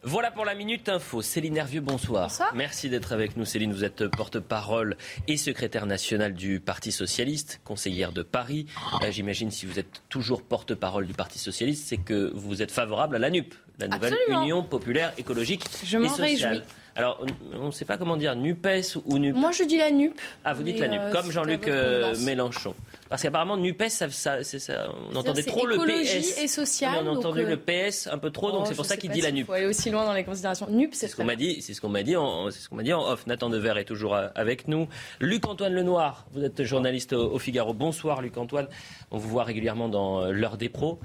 Voilà 0.08 0.30
pour 0.30 0.44
la 0.44 0.54
Minute 0.54 0.88
Info. 0.88 1.20
Céline 1.20 1.56
Hervieux, 1.56 1.80
bonsoir. 1.80 2.28
bonsoir. 2.28 2.54
Merci 2.54 2.88
d'être 2.88 3.12
avec 3.12 3.36
nous. 3.36 3.44
Céline, 3.44 3.72
vous 3.72 3.82
êtes 3.82 4.06
porte-parole 4.06 4.96
et 5.26 5.36
secrétaire 5.36 5.84
nationale 5.84 6.32
du 6.32 6.60
Parti 6.60 6.92
Socialiste, 6.92 7.60
conseillère 7.64 8.12
de 8.12 8.22
Paris. 8.22 8.66
Euh, 9.02 9.10
j'imagine 9.10 9.50
si 9.50 9.66
vous 9.66 9.80
êtes 9.80 10.02
toujours 10.08 10.42
porte-parole 10.42 11.08
du 11.08 11.12
Parti 11.12 11.40
Socialiste, 11.40 11.88
c'est 11.88 11.96
que 11.96 12.30
vous 12.36 12.62
êtes 12.62 12.70
favorable 12.70 13.16
à 13.16 13.18
la 13.18 13.30
NUP, 13.30 13.52
la 13.80 13.88
nouvelle 13.88 14.14
Union 14.28 14.62
populaire 14.62 15.12
écologique 15.18 15.64
Je 15.82 15.98
et 15.98 16.08
sociale. 16.08 16.62
Alors, 16.94 17.26
on 17.52 17.66
ne 17.66 17.70
sait 17.72 17.84
pas 17.84 17.98
comment 17.98 18.16
dire, 18.16 18.34
NUPES 18.36 18.96
ou 19.04 19.18
NUP. 19.18 19.36
Moi, 19.36 19.52
je 19.52 19.64
dis 19.64 19.76
la 19.76 19.90
NUP. 19.90 20.18
Ah, 20.44 20.54
vous 20.54 20.62
dites 20.62 20.78
la 20.78 20.88
NUP, 20.88 21.00
euh, 21.00 21.12
comme 21.12 21.30
Jean-Luc 21.30 21.68
euh, 21.68 22.16
Mélenchon. 22.20 22.74
Parce 23.08 23.22
qu'apparemment, 23.22 23.56
NUPES, 23.56 23.88
ça, 23.88 24.10
ça, 24.10 24.42
ça, 24.42 24.88
on 25.10 25.16
entendait 25.16 25.42
trop 25.42 25.66
le 25.66 25.76
PS. 25.76 26.38
et 26.38 26.48
social. 26.48 27.04
on 27.04 27.06
a 27.06 27.10
entendu 27.10 27.40
euh, 27.40 27.48
le 27.48 27.56
PS 27.56 28.08
un 28.08 28.18
peu 28.18 28.30
trop, 28.30 28.50
donc 28.50 28.62
oh, 28.62 28.66
c'est 28.66 28.74
pour 28.74 28.84
ça 28.84 28.96
qu'il 28.96 29.10
dit 29.10 29.20
la 29.20 29.30
NUP. 29.30 29.40
Il 29.40 29.44
faut 29.44 29.52
aller 29.52 29.66
aussi 29.66 29.90
loin 29.90 30.04
dans 30.04 30.12
les 30.12 30.24
considérations. 30.24 30.68
NUP, 30.68 30.94
c'est 30.94 31.08
ce 31.08 31.16
qu'on 31.16 31.24
m'a 31.24 31.36
dit. 31.36 31.62
C'est 31.62 31.74
ce 31.74 31.80
qu'on 31.80 31.88
m'a 31.88 32.02
dit. 32.02 32.16
En, 32.16 32.50
c'est 32.50 32.60
ce 32.60 32.68
qu'on 32.68 32.76
m'a 32.76 32.82
dit 32.82 32.92
en 32.92 33.06
off. 33.06 33.26
Nathan 33.26 33.48
Dever 33.48 33.74
est 33.76 33.84
toujours 33.84 34.16
avec 34.16 34.68
nous. 34.68 34.88
Luc 35.20 35.46
Antoine 35.46 35.74
Lenoir, 35.74 36.26
vous 36.32 36.42
êtes 36.42 36.62
journaliste 36.64 37.12
au, 37.12 37.38
Figaro. 37.38 37.74
Bonsoir, 37.74 38.22
Luc 38.22 38.36
Antoine. 38.36 38.68
On 39.10 39.18
vous 39.18 39.28
voit 39.28 39.44
régulièrement 39.44 39.88
dans 39.88 40.26
l'heure 40.30 40.56
des 40.56 40.68
pros. 40.68 40.98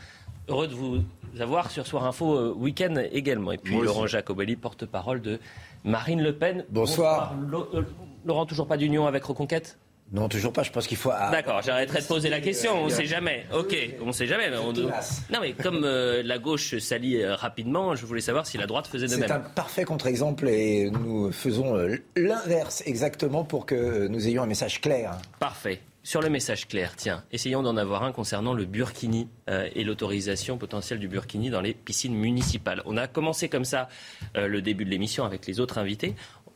Heureux 0.47 0.68
de 0.68 0.74
vous 0.74 1.04
avoir 1.39 1.72
sur 1.72 1.86
Soir 1.86 2.06
Info 2.06 2.54
Week-end 2.54 2.95
également. 3.12 3.52
Et 3.52 3.58
puis 3.58 3.80
Laurent 3.80 4.08
Jacobelli, 4.08 4.56
porte-parole 4.56 5.22
de 5.22 5.39
Marine 5.84 6.22
Le 6.22 6.36
Pen. 6.36 6.66
Bonsoir. 6.70 7.34
Euh, 7.74 7.84
Laurent, 8.26 8.45
toujours 8.45 8.68
pas 8.68 8.78
d'union 8.78 9.08
avec 9.08 9.24
Reconquête? 9.24 9.78
Non, 10.12 10.28
toujours 10.28 10.53
pas. 10.53 10.64
Je 10.64 10.72
pense 10.72 10.88
qu'il 10.88 10.97
faut. 10.97 11.09
D'accord, 11.32 11.62
j'arrêterai 11.62 12.01
de 12.01 12.05
poser 12.05 12.30
la 12.30 12.41
question. 12.41 12.84
On 12.84 12.86
ne 12.86 12.89
sait 12.89 13.05
jamais. 13.05 13.45
Ok, 13.53 13.76
on 14.01 14.07
ne 14.07 14.12
sait 14.12 14.28
jamais. 14.28 14.49
Non, 14.49 15.39
mais 15.41 15.53
comme 15.53 15.84
euh, 15.84 16.22
la 16.24 16.38
gauche 16.38 16.78
s'allie 16.80 17.22
euh, 17.22 17.36
rapidement, 17.36 17.95
je 17.95 18.05
voulais 18.05 18.22
savoir 18.22 18.45
si 18.45 18.57
la 18.57 18.68
droite 18.68 18.88
faisait 18.88 19.07
de 19.07 19.16
même. 19.16 19.28
C'est 19.28 19.34
un 19.34 19.39
parfait 19.39 19.84
contre-exemple 19.84 20.47
et 20.47 20.89
nous 20.89 21.32
faisons 21.32 21.76
l'inverse 22.16 22.84
exactement 22.86 23.43
pour 23.43 23.66
que 23.66 24.07
nous 24.07 24.28
ayons 24.28 24.43
un 24.43 24.47
message 24.47 24.82
clair. 24.82 25.18
Parfait. 25.39 25.82
Sur 26.03 26.22
le 26.22 26.30
message 26.30 26.68
clair, 26.68 26.95
tiens, 26.95 27.24
essayons 27.32 27.62
d'en 27.62 27.78
avoir 27.78 28.01
un 28.01 28.12
concernant 28.12 28.55
le 28.55 28.66
burkini 28.66 29.28
euh, 29.49 29.70
et 29.76 29.84
l'autorisation 29.84 30.57
potentielle 30.57 30.97
du 30.97 31.07
burkini 31.07 31.51
dans 31.51 31.62
les 31.62 31.76
piscines 31.76 32.16
municipales. 32.16 32.82
On 32.88 32.97
a 32.97 33.05
commencé 33.07 33.49
comme 33.49 33.66
ça 33.66 33.88
euh, 34.36 34.47
le 34.47 34.64
début 34.64 34.84
de 34.84 34.89
l'émission 34.89 35.26
avec 35.26 35.45
les 35.45 35.59
autres 35.59 35.78
invités. 35.78 36.16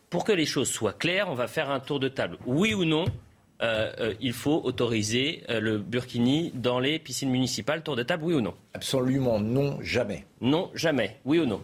Pour 0.09 0.23
que 0.23 0.31
les 0.31 0.47
choses 0.47 0.69
soient 0.69 0.93
claires, 0.93 1.29
on 1.29 1.35
va 1.35 1.47
faire 1.47 1.69
un 1.69 1.79
tour 1.79 1.99
de 1.99 2.07
table. 2.07 2.39
Oui 2.47 2.73
ou 2.73 2.85
non, 2.85 3.05
euh, 3.61 4.13
il 4.19 4.33
faut 4.33 4.61
autoriser 4.63 5.43
le 5.49 5.77
burkini 5.77 6.51
dans 6.53 6.79
les 6.79 6.99
piscines 6.99 7.29
municipales. 7.29 7.83
Tour 7.83 7.95
de 7.95 8.03
table, 8.03 8.23
oui 8.25 8.33
ou 8.33 8.41
non? 8.41 8.53
Absolument 8.73 9.39
non, 9.39 9.77
jamais. 9.81 10.25
Non, 10.41 10.71
jamais. 10.73 11.19
Oui 11.25 11.39
ou 11.39 11.45
non? 11.45 11.61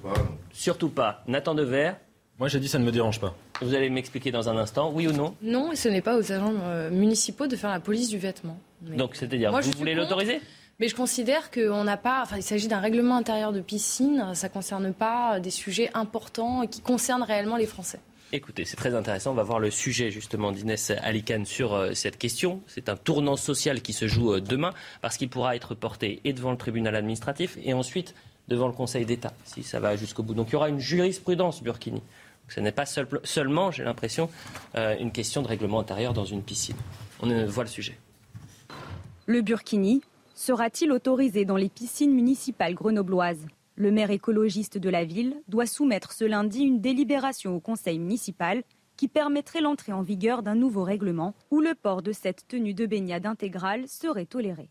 Surtout 0.51 0.89
pas. 0.89 1.23
Nathan 1.27 1.55
Dever 1.55 1.93
moi, 2.41 2.47
j'ai 2.47 2.59
dit 2.59 2.67
ça 2.67 2.79
ne 2.79 2.85
me 2.85 2.91
dérange 2.91 3.19
pas. 3.19 3.35
Vous 3.61 3.75
allez 3.75 3.91
m'expliquer 3.91 4.31
dans 4.31 4.49
un 4.49 4.57
instant, 4.57 4.91
oui 4.91 5.07
ou 5.07 5.11
non? 5.11 5.35
Non, 5.43 5.71
et 5.71 5.75
ce 5.75 5.87
n'est 5.89 6.01
pas 6.01 6.17
aux 6.17 6.31
agents 6.31 6.55
euh, 6.63 6.89
municipaux 6.89 7.45
de 7.45 7.55
faire 7.55 7.69
la 7.69 7.79
police 7.79 8.09
du 8.09 8.17
vêtement. 8.17 8.57
Donc, 8.81 9.15
c'est-à-dire, 9.15 9.51
vous 9.51 9.77
voulez 9.77 9.93
l'autoriser? 9.93 10.41
mais 10.79 10.87
je 10.87 10.95
considère 10.95 11.51
qu'on 11.51 11.83
n'a 11.83 11.97
pas. 11.97 12.23
Enfin, 12.23 12.37
il 12.37 12.41
s'agit 12.41 12.67
d'un 12.67 12.79
règlement 12.79 13.15
intérieur 13.15 13.53
de 13.53 13.61
piscine. 13.61 14.31
Ça 14.33 14.47
ne 14.47 14.53
concerne 14.53 14.91
pas 14.91 15.39
des 15.39 15.51
sujets 15.51 15.91
importants 15.93 16.65
qui 16.65 16.81
concernent 16.81 17.21
réellement 17.21 17.57
les 17.57 17.67
Français. 17.67 17.99
Écoutez, 18.33 18.63
c'est 18.63 18.77
très 18.77 18.95
intéressant. 18.95 19.31
On 19.31 19.35
va 19.35 19.43
voir 19.43 19.59
le 19.59 19.69
sujet 19.69 20.09
justement 20.09 20.53
d'Inès 20.53 20.91
Alicane 20.91 21.45
sur 21.45 21.73
euh, 21.73 21.93
cette 21.93 22.17
question. 22.17 22.61
C'est 22.65 22.87
un 22.87 22.95
tournant 22.95 23.35
social 23.35 23.81
qui 23.81 23.91
se 23.91 24.07
joue 24.07 24.35
euh, 24.35 24.39
demain 24.39 24.71
parce 25.01 25.17
qu'il 25.17 25.27
pourra 25.27 25.53
être 25.57 25.75
porté 25.75 26.21
et 26.23 26.31
devant 26.31 26.51
le 26.51 26.57
tribunal 26.57 26.95
administratif 26.95 27.57
et 27.61 27.73
ensuite 27.73 28.15
devant 28.47 28.67
le 28.67 28.73
Conseil 28.73 29.05
d'État, 29.05 29.33
si 29.43 29.63
ça 29.63 29.81
va 29.81 29.97
jusqu'au 29.97 30.23
bout. 30.23 30.33
Donc 30.33 30.47
il 30.49 30.53
y 30.53 30.55
aura 30.55 30.69
une 30.69 30.79
jurisprudence 30.79 31.61
Burkini. 31.61 32.01
Ce 32.47 32.61
n'est 32.61 32.71
pas 32.71 32.85
seulement, 32.85 33.71
j'ai 33.71 33.83
l'impression, 33.83 34.29
euh, 34.75 34.97
une 34.97 35.11
question 35.11 35.41
de 35.41 35.47
règlement 35.47 35.81
intérieur 35.81 36.13
dans 36.13 36.25
une 36.25 36.41
piscine. 36.41 36.75
On 37.21 37.45
voit 37.45 37.63
le 37.63 37.69
sujet. 37.69 37.97
Le 39.25 39.41
burkini 39.41 40.01
sera-t-il 40.35 40.91
autorisé 40.91 41.45
dans 41.45 41.55
les 41.55 41.69
piscines 41.69 42.13
municipales 42.13 42.75
grenobloises? 42.75 43.45
Le 43.75 43.91
maire 43.91 44.11
écologiste 44.11 44.77
de 44.77 44.89
la 44.89 45.05
ville 45.05 45.41
doit 45.47 45.65
soumettre 45.65 46.11
ce 46.11 46.25
lundi 46.25 46.63
une 46.63 46.81
délibération 46.81 47.55
au 47.55 47.59
conseil 47.59 47.99
municipal 47.99 48.63
qui 48.97 49.07
permettrait 49.07 49.61
l'entrée 49.61 49.93
en 49.93 50.03
vigueur 50.03 50.43
d'un 50.43 50.55
nouveau 50.55 50.83
règlement 50.83 51.33
où 51.49 51.61
le 51.61 51.73
port 51.73 52.01
de 52.01 52.11
cette 52.11 52.47
tenue 52.47 52.73
de 52.73 52.85
baignade 52.85 53.25
intégrale 53.25 53.87
serait 53.87 54.25
toléré 54.25 54.69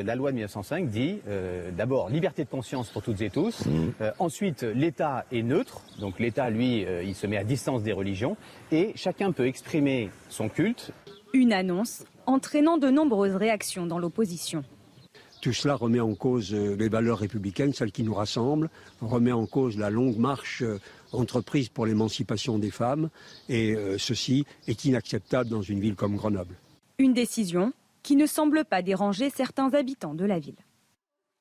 la 0.00 0.14
loi 0.14 0.30
de 0.30 0.36
1905 0.36 0.88
dit 0.88 1.18
euh, 1.28 1.70
d'abord 1.70 2.08
liberté 2.08 2.44
de 2.44 2.48
conscience 2.48 2.90
pour 2.90 3.02
toutes 3.02 3.20
et 3.20 3.30
tous. 3.30 3.66
Mmh. 3.66 3.92
Euh, 4.00 4.12
ensuite, 4.18 4.62
l'État 4.62 5.24
est 5.32 5.42
neutre, 5.42 5.82
donc 6.00 6.18
l'État, 6.18 6.50
lui, 6.50 6.84
euh, 6.84 7.02
il 7.02 7.14
se 7.14 7.26
met 7.26 7.36
à 7.36 7.44
distance 7.44 7.82
des 7.82 7.92
religions, 7.92 8.36
et 8.72 8.92
chacun 8.94 9.32
peut 9.32 9.46
exprimer 9.46 10.10
son 10.28 10.48
culte. 10.48 10.92
Une 11.32 11.52
annonce 11.52 12.04
entraînant 12.26 12.78
de 12.78 12.88
nombreuses 12.88 13.36
réactions 13.36 13.86
dans 13.86 13.98
l'opposition. 13.98 14.64
Tout 15.46 15.52
cela 15.52 15.76
remet 15.76 16.00
en 16.00 16.16
cause 16.16 16.52
les 16.52 16.88
valeurs 16.88 17.20
républicaines, 17.20 17.72
celles 17.72 17.92
qui 17.92 18.02
nous 18.02 18.14
rassemblent, 18.14 18.68
remet 19.00 19.30
en 19.30 19.46
cause 19.46 19.78
la 19.78 19.90
longue 19.90 20.16
marche 20.16 20.64
entreprise 21.12 21.68
pour 21.68 21.86
l'émancipation 21.86 22.58
des 22.58 22.72
femmes, 22.72 23.10
et 23.48 23.76
ceci 23.96 24.44
est 24.66 24.84
inacceptable 24.86 25.48
dans 25.48 25.62
une 25.62 25.78
ville 25.78 25.94
comme 25.94 26.16
Grenoble. 26.16 26.56
Une 26.98 27.14
décision 27.14 27.72
qui 28.02 28.16
ne 28.16 28.26
semble 28.26 28.64
pas 28.64 28.82
déranger 28.82 29.30
certains 29.30 29.72
habitants 29.72 30.14
de 30.14 30.24
la 30.24 30.40
ville. 30.40 30.58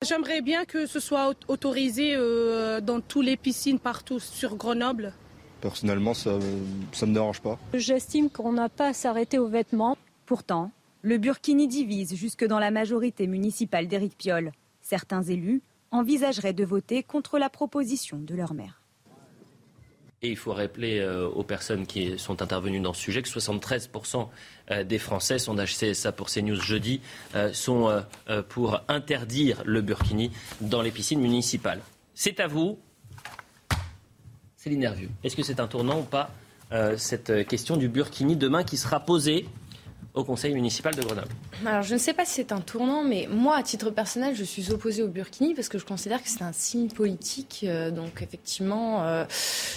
J'aimerais 0.08 0.44
bien 0.44 0.66
que 0.66 0.86
ce 0.86 1.00
soit 1.00 1.34
autorisé 1.48 2.14
euh, 2.16 2.82
dans 2.82 3.02
toutes 3.02 3.26
les 3.26 3.38
piscines 3.38 3.80
partout 3.80 4.20
sur 4.20 4.56
Grenoble. 4.56 5.14
Personnellement, 5.62 6.14
ça 6.14 6.38
ne 6.38 7.08
me 7.08 7.14
dérange 7.16 7.42
pas. 7.42 7.58
J'estime 7.74 8.30
qu'on 8.30 8.54
n'a 8.54 8.70
pas 8.70 8.90
à 8.90 8.94
s'arrêter 8.94 9.40
aux 9.40 9.48
vêtements. 9.48 9.98
Pourtant, 10.28 10.70
le 11.06 11.20
burkini 11.20 11.68
divise 11.68 12.16
jusque 12.16 12.44
dans 12.46 12.58
la 12.58 12.72
majorité 12.72 13.28
municipale 13.28 13.88
d'Éric 13.88 14.18
Piolle. 14.18 14.52
Certains 14.82 15.22
élus 15.22 15.62
envisageraient 15.92 16.52
de 16.52 16.66
voter 16.66 17.04
contre 17.04 17.38
la 17.38 17.48
proposition 17.48 18.18
de 18.18 18.34
leur 18.34 18.56
maire. 18.56 18.82
Et 20.24 20.30
il 20.30 20.36
faut 20.36 20.52
rappeler 20.52 20.98
euh, 20.98 21.28
aux 21.28 21.44
personnes 21.44 21.86
qui 21.86 22.18
sont 22.18 22.42
intervenues 22.42 22.80
dans 22.80 22.94
ce 22.94 23.02
sujet 23.02 23.22
que 23.22 23.30
73% 23.30 24.30
euh, 24.72 24.84
des 24.84 24.98
Français, 24.98 25.38
sondage 25.38 25.78
CSA 25.78 26.12
pour 26.12 26.28
CNews 26.28 26.56
jeudi, 26.56 27.02
euh, 27.36 27.54
sont 27.54 28.04
pour 28.50 28.82
interdire 28.88 29.62
le 29.64 29.82
burkini 29.82 30.32
dans 30.60 30.82
les 30.82 30.90
piscines 30.90 31.22
municipales. 31.22 31.82
C'est 32.16 32.40
à 32.40 32.48
vous. 32.48 32.80
Céline 34.58 34.80
Nervieux. 34.80 35.12
Est-ce 35.24 35.36
que 35.36 35.44
c'est 35.44 35.60
un 35.60 35.68
tournant 35.68 36.00
ou 36.00 36.04
pas 36.04 36.32
cette 36.98 37.48
question 37.48 37.78
du 37.78 37.88
burkini 37.90 38.36
demain 38.36 38.64
qui 38.64 38.76
sera 38.76 39.00
posée? 39.00 39.46
Au 40.16 40.24
conseil 40.24 40.54
municipal 40.54 40.96
de 40.96 41.02
Grenoble. 41.02 41.28
Alors, 41.66 41.82
je 41.82 41.94
ne 41.94 42.00
sais 42.00 42.14
pas 42.14 42.26
si 42.26 42.34
c'est 42.36 42.52
un 42.52 42.62
tournant, 42.62 43.04
mais 43.04 43.28
moi, 43.30 43.58
à 43.58 43.64
titre 43.64 43.90
personnel, 43.92 44.34
je 44.36 44.44
suis 44.44 44.72
opposée 44.72 45.04
au 45.04 45.08
burkini 45.08 45.54
parce 45.54 45.68
que 45.68 45.78
je 45.78 45.86
considère 45.86 46.24
que 46.24 46.30
c'est 46.30 46.42
un 46.42 46.54
signe 46.54 46.88
politique. 46.88 47.66
Euh, 47.68 47.92
donc, 47.92 48.22
effectivement, 48.22 49.04
euh, 49.04 49.26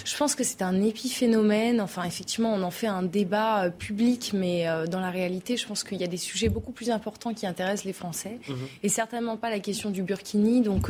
je 0.05 0.15
pense 0.17 0.35
que 0.35 0.43
c'est 0.43 0.61
un 0.61 0.81
épiphénomène. 0.81 1.81
Enfin, 1.81 2.03
effectivement, 2.03 2.53
on 2.53 2.63
en 2.63 2.71
fait 2.71 2.87
un 2.87 3.03
débat 3.03 3.65
euh, 3.65 3.69
public, 3.69 4.31
mais 4.33 4.65
dans 4.89 4.99
la 4.99 5.09
réalité, 5.09 5.57
je 5.57 5.67
pense 5.67 5.83
qu'il 5.83 5.99
y 5.99 6.03
a 6.03 6.07
des 6.07 6.17
sujets 6.17 6.49
beaucoup 6.49 6.71
plus 6.71 6.89
importants 6.89 7.33
qui 7.33 7.45
intéressent 7.45 7.85
les 7.85 7.93
Français 7.93 8.39
mhm. 8.47 8.55
et 8.83 8.89
certainement 8.89 9.37
pas 9.37 9.49
la 9.49 9.59
question 9.59 9.89
du 9.89 10.03
burkini. 10.03 10.61
Donc, 10.61 10.89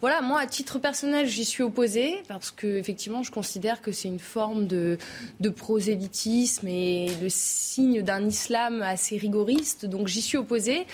voilà, 0.00 0.20
moi, 0.22 0.40
à 0.40 0.46
titre 0.46 0.78
personnel, 0.78 1.26
j'y 1.26 1.44
suis 1.44 1.62
opposée 1.62 2.22
parce 2.28 2.50
que, 2.50 2.66
effectivement, 2.66 3.22
je 3.22 3.30
considère 3.30 3.80
que 3.80 3.92
c'est 3.92 4.08
une 4.08 4.18
forme 4.18 4.66
de, 4.66 4.98
de 5.40 5.48
prosélytisme 5.48 6.66
et 6.66 7.10
le 7.20 7.28
signe 7.28 8.02
d'un 8.02 8.26
islam 8.26 8.71
assez 8.80 9.18
rigoriste, 9.18 9.86
donc 9.86 10.08
j'y 10.08 10.22
suis 10.22 10.38
opposée. 10.38 10.86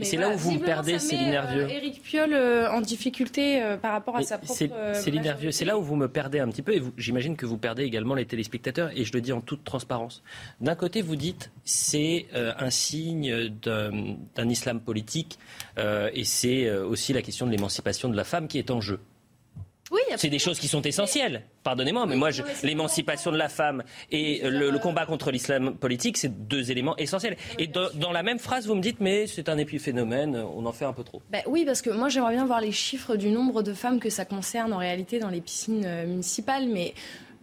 Mais 0.00 0.06
c'est 0.06 0.16
là 0.16 0.30
où 0.30 0.36
vous 0.36 0.52
me 0.52 0.58
perdez, 0.58 0.98
Céline 0.98 1.30
Nervieux. 1.30 1.68
Éric 1.68 1.98
euh, 1.98 2.02
Piolle 2.02 2.32
euh, 2.32 2.72
en 2.72 2.80
difficulté 2.80 3.62
euh, 3.62 3.76
par 3.76 3.92
rapport 3.92 4.16
à 4.16 4.22
sa 4.22 4.38
propre. 4.38 4.58
Céline 4.94 5.22
Nervieux, 5.22 5.50
c'est 5.50 5.66
là 5.66 5.78
où 5.78 5.82
vous 5.82 5.96
me 5.96 6.08
perdez 6.08 6.40
un 6.40 6.48
petit 6.48 6.62
peu, 6.62 6.74
et 6.74 6.82
j'imagine 6.96 7.36
que 7.36 7.44
vous 7.44 7.58
perdez 7.58 7.84
également 7.84 8.14
les 8.14 8.24
téléspectateurs, 8.24 8.90
et 8.96 9.04
je 9.04 9.12
le 9.12 9.20
dis 9.20 9.32
en 9.32 9.42
toute 9.42 9.62
transparence. 9.62 10.22
D'un 10.60 10.74
côté, 10.74 11.02
vous 11.02 11.16
dites 11.16 11.50
c'est 11.64 12.26
un 12.34 12.70
signe 12.70 13.50
d'un 13.62 14.48
islam 14.48 14.80
politique, 14.80 15.38
et 15.78 16.24
c'est 16.24 16.70
aussi 16.70 17.12
la 17.12 17.22
question 17.22 17.46
de 17.46 17.52
l'émancipation 17.52 18.08
de 18.08 18.16
la 18.16 18.24
femme 18.24 18.48
qui 18.48 18.58
est 18.58 18.70
en 18.70 18.80
jeu 18.80 19.00
c'est 20.16 20.28
des 20.28 20.38
choses 20.38 20.58
qui 20.58 20.68
sont 20.68 20.82
essentielles. 20.82 21.42
Pardonnez-moi, 21.62 22.06
mais 22.06 22.16
moi, 22.16 22.30
l'émancipation 22.62 23.32
de 23.32 23.36
la 23.36 23.48
femme 23.48 23.82
et 24.10 24.40
le, 24.44 24.78
combat 24.78 25.04
contre 25.04 25.30
l'islam 25.30 25.76
politique, 25.76 26.16
c'est 26.16 26.46
deux 26.46 26.70
éléments 26.70 26.96
essentiels. 26.96 27.36
Et 27.58 27.66
dans, 27.66 28.12
la 28.12 28.22
même 28.22 28.38
phrase, 28.38 28.66
vous 28.66 28.74
me 28.74 28.80
dites, 28.80 29.00
mais 29.00 29.26
c'est 29.26 29.48
un 29.48 29.58
épiphénomène, 29.58 30.36
on 30.36 30.64
en 30.64 30.72
fait 30.72 30.84
un 30.84 30.92
peu 30.92 31.04
trop. 31.04 31.20
Ben 31.30 31.42
oui, 31.46 31.64
parce 31.64 31.82
que 31.82 31.90
moi, 31.90 32.08
j'aimerais 32.08 32.34
bien 32.34 32.46
voir 32.46 32.60
les 32.60 32.72
chiffres 32.72 33.16
du 33.16 33.30
nombre 33.30 33.62
de 33.62 33.74
femmes 33.74 34.00
que 34.00 34.10
ça 34.10 34.24
concerne 34.24 34.72
en 34.72 34.78
réalité 34.78 35.18
dans 35.18 35.28
les 35.28 35.40
piscines 35.40 35.84
euh, 35.84 36.06
municipales, 36.06 36.66
mais 36.66 36.94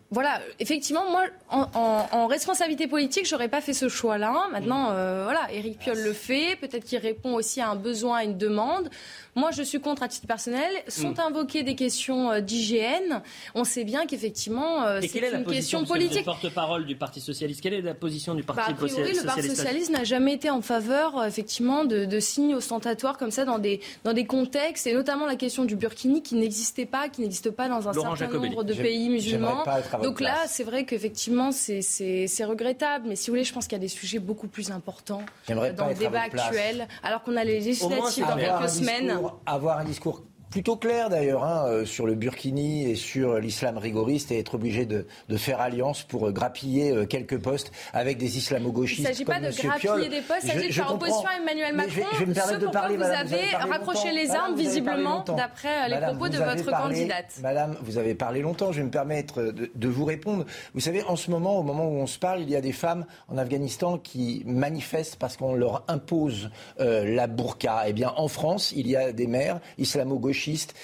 voilà, 0.10 0.40
effectivement, 0.60 1.10
moi, 1.10 1.26
en, 1.50 2.28
responsabilité 2.28 2.88
politique, 2.88 3.28
j'aurais 3.28 3.50
pas 3.50 3.60
fait 3.60 3.74
ce 3.74 3.90
choix-là. 3.90 4.48
Maintenant, 4.52 4.92
euh, 4.92 5.24
voilà, 5.26 5.52
Éric 5.52 5.80
Piolle 5.80 6.02
le 6.02 6.14
fait. 6.14 6.56
Peut-être 6.56 6.86
qu'il 6.86 6.98
répond 7.00 7.34
aussi 7.34 7.60
à 7.60 7.70
un 7.70 7.76
besoin, 7.76 8.20
à 8.20 8.24
une 8.24 8.38
demande. 8.38 8.90
Moi, 9.38 9.52
je 9.52 9.62
suis 9.62 9.80
contre 9.80 10.02
à 10.02 10.08
titre 10.08 10.26
personnel. 10.26 10.72
Sont 10.88 11.12
mm. 11.12 11.20
invoquées 11.28 11.62
des 11.62 11.76
questions 11.76 12.32
euh, 12.32 12.42
d'hygiène. 12.42 13.22
On 13.54 13.64
sait 13.64 13.84
bien 13.84 14.08
qu'effectivement, 14.08 14.84
euh, 14.84 15.00
c'est 15.00 15.32
une 15.32 15.46
question 15.46 15.86
politique. 15.86 16.26
porte-parole 16.26 16.88
du 16.88 16.96
Parti 16.96 17.22
socialiste? 17.22 17.62
Quelle 17.62 17.76
est 17.76 17.82
la 17.84 17.94
position 17.94 18.34
du 18.34 18.42
Parti 18.42 18.74
bah, 18.74 18.80
socialiste 18.80 19.22
Le 19.22 19.28
Parti 19.28 19.48
socialiste 19.48 19.92
n'a 19.92 20.04
jamais 20.04 20.34
été 20.34 20.50
en 20.50 20.64
faveur, 20.64 21.24
effectivement, 21.24 21.86
de, 21.86 22.20
signes 22.20 22.56
ostentatoires 22.56 23.16
comme 23.16 23.30
ça 23.30 23.46
dans 23.46 23.60
des 23.60 23.80
dans 24.04 24.14
des 24.14 24.26
contextes, 24.26 24.88
et 24.88 24.94
notamment 24.94 25.28
la 25.28 25.36
question 25.36 25.66
du 25.66 25.76
burkini 25.76 26.24
qui 26.24 26.34
n'existait 26.34 26.88
pas, 26.88 27.08
qui 27.08 27.22
n'existe 27.22 27.52
pas 27.52 27.70
dans 27.70 27.88
un 27.88 27.94
certain 27.94 28.40
nombre 28.40 28.64
de 28.64 28.74
pays 28.74 29.08
musulmans. 29.10 29.64
Donc 30.02 30.20
là, 30.20 30.36
c'est 30.48 30.64
vrai 30.64 30.84
qu'effectivement, 30.86 31.52
c'est 31.52 32.46
regrettable. 32.46 33.06
Mais 33.08 33.16
si 33.16 33.30
vous 33.30 33.34
voulez, 33.34 33.44
je 33.44 33.54
pense 33.54 33.68
qu'il 33.68 33.78
y 33.78 33.82
a 33.82 33.86
des 33.86 33.88
sujets 33.88 34.18
beaucoup 34.18 34.48
plus 34.48 34.72
importants 34.72 35.22
dans 35.48 35.88
le 35.88 35.94
débat 35.94 36.22
actuel, 36.22 36.88
alors 37.04 37.22
qu'on 37.22 37.38
a 37.38 37.44
les 37.44 37.60
législatives 37.60 38.26
dans 38.26 38.36
quelques 38.36 38.70
semaines 38.70 39.27
avoir 39.46 39.80
un 39.80 39.84
discours 39.84 40.24
plutôt 40.50 40.78
clair 40.78 41.10
d'ailleurs 41.10 41.44
hein, 41.44 41.66
euh, 41.68 41.86
sur 41.86 42.06
le 42.06 42.16
burkini 42.16 42.90
et 42.90 42.96
sur 42.96 43.40
l'islam 43.40 43.78
rigoriste 43.78 44.32
et 44.32 44.40
être 44.40 44.56
obligé 44.56 44.86
de, 44.86 45.06
de 45.30 45.38
faire 45.38 45.60
alliance 45.60 46.04
pour 46.04 46.28
euh, 46.28 46.32
grappiller 46.32 46.92
euh, 46.92 47.06
quelques 47.06 47.40
postes 47.40 47.72
avec 47.94 48.18
des 48.18 48.38
islamo-gauchistes. 48.38 49.00
Il 49.00 49.04
ne 49.04 49.08
s'agit 49.08 49.26
pas 49.26 49.40
de 49.40 49.52
grappiller 49.52 50.10
des 50.10 50.22
postes, 50.22 50.44
il 50.44 50.52
s'agit 50.52 50.68
de 50.68 50.74
faire 50.74 50.94
opposition 50.94 51.28
à 51.28 51.42
Emmanuel 51.42 51.76
Macron. 51.76 51.92
Je 52.20 52.24
vais, 52.24 52.34
ce 52.40 52.56
de 52.56 52.68
parler, 52.68 52.98
vous, 52.98 53.04
avez 53.04 53.56
rapproché 53.56 54.12
les 54.12 54.32
armes 54.32 54.56
visiblement 54.56 55.24
d'après 55.24 55.90
les 55.90 55.98
propos 55.98 56.30
de 56.30 56.38
votre 56.38 56.72
candidate. 56.72 57.34
Madame, 57.42 57.78
vous 57.82 57.98
avez 57.98 58.16
parlé 58.16 58.42
longtemps, 58.42 58.72
je 58.72 58.78
vais 58.78 58.86
me 58.86 58.92
permettre 58.92 59.42
de, 59.42 59.70
de, 59.74 59.88
vous 59.88 60.06
répondre. 60.06 60.46
Vous 60.74 60.80
savez, 60.80 61.04
en 61.04 61.16
ce 61.16 61.32
moment, 61.32 61.58
au 61.58 61.64
moment 61.64 61.88
où 61.88 61.96
on 61.96 62.08
se 62.08 62.20
parle, 62.20 62.42
il 62.42 62.50
y 62.50 62.56
a 62.56 62.62
des 62.62 62.72
femmes 62.72 63.06
en 63.28 63.38
Afghanistan 63.38 63.98
qui 63.98 64.44
manifestent 64.46 65.18
parce 65.18 65.38
qu'on 65.38 65.54
leur 65.54 65.84
impose 65.88 66.50
la 66.80 67.28
burqa. 67.28 67.84
Eh 67.88 67.94
bien, 67.94 68.14
en 68.16 68.28
France, 68.28 68.72
il 68.76 68.88
y 68.88 68.96
a 68.96 69.12
des 69.12 69.28
mères 69.28 69.60
islamo-gauchistes 69.78 70.37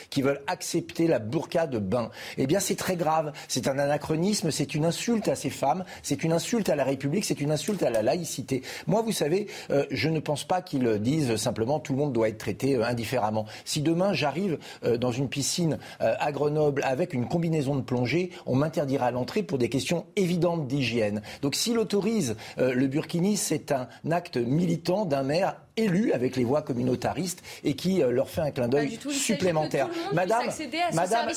qui 0.10 0.22
veulent 0.22 0.42
accepter 0.48 1.08
la 1.08 1.20
burqa 1.20 1.68
de 1.68 1.80
bain. 1.80 2.10
Eh 2.38 2.48
bien, 2.48 2.60
c'est 2.60 2.76
très 2.76 2.96
grave. 2.96 3.32
C'est 3.48 3.68
un 3.68 3.80
anachronisme, 3.80 4.52
c'est 4.52 4.76
une 4.76 4.86
insulte 4.86 5.28
à 5.28 5.36
ces 5.36 5.50
femmes, 5.50 5.86
c'est 6.02 6.24
une 6.24 6.34
insulte 6.34 6.70
à 6.70 6.76
la 6.76 6.84
République, 6.84 7.26
c'est 7.26 7.42
une 7.42 7.52
insulte 7.52 7.84
à 7.84 7.90
la 7.90 8.02
laïcité. 8.02 8.64
Moi, 8.88 9.02
vous 9.02 9.12
savez, 9.12 9.48
euh, 9.72 9.86
je 9.92 10.10
ne 10.10 10.20
pense 10.20 10.44
pas 10.44 10.62
qu'ils 10.62 11.00
disent 11.00 11.36
simplement 11.36 11.80
tout 11.80 11.94
le 11.94 12.00
monde 12.00 12.14
doit 12.14 12.30
être 12.30 12.38
traité 12.38 12.76
euh, 12.76 12.86
indifféremment. 12.86 13.46
Si 13.66 13.82
demain 13.82 14.14
j'arrive 14.14 14.58
euh, 14.84 14.98
dans 14.98 15.12
une 15.12 15.30
piscine 15.30 15.78
à 16.00 16.32
Grenoble 16.32 16.84
avec 16.84 17.14
une 17.14 17.28
combinaison 17.28 17.76
de 17.76 17.82
plongée, 17.82 18.32
on 18.46 18.56
m'interdira 18.56 19.12
l'entrée 19.12 19.44
pour 19.44 19.58
des 19.58 19.70
questions 19.70 20.06
évidentes 20.16 20.68
d'hygiène. 20.68 21.22
Donc 21.42 21.56
s'il 21.56 21.78
autorise 21.78 22.36
le 22.58 22.88
burkini, 22.88 23.38
c'est 23.38 23.72
un 23.72 23.88
acte 24.12 24.38
militant 24.38 25.06
d'un 25.06 25.24
maire 25.24 25.56
élu 25.78 26.12
avec 26.14 26.36
les 26.36 26.44
voix 26.44 26.62
communautaristes 26.62 27.44
et 27.64 27.76
qui 27.76 28.00
leur 28.00 28.30
fait 28.30 28.42
un 28.42 28.52
clin 28.52 28.68
d'œil 28.68 29.00
supplémentaire. 29.10 29.90
Madame, 30.14 30.48
Madame, 30.94 31.30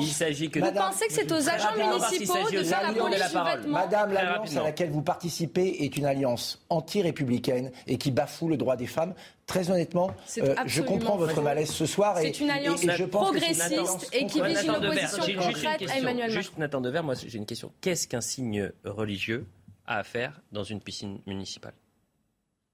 il 0.00 0.08
s'agit 0.08 0.50
que 0.50 0.60
vous 0.60 0.72
pensez 0.72 1.06
que 1.06 1.12
c'est 1.12 1.32
aux 1.32 1.48
agents 1.48 1.76
municipaux 1.76 2.50
de 2.50 2.62
faire 2.62 2.82
la 2.82 2.92
police 2.92 3.62
du 3.64 3.70
Madame, 3.70 4.12
l'alliance 4.12 4.56
à 4.56 4.62
laquelle 4.62 4.90
vous 4.90 5.02
participez 5.02 5.84
est 5.84 5.96
une 5.96 6.06
alliance 6.06 6.62
anti-républicaine 6.68 7.70
et 7.86 7.98
qui 7.98 8.10
bafoue 8.10 8.48
le 8.48 8.56
droit 8.56 8.76
des 8.76 8.86
femmes. 8.86 9.14
Très 9.46 9.70
honnêtement, 9.70 10.14
euh, 10.38 10.54
je 10.66 10.80
comprends 10.80 11.16
votre 11.16 11.42
malaise 11.42 11.70
ce 11.70 11.84
soir. 11.84 12.16
C'est 12.20 12.38
une 12.38 12.50
alliance 12.50 12.80
je 12.82 13.04
progressiste 13.04 14.08
et 14.12 14.26
qui 14.26 14.40
vise 14.42 14.62
une 14.62 14.70
opposition 14.70 15.24
concrète 15.40 15.90
à 15.90 15.98
Emmanuel 15.98 16.28
Macron. 16.28 16.40
Juste 16.40 16.58
Nathan 16.58 16.80
Dever, 16.80 17.02
moi 17.02 17.14
j'ai 17.14 17.36
une 17.36 17.46
question. 17.46 17.72
Qu'est-ce 17.80 18.06
qu'un 18.06 18.20
signe 18.20 18.70
religieux 18.84 19.46
a 19.86 19.98
à 19.98 20.04
faire 20.04 20.40
dans 20.52 20.62
une 20.62 20.80
piscine 20.80 21.18
municipale? 21.26 21.74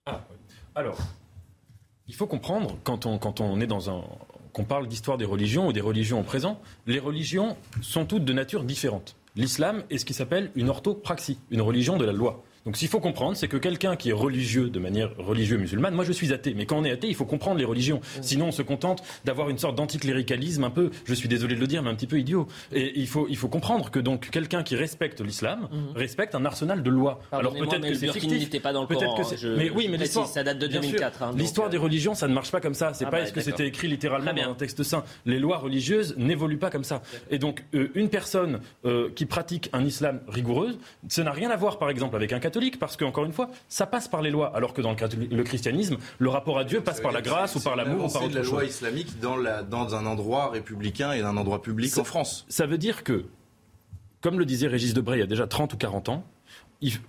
Ah, 0.05 0.21
Alors, 0.77 0.99
il 2.07 2.15
faut 2.15 2.27
comprendre, 2.27 2.77
quand 2.85 3.07
on, 3.07 3.61
est 3.63 3.67
dans 3.67 3.89
un, 3.89 4.05
qu'on 4.53 4.65
parle 4.65 4.89
d'histoire 4.89 5.17
des 5.17 5.25
religions 5.25 5.69
ou 5.69 5.73
des 5.73 5.81
religions 5.81 6.21
au 6.21 6.23
présent, 6.23 6.61
les 6.87 6.99
religions 6.99 7.57
sont 7.81 8.05
toutes 8.05 8.27
de 8.27 8.33
nature 8.35 8.63
différente. 8.63 9.17
L'islam 9.37 9.85
est 9.89 9.97
ce 9.97 10.05
qui 10.05 10.13
s'appelle 10.13 10.51
une 10.55 10.69
orthopraxie, 10.69 11.39
une 11.51 11.63
religion 11.63 11.97
de 11.97 12.05
la 12.05 12.13
loi. 12.13 12.45
Donc 12.67 12.77
s'il 12.77 12.89
faut 12.89 13.01
comprendre, 13.01 13.37
c'est 13.37 13.49
que 13.49 13.57
quelqu'un 13.57 13.95
qui 13.95 14.11
est 14.11 14.13
religieux 14.13 14.69
de 14.69 14.79
manière 14.81 15.11
religieuse 15.17 15.61
musulmane, 15.61 15.95
moi 15.95 16.05
je 16.05 16.13
suis 16.13 16.33
athée, 16.33 16.53
mais 16.55 16.67
quand 16.67 16.77
on 16.77 16.85
est 16.85 16.91
athée, 16.91 17.07
il 17.07 17.15
faut 17.15 17.25
comprendre 17.25 17.59
les 17.59 17.65
religions. 17.65 18.01
Sinon 18.21 18.49
on 18.49 18.53
se 18.53 18.63
contente 18.63 19.03
d'avoir 19.25 19.49
une 19.51 19.59
sorte 19.59 19.77
d'anticléricalisme 19.77 20.65
un 20.65 20.71
peu, 20.71 20.91
je 21.05 21.15
suis 21.15 21.29
désolé 21.29 21.55
de 21.55 21.61
le 21.61 21.69
dire, 21.69 21.83
mais 21.85 21.91
un 21.91 21.95
petit 21.95 22.09
peu 22.09 22.19
idiot. 22.19 22.49
Et 22.73 22.93
il 22.99 23.07
faut, 23.07 23.29
il 23.31 23.37
faut 23.37 23.49
comprendre 23.49 23.91
que 23.91 24.01
donc 24.01 24.31
quelqu'un 24.31 24.65
qui 24.65 24.75
respecte 24.75 25.21
l'islam 25.21 25.69
mhm. 25.71 25.97
respecte 25.97 26.35
un 26.35 26.45
arsenal 26.45 26.83
de 26.83 26.91
lois. 26.91 27.21
Alors 27.31 27.55
peut-être 27.55 27.87
que 27.87 27.95
c'est 27.95 28.13
fictif. 28.13 28.63
pas 28.63 28.73
dans 28.73 28.83
le 28.83 28.89
Coran, 28.89 29.15
que 29.15 29.57
mais 29.57 29.71
oui, 29.71 29.87
mais 29.89 29.97
l'histoire, 29.97 30.27
ça 30.27 30.43
date 30.43 30.59
de 30.59 30.67
2004. 30.67 31.23
Hein, 31.23 31.35
l'histoire 31.37 31.71
des 31.71 31.77
euh, 31.77 31.81
religions, 31.81 32.15
ça 32.15 32.27
ne 32.27 32.35
marche 32.35 32.51
pas 32.51 32.61
comme 32.61 32.75
ça. 32.75 32.93
C'est 32.95 33.05
ah 33.05 33.11
pas 33.11 33.19
bah, 33.19 33.23
est-ce 33.23 33.33
que 33.33 33.41
c'était 33.41 33.67
écrit 33.67 33.87
littéralement 33.87 34.33
dans 34.33 34.51
un 34.51 34.55
texte 34.55 34.83
saint. 34.83 35.05
Les 35.25 35.39
lois 35.39 35.59
religieuses 35.59 36.17
n'évoluent 36.17 36.59
pas 36.59 36.71
comme 36.71 36.85
ça. 36.85 37.03
Et 37.31 37.39
donc 37.39 37.65
euh, 37.75 37.91
une 37.95 38.09
personne 38.09 38.61
euh, 38.85 39.11
qui 39.15 39.27
pratique 39.27 39.71
un 39.73 39.85
islam 39.85 40.21
rigoureux, 40.27 40.77
ça 41.09 41.23
n'a 41.23 41.33
rien 41.33 41.51
à 41.51 41.57
voir 41.57 41.79
par 41.79 41.91
exemple 41.91 42.17
avec 42.17 42.33
un 42.33 42.41
catholique, 42.41 42.56
parce 42.79 42.97
qu'encore 42.97 43.25
une 43.25 43.33
ça 43.69 43.87
passe 43.87 44.09
par 44.09 44.23
les 44.23 44.31
lois, 44.31 44.55
alors 44.55 44.73
que 44.73 44.81
dans 44.81 44.93
le, 44.93 45.43
christianisme, 45.43 45.97
le 46.19 46.29
rapport 46.29 46.59
à 46.59 46.65
Dieu 46.65 46.81
passe 46.81 47.01
par 47.01 47.13
la 47.13 47.23
grâce 47.23 47.55
ou 47.57 47.61
par 47.61 47.77
l'amour 47.77 48.07
ou 48.07 48.13
par 48.13 48.23
autre 48.23 48.33
de 48.33 48.39
la 48.39 48.45
loi 48.45 48.65
islamique 48.65 49.21
dans, 49.21 49.37
dans 49.69 49.95
un 49.95 50.07
endroit 50.07 50.51
républicain 50.51 51.13
et 51.13 51.21
un 51.21 51.37
endroit 51.37 51.63
public 51.63 51.97
en 51.99 52.05
France. 52.05 52.47
Ça 52.49 52.67
veut 52.67 52.79
dire 52.79 53.05
que, 53.05 53.27
comme 54.21 54.39
le 54.39 54.45
disait 54.45 54.67
Régis 54.67 54.95
Debray 54.95 55.19
il 55.19 55.21
y 55.21 55.25
a 55.25 55.27
déjà 55.27 55.47
30 55.47 55.75
ou 55.75 55.77
40 55.77 56.09
ans, 56.09 56.25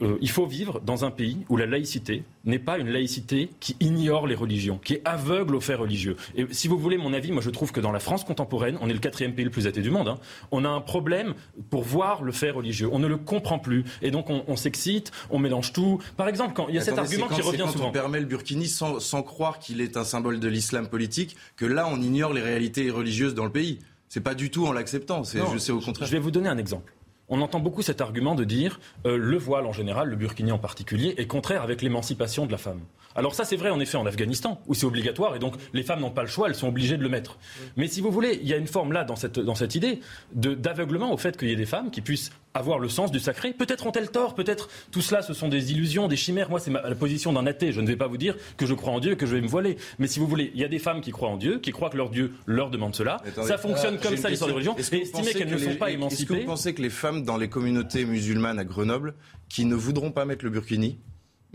euh, 0.02 0.18
il, 0.22 0.30
faut 0.30 0.46
vivre 0.46 0.80
dans 0.80 1.04
un 1.04 1.12
pays 1.12 1.40
où 1.50 1.58
la 1.58 1.66
laïcité 1.66 2.24
n'est 2.46 2.60
pas 2.60 2.78
une 2.78 2.90
laïcité 2.90 3.50
qui 3.60 3.76
ignore 3.82 4.26
les 4.26 4.36
religions, 4.36 4.80
qui 4.82 4.94
est 4.94 5.02
aveugle 5.04 5.56
aux 5.56 5.60
faits 5.60 5.78
religieux. 5.78 6.16
Et 6.36 6.46
si 6.52 6.70
vous 6.70 6.78
voulez 6.78 6.98
mon 6.98 7.14
avis, 7.14 7.34
moi 7.34 7.42
je 7.42 7.50
trouve 7.50 7.74
que 7.74 7.82
dans 7.82 7.92
la 7.92 8.00
France 8.00 8.24
contemporaine, 8.24 8.78
on 8.82 8.90
est 8.90 8.94
le 8.94 9.00
quatrième 9.00 9.34
pays 9.34 9.44
le 9.44 9.52
plus 9.52 9.68
athée 9.68 9.82
du 9.82 9.90
monde, 9.90 10.08
hein, 10.08 10.20
on 10.52 10.64
a 10.64 10.70
un 10.70 10.80
problème 10.80 11.34
pour 11.70 11.84
voir 11.84 12.24
le 12.24 12.32
fait 12.32 12.50
religieux. 12.50 12.88
On 12.92 13.00
ne 13.00 13.08
le 13.08 13.18
comprend 13.18 13.60
plus. 13.60 13.84
Et 14.02 14.10
donc 14.10 14.30
on, 14.30 14.56
s'excite, 14.56 15.12
on 15.30 15.40
mélange 15.40 15.74
tout. 15.74 16.00
Par 16.16 16.30
exemple, 16.30 16.54
quand 16.56 16.70
il 16.70 16.76
y 16.76 16.78
a 16.78 16.82
cet 16.82 16.98
argument 16.98 17.28
qui 17.28 17.42
revient 17.42 17.64
quand 17.64 17.72
souvent. 17.72 17.90
on 17.90 17.92
permet 17.92 18.22
le 18.22 18.26
burkini 18.26 18.68
sans, 18.68 19.02
sans 19.02 19.22
croire 19.22 19.60
qu'il 19.60 19.82
est 19.82 19.98
un 19.98 20.06
symbole 20.06 20.40
de 20.40 20.48
l'islam 20.48 20.88
politique, 20.88 21.36
que 21.58 21.66
là 21.66 21.90
on 21.92 22.02
ignore 22.02 22.32
les 22.32 22.42
réalités 22.42 22.90
religieuses 22.90 23.36
dans 23.36 23.46
le 23.46 23.52
pays. 23.52 23.80
C'est 24.08 24.22
pas 24.22 24.36
du 24.36 24.50
tout 24.50 24.66
en 24.66 24.72
l'acceptant, 24.72 25.26
c'est 25.26 25.72
au 25.72 25.82
contraire. 25.82 26.08
Je 26.08 26.14
vais 26.14 26.20
vous 26.20 26.32
donner 26.32 26.48
un 26.48 26.58
exemple 26.58 26.94
on 27.30 27.42
entend 27.42 27.60
beaucoup 27.60 27.82
cet 27.82 28.02
argument 28.02 28.36
de 28.36 28.44
dire 28.44 28.80
euh, 29.06 29.18
le 29.18 29.38
voile 29.38 29.66
en 29.66 29.74
général, 29.74 30.10
le 30.10 30.16
burkini 30.16 30.52
en 30.52 30.58
particulier, 30.58 31.16
est 31.18 31.28
contraire 31.28 31.62
avec 31.62 31.82
l'émancipation 31.82 32.46
de 32.46 32.52
la 32.52 32.58
femme. 32.58 32.82
Alors 33.18 33.34
ça, 33.34 33.46
c'est 33.46 33.56
vrai 33.56 33.72
en 33.72 33.80
effet 33.80 33.98
en 33.98 34.06
Afghanistan, 34.06 34.62
où 34.68 34.76
c'est 34.76 34.86
obligatoire, 34.86 35.36
et 35.36 35.40
donc 35.40 35.56
les 35.74 35.84
femmes 35.84 36.02
n'ont 36.02 36.12
pas 36.12 36.22
le 36.22 36.28
choix, 36.28 36.48
elles 36.48 36.56
sont 36.56 36.68
obligées 36.68 36.98
de 36.98 37.04
le 37.04 37.10
mettre. 37.10 37.38
Mais 37.76 37.88
si 37.88 38.00
vous 38.00 38.12
voulez, 38.12 38.40
il 38.42 38.48
y 38.48 38.54
a 38.54 38.58
une 38.58 38.68
forme 38.68 38.94
là 38.94 39.04
dans 39.04 39.16
cette, 39.16 39.40
dans 39.40 39.56
cette 39.56 39.76
idée 39.76 40.00
d'aveuglement 40.34 41.12
au 41.12 41.18
fait 41.18 41.36
qu'il 41.36 41.50
y 41.50 41.52
ait 41.52 41.56
des 41.56 41.66
femmes 41.66 41.90
qui 41.90 42.02
puissent 42.02 42.32
avoir 42.54 42.80
le 42.80 42.90
sens 42.90 43.12
du 43.12 43.20
sacré. 43.20 43.54
Peut-être 43.54 43.86
ont-elles 43.88 44.12
tort, 44.12 44.36
peut-être 44.36 44.70
tout 44.92 45.02
cela, 45.02 45.22
ce 45.22 45.34
sont 45.34 45.48
des 45.48 45.72
illusions, 45.72 46.08
des 46.08 46.16
chimères. 46.16 46.50
Moi, 46.50 46.60
c'est 46.60 46.72
la 46.72 46.96
position 46.96 47.34
d'un 47.34 47.46
athée. 47.46 47.72
Je 47.72 47.82
ne 47.82 47.88
vais 47.88 47.96
pas 47.96 48.08
vous 48.08 48.18
dire 48.18 48.36
que 48.58 48.66
je 48.66 48.74
crois 48.74 48.94
en 48.94 49.00
Dieu, 49.00 49.16
que 49.16 49.26
je 49.26 49.36
vais 49.36 49.42
me 49.42 49.48
voiler. 49.48 49.78
Mais 50.00 50.08
si 50.08 50.20
vous 50.20 50.28
voulez, 50.28 50.52
il 50.54 50.60
y 50.60 50.64
a 50.64 50.68
des 50.68 50.80
femmes 50.80 51.02
qui 51.02 51.12
croient 51.12 51.30
en 51.30 51.38
Dieu, 51.38 51.60
qui 51.60 51.72
croient 51.72 51.90
que 51.90 51.98
leur 51.98 52.10
Dieu 52.10 52.34
leur 52.46 52.70
demande 52.70 52.96
cela. 52.96 53.18
ça 53.36 53.58
fonctionne 53.58 54.00
comme 54.00 54.18
ça, 54.18 54.30
l'histoire 54.30 54.50
des 54.50 54.56
religions. 54.56 54.76
Et 54.78 55.02
estimer 55.02 55.34
qu'elles 55.34 55.50
ne 55.50 55.58
sont 55.58 55.76
pas 55.76 55.92
émancipées. 55.92 56.24
Est-ce 56.24 56.40
que 56.40 56.46
vous 56.46 56.52
pensez 56.52 56.74
que 56.74 56.82
les 56.82 56.90
femmes 56.90 57.24
dans 57.24 57.38
les 57.38 57.50
communautés 57.50 58.06
musulmanes 58.06 58.60
à 58.60 58.66
Grenoble, 58.66 59.16
qui 59.50 59.66
ne 59.66 59.76
voudront 59.76 60.12
pas 60.12 60.26
mettre 60.26 60.46
le 60.46 60.52
burkini, 60.52 61.00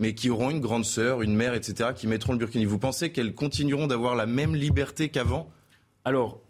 mais 0.03 0.15
qui 0.15 0.31
auront 0.31 0.51
une 0.51 0.59
grande 0.59 0.85
sœur, 0.85 1.23
une 1.23 1.37
mère, 1.37 1.55
etc., 1.55 1.91
qui 1.95 2.09
mettront 2.09 2.33
le 2.33 2.39
burkini. 2.39 2.65
Vous 2.65 2.81
pensez 2.81 3.13
qu'elles 3.13 3.35
continueront 3.35 3.87
d'avoir 3.87 4.17
la 4.17 4.27
même 4.27 4.57
liberté 4.57 5.11
qu'avant? 5.11 5.49
Alors, 6.05 6.41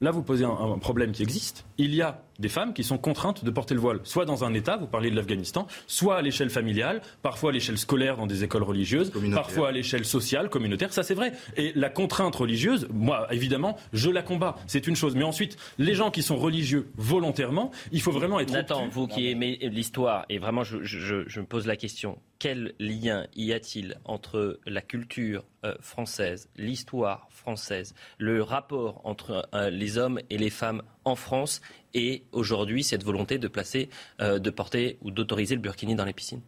là, 0.00 0.12
vous 0.12 0.22
posez 0.22 0.44
un, 0.44 0.78
problème 0.78 1.10
qui 1.10 1.24
existe. 1.24 1.64
Il 1.78 1.92
y 1.94 2.00
a 2.00 2.22
des 2.38 2.48
femmes 2.48 2.74
qui 2.74 2.84
sont 2.84 2.98
contraintes 2.98 3.44
de 3.44 3.50
porter 3.50 3.74
le 3.74 3.80
voile, 3.80 4.00
soit 4.04 4.24
dans 4.24 4.44
un 4.44 4.52
État, 4.52 4.76
vous 4.76 4.86
parlez 4.86 5.10
de 5.10 5.16
l'Afghanistan, 5.16 5.66
soit 5.86 6.16
à 6.16 6.22
l'échelle 6.22 6.50
familiale, 6.50 7.00
parfois 7.22 7.50
à 7.50 7.52
l'échelle 7.52 7.78
scolaire 7.78 8.16
dans 8.16 8.26
des 8.26 8.44
écoles 8.44 8.64
religieuses, 8.64 9.12
parfois 9.32 9.68
à 9.68 9.72
l'échelle 9.72 10.04
sociale, 10.04 10.48
communautaire, 10.48 10.92
ça 10.92 11.02
c'est 11.02 11.14
vrai. 11.14 11.32
Et 11.56 11.72
la 11.74 11.88
contrainte 11.88 12.34
religieuse, 12.34 12.88
moi 12.92 13.26
évidemment, 13.32 13.76
je 13.92 14.10
la 14.10 14.22
combats, 14.22 14.56
c'est 14.66 14.86
une 14.86 14.96
chose. 14.96 15.14
Mais 15.14 15.24
ensuite, 15.24 15.56
les 15.78 15.94
gens 15.94 16.10
qui 16.10 16.22
sont 16.22 16.36
religieux 16.36 16.90
volontairement, 16.96 17.70
il 17.92 18.00
faut 18.00 18.12
vraiment 18.12 18.40
être... 18.40 18.52
Nathan, 18.52 18.88
vous 18.88 19.06
qui 19.06 19.28
aimez 19.28 19.58
l'histoire, 19.62 20.26
et 20.28 20.38
vraiment 20.38 20.64
je, 20.64 20.82
je, 20.82 21.40
me 21.40 21.46
pose 21.46 21.66
la 21.66 21.76
question, 21.76 22.18
quel 22.42 22.74
lien 22.80 23.28
y 23.36 23.52
a-t-il 23.52 24.00
entre 24.04 24.58
la 24.66 24.80
culture 24.80 25.44
euh, 25.64 25.76
française, 25.78 26.48
l'histoire 26.56 27.28
française, 27.30 27.94
le 28.18 28.42
rapport 28.42 29.00
entre 29.04 29.48
euh, 29.54 29.70
les 29.70 29.96
hommes 29.96 30.18
et 30.28 30.38
les 30.38 30.50
femmes 30.50 30.82
en 31.04 31.14
France 31.14 31.60
et 31.94 32.24
aujourd'hui 32.32 32.82
cette 32.82 33.04
volonté 33.04 33.38
de 33.38 33.46
placer, 33.46 33.90
euh, 34.20 34.40
de 34.40 34.50
porter 34.50 34.98
ou 35.02 35.12
d'autoriser 35.12 35.54
le 35.54 35.60
burkini 35.60 35.94
dans 35.94 36.04
les 36.04 36.12
piscines? 36.12 36.40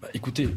Bah, 0.00 0.08
Écoutez, 0.14 0.48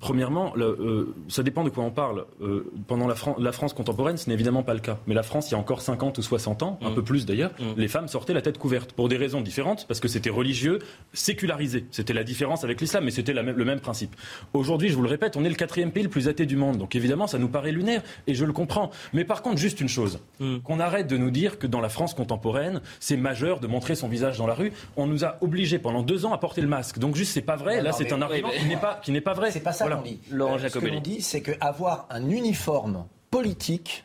Premièrement, 0.00 0.54
euh, 0.56 1.14
ça 1.28 1.42
dépend 1.42 1.62
de 1.62 1.68
quoi 1.68 1.84
on 1.84 1.90
parle. 1.90 2.24
Euh, 2.40 2.72
pendant 2.86 3.06
la, 3.06 3.14
la, 3.38 3.52
France 3.52 3.74
contemporaine, 3.74 4.16
ce 4.16 4.28
n'est 4.28 4.34
évidemment 4.34 4.62
pas 4.62 4.72
le 4.72 4.80
cas. 4.80 4.98
Mais 5.06 5.14
la 5.14 5.22
France, 5.22 5.50
il 5.50 5.52
y 5.52 5.54
a 5.54 5.58
encore 5.58 5.82
50 5.82 6.16
ou 6.16 6.22
60 6.22 6.62
ans, 6.62 6.78
un 6.80 6.90
mmh. 6.90 6.94
peu 6.94 7.02
plus 7.02 7.26
d'ailleurs, 7.26 7.50
mmh. 7.58 7.64
les 7.76 7.88
femmes 7.88 8.08
sortaient 8.08 8.32
la 8.32 8.40
tête 8.40 8.56
couverte. 8.56 8.92
Pour 8.92 9.10
des 9.10 9.18
raisons 9.18 9.42
différentes, 9.42 9.86
parce 9.86 10.00
que 10.00 10.08
c'était 10.08 10.30
religieux, 10.30 10.78
sécularisé. 11.12 11.84
C'était 11.90 12.14
la 12.14 12.24
différence 12.24 12.64
avec 12.64 12.80
l'islam, 12.80 13.04
mais 13.04 13.10
c'était 13.10 13.34
le 13.34 13.64
même 13.64 13.80
principe. 13.80 14.16
Aujourd'hui, 14.54 14.88
je 14.88 14.94
vous 14.94 15.02
le 15.02 15.08
répète, 15.08 15.36
on 15.36 15.44
est 15.44 15.50
le 15.50 15.54
quatrième 15.54 15.92
pays 15.92 16.02
le 16.02 16.08
plus 16.08 16.28
athée 16.28 16.46
du 16.46 16.56
monde. 16.56 16.78
Donc 16.78 16.96
évidemment, 16.96 17.26
ça 17.26 17.38
nous 17.38 17.48
paraît 17.48 17.72
lunaire, 17.72 18.02
et 18.26 18.32
je 18.32 18.46
le 18.46 18.54
comprends. 18.54 18.90
Mais 19.12 19.24
par 19.24 19.42
contre, 19.42 19.58
juste 19.58 19.82
une 19.82 19.88
chose, 19.88 20.20
mmh. 20.38 20.60
qu'on 20.60 20.80
arrête 20.80 21.08
de 21.08 21.18
nous 21.18 21.30
dire 21.30 21.58
que 21.58 21.66
dans 21.66 21.80
la 21.80 21.90
France 21.90 22.14
contemporaine, 22.14 22.80
c'est 23.00 23.18
majeur 23.18 23.60
de 23.60 23.66
montrer 23.66 23.96
son 23.96 24.08
visage 24.08 24.38
dans 24.38 24.46
la 24.46 24.54
rue. 24.54 24.72
On 24.96 25.06
nous 25.06 25.26
a 25.26 25.36
obligés 25.42 25.78
pendant 25.78 26.02
deux 26.02 26.24
ans 26.24 26.32
à 26.32 26.38
porter 26.38 26.62
le 26.62 26.68
masque. 26.68 26.98
Donc 26.98 27.16
juste, 27.16 27.32
c'est 27.32 27.42
pas 27.42 27.56
vrai. 27.56 27.82
Là, 27.82 27.92
c'est 27.92 28.14
un 28.14 28.22
argument 28.22 28.48
qui 28.48 28.64
n'est 28.64 28.76
pas, 28.78 28.98
qui 29.02 29.12
n'est 29.12 29.20
pas 29.20 29.34
vrai. 29.34 29.50
C'est 29.50 29.60
pas 29.60 29.72
ça 29.72 29.89
Laurent 30.30 30.56
euh, 30.56 30.68
ce 30.68 30.78
que 30.78 30.86
l'on 30.86 31.00
dit, 31.00 31.22
c'est 31.22 31.42
qu'avoir 31.42 32.06
un 32.10 32.28
uniforme 32.28 33.06
politique 33.30 34.04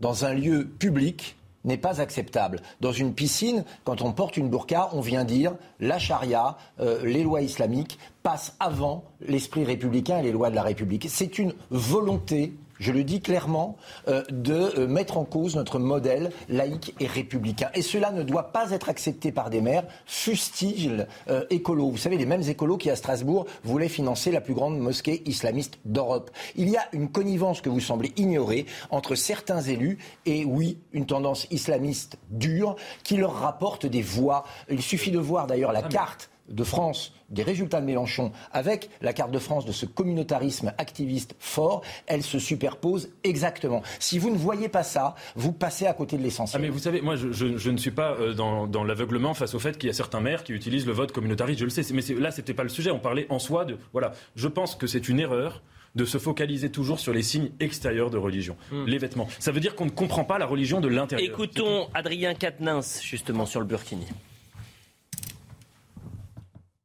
dans 0.00 0.24
un 0.24 0.34
lieu 0.34 0.66
public 0.66 1.36
n'est 1.64 1.76
pas 1.76 2.00
acceptable. 2.00 2.60
Dans 2.80 2.92
une 2.92 3.14
piscine, 3.14 3.64
quand 3.84 4.02
on 4.02 4.12
porte 4.12 4.36
une 4.36 4.48
burqa, 4.48 4.90
on 4.92 5.00
vient 5.00 5.24
dire 5.24 5.54
la 5.80 5.98
charia, 5.98 6.56
euh, 6.80 7.04
les 7.04 7.22
lois 7.22 7.42
islamiques 7.42 7.98
passent 8.22 8.56
avant 8.60 9.04
l'esprit 9.20 9.64
républicain 9.64 10.18
et 10.18 10.22
les 10.22 10.32
lois 10.32 10.50
de 10.50 10.54
la 10.54 10.62
République. 10.62 11.06
C'est 11.08 11.38
une 11.38 11.52
volonté 11.70 12.54
je 12.78 12.92
le 12.92 13.04
dis 13.04 13.20
clairement, 13.20 13.76
euh, 14.08 14.22
de 14.30 14.78
euh, 14.78 14.86
mettre 14.86 15.18
en 15.18 15.24
cause 15.24 15.56
notre 15.56 15.78
modèle 15.78 16.30
laïque 16.48 16.94
et 17.00 17.06
républicain. 17.06 17.70
Et 17.74 17.82
cela 17.82 18.12
ne 18.12 18.22
doit 18.22 18.52
pas 18.52 18.70
être 18.70 18.88
accepté 18.88 19.32
par 19.32 19.50
des 19.50 19.60
maires, 19.60 19.84
fustiges 20.06 20.90
euh, 21.28 21.44
écolos? 21.50 21.90
Vous 21.90 21.96
savez, 21.96 22.16
les 22.16 22.26
mêmes 22.26 22.42
écolos 22.42 22.76
qui, 22.76 22.90
à 22.90 22.96
Strasbourg, 22.96 23.46
voulaient 23.64 23.88
financer 23.88 24.30
la 24.30 24.40
plus 24.40 24.54
grande 24.54 24.78
mosquée 24.78 25.22
islamiste 25.26 25.78
d'Europe. 25.84 26.30
Il 26.56 26.68
y 26.68 26.76
a 26.76 26.82
une 26.92 27.10
connivence 27.10 27.60
que 27.60 27.68
vous 27.68 27.80
semblez 27.80 28.12
ignorer 28.16 28.66
entre 28.90 29.14
certains 29.14 29.60
élus 29.60 29.98
et, 30.26 30.44
oui, 30.44 30.78
une 30.92 31.06
tendance 31.06 31.46
islamiste 31.50 32.18
dure 32.30 32.76
qui 33.04 33.16
leur 33.16 33.34
rapporte 33.34 33.86
des 33.86 34.02
voix. 34.02 34.44
Il 34.70 34.82
suffit 34.82 35.10
de 35.10 35.18
voir 35.18 35.46
d'ailleurs 35.46 35.72
la 35.72 35.82
ah, 35.84 35.88
carte 35.88 36.30
de 36.48 36.64
France 36.64 37.12
des 37.30 37.42
résultats 37.42 37.80
de 37.80 37.86
Mélenchon 37.86 38.32
avec 38.52 38.88
la 39.02 39.12
carte 39.12 39.30
de 39.30 39.38
France 39.38 39.66
de 39.66 39.72
ce 39.72 39.86
communautarisme 39.86 40.72
activiste 40.78 41.34
fort, 41.38 41.82
elle 42.06 42.22
se 42.22 42.38
superpose 42.38 43.10
exactement. 43.24 43.82
Si 43.98 44.18
vous 44.18 44.30
ne 44.30 44.36
voyez 44.36 44.68
pas 44.68 44.82
ça, 44.82 45.14
vous 45.36 45.52
passez 45.52 45.86
à 45.86 45.92
côté 45.92 46.16
de 46.16 46.22
l'essentiel. 46.22 46.60
Ah 46.60 46.62
mais 46.62 46.70
vous 46.70 46.78
savez, 46.78 47.00
moi 47.00 47.16
je, 47.16 47.32
je, 47.32 47.70
ne 47.70 47.76
suis 47.76 47.90
pas 47.90 48.12
euh, 48.12 48.32
dans, 48.32 48.66
dans 48.66 48.84
l'aveuglement 48.84 49.34
face 49.34 49.54
au 49.54 49.58
fait 49.58 49.76
qu'il 49.76 49.88
y 49.88 49.90
a 49.90 49.94
certains 49.94 50.20
maires 50.20 50.44
qui 50.44 50.52
utilisent 50.52 50.86
le 50.86 50.92
vote 50.92 51.12
communautariste, 51.12 51.60
je 51.60 51.64
le 51.64 51.70
sais, 51.70 51.82
mais 51.92 52.02
là 52.18 52.30
c'était 52.30 52.54
pas 52.54 52.62
le 52.62 52.68
sujet, 52.68 52.90
on 52.90 52.98
parlait 52.98 53.26
en 53.28 53.38
soi 53.38 53.64
de... 53.64 53.76
Voilà, 53.92 54.12
je 54.36 54.48
pense 54.48 54.74
que 54.74 54.86
c'est 54.86 55.08
une 55.08 55.20
erreur 55.20 55.62
de 55.94 56.04
se 56.04 56.18
focaliser 56.18 56.70
toujours 56.70 57.00
sur 57.00 57.12
les 57.12 57.22
signes 57.22 57.50
extérieurs 57.60 58.10
de 58.10 58.18
religion, 58.18 58.56
hmm. 58.70 58.84
les 58.86 58.98
vêtements. 58.98 59.28
Ça 59.38 59.52
veut 59.52 59.60
dire 59.60 59.74
qu'on 59.74 59.86
ne 59.86 59.90
comprend 59.90 60.24
pas 60.24 60.38
la 60.38 60.46
religion 60.46 60.80
de 60.80 60.88
l'intérieur. 60.88 61.28
Écoutons 61.28 61.88
Adrien 61.94 62.34
Quatennens 62.34 63.00
justement 63.02 63.46
sur 63.46 63.60
le 63.60 63.66
burkini. 63.66 64.06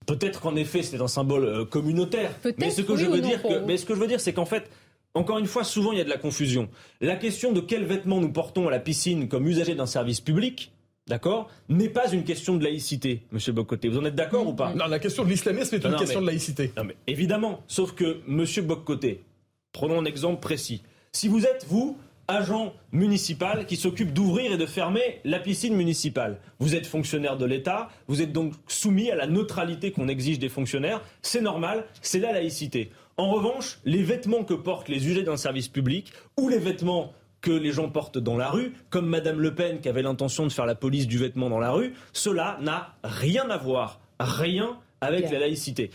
Peut-être 0.05 0.41
qu'en 0.41 0.55
effet, 0.55 0.83
c'est 0.83 0.99
un 1.01 1.07
symbole 1.07 1.45
euh, 1.45 1.65
communautaire. 1.65 2.31
Mais 2.57 2.69
ce 2.69 2.81
que 2.81 2.95
je 2.95 3.05
veux 3.05 3.21
dire, 3.21 3.41
mais 3.65 3.77
ce 3.77 3.85
que 3.85 3.95
je 3.95 3.99
veux 3.99 4.07
dire, 4.07 4.19
c'est 4.19 4.33
qu'en 4.33 4.45
fait, 4.45 4.69
encore 5.13 5.37
une 5.37 5.45
fois, 5.45 5.63
souvent 5.63 5.91
il 5.91 5.97
y 5.97 6.01
a 6.01 6.03
de 6.03 6.09
la 6.09 6.17
confusion. 6.17 6.69
La 7.01 7.15
question 7.15 7.51
de 7.51 7.61
quels 7.61 7.85
vêtements 7.85 8.19
nous 8.19 8.31
portons 8.31 8.67
à 8.67 8.71
la 8.71 8.79
piscine 8.79 9.27
comme 9.27 9.47
usagers 9.47 9.75
d'un 9.75 9.85
service 9.85 10.21
public, 10.21 10.71
d'accord, 11.07 11.49
n'est 11.69 11.89
pas 11.89 12.11
une 12.11 12.23
question 12.23 12.55
de 12.55 12.63
laïcité, 12.63 13.21
Monsieur 13.31 13.53
Bocoté. 13.53 13.89
Vous 13.89 13.99
en 13.99 14.05
êtes 14.05 14.15
d'accord 14.15 14.47
ou 14.47 14.53
pas? 14.53 14.73
Non, 14.73 14.87
la 14.87 14.99
question 14.99 15.23
de 15.23 15.29
l'islamisme 15.29 15.75
est 15.75 15.85
une 15.85 15.95
question 15.95 16.21
de 16.21 16.27
laïcité. 16.27 16.71
Non, 16.77 16.83
mais 16.83 16.95
évidemment. 17.07 17.63
Sauf 17.67 17.93
que, 17.93 18.19
Monsieur 18.27 18.63
Bocoté, 18.63 19.21
prenons 19.71 19.99
un 19.99 20.05
exemple 20.05 20.39
précis. 20.39 20.81
Si 21.11 21.27
vous 21.27 21.45
êtes, 21.45 21.65
vous, 21.67 21.97
agent 22.27 22.73
municipal 22.91 23.65
qui 23.65 23.75
s'occupe 23.75 24.13
d'ouvrir 24.13 24.51
et 24.53 24.57
de 24.57 24.65
fermer 24.65 25.19
la 25.23 25.39
piscine 25.39 25.75
municipale. 25.75 26.39
Vous 26.59 26.75
êtes 26.75 26.87
fonctionnaire 26.87 27.37
de 27.37 27.45
l'État, 27.45 27.89
vous 28.07 28.21
êtes 28.21 28.31
donc 28.31 28.53
soumis 28.67 29.11
à 29.11 29.15
la 29.15 29.27
neutralité 29.27 29.91
qu'on 29.91 30.07
exige 30.07 30.39
des 30.39 30.49
fonctionnaires. 30.49 31.01
C'est 31.21 31.41
normal, 31.41 31.85
c'est 32.01 32.19
la 32.19 32.31
laïcité. 32.31 32.91
En 33.17 33.29
revanche, 33.29 33.79
les 33.85 34.01
vêtements 34.01 34.43
que 34.43 34.53
portent 34.53 34.89
les 34.89 35.05
usagers 35.05 35.23
d'un 35.23 35.37
service 35.37 35.67
public 35.67 36.11
ou 36.37 36.49
les 36.49 36.59
vêtements 36.59 37.13
que 37.41 37.51
les 37.51 37.73
gens 37.73 37.89
portent 37.89 38.17
dans 38.17 38.37
la 38.37 38.49
rue, 38.49 38.73
comme 38.89 39.05
Madame 39.05 39.39
Le 39.39 39.53
Pen 39.53 39.81
qui 39.81 39.89
avait 39.89 40.01
l'intention 40.01 40.47
de 40.47 40.51
faire 40.51 40.65
la 40.65 40.75
police 40.75 41.07
du 41.07 41.17
vêtement 41.17 41.49
dans 41.49 41.59
la 41.59 41.71
rue, 41.71 41.93
cela 42.13 42.57
n'a 42.61 42.95
rien 43.03 43.49
à 43.49 43.57
voir, 43.57 43.99
rien 44.19 44.79
avec 45.01 45.29
la 45.29 45.39
laïcité. 45.39 45.91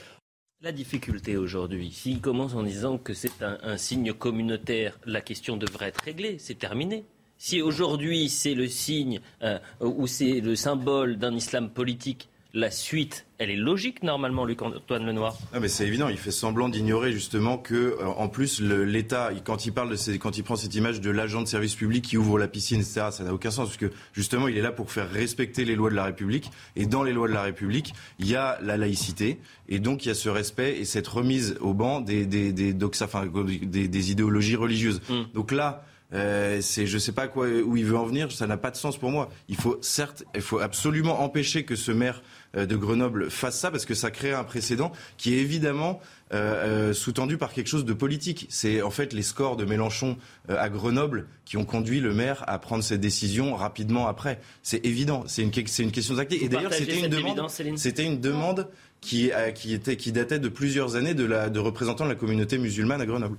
La 0.61 0.73
difficulté 0.73 1.37
aujourd'hui, 1.37 1.93
s'il 1.93 2.21
commence 2.21 2.55
en 2.55 2.65
disant 2.65 2.99
que 2.99 3.15
c'est 3.15 3.45
un, 3.45 3.77
signe 3.77 4.13
communautaire, 4.13 4.99
la 5.07 5.21
question 5.21 5.57
devrait 5.57 5.87
être 5.87 6.03
réglée, 6.03 6.37
c'est 6.41 6.59
terminé. 6.59 7.05
Si 7.37 7.63
aujourd'hui 7.63 8.29
c'est 8.29 8.55
le 8.55 8.67
signe 8.67 9.21
euh, 9.43 9.61
ou 9.81 10.09
c'est 10.09 10.41
le 10.41 10.57
symbole 10.57 11.17
d'un 11.17 11.37
islam 11.37 11.71
politique, 11.71 12.29
la 12.55 12.71
suite, 12.71 13.27
elle 13.37 13.51
est 13.51 13.57
logique 13.57 14.03
normalement, 14.03 14.47
Luc-Antoine 14.47 15.05
Lenoir. 15.05 15.37
Ah 15.53 15.61
mais 15.61 15.69
c'est 15.69 15.87
évident, 15.87 16.09
il 16.09 16.17
fait 16.17 16.31
semblant 16.31 16.69
d'ignorer 16.69 17.13
justement 17.13 17.59
que, 17.59 17.75
euh, 17.75 18.07
en 18.07 18.29
plus, 18.29 18.61
l'État, 18.61 19.31
quand 19.45 19.67
il 19.67 19.73
parle 19.73 19.91
de 19.91 20.17
quand 20.17 20.39
il 20.39 20.45
prend 20.45 20.57
cette 20.57 20.75
image 20.75 21.01
de 21.01 21.11
l'agent 21.11 21.43
de 21.43 21.47
service 21.47 21.75
public 21.75 22.05
qui 22.05 22.17
ouvre 22.17 22.39
la 22.39 22.49
piscine, 22.49 22.81
etc., 22.81 23.09
ça 23.11 23.25
n'a 23.25 23.35
aucun 23.35 23.51
sens, 23.51 23.69
parce 23.69 23.77
que 23.77 23.93
justement, 24.13 24.49
il 24.49 24.57
est 24.57 24.63
là 24.63 24.73
pour 24.73 24.91
faire 24.91 25.11
respecter 25.11 25.67
les 25.67 25.77
lois 25.77 25.91
de 25.91 25.95
la 25.95 26.05
République, 26.05 26.51
et 26.75 26.87
dans 26.87 27.03
les 27.03 27.13
lois 27.13 27.29
de 27.29 27.35
la 27.35 27.43
République, 27.43 27.93
il 28.19 28.29
y 28.29 28.37
a 28.37 28.59
la 28.63 28.77
laïcité, 28.79 29.39
et 29.69 29.79
donc 29.79 30.07
il 30.07 30.09
y 30.09 30.11
a 30.11 30.15
ce 30.15 30.31
respect 30.31 30.79
et 30.79 30.85
cette 30.87 31.07
remise 31.07 31.57
au 31.61 31.75
banc 31.75 32.01
des, 32.01 32.25
des, 32.25 32.53
des, 32.53 32.73
des, 32.73 34.11
idéologies 34.11 34.57
religieuses. 34.57 35.03
Hmm. 35.11 35.25
Donc 35.35 35.53
là, 35.53 35.85
Euh, 36.15 36.61
c'est, 36.63 36.87
je 36.87 36.97
sais 36.97 37.13
pas 37.13 37.29
quoi, 37.29 37.49
où 37.49 37.77
il 37.77 37.85
veut 37.85 37.97
en 37.97 38.07
venir. 38.07 38.33
Ça 38.33 38.47
n'a 38.47 38.57
pas 38.57 38.71
de 38.71 38.77
sens 38.77 38.97
pour 38.97 39.11
moi. 39.11 39.29
Il 39.49 39.57
faut 39.57 39.79
certes, 39.83 40.25
il 40.35 40.41
faut 40.41 40.59
absolument 40.59 41.23
empêcher 41.23 41.65
que 41.65 41.77
ce 41.77 41.93
maire 41.93 42.23
de 42.55 42.77
Grenoble 42.77 43.31
fasse 43.31 43.59
ça 43.59 43.71
parce 43.71 43.85
que 43.85 43.95
ça 43.95 44.11
crée 44.11 44.33
un 44.33 44.45
précédent 44.45 44.93
qui 45.17 45.35
est 45.35 45.39
évidemment 45.39 46.01
euh, 46.33 46.93
sous-tendu 46.93 47.37
par 47.39 47.53
quelque 47.53 47.69
chose 47.69 47.85
de 47.85 47.93
politique. 47.93 48.47
C'est 48.49 48.83
en 48.83 48.91
fait 48.91 49.13
les 49.13 49.23
scores 49.23 49.57
de 49.57 49.65
Mélenchon 49.65 50.17
à 50.49 50.69
Grenoble 50.69 51.27
qui 51.45 51.57
ont 51.57 51.65
conduit 51.65 52.01
le 52.01 52.15
maire 52.15 52.45
à 52.47 52.59
prendre 52.59 52.83
cette 52.85 53.01
décision 53.01 53.55
rapidement 53.55 54.07
après. 54.07 54.41
C'est 54.63 54.85
évident. 54.85 55.25
C'est 55.27 55.43
une, 55.43 55.51
question 55.51 56.15
d'acté. 56.15 56.45
Et 56.45 56.49
d'ailleurs, 56.49 56.73
c'était 56.73 57.01
une 57.01 57.09
demande. 57.09 57.51
C'était 57.77 58.05
une 58.05 58.21
demande 58.21 58.69
qui, 59.01 59.31
euh, 59.33 59.51
qui, 59.53 59.75
était, 59.75 59.97
qui 59.97 60.13
datait 60.13 60.39
de 60.39 60.49
plusieurs 60.49 60.97
années 60.97 61.15
de, 61.15 61.25
la, 61.25 61.51
de 61.51 61.61
représentants 61.61 62.05
de 62.05 62.11
la 62.11 62.15
communauté 62.17 62.59
musulmane 62.59 63.01
à 63.01 63.07
Grenoble. 63.07 63.37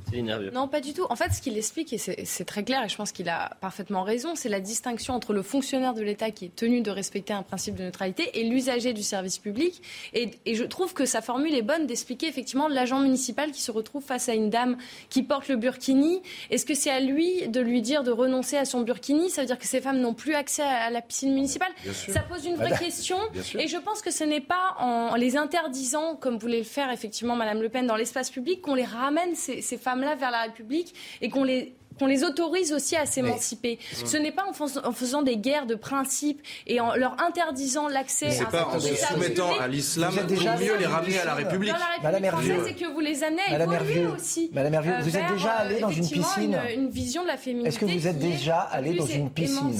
Non, 0.53 0.67
pas 0.67 0.81
du 0.81 0.93
tout. 0.93 1.05
En 1.09 1.15
fait, 1.15 1.31
ce 1.33 1.41
qu'il 1.41 1.57
explique, 1.57 1.91
et 1.93 1.97
c'est 1.97 2.45
très 2.45 2.63
clair, 2.63 2.83
et 2.85 2.89
je 2.89 2.95
pense 2.95 3.11
qu'il 3.11 3.29
a 3.29 3.57
parfaitement 3.61 4.03
raison, 4.03 4.35
c'est 4.35 4.49
la 4.49 4.61
distinction 4.61 5.13
entre 5.13 5.33
le 5.33 5.41
fonctionnaire 5.41 5.93
de 5.93 6.01
l'État 6.01 6.31
qui 6.31 6.45
est 6.45 6.55
tenu 6.55 6.81
de 6.81 6.91
respecter 6.91 7.33
un 7.33 7.43
principe 7.43 7.75
de 7.75 7.83
neutralité 7.83 8.39
et 8.39 8.43
l'usager 8.43 8.93
du 8.93 9.03
service 9.03 9.37
public. 9.37 9.81
Et, 10.13 10.31
et, 10.45 10.55
je 10.55 10.63
trouve 10.63 10.93
que 10.93 11.05
sa 11.05 11.21
formule 11.21 11.53
est 11.53 11.61
bonne 11.61 11.87
d'expliquer 11.87 12.27
effectivement 12.27 12.67
l'agent 12.67 12.99
municipal 12.99 13.51
qui 13.51 13.61
se 13.61 13.71
retrouve 13.71 14.03
face 14.03 14.29
à 14.29 14.33
une 14.33 14.49
dame 14.49 14.77
qui 15.09 15.23
porte 15.23 15.49
le 15.49 15.57
burkini. 15.57 16.21
Est-ce 16.51 16.65
que 16.65 16.73
c'est 16.73 16.89
à 16.89 16.99
lui 16.99 17.47
de 17.47 17.59
lui 17.59 17.81
dire 17.81 18.03
de 18.03 18.11
renoncer 18.11 18.57
à 18.57 18.65
son 18.65 18.81
burkini? 18.81 19.29
Ça 19.29 19.41
veut 19.41 19.47
dire 19.47 19.59
que 19.59 19.67
ces 19.67 19.81
femmes 19.81 19.99
n'ont 19.99 20.13
plus 20.13 20.35
accès 20.35 20.63
à 20.63 20.89
la 20.89 21.01
piscine 21.01 21.33
municipale? 21.33 21.71
Ça 21.93 22.21
pose 22.21 22.45
une 22.45 22.55
vraie 22.55 22.77
question. 22.77 23.17
Et 23.57 23.67
je 23.67 23.77
pense 23.77 24.01
que 24.01 24.11
ce 24.11 24.23
n'est 24.23 24.41
pas 24.41 24.75
en 24.79 25.15
les 25.15 25.35
interdisant, 25.49 26.15
comme 26.15 26.37
voulait 26.37 26.59
le 26.59 26.63
faire 26.63 26.91
effectivement 26.91 27.35
Madame 27.35 27.61
Le 27.61 27.69
Pen 27.69 27.87
dans 27.87 27.95
l'espace 27.95 28.29
public, 28.29 28.61
qu'on 28.61 28.75
les 28.75 28.85
ramène, 28.85 29.33
ces, 29.35 29.61
ces 29.61 29.77
femmes-là, 29.77 30.15
vers 30.15 30.31
la 30.31 30.43
République 30.43 30.93
et 31.21 31.29
qu'on 31.29 31.43
les 31.43 31.73
qu'on 31.99 32.05
les 32.05 32.23
autorise 32.23 32.71
aussi 32.71 32.95
à 32.95 33.05
s'émanciper. 33.05 33.77
Ce 34.05 34.15
n'est 34.15 34.31
pas 34.31 34.45
en, 34.47 34.93
faisant 34.93 35.21
des 35.21 35.35
guerres 35.35 35.65
de 35.65 35.75
principe 35.75 36.41
et 36.65 36.79
en 36.79 36.95
leur 36.95 37.21
interdisant 37.21 37.89
l'accès 37.89 38.27
à 38.27 38.31
C'est 38.31 38.49
pas 38.49 38.67
en 38.67 38.79
se 38.79 38.95
soumettant 38.95 39.59
à 39.59 39.67
l'islam 39.67 40.13
pour 40.15 40.29
mieux 40.29 40.77
les 40.77 40.85
ramener 40.85 41.19
à 41.19 41.25
la 41.25 41.35
République. 41.35 41.73
Madame 42.01 42.23
Hervieux, 42.23 42.63
c'est 42.65 42.73
que 42.73 42.85
vous 42.85 43.01
les 43.01 43.21
amenez 43.21 43.41
à 43.41 43.61
évoluer 43.61 44.05
aussi. 44.05 44.49
Madame 44.53 44.75
Hervieux, 44.75 44.93
vous 45.01 45.17
êtes 45.17 45.29
déjà 45.33 45.51
allé 45.51 45.79
dans 45.81 45.89
une 45.89 46.07
piscine 46.07 46.57
une, 46.73 46.83
une, 46.83 46.89
vision 46.89 47.23
de 47.23 47.27
la 47.27 47.35
féminité. 47.35 47.67
Est-ce 47.67 47.79
que 47.79 47.85
vous 47.85 48.07
êtes 48.07 48.19
déjà 48.19 48.59
allé 48.59 48.93
dans 48.93 49.05
une 49.05 49.29
piscine 49.29 49.77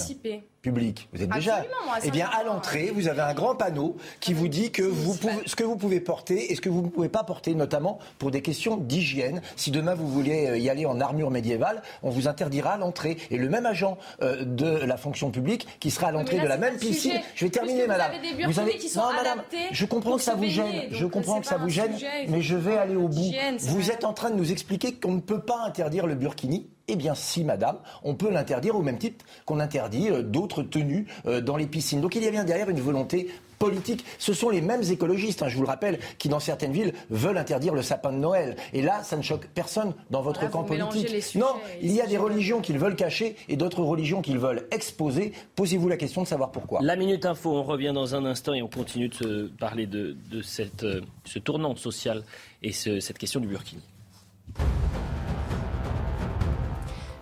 public. 0.61 1.07
Vous 1.14 1.23
êtes 1.23 1.30
déjà. 1.30 1.64
eh 2.03 2.11
bien, 2.11 2.27
à 2.27 2.44
l'entrée, 2.44 2.91
vous 2.94 3.07
avez 3.07 3.22
un 3.22 3.34
grand 3.34 3.56
panneau 3.56 3.95
qui 4.19 4.34
vous 4.34 4.48
dit 4.48 4.72
que 4.72 4.84
vous 4.84 5.15
pouvez, 5.15 5.34
ce 5.45 5.56
que 5.56 5.64
vous 5.64 5.77
pouvez 5.77 5.99
porter 5.99 6.52
et 6.52 6.56
ce 6.56 6.61
que 6.61 6.69
vous 6.69 6.81
ne 6.81 6.88
pouvez 6.88 7.10
pas 7.10 7.23
porter, 7.23 7.56
notamment 7.56 7.99
pour 8.18 8.31
des 8.31 8.41
questions 8.41 8.77
d'hygiène. 8.77 9.41
Si 9.56 9.72
demain 9.72 9.95
vous 9.95 10.07
voulez 10.07 10.48
euh, 10.48 10.57
y 10.57 10.69
aller 10.69 10.86
en 10.86 10.99
armure 10.99 11.31
médiévale, 11.31 11.81
on 12.03 12.10
vous 12.10 12.27
interdira 12.27 12.77
l'entrée. 12.77 13.18
Et 13.31 13.38
le 13.38 13.49
même 13.49 13.65
agent 13.65 13.98
euh, 14.22 14.44
de 14.44 14.68
la 14.68 14.98
fonction 14.98 15.31
publique 15.31 15.68
qui 15.80 15.91
sera 15.91 16.07
à 16.07 16.11
l'entrée 16.11 16.40
de 16.40 16.48
la 16.48 16.57
même 16.57 16.77
piscine. 16.77 17.19
Je 17.36 17.45
vais 17.45 17.52
terminer, 17.52 17.88
madame. 17.88 18.11
Vous 18.45 18.60
avez 18.60 18.77
qui 18.77 18.90
sont 18.90 19.02
non, 19.02 19.14
madame. 19.14 19.41
Je 19.72 19.86
comprends 19.86 20.18
que 20.18 20.22
ça 20.22 20.36
vous 20.36 20.45
gêne. 20.45 20.88
Je 20.91 21.06
comprends 21.06 21.40
que 21.40 21.48
ça 21.48 21.57
vous 21.57 21.69
gêne, 21.69 21.95
mais 22.27 22.41
je 22.41 22.56
vais 22.56 22.77
aller 22.77 22.95
au 22.95 23.07
bout. 23.07 23.31
Vous 23.60 23.91
êtes 23.91 24.03
en 24.03 24.14
train 24.14 24.30
de 24.30 24.36
nous 24.36 24.52
expliquer 24.52 24.94
qu'on 24.94 25.14
ne 25.14 25.22
peut 25.22 25.41
pas 25.41 25.64
interdire 25.65 26.06
le 26.07 26.15
burkini 26.15 26.68
eh 26.89 26.95
bien, 26.95 27.15
si, 27.15 27.43
madame, 27.43 27.77
on 28.03 28.15
peut 28.15 28.29
l'interdire 28.29 28.75
au 28.75 28.81
même 28.81 28.97
titre 28.97 29.25
qu'on 29.45 29.59
interdit 29.59 30.09
euh, 30.09 30.23
d'autres 30.23 30.63
tenues 30.63 31.07
euh, 31.25 31.41
dans 31.41 31.57
les 31.57 31.67
piscines. 31.67 32.01
Donc 32.01 32.15
il 32.15 32.23
y 32.23 32.27
a 32.27 32.31
bien 32.31 32.43
derrière 32.43 32.69
une 32.69 32.79
volonté 32.79 33.29
politique. 33.59 34.05
Ce 34.17 34.33
sont 34.33 34.49
les 34.49 34.61
mêmes 34.61 34.83
écologistes, 34.89 35.43
hein, 35.43 35.49
je 35.49 35.57
vous 35.57 35.63
le 35.63 35.67
rappelle, 35.67 35.99
qui 36.17 36.29
dans 36.29 36.39
certaines 36.39 36.71
villes 36.71 36.93
veulent 37.09 37.37
interdire 37.37 37.73
le 37.75 37.83
sapin 37.83 38.11
de 38.11 38.17
Noël. 38.17 38.55
Et 38.73 38.81
là, 38.81 39.03
ça 39.03 39.17
ne 39.17 39.21
choque 39.21 39.47
personne 39.53 39.93
dans 40.09 40.21
votre 40.21 40.49
camp 40.49 40.63
politique. 40.63 41.35
Non, 41.35 41.53
il 41.81 41.91
y 41.91 42.01
a 42.01 42.07
des 42.07 42.17
religions 42.17 42.61
qu'ils 42.61 42.79
veulent 42.79 42.95
cacher 42.95 43.35
et 43.49 43.57
d'autres 43.57 43.83
religions 43.83 44.21
qu'ils 44.21 44.39
veulent 44.39 44.65
exposer. 44.71 45.33
Posez-vous 45.55 45.89
la 45.89 45.97
question 45.97 46.23
de 46.23 46.27
savoir 46.27 46.51
pourquoi. 46.51 46.79
La 46.81 46.95
Minute 46.95 47.25
Info, 47.25 47.51
on 47.51 47.63
revient 47.63 47.91
dans 47.93 48.15
un 48.15 48.25
instant 48.25 48.53
et 48.53 48.61
on 48.61 48.69
continue 48.69 49.09
de 49.09 49.15
se 49.15 49.47
parler 49.47 49.85
de, 49.85 50.15
cette, 50.41 50.83
euh, 50.83 51.01
ce 51.25 51.39
tournant 51.39 51.75
social 51.75 52.23
et 52.63 52.71
cette 52.71 53.17
question 53.17 53.39
du 53.39 53.47
Burkini. 53.47 53.81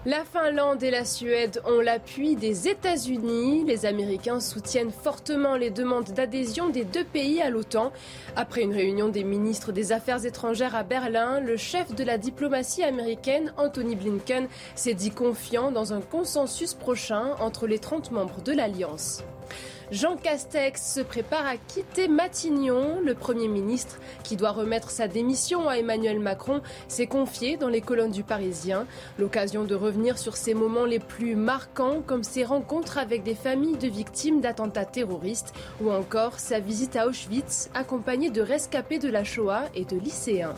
La 0.08 0.24
Finlande 0.24 0.84
et 0.84 0.90
la 0.90 1.04
Suède 1.04 1.62
ont 1.66 1.82
l'appui 1.82 2.38
des 2.38 2.70
États-Unis. 2.70 3.66
Les 3.66 3.86
Américains 3.86 4.40
soutiennent 4.40 4.94
fortement 4.94 5.58
les 5.58 5.70
demandes 5.70 6.12
d'adhésion 6.12 6.70
des 6.70 6.86
deux 6.86 7.04
pays 7.04 7.42
à 7.42 7.50
l'OTAN. 7.50 7.92
Après 8.38 8.62
une 8.62 8.72
réunion 8.72 9.10
des 9.10 9.26
ministres 9.26 9.74
des 9.74 9.92
Affaires 9.92 10.26
étrangères 10.26 10.78
à 10.78 10.84
Berlin, 10.84 11.42
le 11.42 11.58
chef 11.58 11.94
de 11.94 12.06
la 12.06 12.18
diplomatie 12.18 12.86
américaine, 12.86 13.52
Anthony 13.58 13.98
Blinken, 13.98 14.48
s'est 14.76 14.94
dit 14.94 15.12
confiant 15.12 15.72
dans 15.72 15.92
un 15.92 16.00
consensus 16.00 16.74
prochain 16.74 17.36
entre 17.42 17.68
les 17.68 17.80
30 17.80 18.12
membres 18.12 18.42
de 18.42 18.54
l'Alliance. 18.54 19.26
Jean 19.90 20.18
Castex 20.18 20.96
se 20.96 21.00
prépare 21.00 21.46
à 21.46 21.56
quitter 21.56 22.10
Matignon. 22.10 23.00
Le 23.00 23.14
Premier 23.14 23.48
ministre, 23.48 24.00
qui 24.24 24.36
doit 24.36 24.52
remettre 24.52 24.90
sa 24.90 25.08
démission 25.08 25.70
à 25.70 25.78
Emmanuel 25.78 26.20
Macron, 26.20 26.62
s'est 26.90 27.08
confié 27.08 27.56
dans 27.56 27.70
les 27.70 27.80
colonnes 27.80 28.12
du 28.12 28.24
Parisien. 28.24 28.86
L'occasion 29.18 29.64
de 29.64 29.76
revenir 29.76 30.18
sur 30.18 30.36
ses 30.36 30.54
moments 30.54 30.84
les 30.84 31.00
plus 31.00 31.38
marquants, 31.38 32.02
comme 32.06 32.24
ses 32.24 32.44
rencontres 32.44 32.98
avec 32.98 33.24
des 33.24 33.36
familles 33.36 33.78
de 33.78 33.88
victimes 33.88 34.42
d'attentats 34.42 34.84
terroristes, 34.84 35.54
ou 35.82 35.90
encore 35.90 36.38
sa 36.38 36.60
visite 36.60 36.98
à 36.98 37.08
Auschwitz, 37.08 37.70
accompagnée 37.74 38.30
de 38.30 38.42
rescapés 38.42 39.00
de 39.00 39.10
la 39.10 39.24
Shoah 39.24 39.70
et 39.74 39.86
de 39.86 39.96
lycéens. 39.96 40.56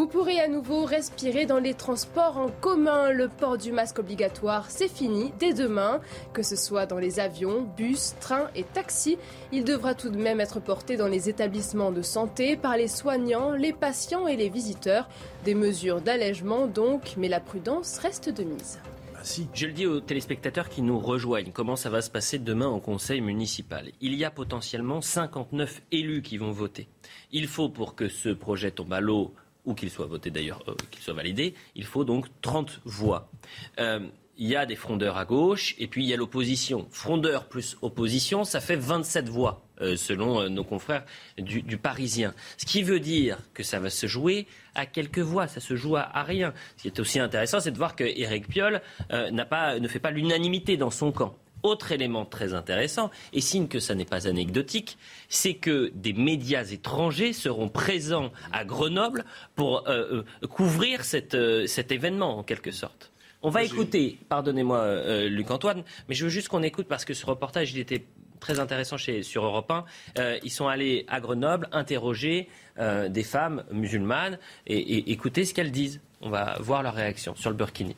Vous 0.00 0.06
pourrez 0.06 0.40
à 0.40 0.48
nouveau 0.48 0.86
respirer 0.86 1.44
dans 1.44 1.58
les 1.58 1.74
transports 1.74 2.38
en 2.38 2.48
commun. 2.48 3.10
Le 3.10 3.28
port 3.28 3.58
du 3.58 3.70
masque 3.70 3.98
obligatoire, 3.98 4.70
c'est 4.70 4.88
fini 4.88 5.30
dès 5.38 5.52
demain. 5.52 6.00
Que 6.32 6.42
ce 6.42 6.56
soit 6.56 6.86
dans 6.86 6.96
les 6.96 7.20
avions, 7.20 7.70
bus, 7.76 8.14
trains 8.18 8.48
et 8.56 8.64
taxis, 8.64 9.18
il 9.52 9.62
devra 9.62 9.94
tout 9.94 10.08
de 10.08 10.16
même 10.16 10.40
être 10.40 10.58
porté 10.58 10.96
dans 10.96 11.06
les 11.06 11.28
établissements 11.28 11.92
de 11.92 12.00
santé 12.00 12.56
par 12.56 12.78
les 12.78 12.88
soignants, 12.88 13.52
les 13.52 13.74
patients 13.74 14.26
et 14.26 14.36
les 14.36 14.48
visiteurs. 14.48 15.06
Des 15.44 15.54
mesures 15.54 16.00
d'allègement 16.00 16.66
donc, 16.66 17.16
mais 17.18 17.28
la 17.28 17.40
prudence 17.40 17.98
reste 17.98 18.30
de 18.30 18.44
mise. 18.44 18.78
Ah, 19.14 19.22
Je 19.52 19.66
le 19.66 19.72
dis 19.72 19.86
aux 19.86 20.00
téléspectateurs 20.00 20.70
qui 20.70 20.80
nous 20.80 20.98
rejoignent, 20.98 21.52
comment 21.52 21.76
ça 21.76 21.90
va 21.90 22.00
se 22.00 22.08
passer 22.08 22.38
demain 22.38 22.68
au 22.68 22.80
conseil 22.80 23.20
municipal? 23.20 23.90
Il 24.00 24.14
y 24.14 24.24
a 24.24 24.30
potentiellement 24.30 25.02
59 25.02 25.82
élus 25.92 26.22
qui 26.22 26.38
vont 26.38 26.52
voter. 26.52 26.88
Il 27.32 27.48
faut 27.48 27.68
pour 27.68 27.94
que 27.94 28.08
ce 28.08 28.30
projet 28.30 28.70
tombe 28.70 28.94
à 28.94 29.00
l'eau 29.00 29.34
ou 29.64 29.74
qu'il 29.74 29.90
soit 29.90 30.06
voté 30.06 30.30
d'ailleurs, 30.30 30.62
euh, 30.68 30.74
qu'il 30.90 31.02
soit 31.02 31.14
validé, 31.14 31.54
il 31.74 31.84
faut 31.84 32.04
donc 32.04 32.26
30 32.42 32.80
voix. 32.84 33.30
Euh, 33.78 34.00
il 34.36 34.48
y 34.48 34.56
a 34.56 34.64
des 34.64 34.76
frondeurs 34.76 35.18
à 35.18 35.26
gauche 35.26 35.74
et 35.78 35.86
puis 35.86 36.02
il 36.02 36.08
y 36.08 36.14
a 36.14 36.16
l'opposition. 36.16 36.86
Frondeurs 36.90 37.46
plus 37.46 37.76
opposition, 37.82 38.44
ça 38.44 38.60
fait 38.60 38.76
27 38.76 39.28
voix, 39.28 39.66
euh, 39.82 39.96
selon 39.96 40.48
nos 40.48 40.64
confrères 40.64 41.04
du, 41.36 41.76
Parisien. 41.76 42.32
Ce 42.56 42.64
qui 42.64 42.82
veut 42.82 43.00
dire 43.00 43.36
que 43.52 43.62
ça 43.62 43.80
va 43.80 43.90
se 43.90 44.06
jouer 44.06 44.46
à 44.74 44.86
quelques 44.86 45.18
voix, 45.18 45.46
ça 45.46 45.60
se 45.60 45.76
joue 45.76 45.96
à, 45.96 46.22
rien. 46.22 46.54
Ce 46.78 46.82
qui 46.82 46.88
est 46.88 47.00
aussi 47.00 47.18
intéressant, 47.18 47.60
c'est 47.60 47.70
de 47.70 47.76
voir 47.76 47.96
que 47.96 48.04
Éric 48.04 48.48
Piolle 48.48 48.80
pas, 49.10 49.78
ne 49.78 49.88
fait 49.88 49.98
pas 49.98 50.10
l'unanimité 50.10 50.78
dans 50.78 50.90
son 50.90 51.12
camp. 51.12 51.36
Autre 51.62 51.92
élément 51.92 52.24
très 52.24 52.54
intéressant, 52.54 53.10
et 53.32 53.40
signe 53.40 53.68
que 53.68 53.80
ça 53.80 53.94
n'est 53.94 54.04
pas 54.04 54.26
anecdotique, 54.26 54.96
c'est 55.28 55.54
que 55.54 55.92
des 55.94 56.12
médias 56.12 56.64
étrangers 56.64 57.32
seront 57.32 57.68
présents 57.68 58.32
à 58.52 58.64
Grenoble 58.64 59.24
pour 59.56 59.88
euh, 59.88 60.24
euh, 60.42 60.46
couvrir 60.46 61.02
euh, 61.34 61.66
cet 61.66 61.92
événement, 61.92 62.38
en 62.38 62.42
quelque 62.42 62.70
sorte. 62.70 63.12
On 63.42 63.50
va 63.50 63.62
écouter, 63.62 64.18
pardonnez-moi 64.28 65.26
Luc 65.28 65.50
Antoine, 65.50 65.82
mais 66.08 66.14
je 66.14 66.24
veux 66.24 66.30
juste 66.30 66.48
qu'on 66.48 66.62
écoute 66.62 66.86
parce 66.86 67.06
que 67.06 67.14
ce 67.14 67.24
reportage, 67.24 67.72
il 67.72 67.78
était 67.78 68.04
très 68.38 68.60
intéressant 68.60 68.98
chez, 68.98 69.22
sur 69.22 69.46
Europe 69.46 69.70
1. 69.70 69.84
ils 70.42 70.50
sont 70.50 70.68
allés 70.68 71.06
à 71.08 71.20
Grenoble 71.20 71.66
interroger 71.72 72.48
des 72.78 73.22
femmes 73.22 73.64
musulmanes 73.72 74.38
et, 74.66 74.76
et 74.76 75.10
écouter 75.10 75.46
ce 75.46 75.54
qu'elles 75.54 75.72
disent. 75.72 76.02
On 76.20 76.28
va 76.28 76.58
voir 76.60 76.82
leur 76.82 76.92
réaction 76.92 77.34
sur 77.34 77.48
le 77.48 77.56
Burkini. 77.56 77.96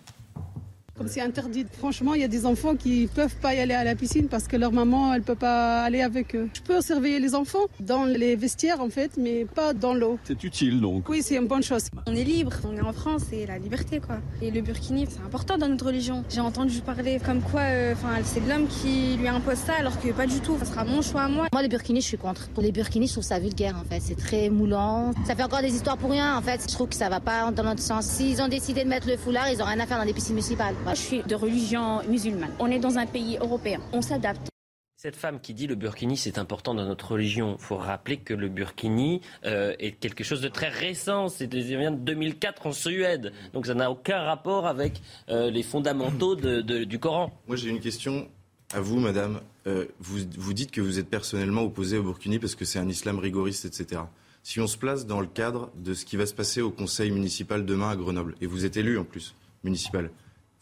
Comme 0.98 1.08
c'est 1.08 1.22
interdit, 1.22 1.64
franchement, 1.78 2.12
il 2.12 2.20
y 2.20 2.24
a 2.24 2.28
des 2.28 2.44
enfants 2.44 2.76
qui 2.76 3.08
peuvent 3.14 3.34
pas 3.36 3.54
y 3.54 3.60
aller 3.60 3.72
à 3.72 3.82
la 3.82 3.94
piscine 3.94 4.28
parce 4.28 4.46
que 4.46 4.58
leur 4.58 4.72
maman, 4.72 5.14
elle 5.14 5.22
peut 5.22 5.34
pas 5.34 5.82
aller 5.82 6.02
avec 6.02 6.36
eux. 6.36 6.50
Je 6.54 6.60
peux 6.60 6.82
surveiller 6.82 7.18
les 7.18 7.34
enfants 7.34 7.66
dans 7.80 8.04
les 8.04 8.36
vestiaires 8.36 8.82
en 8.82 8.90
fait, 8.90 9.12
mais 9.16 9.46
pas 9.46 9.72
dans 9.72 9.94
l'eau. 9.94 10.18
C'est 10.24 10.44
utile 10.44 10.82
donc. 10.82 11.08
Oui, 11.08 11.22
c'est 11.22 11.36
une 11.36 11.46
bonne 11.46 11.62
chose. 11.62 11.86
On 12.06 12.14
est 12.14 12.24
libre, 12.24 12.52
on 12.64 12.76
est 12.76 12.82
en 12.82 12.92
France, 12.92 13.22
c'est 13.30 13.46
la 13.46 13.58
liberté 13.58 14.00
quoi. 14.00 14.18
Et 14.42 14.50
le 14.50 14.60
burkini, 14.60 15.06
c'est 15.08 15.24
important 15.24 15.56
dans 15.56 15.66
notre 15.66 15.86
religion. 15.86 16.24
J'ai 16.28 16.40
entendu 16.40 16.80
parler 16.82 17.18
comme 17.24 17.40
quoi, 17.40 17.62
euh, 17.62 17.94
enfin, 17.94 18.22
c'est 18.22 18.46
l'homme 18.46 18.66
qui 18.66 19.16
lui 19.16 19.28
impose 19.28 19.56
ça, 19.56 19.72
alors 19.78 19.98
que 19.98 20.12
pas 20.12 20.26
du 20.26 20.40
tout. 20.40 20.58
Ça 20.58 20.66
sera 20.66 20.84
mon 20.84 21.00
choix 21.00 21.22
à 21.22 21.28
moi. 21.28 21.46
Moi, 21.52 21.62
les 21.62 21.68
burkinis, 21.68 22.02
je 22.02 22.06
suis 22.08 22.18
contre. 22.18 22.48
Pour 22.50 22.62
les 22.62 22.70
burkinis, 22.70 23.06
je 23.06 23.12
trouve 23.12 23.24
ça 23.24 23.38
vulgaire 23.38 23.76
en 23.80 23.88
fait. 23.88 24.00
C'est 24.00 24.14
très 24.18 24.50
moulant. 24.50 25.12
Ça 25.26 25.34
fait 25.34 25.42
encore 25.42 25.62
des 25.62 25.74
histoires 25.74 25.96
pour 25.96 26.10
rien 26.10 26.36
en 26.36 26.42
fait. 26.42 26.60
Je 26.68 26.74
trouve 26.74 26.88
que 26.88 26.96
ça 26.96 27.08
va 27.08 27.20
pas 27.20 27.50
dans 27.50 27.64
notre 27.64 27.80
sens. 27.80 28.04
S'ils 28.04 28.42
ont 28.42 28.48
décidé 28.48 28.84
de 28.84 28.88
mettre 28.90 29.08
le 29.08 29.16
foulard, 29.16 29.50
ils 29.50 29.62
ont 29.62 29.66
rien 29.66 29.80
à 29.80 29.86
faire 29.86 29.96
dans 29.96 30.04
les 30.04 30.12
piscines 30.12 30.34
municipales. 30.34 30.74
Je 30.90 30.94
suis 30.94 31.22
de 31.22 31.34
religion 31.34 32.02
musulmane. 32.08 32.52
On 32.58 32.66
est 32.66 32.78
dans 32.78 32.98
un 32.98 33.06
pays 33.06 33.38
européen. 33.40 33.80
On 33.92 34.02
s'adapte. 34.02 34.48
Cette 34.96 35.16
femme 35.16 35.40
qui 35.40 35.54
dit 35.54 35.66
le 35.66 35.74
burkini 35.74 36.16
c'est 36.16 36.38
important 36.38 36.74
dans 36.74 36.84
notre 36.84 37.12
religion, 37.12 37.56
il 37.58 37.64
faut 37.64 37.76
rappeler 37.76 38.18
que 38.18 38.34
le 38.34 38.48
burkini 38.48 39.20
euh, 39.44 39.74
est 39.80 39.92
quelque 39.92 40.22
chose 40.22 40.40
de 40.40 40.48
très 40.48 40.68
récent, 40.68 41.28
c'est 41.28 41.52
vient 41.52 41.90
de 41.90 41.96
2004 41.96 42.66
en 42.68 42.72
Suède, 42.72 43.32
donc 43.52 43.66
ça 43.66 43.74
n'a 43.74 43.90
aucun 43.90 44.20
rapport 44.20 44.68
avec 44.68 45.02
euh, 45.28 45.50
les 45.50 45.64
fondamentaux 45.64 46.36
du 46.36 46.98
Coran. 47.00 47.32
Moi 47.48 47.56
j'ai 47.56 47.70
une 47.70 47.80
question 47.80 48.28
à 48.72 48.80
vous, 48.80 49.00
madame. 49.00 49.40
Euh, 49.66 49.86
vous, 49.98 50.18
vous 50.38 50.52
dites 50.52 50.70
que 50.70 50.80
vous 50.80 51.00
êtes 51.00 51.08
personnellement 51.08 51.62
opposé 51.62 51.98
au 51.98 52.04
burkini 52.04 52.38
parce 52.38 52.54
que 52.54 52.64
c'est 52.64 52.78
un 52.78 52.88
islam 52.88 53.18
rigoriste, 53.18 53.64
etc. 53.64 54.02
Si 54.44 54.60
on 54.60 54.68
se 54.68 54.78
place 54.78 55.06
dans 55.06 55.20
le 55.20 55.26
cadre 55.26 55.70
de 55.76 55.94
ce 55.94 56.04
qui 56.04 56.16
va 56.16 56.26
se 56.26 56.34
passer 56.34 56.60
au 56.60 56.70
conseil 56.70 57.10
municipal 57.10 57.66
demain 57.66 57.90
à 57.90 57.96
Grenoble, 57.96 58.36
et 58.40 58.46
vous 58.46 58.64
êtes 58.64 58.76
élu 58.76 58.98
en 58.98 59.04
plus, 59.04 59.34
municipal, 59.64 60.10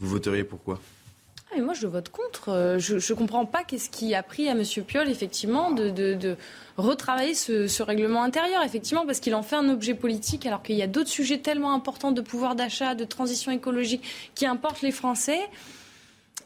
vous 0.01 0.09
voteriez 0.09 0.45
pourquoi 0.45 0.81
ah, 1.53 1.61
moi, 1.61 1.75
je 1.75 1.89
vote 1.89 2.11
contre. 2.11 2.51
Euh, 2.51 2.79
je 2.79 2.95
ne 2.95 3.19
comprends 3.19 3.45
pas 3.45 3.65
qu'est-ce 3.65 3.91
qui 3.91 4.15
a 4.15 4.23
pris 4.23 4.49
à 4.49 4.53
M. 4.53 4.63
Piolle, 4.87 5.09
effectivement, 5.09 5.73
de, 5.73 6.37
retravailler 6.77 7.35
ce, 7.35 7.67
ce, 7.67 7.83
règlement 7.83 8.23
intérieur, 8.23 8.63
effectivement, 8.63 9.05
parce 9.05 9.19
qu'il 9.19 9.35
en 9.35 9.43
fait 9.43 9.57
un 9.57 9.69
objet 9.69 9.95
politique, 9.95 10.47
alors 10.47 10.63
qu'il 10.63 10.77
y 10.77 10.83
a 10.83 10.87
d'autres 10.87 11.11
sujets 11.11 11.39
tellement 11.39 11.75
importants 11.75 12.13
de 12.13 12.21
pouvoir 12.21 12.55
d'achat, 12.55 12.95
de 12.95 13.05
transition 13.05 13.51
écologique, 13.51 14.31
qui 14.37 14.47
importent 14.47 14.83
les 14.83 14.93
Français. 14.93 15.41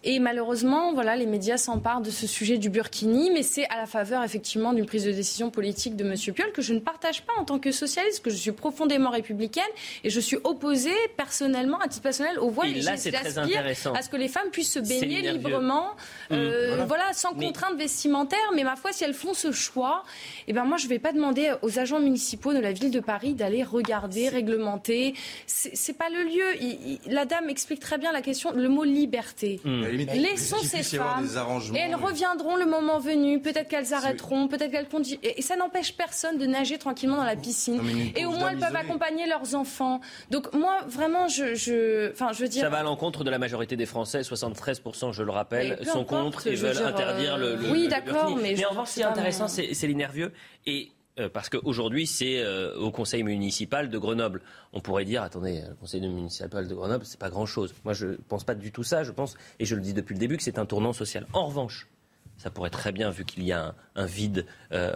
Et 0.07 0.19
malheureusement, 0.19 0.93
voilà, 0.93 1.17
les 1.17 1.25
médias 1.25 1.57
s'emparent 1.57 2.03
de 2.03 2.11
ce 2.11 2.27
sujet 2.27 2.59
du 2.59 2.69
Burkini, 2.69 3.31
mais 3.31 3.43
c'est 3.43 3.67
à 3.71 3.77
la 3.79 3.87
faveur 3.87 4.23
effectivement 4.23 4.75
d'une 4.75 4.85
prise 4.85 5.05
de 5.05 5.13
décision 5.13 5.51
politique 5.51 5.97
de 5.97 6.05
M. 6.05 6.15
Piolle 6.35 6.53
que 6.53 6.61
je 6.61 6.75
ne 6.75 6.79
partage 6.79 7.23
pas 7.23 7.33
en 7.39 7.45
tant 7.45 7.59
que 7.59 7.73
socialiste, 7.73 8.23
que 8.23 8.29
je 8.29 8.37
suis 8.37 8.53
profondément 8.53 9.09
républicaine 9.09 9.65
et 10.05 10.11
je 10.11 10.21
suis 10.21 10.37
opposée 10.45 10.95
personnellement, 11.17 11.79
à 11.79 11.89
titre 11.89 12.03
personnel, 12.03 12.39
aux 12.39 12.51
voix 12.51 12.67
législatives 12.67 13.15
à 13.15 14.03
ce 14.03 14.09
que 14.11 14.17
les 14.17 14.29
femmes 14.29 14.51
puissent 14.53 14.73
se 14.73 14.79
baigner 14.79 15.23
librement, 15.33 15.93
mmh. 16.31 16.35
euh, 16.35 16.85
voilà. 16.87 17.13
sans 17.15 17.33
contrainte 17.33 17.77
vestimentaire. 17.79 18.39
Mais 18.55 18.65
ma 18.65 18.77
foi, 18.77 18.93
si 18.93 19.05
elles 19.05 19.15
font 19.15 19.33
ce 19.33 19.53
choix, 19.53 20.05
eh 20.49 20.53
ben 20.53 20.65
moi 20.65 20.77
je 20.77 20.85
ne 20.85 20.91
vais 20.91 20.99
pas 20.99 21.13
demander 21.13 21.53
aux 21.63 21.79
agents 21.79 22.01
municipaux 22.01 22.53
de 22.53 22.59
la 22.59 22.73
ville 22.73 22.91
de 22.91 23.01
Paris 23.01 23.35
d'aller 23.35 23.63
regarder, 23.63 24.29
réglementer. 24.29 25.15
C'est 25.47 25.97
pas 25.97 26.09
le 26.11 26.25
lieu. 26.25 26.89
la 27.07 27.25
dame 27.25 27.49
explique 27.49 27.81
très 27.81 27.99
bien 27.99 28.13
la 28.13 28.23
question, 28.23 28.53
le 28.53 28.69
mot 28.69 28.85
liberté. 28.85 29.61
Mmh. 29.65 29.85
Laissons 30.15 30.63
ces 30.63 30.83
femmes. 30.83 31.29
Et 31.75 31.79
elles 31.79 31.95
reviendront 31.95 32.57
le 32.57 32.67
moment 32.67 32.99
venu. 32.99 33.41
Peut-être 33.41 33.69
qu'elles 33.69 33.95
arrêteront, 33.95 34.49
peut-être 34.49 34.71
qu'elles 34.71 34.89
continuent. 34.89 35.19
Et 35.23 35.43
ça 35.43 35.57
n'empêche 35.57 35.97
personne 35.97 36.39
de 36.39 36.47
nager 36.47 36.79
tranquillement 36.79 37.17
dans 37.17 37.25
la 37.25 37.37
piscine. 37.37 37.81
Et 38.17 38.25
au 38.25 38.31
moins, 38.31 38.51
elles 38.51 38.59
peuvent 38.59 38.77
accompagner 38.77 39.27
leurs 39.27 39.55
enfants. 39.55 40.01
Donc, 40.31 40.53
moi, 40.55 40.79
vraiment, 40.87 41.29
je, 41.29 41.55
je, 41.55 42.11
enfin, 42.13 42.33
je 42.33 42.43
veux 42.43 42.49
dire. 42.49 42.63
Ça 42.63 42.69
va 42.69 42.79
à 42.79 42.83
l'encontre 42.83 43.25
de 43.25 43.31
la 43.31 43.39
majorité 43.39 43.77
des 43.77 43.87
Français. 43.87 44.21
73%, 44.21 45.13
je 45.13 45.23
le 45.23 45.31
rappelle, 45.31 45.79
sont 45.87 46.05
contre 46.05 46.47
et 46.47 46.55
veulent 46.55 46.85
interdire 46.85 47.39
le, 47.39 47.57
le, 47.57 47.71
Oui, 47.71 47.89
d'accord, 47.89 48.37
mais. 48.37 48.55
Mais 48.57 48.67
en 48.67 48.71
revanche, 48.71 48.91
ce 48.91 48.95
qui 48.95 49.01
est 49.01 49.05
intéressant, 49.05 49.49
c'est 49.49 49.87
les 49.87 49.95
nerveux. 49.95 50.33
Et 50.67 50.93
euh, 51.21 51.29
parce 51.29 51.49
qu'aujourd'hui, 51.49 52.07
c'est 52.07 52.41
euh, 52.41 52.77
au 52.77 52.91
conseil 52.91 53.23
municipal 53.23 53.89
de 53.89 53.99
Grenoble. 53.99 54.43
On 54.73 54.81
pourrait 54.81 55.05
dire, 55.05 55.23
attendez, 55.23 55.63
le 55.69 55.75
conseil 55.77 56.01
municipal 56.01 56.67
de 56.67 56.75
Grenoble, 56.75 57.05
c'est 57.05 57.21
pas 57.21 57.31
grand-chose. 57.31 57.75
Moi, 57.85 57.95
je 57.95 58.07
ne 58.09 58.17
pense 58.17 58.45
pas 58.45 58.55
du 58.55 58.73
tout 58.73 58.83
ça. 58.83 59.05
Je 59.05 59.13
pense, 59.13 59.37
et 59.61 59.65
je 59.65 59.77
le 59.77 59.81
dis 59.81 59.95
depuis 59.95 60.15
le 60.15 60.19
début, 60.19 60.37
que 60.37 60.43
c'est 60.43 60.59
un 60.59 60.67
tournant 60.67 60.93
social. 60.93 61.27
En 61.33 61.47
revanche, 61.47 61.89
ça 62.37 62.51
pourrait 62.51 62.71
très 62.71 62.93
bien, 62.93 63.11
vu 63.11 63.25
qu'il 63.25 63.45
y 63.45 63.53
a 63.53 63.75
un, 63.97 64.07
vide 64.07 64.47
euh, 64.73 64.93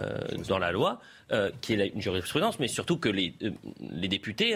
dans 0.47 0.59
la 0.59 0.71
loi, 0.71 0.99
euh, 1.31 1.51
qui 1.61 1.73
est 1.73 1.87
une 1.87 2.01
jurisprudence, 2.01 2.59
mais 2.59 2.67
surtout 2.67 2.97
que 2.97 3.09
les, 3.09 3.33
euh, 3.41 3.51
les 3.91 4.07
députés 4.07 4.55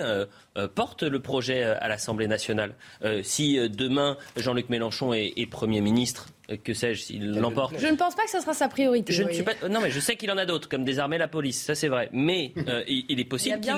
portent 0.75 1.03
le 1.03 1.19
projet 1.19 1.63
à 1.63 1.87
l'Assemblée 1.87 2.27
nationale. 2.27 2.75
si 3.23 3.57
demain 3.69 4.17
Jean-Luc 4.37 4.69
Mélenchon 4.69 5.13
est, 5.13 5.49
Premier 5.49 5.81
ministre, 5.81 6.27
que 6.63 6.73
sais-je, 6.73 7.01
s'il 7.01 7.31
l'emporte? 7.31 7.75
Je 7.77 7.87
ne 7.87 7.95
pense 7.95 8.15
pas 8.15 8.23
que 8.23 8.29
ce 8.29 8.39
sera 8.39 8.53
sa 8.53 8.67
priorité. 8.67 9.13
Je 9.13 9.23
ne 9.23 9.31
suis 9.31 9.43
pas, 9.43 9.53
non, 9.69 9.81
mais 9.81 9.91
je 9.91 9.99
sais 9.99 10.15
qu'il 10.15 10.31
en 10.31 10.37
a 10.37 10.45
d'autres, 10.45 10.67
comme 10.67 10.83
désarmer 10.83 11.17
la 11.17 11.27
police, 11.27 11.61
ça 11.61 11.75
c'est 11.75 11.87
vrai. 11.87 12.09
Mais 12.11 12.53
il, 12.87 13.19
est 13.19 13.25
possible 13.25 13.59
qu'il 13.59 13.73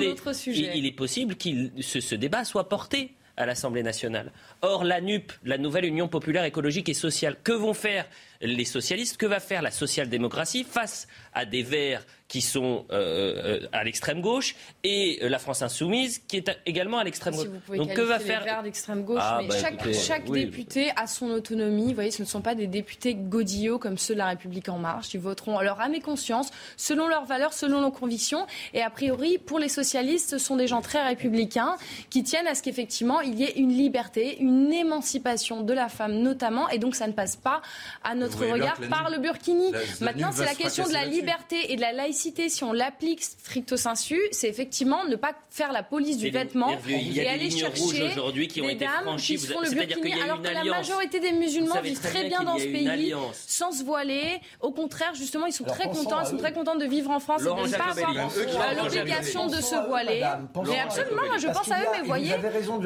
il, 0.47 0.85
est 0.85 0.91
possible 0.91 1.35
qu'il 1.35 1.71
ce, 1.81 1.99
ce 1.99 2.15
débat 2.15 2.43
soit 2.43 2.69
porté 2.69 3.15
à 3.37 3.45
l'Assemblée 3.45 3.83
nationale. 3.83 4.31
Or, 4.61 4.83
la 4.83 5.01
NUP, 5.01 5.31
la 5.43 5.57
nouvelle 5.57 5.85
Union 5.85 6.07
populaire 6.07 6.43
écologique 6.43 6.89
et 6.89 6.93
sociale, 6.93 7.35
que 7.43 7.51
vont 7.51 7.73
faire 7.73 8.05
les 8.45 8.65
socialistes 8.65 9.17
Que 9.17 9.25
va 9.25 9.39
faire 9.39 9.61
la 9.61 9.71
social-démocratie 9.71 10.63
face 10.63 11.07
à 11.33 11.45
des 11.45 11.63
Verts 11.63 12.05
qui 12.27 12.41
sont 12.41 12.85
euh, 12.91 13.61
euh, 13.61 13.67
à 13.71 13.83
l'extrême 13.83 14.19
gauche 14.19 14.55
et 14.83 15.19
euh, 15.21 15.29
la 15.29 15.37
France 15.37 15.61
insoumise 15.61 16.19
qui 16.27 16.37
est 16.37 16.51
également 16.65 16.97
à 16.97 17.03
l'extrême 17.03 17.35
gauche. 17.35 17.47
Donc 17.75 17.93
que 17.93 18.01
va 18.01 18.19
faire 18.19 18.39
les 18.39 18.45
Verts 18.45 18.63
d'extrême 18.63 19.03
gauche 19.03 19.21
ah, 19.21 19.39
mais 19.41 19.49
bah, 19.49 19.55
chaque, 19.61 19.93
chaque 19.93 20.29
député 20.31 20.91
a 20.95 21.05
son 21.05 21.29
autonomie. 21.29 21.89
Vous 21.89 21.93
voyez, 21.93 22.11
ce 22.11 22.23
ne 22.23 22.27
sont 22.27 22.41
pas 22.41 22.55
des 22.55 22.65
députés 22.65 23.13
godillots 23.13 23.77
comme 23.77 23.99
ceux 23.99 24.15
de 24.15 24.19
la 24.19 24.27
République 24.27 24.69
en 24.69 24.79
marche. 24.79 25.13
Ils 25.13 25.19
voteront 25.19 25.59
à 25.59 25.63
leur 25.63 25.79
âme 25.79 25.93
et 25.93 26.01
conscience, 26.01 26.49
selon 26.77 27.07
leurs 27.07 27.25
valeurs, 27.25 27.53
selon 27.53 27.79
leurs 27.79 27.91
convictions. 27.91 28.47
Et 28.73 28.81
a 28.81 28.89
priori, 28.89 29.37
pour 29.37 29.59
les 29.59 29.69
socialistes, 29.69 30.31
ce 30.31 30.37
sont 30.39 30.55
des 30.55 30.67
gens 30.67 30.81
très 30.81 31.05
républicains 31.05 31.75
qui 32.09 32.23
tiennent 32.23 32.47
à 32.47 32.55
ce 32.55 32.63
qu'effectivement 32.63 33.21
il 33.21 33.35
y 33.35 33.43
ait 33.43 33.53
une 33.57 33.71
liberté, 33.71 34.37
une 34.39 34.73
émancipation 34.73 35.61
de 35.61 35.73
la 35.73 35.89
femme 35.89 36.13
notamment. 36.13 36.69
Et 36.69 36.79
donc 36.79 36.95
ça 36.95 37.05
ne 37.05 37.13
passe 37.13 37.35
pas 37.35 37.61
à 38.03 38.15
notre 38.15 38.34
regard 38.43 38.77
par 38.89 39.09
le 39.09 39.19
burkini. 39.19 39.71
Maintenant, 40.01 40.29
c'est 40.31 40.45
la 40.45 40.55
question 40.55 40.87
de 40.87 40.93
la 40.93 41.05
liberté 41.05 41.71
et 41.71 41.75
de 41.75 41.81
la 41.81 41.91
laïcité. 41.91 42.49
Si 42.49 42.63
on 42.63 42.73
l'applique 42.73 43.23
stricto 43.23 43.77
sensu, 43.77 44.19
c'est 44.31 44.47
effectivement 44.49 45.05
ne 45.05 45.15
pas 45.15 45.33
faire 45.49 45.71
la 45.71 45.83
police 45.83 46.17
du 46.17 46.29
vêtement 46.29 46.71
et 46.87 47.27
aller 47.27 47.49
chercher 47.49 48.09
aujourd'hui 48.11 48.47
qui 48.47 48.61
ont 48.61 48.69
été 48.69 48.85
franchies. 48.85 49.35
Qui 49.37 49.47
font 49.47 49.61
le 49.61 49.69
burkini, 49.71 50.13
alors 50.21 50.41
que 50.41 50.49
la 50.49 50.63
majorité 50.63 51.19
des 51.19 51.31
musulmans 51.31 51.81
vivent 51.81 51.99
très 51.99 52.27
bien 52.27 52.43
dans 52.43 52.57
ce 52.57 52.65
pays 52.65 53.13
sans 53.47 53.71
se 53.71 53.83
voiler. 53.83 54.39
Au 54.61 54.71
contraire, 54.71 55.13
justement, 55.15 55.45
ils 55.45 55.53
sont 55.53 55.63
très 55.63 55.89
contents. 55.89 56.21
Ils 56.21 56.27
sont 56.27 56.37
très 56.37 56.53
contents 56.53 56.75
de 56.75 56.85
vivre 56.85 57.11
en 57.11 57.19
France 57.19 57.41
et 57.41 57.45
de 57.45 57.49
ne 57.49 57.77
pas 57.77 57.91
avoir 57.91 58.83
l'obligation 58.83 59.47
de 59.47 59.61
se 59.61 59.87
voiler. 59.87 60.23
Mais 60.67 60.79
absolument, 60.79 61.21
je 61.37 61.47
pense 61.47 61.71
à 61.71 61.79
eux. 61.79 61.87
Mais 61.93 62.05
voyez, 62.05 62.31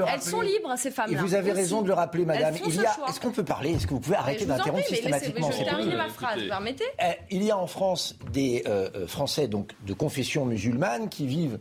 elles 0.07 0.21
sont 0.21 0.41
libres, 0.41 0.73
ces 0.77 0.91
femmes-là. 0.91 1.21
Vous 1.21 1.33
avez 1.33 1.51
raison 1.51 1.81
de 1.81 1.87
le 1.87 1.93
rappeler, 1.93 2.25
madame. 2.25 2.55
Est-ce 2.55 3.19
qu'on 3.19 3.31
peut 3.31 3.43
parler 3.43 3.71
Est-ce 3.71 3.87
que 3.87 3.93
vous 3.93 3.99
pouvez 3.99 4.15
arrêter 4.17 4.45
d'interrompre 4.45 4.85
systématiquement 4.85 5.28
je 5.37 5.57
vais 5.57 5.63
terminer 5.63 5.95
ma 5.95 6.09
phrase, 6.09 6.41
permettez? 6.47 6.83
Eh, 6.99 7.13
Il 7.31 7.43
y 7.43 7.51
a 7.51 7.57
en 7.57 7.67
France 7.67 8.15
des 8.31 8.63
euh, 8.67 8.89
euh, 8.95 9.07
Français 9.07 9.47
donc, 9.47 9.71
de 9.85 9.93
confession 9.93 10.45
musulmane 10.45 11.09
qui 11.09 11.27
vivent 11.27 11.59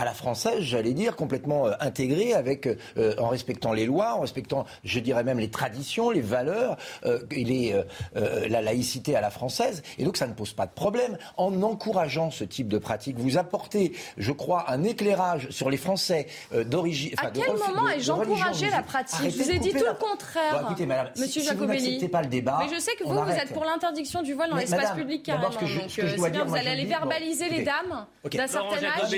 à 0.00 0.04
la 0.06 0.14
française, 0.14 0.60
j'allais 0.60 0.94
dire, 0.94 1.14
complètement 1.14 1.66
euh, 1.66 1.72
intégrée, 1.78 2.32
avec, 2.32 2.66
euh, 2.66 3.14
en 3.18 3.28
respectant 3.28 3.74
les 3.74 3.84
lois, 3.84 4.14
en 4.14 4.20
respectant, 4.20 4.64
je 4.82 4.98
dirais 4.98 5.24
même, 5.24 5.38
les 5.38 5.50
traditions, 5.50 6.08
les 6.08 6.22
valeurs, 6.22 6.78
euh, 7.04 7.20
les, 7.30 7.78
la 8.14 8.62
laïcité 8.62 9.14
à 9.14 9.20
la 9.20 9.30
française. 9.30 9.82
Et 9.98 10.04
donc, 10.04 10.16
ça 10.16 10.26
ne 10.26 10.32
pose 10.32 10.54
pas 10.54 10.64
de 10.64 10.72
problème. 10.72 11.18
En 11.36 11.62
encourageant 11.62 12.30
ce 12.30 12.44
type 12.44 12.68
de 12.68 12.78
pratique, 12.78 13.18
vous 13.18 13.36
apportez, 13.36 13.92
je 14.16 14.32
crois, 14.32 14.70
un 14.70 14.84
éclairage 14.84 15.50
sur 15.50 15.68
les 15.68 15.76
Français 15.76 16.26
d'origine. 16.64 17.12
À 17.18 17.30
quel 17.30 17.52
moment 17.52 17.88
ai-je 17.88 18.10
encouragé 18.10 18.70
la 18.70 18.82
pratique 18.82 19.30
Je 19.30 19.42
vous 19.42 19.50
ai 19.50 19.58
dit 19.58 19.72
tout 19.72 19.84
le 19.84 19.94
contraire. 19.94 20.62
écoutez, 20.64 20.86
madame, 20.86 21.10
Monsieur 21.16 21.42
si, 21.42 21.46
Jacobelli. 21.46 21.98
vous 22.00 22.08
pas 22.08 22.22
le 22.22 22.28
débat. 22.28 22.60
Mais 22.62 22.74
je 22.74 22.80
sais 22.80 22.94
que 22.96 23.04
vous, 23.04 23.12
vous 23.12 23.30
êtes 23.30 23.52
pour 23.52 23.64
l'interdiction 23.64 24.22
du 24.22 24.32
voile 24.32 24.50
dans 24.50 24.56
l'espace 24.56 24.92
public 24.92 25.24
carrément. 25.24 25.50
donc, 25.50 25.90
c'est 25.90 26.30
bien, 26.30 26.44
vous 26.44 26.56
allez 26.56 26.70
aller 26.70 26.86
verbaliser 26.86 27.50
les 27.50 27.64
dames 27.64 28.06
d'un 28.24 28.46
certain 28.46 28.76
âge 28.76 29.10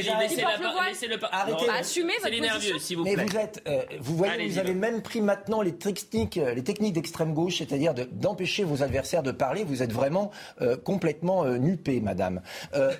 laissez-le 0.87 1.19
pas. 1.19 1.29
Arrêtez. 1.33 1.69
Assumez 1.69 2.15
votre 2.23 2.41
nerveux, 2.41 2.79
s'il 2.79 2.97
vous 2.97 3.05
plaît. 3.05 3.17
Mais 3.17 3.25
vous 3.25 3.37
êtes, 3.37 3.63
euh, 3.67 3.83
vous 4.01 4.17
voyez, 4.17 4.49
vous 4.49 4.59
avez 4.59 4.75
même 4.75 5.03
pris 5.03 5.21
maintenant 5.21 5.63
les 5.63 5.75
techniques, 5.75 6.39
euh, 6.39 6.55
les 6.55 6.65
techniques 6.65 6.95
d'extrême 6.95 7.35
gauche, 7.35 7.59
c'est-à-dire 7.59 7.95
d'empêcher 8.13 8.65
vos 8.65 8.83
adversaires 8.83 9.23
de 9.23 9.33
parler. 9.33 9.65
Vous 9.65 9.83
êtes 9.83 9.93
vraiment 9.93 10.31
euh, 10.61 10.77
complètement 10.77 11.45
nupé, 11.45 12.01
madame. 12.01 12.43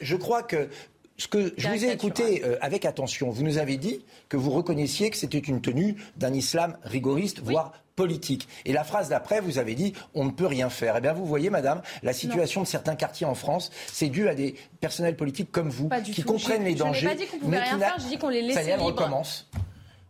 je 0.01 0.17
crois 0.17 0.43
que 0.43 0.69
ce 1.17 1.29
que 1.29 1.55
je 1.57 1.69
vous 1.69 1.85
ai 1.85 1.93
écouté 1.93 2.43
avec 2.61 2.85
attention, 2.85 3.31
vous 3.31 3.43
nous 3.43 3.59
avez 3.59 3.77
dit 3.77 4.05
que 4.29 4.37
vous 4.37 4.51
reconnaissiez 4.51 5.11
que 5.11 5.17
c'était 5.17 5.39
une 5.39 5.61
tenue 5.61 5.97
d'un 6.17 6.33
islam 6.33 6.77
rigoriste, 6.85 7.41
voire 7.41 7.73
politique. 7.97 8.49
Et 8.65 8.73
la 8.73 8.85
phrase 8.85 9.09
d'après, 9.09 9.41
vous 9.41 9.59
avez 9.59 9.75
dit 9.75 9.93
on 10.15 10.25
ne 10.25 10.31
peut 10.31 10.47
rien 10.47 10.71
faire. 10.71 10.97
Eh 10.97 11.01
bien, 11.01 11.13
vous 11.13 11.27
voyez, 11.27 11.51
madame, 11.51 11.83
la 12.03 12.13
situation 12.13 12.63
de 12.63 12.67
certains 12.67 12.97
quartiers 12.97 13.27
en 13.27 13.35
France, 13.35 13.71
c'est 13.87 14.09
dû 14.09 14.29
à 14.29 14.35
des 14.35 14.55
personnels 14.81 15.17
politiques 15.17 15.53
comme 15.53 15.69
vous 15.69 15.89
qui 16.05 16.23
comprennent 16.23 16.65
les 16.65 16.75
dangers. 16.75 17.01
Je 17.01 17.07
n'ai 17.07 17.15
pas 17.15 17.21
dit 17.21 17.27
qu'on 17.27 17.39
pouvait 17.39 17.59
rien 17.61 17.79
faire, 17.79 17.97
je 17.99 18.09
dis 18.09 18.19
qu'on 18.19 18.29
les 18.29 18.43
laissait 18.43 18.63
Ça 18.63 18.69
y 18.69 18.71
est, 18.71 18.77
recommence. 18.77 19.49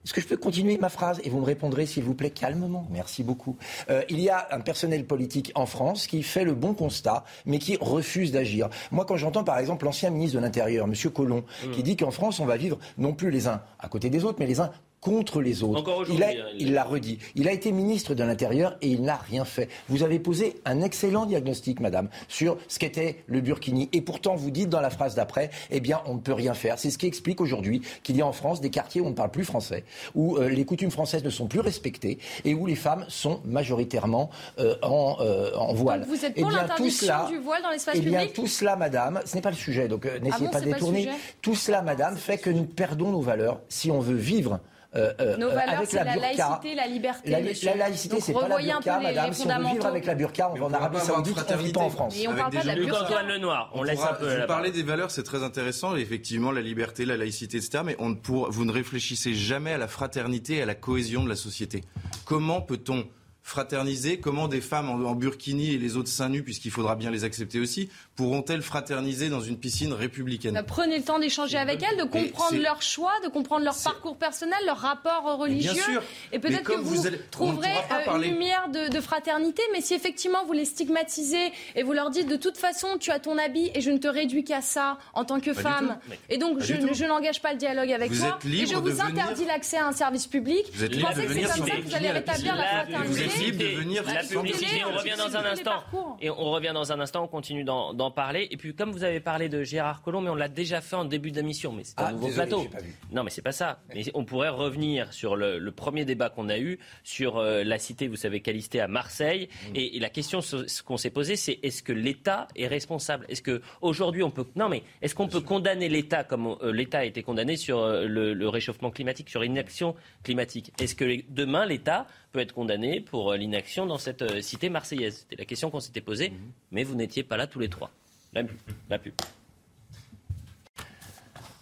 Est-ce 0.05 0.13
que 0.13 0.21
je 0.21 0.27
peux 0.27 0.37
continuer 0.37 0.79
ma 0.79 0.89
phrase 0.89 1.21
et 1.25 1.31
vous 1.31 1.39
me 1.39 1.45
répondrez 1.45 1.87
s'il 1.87 2.03
vous 2.03 2.15
plaît 2.15 2.31
calmement 2.31 2.87
Merci 2.91 3.23
beaucoup. 3.23 3.57
Euh, 3.89 4.03
il 4.09 4.21
y 4.21 4.29
a 4.29 4.49
un 4.51 4.61
personnel 4.61 5.07
politique 5.07 5.53
en 5.55 5.67
France 5.67 6.07
qui 6.07 6.23
fait 6.23 6.45
le 6.45 6.55
bon 6.55 6.75
constat, 6.75 7.25
mais 7.47 7.59
qui 7.59 7.77
refuse 7.81 8.33
d'agir. 8.33 8.69
Moi, 8.91 9.05
quand 9.05 9.17
j'entends 9.17 9.45
par 9.45 9.59
exemple 9.59 9.85
l'ancien 9.85 10.11
ministre 10.11 10.37
de 10.37 10.43
l'Intérieur, 10.43 10.87
M. 10.87 10.95
Collomb, 11.13 11.45
qui 11.73 11.81
mmh. 11.81 11.83
dit 11.83 11.97
qu'en 11.97 12.11
France, 12.11 12.41
on 12.41 12.47
va 12.47 12.57
vivre 12.57 12.79
non 12.99 13.13
plus 13.13 13.31
les 13.31 13.47
uns 13.47 13.63
à 13.79 13.89
côté 13.89 14.11
des 14.11 14.25
autres, 14.25 14.39
mais 14.41 14.47
les 14.47 14.61
uns 14.61 14.73
contre 15.03 15.41
les 15.43 15.65
autres. 15.65 15.81
Encore 15.81 16.05
il, 16.09 16.23
a- 16.23 16.29
aujourd'hui, 16.29 16.41
hein, 16.41 16.47
il- 16.59 16.69
il 16.69 16.73
l'a 16.73 16.85
redit. 16.85 17.19
Il 17.35 17.49
a 17.49 17.53
été 17.53 17.73
ministre 17.73 18.15
de 18.15 18.23
l'Intérieur 18.23 18.77
et 18.83 18.87
il 18.89 19.03
n'a 19.03 19.17
rien 19.17 19.45
fait. 19.45 19.69
Vous 19.89 20.05
avez 20.05 20.21
posé 20.21 20.55
un 20.65 20.81
excellent 20.81 21.27
diagnostic, 21.27 21.81
madame, 21.81 22.09
sur 22.29 22.57
ce 22.69 22.79
qu'était 22.79 23.25
le 23.27 23.41
Burkini. 23.41 23.89
Et 23.93 24.01
pourtant, 24.01 24.37
vous 24.37 24.53
dites 24.53 24.69
dans 24.69 24.81
la 24.81 24.91
phrase 24.91 25.17
d'après, 25.17 25.51
eh 25.73 25.81
bien, 25.81 26.01
on 26.07 26.15
ne 26.15 26.21
peut 26.21 26.33
rien 26.33 26.55
faire. 26.55 26.79
C'est 26.79 26.91
ce 26.91 26.99
qui 26.99 27.07
explique 27.07 27.41
aujourd'hui 27.41 27.83
qu'il 28.05 28.17
y 28.17 28.23
a 28.23 28.27
en 28.27 28.33
France 28.33 28.61
des 28.61 28.71
quartiers 28.71 29.01
où 29.01 29.07
on 29.07 29.11
ne 29.11 29.15
parle 29.15 29.33
plus 29.33 29.45
français, 29.45 29.85
où 30.15 30.37
euh, 30.37 30.49
les 30.49 30.65
coutumes 30.65 30.93
françaises 30.93 31.25
ne 31.25 31.31
sont 31.31 31.49
plus 31.49 31.61
respectées 31.61 32.19
et 32.45 32.55
où 32.55 32.65
les 32.67 32.77
femmes 32.77 33.05
sont 33.09 33.41
majoritairement 33.45 34.31
euh, 34.61 34.77
en, 34.83 35.17
euh, 35.21 35.53
en 35.57 35.75
voile. 35.75 36.03
Donc 36.03 36.11
vous 36.11 36.25
êtes 36.25 36.35
Eh 36.37 36.43
pour 36.43 36.51
bien, 36.51 36.59
tout 36.61 36.69
l'interdiction 36.69 37.07
cela- 37.07 37.27
du 37.29 37.39
voile 37.39 37.63
dans 37.63 37.71
l'espace 37.71 37.97
eh 37.99 38.01
bien, 38.03 38.21
public 38.21 38.35
tout 38.37 38.47
cela, 38.47 38.77
madame, 38.77 39.21
ce 39.25 39.35
n'est 39.35 39.43
pas 39.43 39.51
le 39.51 39.57
sujet, 39.57 39.89
donc 39.89 40.07
euh, 40.07 40.21
n'essayez 40.21 40.47
bon, 40.47 40.53
pas 40.53 40.61
de 40.61 40.67
détourner. 40.67 41.09
Tout 41.43 41.57
cela, 41.57 41.83
madame, 41.83 42.17
fait 42.17 42.39
que 42.39 42.51
nous 42.51 42.67
perdons 42.67 43.11
nos 43.11 43.21
valeurs 43.21 43.59
si 43.69 43.91
on 43.91 43.99
veut 43.99 44.15
vivre. 44.15 44.61
Euh, 44.95 45.13
euh, 45.21 45.37
Nos 45.39 45.47
euh, 45.49 45.55
valeurs, 45.55 45.77
avec 45.77 45.91
c'est 45.91 45.97
la 45.97 46.05
la 46.05 46.13
burqa. 46.13 46.29
laïcité, 46.49 46.75
la 46.75 46.87
liberté, 46.87 47.31
La, 47.31 47.41
laïcité, 47.41 48.21
c'est 48.21 48.33
pas 48.33 48.47
la 48.49 48.59
burqa, 48.59 48.95
peu 48.95 49.01
les- 49.01 49.07
madame. 49.07 49.27
les 49.29 49.33
si 49.35 49.47
on 49.47 49.59
veut 49.59 49.69
vivre 49.73 49.87
avec 49.87 50.07
la 50.07 50.15
burqa, 50.15 50.51
on 50.51 50.59
va 50.59 50.67
en 50.67 50.73
Arabie 50.75 50.99
Saoudite, 51.01 51.45
on 51.51 51.57
vit 51.57 51.73
pas 51.73 51.81
en 51.81 51.91
France. 51.91 52.17
Et 52.19 52.29
on 52.29 52.35
parle 52.35 52.53
pas 52.53 52.63
de 52.63 52.67
la 52.67 52.75
burqa. 52.75 53.23
Lenoir, 53.23 53.71
on, 53.75 53.81
On 53.81 53.83
laisse 53.83 53.97
pourra- 53.99 54.11
un 54.13 54.15
peu 54.15 54.41
vous 54.41 54.47
parlez 54.47 54.71
des 54.71 54.83
valeurs, 54.83 55.11
c'est 55.11 55.23
très 55.23 55.43
intéressant. 55.43 55.97
Effectivement, 55.97 56.53
la 56.53 56.61
liberté, 56.61 57.05
la 57.05 57.17
laïcité, 57.17 57.57
etc. 57.57 57.83
Mais 57.85 57.97
on 57.99 58.15
pour- 58.15 58.51
vous 58.51 58.65
ne 58.65 58.73
réfléchissez 58.73 59.35
jamais 59.35 59.73
à 59.73 59.79
la 59.79 59.89
fraternité 59.89 60.57
et 60.57 60.63
à 60.63 60.67
la 60.67 60.75
cohésion 60.75 61.25
de 61.25 61.29
la 61.29 61.37
société. 61.37 61.83
Comment 62.27 62.61
peut-on 62.61 63.07
fraterniser 63.45 64.19
Comment 64.21 64.47
des 64.47 64.61
femmes 64.61 64.89
en, 64.89 64.95
en 65.09 65.15
burkini 65.15 65.73
et 65.75 65.79
les 65.79 65.97
autres 65.97 66.09
seins 66.09 66.29
nus, 66.29 66.43
puisqu'il 66.45 66.71
faudra 66.71 66.95
bien 66.95 67.11
les 67.11 67.25
accepter 67.25 67.59
aussi, 67.59 67.89
pourront-elles 68.17 68.63
fraterniser 68.63 69.29
dans 69.29 69.41
une 69.41 69.57
piscine 69.59 69.93
républicaine? 69.93 70.55
Bah, 70.55 70.63
Prenez 70.63 70.99
le 70.99 71.05
temps 71.05 71.19
d'échanger 71.19 71.57
avec 71.59 71.83
elles, 71.83 71.97
de 71.99 72.05
comprendre 72.05 72.51
c'est- 72.51 72.59
leur 72.59 72.83
choix, 72.83 73.13
de 73.25 73.29
comprendre 73.29 73.65
leur 73.65 73.77
parcours 73.83 74.17
personnel, 74.17 74.59
leur 74.67 74.79
rapport 74.79 75.39
religieux. 75.39 75.73
bien 75.73 75.83
sûr. 75.85 76.03
Et 76.33 76.39
peut-être 76.39 76.63
que 76.65 76.73
vous, 76.75 77.07
allez- 77.07 77.19
trouverez 77.31 77.69
euh, 77.91 78.15
une 78.17 78.23
lumière 78.23 78.69
de, 78.69 78.89
de 78.89 79.01
fraternité. 79.01 79.63
Mais 79.73 79.81
si 79.81 79.95
effectivement 79.95 80.45
vous 80.45 80.53
les 80.53 80.65
stigmatisez 80.65 81.53
et 81.75 81.83
vous 81.83 81.93
leur 81.93 82.11
dites 82.11 82.29
de 82.29 82.37
toute 82.37 82.59
façon 82.59 82.99
tu 82.99 83.11
as 83.11 83.19
ton 83.19 83.39
habit 83.39 83.71
et 83.75 83.81
je 83.81 83.91
ne 83.91 83.99
te 83.99 84.09
réduis 84.09 84.45
qu'à 84.45 84.61
ça 84.61 84.99
en 85.15 85.25
tant 85.25 85.41
que 85.41 85.51
Pas 85.51 85.61
femme, 85.63 85.99
et 86.29 86.39
donc 86.39 86.59
Pas 86.59 86.65
je, 86.65 86.75
je 86.93 87.05
n'engage 87.05 87.41
pas 87.41 87.53
le 87.53 87.59
dialogue 87.59 87.91
avec 87.93 88.11
Vous 88.13 88.21
toi 88.25 88.37
êtes 88.39 88.45
libre 88.45 88.63
et 88.63 88.67
je 88.67 88.75
de 88.75 88.91
vous 88.91 88.97
venir- 88.97 89.05
interdis 89.25 89.45
l'accès 89.47 89.79
à 89.79 89.87
un 89.87 89.93
service 89.93 90.27
public. 90.27 90.65
Vous 90.75 90.85
êtes 90.85 90.95
Vous 90.95 91.01
pensez 91.01 91.15
de 91.15 91.21
que 91.23 91.29
c'est 91.29 91.35
venir 91.35 91.49
comme 91.49 91.57
sur 91.57 91.67
ça 91.75 91.81
que 91.81 91.87
vous 91.87 91.95
allez 91.95 92.11
rétablir 92.11 92.57
la 92.57 92.63
La 92.63 92.69
fraternité 92.69 93.09
Vous 93.09 93.23
êtes 93.23 93.39
libre 93.39 93.59
de 93.59 93.65
venir 93.81 94.03
la 94.05 94.23
publicité, 94.23 94.83
on 94.85 94.97
revient 94.97 95.15
dans 95.19 95.37
un 95.37 95.45
instant. 95.45 95.83
Et 96.21 96.31
on 96.31 96.51
revient 96.51 96.73
dans 96.75 96.93
un 96.93 97.01
instant, 97.01 97.25
on 97.25 97.29
continue 97.29 97.65
d'en 97.65 98.02
d'en 98.03 98.11
parler. 98.11 98.49
Et 98.51 98.57
puis, 98.57 98.75
comme 98.75 98.91
vous 98.93 99.05
avez 99.05 99.21
parlé 99.21 99.49
de 99.49 99.63
Gérard 99.63 100.03
Collomb, 100.03 100.21
mais 100.23 100.31
on 100.31 100.35
l'a 100.35 100.49
déjà 100.49 100.81
fait 100.81 100.97
en 100.97 101.05
début 101.05 101.31
d'émission, 101.31 101.73
mais 101.73 101.85
c'est 101.85 101.99
un 102.01 102.05
Ah, 102.07 102.13
nouveau 102.13 102.27
désolé, 102.27 102.47
plateau. 102.49 102.65
pas 102.69 102.81
vu. 102.81 102.95
Non, 103.13 103.23
mais 103.25 103.31
c'est 103.31 103.43
pas 103.43 103.53
ça. 103.53 103.81
Mais 103.95 104.05
on 104.15 104.25
pourrait 104.25 104.49
revenir 104.49 105.13
sur 105.13 105.37
le, 105.37 105.59
le 105.59 105.73
premier 105.73 106.05
débat 106.05 106.29
qu'on 106.31 106.49
a 106.49 106.59
eu 106.59 106.79
sur 107.05 107.39
euh, 107.39 107.63
la 107.65 107.79
cité, 107.79 108.09
vous 108.09 108.17
savez, 108.17 108.41
Calisté 108.41 108.81
à 108.81 108.89
Marseille. 108.89 109.49
Mm. 109.71 109.77
Et, 109.77 109.97
et 109.97 110.01
la 110.01 110.11
question 110.11 110.41
ce- 110.41 110.67
ce 110.67 110.83
qu'on 110.83 110.97
s'est 110.97 111.11
posée, 111.11 111.37
c'est 111.37 111.59
est-ce 111.63 111.83
que 111.83 111.93
l'État 111.93 112.49
est 112.57 112.67
responsable? 112.67 113.25
Est-ce 113.29 113.43
que 113.43 113.63
aujourd'hui 113.81 114.23
on 114.23 114.31
peut 114.31 114.47
non, 114.57 114.69
mais 114.69 114.83
est-ce 115.01 115.15
qu'on 115.15 115.29
peut 115.29 115.41
condamner 115.41 115.89
l'État 115.89 116.25
comme 116.25 116.57
euh, 116.63 116.73
l'État 116.73 116.99
a 116.99 117.05
été 117.05 117.23
condamné 117.23 117.57
sur 117.57 117.79
euh, 117.79 118.07
le, 118.07 118.35
le 118.35 118.49
réchauffement 118.49 118.91
climatique, 118.91 119.31
sur 119.31 119.41
l'inaction 119.41 119.95
climatique? 120.25 120.73
Est-ce 120.81 120.95
que 120.97 121.05
les- 121.05 121.25
demain 121.29 121.65
l'État 121.65 122.07
peut 122.33 122.41
être 122.41 122.53
condamné 122.55 123.01
pour 123.01 123.35
l'inaction 123.35 123.87
dans 123.87 123.99
cette 123.99 124.43
cité 124.43 124.69
marseillaise? 124.69 125.19
C'était 125.21 125.37
la 125.37 125.45
question 125.45 125.71
qu'on 125.71 125.81
s'était 125.81 126.01
posée, 126.01 126.31
Mm-hmm. 126.31 126.51
mais 126.73 126.83
vous 126.85 126.95
n'étiez 126.97 127.23
pas 127.23 127.37
là 127.37 127.47
tous 127.47 127.59
les 127.61 127.69
trois. 127.69 127.91
La 128.33 128.45
pub. 128.45 128.57
La 128.89 128.99
pub. 128.99 129.13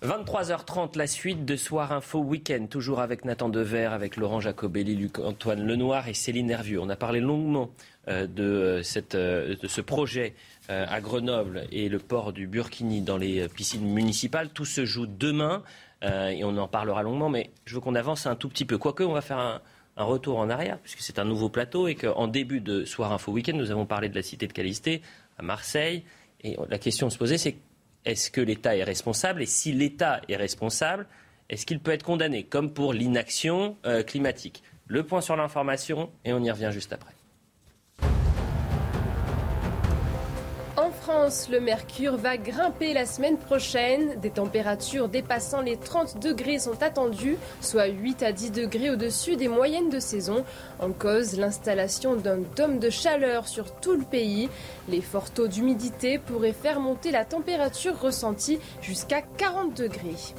23h30, 0.03 0.97
la 0.97 1.07
suite 1.07 1.45
de 1.45 1.57
Soir 1.57 1.93
Info 1.93 2.21
Week-end, 2.21 2.67
toujours 2.71 3.01
avec 3.01 3.25
Nathan 3.25 3.49
Dever, 3.49 3.87
avec 3.87 4.17
Laurent 4.17 4.41
Jacobelli, 4.41 4.95
Luc-Antoine 4.95 5.67
Lenoir 5.67 6.09
et 6.09 6.15
Céline 6.15 6.49
Hervieux. 6.49 6.81
On 6.81 6.89
a 6.89 6.97
parlé 6.97 7.21
longuement 7.21 7.71
euh, 8.09 8.27
de, 8.27 8.83
euh, 8.83 9.01
euh, 9.15 9.57
de 9.61 9.69
ce 9.69 9.81
projet 9.81 10.35
à 10.69 11.01
Grenoble 11.01 11.67
et 11.73 11.89
le 11.89 11.99
port 11.99 12.33
du 12.33 12.47
Burkini 12.47 13.01
dans 13.01 13.17
les 13.17 13.49
piscines 13.49 13.93
municipales. 13.93 14.51
Tout 14.51 14.65
se 14.65 14.85
joue 14.85 15.07
demain 15.07 15.65
et 16.01 16.45
on 16.45 16.57
en 16.59 16.69
parlera 16.69 17.03
longuement, 17.03 17.29
mais 17.29 17.51
je 17.65 17.75
veux 17.75 17.81
qu'on 17.81 17.97
avance 17.97 18.27
un 18.27 18.37
tout 18.37 18.49
petit 18.49 18.65
peu. 18.65 18.79
Quoique, 18.79 19.03
on 19.03 19.13
va 19.13 19.21
faire 19.21 19.39
un, 19.39 19.61
un 19.97 20.05
retour 20.05 20.39
en 20.39 20.49
arrière, 20.49 20.79
puisque 20.79 21.01
c'est 21.01 21.19
un 21.19 21.25
nouveau 21.25 21.49
plateau 21.49 21.89
et 21.89 21.97
qu'en 21.97 22.29
début 22.29 22.61
de 22.61 22.85
Soir 22.85 23.13
Info 23.13 23.33
Week-end, 23.33 23.57
nous 23.57 23.73
avons 23.73 23.85
parlé 23.85 24.09
de 24.09 24.15
la 24.15 24.23
cité 24.23 24.47
de 24.47 24.53
Calisté 24.53 25.03
à 25.39 25.43
Marseille. 25.43 26.05
Et 26.43 26.57
la 26.69 26.79
question 26.79 27.09
de 27.09 27.13
se 27.13 27.19
poser, 27.19 27.39
c'est 27.39 27.57
est-ce 28.05 28.31
que 28.31 28.41
l'État 28.41 28.77
est 28.77 28.85
responsable? 28.85 29.43
Et 29.43 29.47
si 29.47 29.73
l'État 29.73 30.21
est 30.29 30.37
responsable, 30.37 31.07
est-ce 31.49 31.67
qu'il 31.67 31.81
peut 31.81 31.91
être 31.91 32.03
condamné, 32.03 32.45
comme 32.45 32.73
pour 32.73 32.93
l'inaction 32.93 33.77
euh, 33.85 34.03
climatique? 34.03 34.63
Le 34.87 35.05
point 35.05 35.21
sur 35.21 35.37
l'information, 35.37 36.11
et 36.25 36.33
on 36.33 36.43
y 36.43 36.51
revient 36.51 36.71
juste 36.73 36.93
après. 36.93 37.13
France, 41.11 41.49
le 41.49 41.59
mercure 41.59 42.17
va 42.17 42.37
grimper 42.37 42.95
la 42.95 43.05
semaine 43.05 43.37
prochaine. 43.37 44.21
Des 44.21 44.31
températures 44.31 45.09
dépassant 45.09 45.61
les 45.61 45.77
30 45.77 46.21
degrés 46.21 46.61
sont 46.61 46.81
attendues, 46.85 47.37
soit 47.61 47.87
8 47.87 48.23
à 48.23 48.31
10 48.31 48.53
degrés 48.53 48.91
au-dessus 48.91 49.35
des 49.35 49.49
moyennes 49.49 49.91
de 49.91 49.99
saison. 49.99 50.45
En 50.79 50.93
cause, 50.93 51.37
l'installation 51.37 52.15
d'un 52.15 52.39
dôme 52.55 52.79
de 52.79 52.91
chaleur 52.91 53.49
sur 53.49 53.73
tout 53.73 53.95
le 53.95 54.05
pays. 54.05 54.49
Les 54.89 55.01
forts 55.01 55.31
taux 55.31 55.49
d'humidité 55.49 56.19
pourraient 56.19 56.53
faire 56.53 56.79
monter 56.79 57.11
la 57.11 57.25
température 57.25 57.99
ressentie 57.99 58.61
jusqu'à 58.81 59.23
40 59.23 59.77
degrés. 59.77 60.35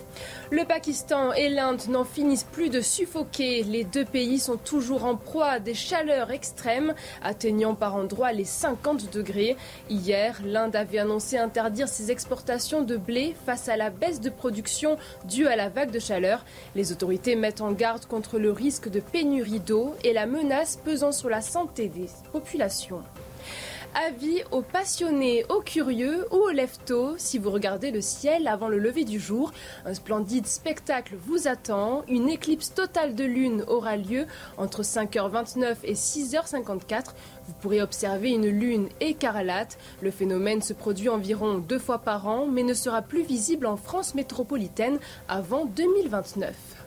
Le 0.51 0.63
Pakistan 0.63 1.33
et 1.33 1.49
l'Inde 1.49 1.81
n'en 1.89 2.05
finissent 2.05 2.47
plus 2.49 2.69
de 2.69 2.79
suffoquer. 2.81 3.63
Les 3.63 3.83
deux 3.83 4.05
pays 4.05 4.39
sont 4.39 4.57
toujours 4.57 5.03
en 5.03 5.15
proie 5.15 5.47
à 5.47 5.59
des 5.59 5.73
chaleurs 5.73 6.31
extrêmes, 6.31 6.93
atteignant 7.21 7.75
par 7.75 7.95
endroits 7.95 8.31
les 8.31 8.45
50 8.45 9.11
degrés. 9.11 9.57
Hier, 9.89 10.39
l'Inde 10.45 10.60
avait 10.69 10.99
annoncé 10.99 11.37
interdire 11.37 11.87
ses 11.87 12.11
exportations 12.11 12.83
de 12.83 12.97
blé 12.97 13.35
face 13.45 13.67
à 13.69 13.77
la 13.77 13.89
baisse 13.89 14.21
de 14.21 14.29
production 14.29 14.97
due 15.25 15.47
à 15.47 15.55
la 15.55 15.69
vague 15.69 15.91
de 15.91 15.99
chaleur. 15.99 16.45
Les 16.75 16.91
autorités 16.91 17.35
mettent 17.35 17.61
en 17.61 17.71
garde 17.71 18.05
contre 18.05 18.37
le 18.37 18.51
risque 18.51 18.89
de 18.89 18.99
pénurie 18.99 19.59
d'eau 19.59 19.95
et 20.03 20.13
la 20.13 20.25
menace 20.25 20.77
pesant 20.77 21.11
sur 21.11 21.29
la 21.29 21.41
santé 21.41 21.87
des 21.87 22.07
populations. 22.31 23.01
Avis 23.93 24.41
aux 24.51 24.61
passionnés, 24.61 25.43
aux 25.49 25.59
curieux 25.59 26.25
ou 26.31 26.37
aux 26.37 26.49
lève-tôt, 26.49 27.15
si 27.17 27.37
vous 27.37 27.51
regardez 27.51 27.91
le 27.91 27.99
ciel 27.99 28.47
avant 28.47 28.69
le 28.69 28.79
lever 28.79 29.03
du 29.03 29.19
jour, 29.19 29.51
un 29.85 29.93
splendide 29.93 30.47
spectacle 30.47 31.15
vous 31.25 31.49
attend. 31.49 32.03
Une 32.07 32.29
éclipse 32.29 32.73
totale 32.73 33.15
de 33.15 33.25
lune 33.25 33.65
aura 33.67 33.97
lieu 33.97 34.27
entre 34.57 34.83
5h29 34.83 35.75
et 35.83 35.95
6h54. 35.95 37.07
Vous 37.51 37.57
pourrez 37.59 37.81
observer 37.81 38.29
une 38.29 38.47
lune 38.47 38.87
écarlate. 39.01 39.77
Le 40.01 40.09
phénomène 40.09 40.61
se 40.61 40.71
produit 40.71 41.09
environ 41.09 41.57
deux 41.57 41.79
fois 41.79 41.99
par 41.99 42.25
an, 42.25 42.45
mais 42.45 42.63
ne 42.63 42.73
sera 42.73 43.01
plus 43.01 43.23
visible 43.23 43.65
en 43.65 43.75
France 43.75 44.15
métropolitaine 44.15 44.99
avant 45.27 45.65
2029. 45.65 46.80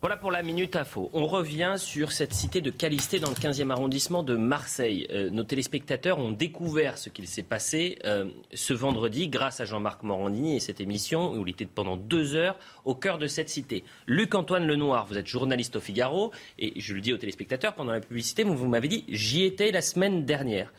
Voilà 0.00 0.16
pour 0.16 0.30
la 0.30 0.44
Minute 0.44 0.76
Info. 0.76 1.10
On 1.12 1.26
revient 1.26 1.74
sur 1.76 2.12
cette 2.12 2.32
cité 2.32 2.60
de 2.60 2.70
Calisté 2.70 3.18
dans 3.18 3.30
le 3.30 3.34
15e 3.34 3.70
arrondissement 3.70 4.22
de 4.22 4.36
Marseille. 4.36 5.08
Euh, 5.10 5.28
nos 5.30 5.42
téléspectateurs 5.42 6.20
ont 6.20 6.30
découvert 6.30 6.96
ce 6.98 7.08
qu'il 7.08 7.26
s'est 7.26 7.42
passé 7.42 7.98
euh, 8.04 8.26
ce 8.54 8.72
vendredi 8.74 9.26
grâce 9.26 9.58
à 9.58 9.64
Jean-Marc 9.64 10.04
Morandini 10.04 10.54
et 10.54 10.60
cette 10.60 10.80
émission 10.80 11.32
où 11.32 11.44
il 11.44 11.50
était 11.50 11.66
pendant 11.66 11.96
deux 11.96 12.36
heures 12.36 12.56
au 12.84 12.94
cœur 12.94 13.18
de 13.18 13.26
cette 13.26 13.48
cité. 13.48 13.82
Luc-Antoine 14.06 14.68
Lenoir, 14.68 15.04
vous 15.04 15.18
êtes 15.18 15.26
journaliste 15.26 15.74
au 15.74 15.80
Figaro 15.80 16.30
et 16.60 16.78
je 16.80 16.94
le 16.94 17.00
dis 17.00 17.12
aux 17.12 17.18
téléspectateurs 17.18 17.74
pendant 17.74 17.90
la 17.90 18.00
publicité, 18.00 18.44
vous, 18.44 18.68
m'avez 18.68 18.86
dit 18.86 19.04
j'y 19.08 19.42
étais 19.42 19.72
la 19.72 19.82
semaine 19.82 20.24
dernière. 20.24 20.72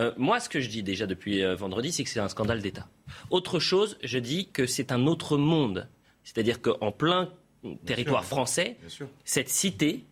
Euh, 0.00 0.12
moi, 0.18 0.38
ce 0.38 0.50
que 0.50 0.60
je 0.60 0.68
dis 0.68 0.82
déjà 0.82 1.06
depuis 1.06 1.42
vendredi, 1.54 1.92
c'est 1.92 2.04
que 2.04 2.10
c'est 2.10 2.20
un 2.20 2.28
scandale 2.28 2.60
d'État. 2.60 2.86
Autre 3.30 3.58
chose, 3.58 3.96
je 4.04 4.18
dis 4.18 4.50
que 4.50 4.66
c'est 4.66 4.92
un 4.92 5.06
autre 5.06 5.38
monde. 5.38 5.88
C'est-à-dire 6.24 6.60
qu'en 6.60 6.92
plein 6.92 7.30
territoire 7.74 8.24
sûr. 8.24 8.28
français, 8.28 8.76
cette 9.24 9.48
cité, 9.48 10.04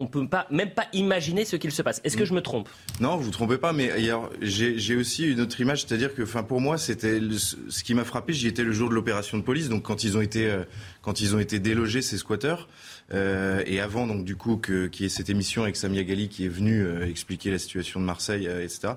on 0.00 0.04
ne 0.04 0.08
peut 0.08 0.26
pas, 0.26 0.46
même 0.50 0.70
pas 0.70 0.86
imaginer 0.94 1.44
ce 1.44 1.56
qu'il 1.56 1.70
se 1.70 1.82
passe. 1.82 2.00
Est-ce 2.04 2.16
que 2.16 2.24
je 2.24 2.32
me 2.32 2.40
trompe? 2.40 2.70
Non, 3.00 3.16
vous 3.16 3.24
vous 3.24 3.30
trompez 3.30 3.58
pas, 3.58 3.74
mais 3.74 3.92
j'ai 4.40 4.96
aussi 4.96 5.30
une 5.30 5.42
autre 5.42 5.60
image, 5.60 5.82
c'est-à-dire 5.82 6.14
que, 6.14 6.22
enfin, 6.22 6.42
pour 6.42 6.60
moi, 6.60 6.78
c'était 6.78 7.20
ce 7.30 7.84
qui 7.84 7.94
m'a 7.94 8.04
frappé. 8.04 8.32
J'y 8.32 8.48
étais 8.48 8.64
le 8.64 8.72
jour 8.72 8.88
de 8.88 8.94
l'opération 8.94 9.36
de 9.36 9.42
police, 9.42 9.68
donc 9.68 9.82
quand 9.82 10.02
ils 10.02 10.16
ont 10.16 10.22
été, 10.22 10.46
euh, 10.46 10.64
quand 11.02 11.20
ils 11.20 11.36
ont 11.36 11.38
été 11.38 11.58
délogés 11.58 12.00
ces 12.00 12.16
squatteurs, 12.16 12.68
euh, 13.12 13.62
et 13.66 13.78
avant, 13.80 14.06
donc 14.06 14.24
du 14.24 14.36
coup, 14.36 14.56
qu'il 14.56 14.90
y 15.00 15.04
ait 15.04 15.10
cette 15.10 15.28
émission 15.28 15.64
avec 15.64 15.76
Samia 15.76 16.02
Gali 16.02 16.30
qui 16.30 16.46
est 16.46 16.48
venue 16.48 16.82
euh, 16.82 17.06
expliquer 17.06 17.50
la 17.50 17.58
situation 17.58 18.00
de 18.00 18.06
Marseille, 18.06 18.46
etc. 18.46 18.94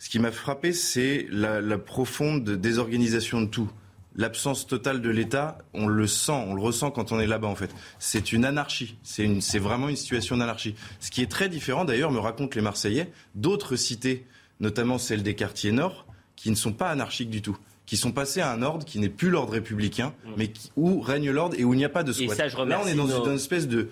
Ce 0.00 0.08
qui 0.08 0.18
m'a 0.18 0.32
frappé, 0.32 0.72
c'est 0.72 1.28
la, 1.30 1.60
la 1.60 1.78
profonde 1.78 2.50
désorganisation 2.50 3.42
de 3.42 3.46
tout. 3.46 3.70
L'absence 4.14 4.66
totale 4.66 5.00
de 5.00 5.08
l'État, 5.08 5.58
on 5.72 5.86
le 5.86 6.06
sent, 6.06 6.32
on 6.32 6.54
le 6.54 6.60
ressent 6.60 6.90
quand 6.90 7.12
on 7.12 7.20
est 7.20 7.26
là-bas 7.26 7.48
en 7.48 7.54
fait. 7.54 7.74
C'est 7.98 8.32
une 8.32 8.44
anarchie, 8.44 8.96
c'est 9.02 9.58
vraiment 9.58 9.88
une 9.88 9.96
situation 9.96 10.36
d'anarchie. 10.36 10.74
Ce 11.00 11.10
qui 11.10 11.22
est 11.22 11.30
très 11.30 11.48
différent 11.48 11.84
d'ailleurs, 11.84 12.10
me 12.10 12.18
racontent 12.18 12.54
les 12.54 12.62
Marseillais, 12.62 13.10
d'autres 13.34 13.76
cités, 13.76 14.26
notamment 14.60 14.98
celles 14.98 15.22
des 15.22 15.34
quartiers 15.34 15.72
nord, 15.72 16.06
qui 16.36 16.50
ne 16.50 16.56
sont 16.56 16.72
pas 16.72 16.88
anarchiques 16.88 17.30
du 17.30 17.40
tout, 17.40 17.56
qui 17.86 17.96
sont 17.96 18.12
passés 18.12 18.40
à 18.40 18.52
un 18.52 18.62
ordre 18.62 18.84
qui 18.84 18.98
n'est 18.98 19.08
plus 19.08 19.30
l'ordre 19.30 19.52
républicain, 19.52 20.14
mais 20.36 20.52
où 20.76 21.00
règne 21.00 21.30
l'ordre 21.30 21.56
et 21.58 21.64
où 21.64 21.72
il 21.72 21.78
n'y 21.78 21.84
a 21.84 21.88
pas 21.88 22.02
de 22.02 22.12
squat. 22.12 22.36
ça, 22.36 22.48
je 22.48 22.56
Là, 22.56 22.80
on 22.84 22.86
est 22.86 22.94
dans 22.94 23.24
une 23.24 23.34
espèce 23.34 23.66
de 23.66 23.88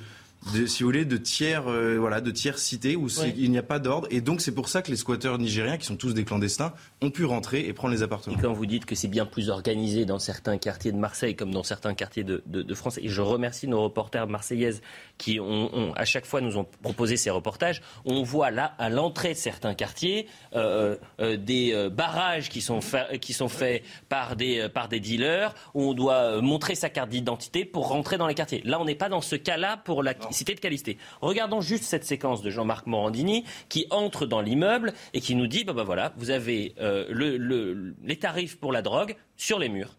de, 0.55 0.65
si 0.67 0.83
vous 0.83 0.89
voulez, 0.89 1.05
de 1.05 1.17
tiers, 1.19 1.69
euh, 1.69 1.97
voilà, 1.99 2.21
de 2.23 2.31
tiers 2.31 2.59
cités 2.59 2.97
où 2.97 3.05
Oui. 3.07 3.35
il 3.37 3.51
n'y 3.51 3.59
a 3.59 3.63
pas 3.63 3.79
d'ordre. 3.79 4.09
Et 4.11 4.21
donc, 4.23 4.41
c'est 4.41 4.55
pour 4.55 4.69
ça 4.71 4.81
que 4.81 4.91
les 4.91 4.97
squatteurs 4.97 5.39
nigériens, 5.39 5.77
qui 5.77 5.85
sont 5.87 5.97
tous 5.97 6.15
des 6.15 6.25
clandestins, 6.25 6.73
ont 7.03 7.11
pu 7.11 7.25
rentrer 7.27 7.67
et 7.67 7.73
prendre 7.75 7.93
les 7.93 8.03
appartements. 8.03 8.37
Et 8.37 8.41
quand 8.41 8.53
vous 8.53 8.65
dites 8.67 8.87
que 8.87 8.95
c'est 8.95 9.09
bien 9.09 9.27
plus 9.27 9.51
organisé 9.51 10.07
dans 10.07 10.19
certains 10.19 10.57
quartiers 10.57 10.93
de 10.93 10.97
Marseille 10.97 11.37
comme 11.37 11.51
dans 11.53 11.63
certains 11.63 11.93
quartiers 11.95 12.25
de, 12.25 12.43
de- 12.47 12.63
de 12.63 12.75
France, 12.75 12.99
et 13.03 13.09
je 13.09 13.21
remercie 13.21 13.69
nos 13.69 13.83
reporters 13.83 14.27
marseillaises 14.27 14.81
qui 15.21 15.39
ont, 15.39 15.69
ont- 15.75 15.93
à 15.95 16.05
chaque 16.07 16.25
fois 16.25 16.41
nous 16.41 16.57
ont 16.57 16.67
proposé 16.83 17.17
ces 17.19 17.29
reportages, 17.31 17.83
on 18.07 18.23
voit 18.23 18.51
là 18.51 18.75
à 18.79 18.89
l'entrée 18.89 19.35
de 19.35 19.39
certains 19.39 19.75
quartiers 19.75 20.27
euh, 20.57 20.97
euh, 21.21 21.37
des 21.37 21.73
euh, 21.75 21.91
barrages 21.91 22.49
qui 22.49 22.61
sont, 22.63 22.81
fa- 22.81 23.19
qui 23.19 23.33
sont 23.35 23.49
faits 23.49 23.83
par 24.09 24.35
des, 24.35 24.69
par 24.71 24.89
des 24.89 24.99
dealers 24.99 25.55
où 25.75 25.83
on 25.91 25.93
doit 25.95 26.41
montrer 26.41 26.75
sa 26.75 26.89
carte 26.89 27.11
d'identité 27.11 27.65
pour 27.67 27.89
rentrer 27.89 28.17
dans 28.17 28.27
les 28.27 28.35
quartiers. 28.35 28.63
Là, 28.65 28.81
on 28.81 28.87
n'est 28.87 28.95
pas 28.95 29.11
dans 29.11 29.21
ce 29.21 29.37
cas-là 29.37 29.77
pour 29.77 30.03
la 30.03 30.15
cité 30.31 30.55
de 30.55 30.61
Calisté. 30.61 30.97
Regardons 31.21 31.61
juste 31.61 31.85
cette 31.85 32.05
séquence 32.05 32.41
de 32.43 32.49
Jean-Marc 32.51 32.87
Morandini 32.87 33.45
qui 33.69 33.87
entre 33.91 34.25
dans 34.25 34.41
l'immeuble 34.41 34.95
et 35.13 35.21
qui 35.21 35.35
nous 35.35 35.47
dit 35.47 35.65
bah, 35.65 35.75
bah, 35.75 35.85
voilà, 35.85 36.15
vous 36.17 36.31
avez 36.31 36.75
le- 36.79 37.37
le- 37.37 37.95
les 38.03 38.17
tarifs 38.17 38.59
pour 38.59 38.73
la 38.73 38.81
drogue 38.81 39.17
sur 39.37 39.59
les 39.59 39.69
murs. 39.69 39.97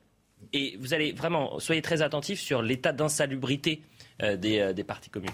Et 0.54 0.76
vous 0.80 0.96
allez 0.96 1.12
vraiment, 1.12 1.60
soyez 1.60 1.84
très 1.84 2.02
attentifs 2.02 2.42
sur 2.42 2.64
l'état 2.64 2.92
d'insalubrité 2.94 3.84
des, 4.20 4.60
euh, 4.60 4.74
des 4.74 4.84
parties 4.84 5.10
communes. 5.10 5.32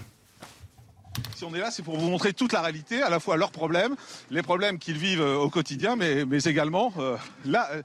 Si 1.36 1.44
on 1.44 1.54
est 1.54 1.60
là, 1.60 1.72
c'est 1.72 1.84
pour 1.84 1.98
vous 1.98 2.10
montrer 2.10 2.34
toute 2.34 2.54
la 2.54 2.62
réalité, 2.62 3.02
à 3.02 3.10
la 3.10 3.20
fois 3.20 3.38
leurs 3.38 3.52
problèmes, 3.52 3.96
les 4.30 4.42
problèmes 4.42 4.80
qu'ils 4.80 4.98
vivent 4.98 5.22
euh, 5.22 5.36
au 5.36 5.50
quotidien, 5.50 5.96
mais, 5.96 6.22
également 6.46 6.94
euh, 6.98 7.18
la, 7.46 7.70
euh, 7.72 7.82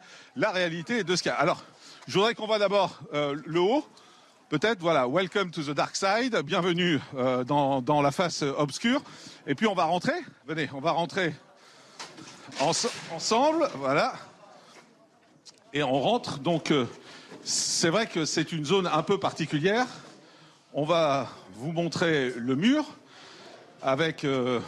réalité 0.50 1.04
de 1.04 1.16
ce 1.16 1.22
qu'il 1.22 1.30
y 1.30 1.34
a. 1.34 1.38
Alors, 1.38 1.64
je 2.06 2.14
voudrais 2.14 2.34
qu'on 2.34 2.46
voit 2.46 2.58
d'abord 2.58 3.00
euh, 3.14 3.36
le 3.46 3.60
haut. 3.60 3.86
Peut-être, 4.48 4.80
voilà, 4.80 5.08
welcome 5.08 5.50
to 5.50 5.62
the 5.62 5.70
dark 5.70 5.96
side, 5.96 6.36
bienvenue 6.44 7.00
euh, 7.16 7.42
dans, 7.42 8.02
la 8.02 8.10
face 8.10 8.42
euh, 8.42 8.52
obscure. 8.58 9.02
Et 9.46 9.54
puis 9.54 9.66
on 9.66 9.74
va 9.74 9.84
rentrer, 9.84 10.12
venez, 10.46 10.68
on 10.74 10.80
va 10.80 10.90
rentrer 10.90 11.34
ense- 12.60 12.92
ensemble, 13.14 13.68
voilà. 13.76 14.14
Et 15.72 15.82
on 15.82 16.00
rentre, 16.00 16.38
donc 16.38 16.70
euh, 16.70 16.86
c'est 17.42 17.88
vrai 17.88 18.06
que 18.06 18.26
c'est 18.26 18.52
une 18.52 18.66
zone 18.66 18.86
un 18.86 19.02
peu 19.02 19.18
particulière. 19.18 19.86
On 20.74 20.84
va 20.84 21.28
vous 21.56 21.70
montrer 21.70 22.32
le 22.34 22.56
mur 22.56 22.86
avec 23.82 24.24
euh, 24.24 24.58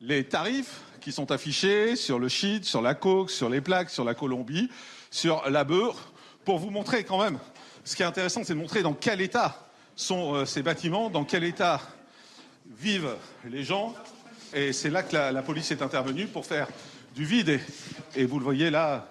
les 0.00 0.24
tarifs 0.24 0.80
qui 1.00 1.12
sont 1.12 1.30
affichés 1.30 1.94
sur 1.94 2.18
le 2.18 2.28
shit, 2.28 2.64
sur 2.64 2.82
la 2.82 2.94
coke, 2.94 3.30
sur 3.30 3.48
les 3.48 3.60
plaques, 3.60 3.90
sur 3.90 4.02
la 4.02 4.16
Colombie, 4.16 4.68
sur 5.12 5.48
la 5.48 5.62
beurre, 5.62 6.10
pour 6.44 6.58
vous 6.58 6.70
montrer 6.70 7.04
quand 7.04 7.22
même. 7.22 7.38
Ce 7.84 7.94
qui 7.94 8.02
est 8.02 8.06
intéressant, 8.06 8.42
c'est 8.42 8.54
de 8.54 8.58
montrer 8.58 8.82
dans 8.82 8.92
quel 8.92 9.20
état 9.20 9.64
sont 9.94 10.34
euh, 10.34 10.44
ces 10.44 10.60
bâtiments, 10.60 11.08
dans 11.08 11.22
quel 11.22 11.44
état 11.44 11.80
vivent 12.76 13.14
les 13.48 13.62
gens. 13.62 13.94
Et 14.52 14.72
c'est 14.72 14.90
là 14.90 15.04
que 15.04 15.14
la, 15.14 15.42
police 15.42 15.70
est 15.70 15.82
intervenue 15.82 16.26
pour 16.26 16.46
faire 16.46 16.66
du 17.14 17.24
vide. 17.24 17.60
Et, 18.16 18.24
vous 18.24 18.40
le 18.40 18.44
voyez 18.44 18.70
là, 18.70 19.06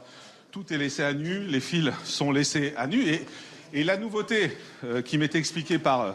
tout 0.51 0.73
est 0.73 0.77
laissé 0.77 1.03
à 1.03 1.13
nu, 1.13 1.39
les 1.45 1.61
fils 1.61 1.93
sont 2.03 2.33
laissés 2.33 2.73
à 2.75 2.85
nu. 2.85 3.21
Et 3.73 3.83
la 3.83 3.97
nouveauté 3.97 4.57
euh, 4.83 5.01
qui 5.01 5.17
m'était 5.17 5.37
expliquée 5.37 5.79
par 5.79 6.01
euh, 6.01 6.11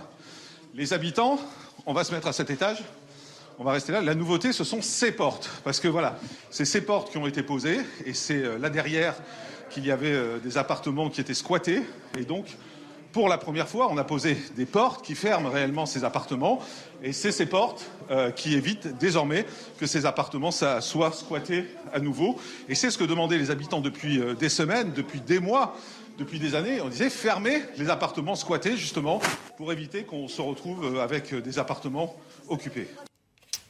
les 0.75 0.93
habitants, 0.93 1.39
on 1.87 1.93
va 1.93 2.05
se 2.05 2.13
mettre 2.13 2.27
à 2.27 2.33
cet 2.33 2.51
étage, 2.51 2.83
on 3.59 3.65
va 3.65 3.73
rester 3.73 3.93
là. 3.93 4.03
La 4.03 4.15
nouveauté, 4.15 4.53
ce 4.53 4.65
sont 4.65 4.83
ces 4.83 5.13
portes. 5.13 5.51
Parce 5.63 5.79
que 5.79 5.89
voilà, 5.89 6.19
c'est 6.51 6.65
ces 6.65 6.81
portes 6.81 7.13
qui 7.13 7.19
ont 7.19 7.27
été 7.27 7.43
posées, 7.43 7.81
et 8.05 8.13
c'est 8.13 8.43
euh, 8.43 8.59
là 8.59 8.71
derrière 8.71 9.15
qu'il 9.71 9.87
y 9.87 9.91
avait 9.91 10.39
des 10.43 10.57
appartements 10.57 11.11
qui 11.11 11.21
étaient 11.21 11.35
squattés. 11.35 11.83
Et 12.17 12.25
donc, 12.25 12.47
pour 13.11 13.29
la 13.29 13.39
première 13.39 13.69
fois, 13.69 13.89
on 13.91 13.97
a 13.97 14.05
posé 14.05 14.37
des 14.55 14.67
portes 14.67 15.05
qui 15.05 15.17
ferment 15.17 15.49
réellement 15.49 15.85
ces 15.87 16.05
appartements. 16.05 16.61
Et 17.03 17.13
c'est 17.13 17.33
ces 17.33 17.47
portes 17.47 17.85
qui 18.37 18.55
évitent 18.55 18.99
désormais 18.99 19.47
que 19.81 19.87
ces 19.87 20.07
appartements 20.07 20.53
soient 20.53 21.13
squattés 21.13 21.65
à 21.93 21.99
nouveau. 21.99 22.39
Et 22.69 22.77
c'est 22.77 22.91
ce 22.91 22.99
que 22.99 23.05
demandaient 23.05 23.39
les 23.39 23.51
habitants 23.51 23.81
depuis 23.81 24.21
des 24.39 24.49
semaines, 24.49 24.93
depuis 24.93 25.21
des 25.21 25.41
mois, 25.41 25.75
depuis 26.19 26.39
des 26.39 26.55
années. 26.55 26.81
On 26.81 26.89
disait 26.89 27.11
fermer 27.11 27.63
les 27.77 27.91
appartements 27.91 28.35
squattés, 28.35 28.77
justement, 28.77 29.21
pour 29.57 29.73
éviter 29.73 30.05
qu'on 30.05 30.29
se 30.29 30.41
retrouve 30.41 30.97
euh, 30.97 31.03
avec 31.03 31.33
euh, 31.33 31.41
des 31.41 31.59
appartements 31.59 32.17
occupés. 32.49 32.89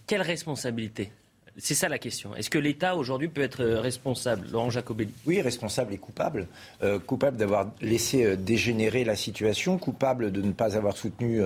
Quelle 0.06 0.22
responsabilité? 0.22 1.10
C'est 1.56 1.74
ça 1.74 1.88
la 1.88 1.98
question. 1.98 2.34
Est-ce 2.34 2.50
que 2.50 2.58
l'État 2.58 2.96
aujourd'hui 2.96 3.28
peut 3.28 3.42
être 3.42 3.62
euh, 3.62 3.80
responsable, 3.80 4.48
Laurent 4.50 4.70
Jacobelli 4.70 5.12
Oui, 5.24 5.40
responsable 5.40 5.94
et 5.94 5.98
coupable. 5.98 6.48
Euh, 6.82 6.98
coupable 6.98 7.36
d'avoir 7.36 7.70
laissé 7.80 8.24
euh, 8.24 8.34
dégénérer 8.36 9.04
la 9.04 9.14
situation, 9.14 9.78
coupable 9.78 10.32
de 10.32 10.42
ne 10.42 10.50
pas 10.50 10.76
avoir 10.76 10.96
soutenu 10.96 11.42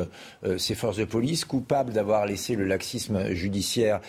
ses 0.56 0.74
forces 0.74 0.96
de 0.96 1.04
police, 1.04 1.44
coupable 1.44 1.92
d'avoir 1.92 2.24
laissé 2.26 2.54
le 2.54 2.64
laxisme 2.64 3.32
judiciaire 3.32 4.00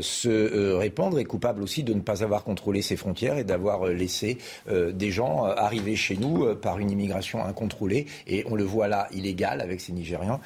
se 0.00 0.72
répandre 0.74 1.18
et 1.18 1.24
coupable 1.24 1.62
aussi 1.62 1.82
de 1.82 1.92
ne 1.92 2.00
pas 2.00 2.22
avoir 2.22 2.44
contrôlé 2.44 2.82
ses 2.82 2.96
frontières 2.96 3.36
et 3.36 3.44
d'avoir 3.44 3.86
laissé 3.86 4.38
des 4.68 5.10
gens 5.10 5.44
arriver 5.44 5.96
chez 5.96 6.16
nous 6.16 6.54
par 6.56 6.78
une 6.78 6.90
immigration 6.90 7.44
incontrôlée 7.44 8.06
et 8.26 8.44
on 8.48 8.54
le 8.54 8.64
voit 8.64 8.88
là 8.88 9.08
illégale 9.12 9.60
avec 9.60 9.80
ces 9.80 9.92
Nigériens 9.92 10.40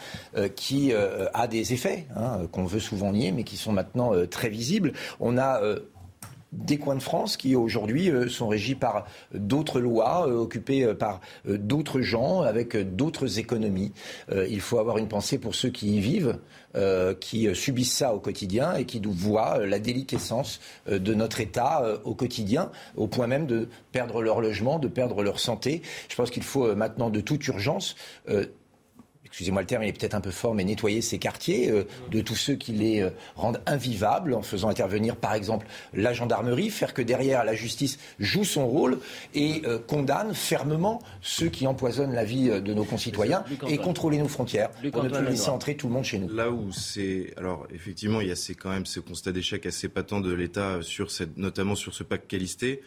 qui 0.56 0.92
a 0.92 1.46
des 1.46 1.72
effets 1.72 2.06
hein, 2.16 2.40
qu'on 2.50 2.64
veut 2.64 2.80
souvent 2.80 3.12
nier 3.12 3.32
mais 3.32 3.44
qui 3.44 3.56
sont 3.56 3.72
maintenant 3.72 4.12
très 4.26 4.48
visibles. 4.48 4.79
On 5.18 5.38
a 5.38 5.62
euh, 5.62 5.80
des 6.52 6.78
coins 6.78 6.96
de 6.96 7.02
France 7.02 7.36
qui 7.36 7.54
aujourd'hui 7.54 8.10
euh, 8.10 8.28
sont 8.28 8.48
régis 8.48 8.74
par 8.74 9.06
d'autres 9.32 9.78
lois, 9.78 10.26
euh, 10.26 10.34
occupés 10.34 10.94
par 10.94 11.20
d'autres 11.46 12.00
gens, 12.00 12.40
avec 12.40 12.76
d'autres 12.96 13.38
économies. 13.38 13.92
Il 14.48 14.60
faut 14.60 14.78
avoir 14.78 14.98
une 14.98 15.08
pensée 15.08 15.38
pour 15.38 15.54
ceux 15.54 15.70
qui 15.70 15.96
y 15.96 16.00
vivent, 16.00 16.38
qui 17.20 17.54
subissent 17.54 17.96
ça 17.96 18.14
au 18.14 18.20
quotidien 18.20 18.74
et 18.74 18.84
qui 18.84 19.00
voient 19.04 19.64
la 19.66 19.78
déliquescence 19.78 20.60
de 20.88 21.14
notre 21.14 21.40
État 21.40 21.84
au 22.04 22.14
quotidien, 22.14 22.70
au 22.96 23.08
point 23.08 23.26
même 23.26 23.46
de 23.46 23.68
perdre 23.92 24.22
leur 24.22 24.40
logement, 24.40 24.78
de 24.78 24.88
perdre 24.88 25.22
leur 25.22 25.40
santé. 25.40 25.82
Je 26.08 26.16
pense 26.16 26.30
qu'il 26.30 26.42
faut 26.44 26.74
maintenant 26.74 27.10
de 27.10 27.20
toute 27.20 27.46
urgence 27.48 27.96
excusez-moi 29.30 29.62
le 29.62 29.66
terme, 29.66 29.82
il 29.84 29.88
est 29.88 29.92
peut-être 29.98 30.14
un 30.14 30.20
peu 30.20 30.30
fort, 30.30 30.54
mais 30.54 30.64
nettoyer 30.64 31.00
ces 31.00 31.18
quartiers 31.18 31.70
euh, 31.70 31.84
de 32.10 32.20
tous 32.20 32.34
ceux 32.36 32.54
qui 32.54 32.72
les 32.72 33.00
euh, 33.00 33.10
rendent 33.36 33.60
invivables 33.66 34.34
en 34.34 34.42
faisant 34.42 34.68
intervenir 34.68 35.16
par 35.16 35.34
exemple 35.34 35.66
la 35.94 36.12
gendarmerie, 36.12 36.70
faire 36.70 36.94
que 36.94 37.02
derrière 37.02 37.44
la 37.44 37.54
justice 37.54 37.98
joue 38.18 38.44
son 38.44 38.66
rôle 38.66 38.98
et 39.34 39.62
euh, 39.66 39.78
condamne 39.78 40.34
fermement 40.34 41.00
ceux 41.22 41.48
qui 41.48 41.66
empoisonnent 41.66 42.12
la 42.14 42.24
vie 42.24 42.50
euh, 42.50 42.60
de 42.60 42.74
nos 42.74 42.84
concitoyens 42.84 43.44
et 43.68 43.78
contrôler 43.78 44.18
nos 44.18 44.28
frontières 44.28 44.70
Luc 44.82 44.92
pour 44.92 45.04
ne 45.04 45.08
plus 45.08 45.24
laisser 45.24 45.48
entrer 45.50 45.76
tout 45.76 45.86
le 45.88 45.94
monde 45.94 46.04
chez 46.04 46.18
nous. 46.18 46.28
Là 46.34 46.50
où 46.50 46.72
c'est. 46.72 47.32
Alors, 47.36 47.66
effectivement, 47.74 48.20
il 48.20 48.28
y 48.28 48.32
a 48.32 48.36
ces- 48.36 48.54
quand 48.54 48.70
même 48.70 48.86
ce 48.86 49.00
constat 49.00 49.32
d'échec 49.32 49.64
assez 49.66 49.88
patent 49.88 50.20
de 50.20 50.32
l'État, 50.32 50.78
sur 50.82 51.10
cette, 51.10 51.36
notamment 51.36 51.74
sur 51.74 51.94
ce 51.94 52.02
pacte 52.02 52.26
Calisté. 52.28 52.82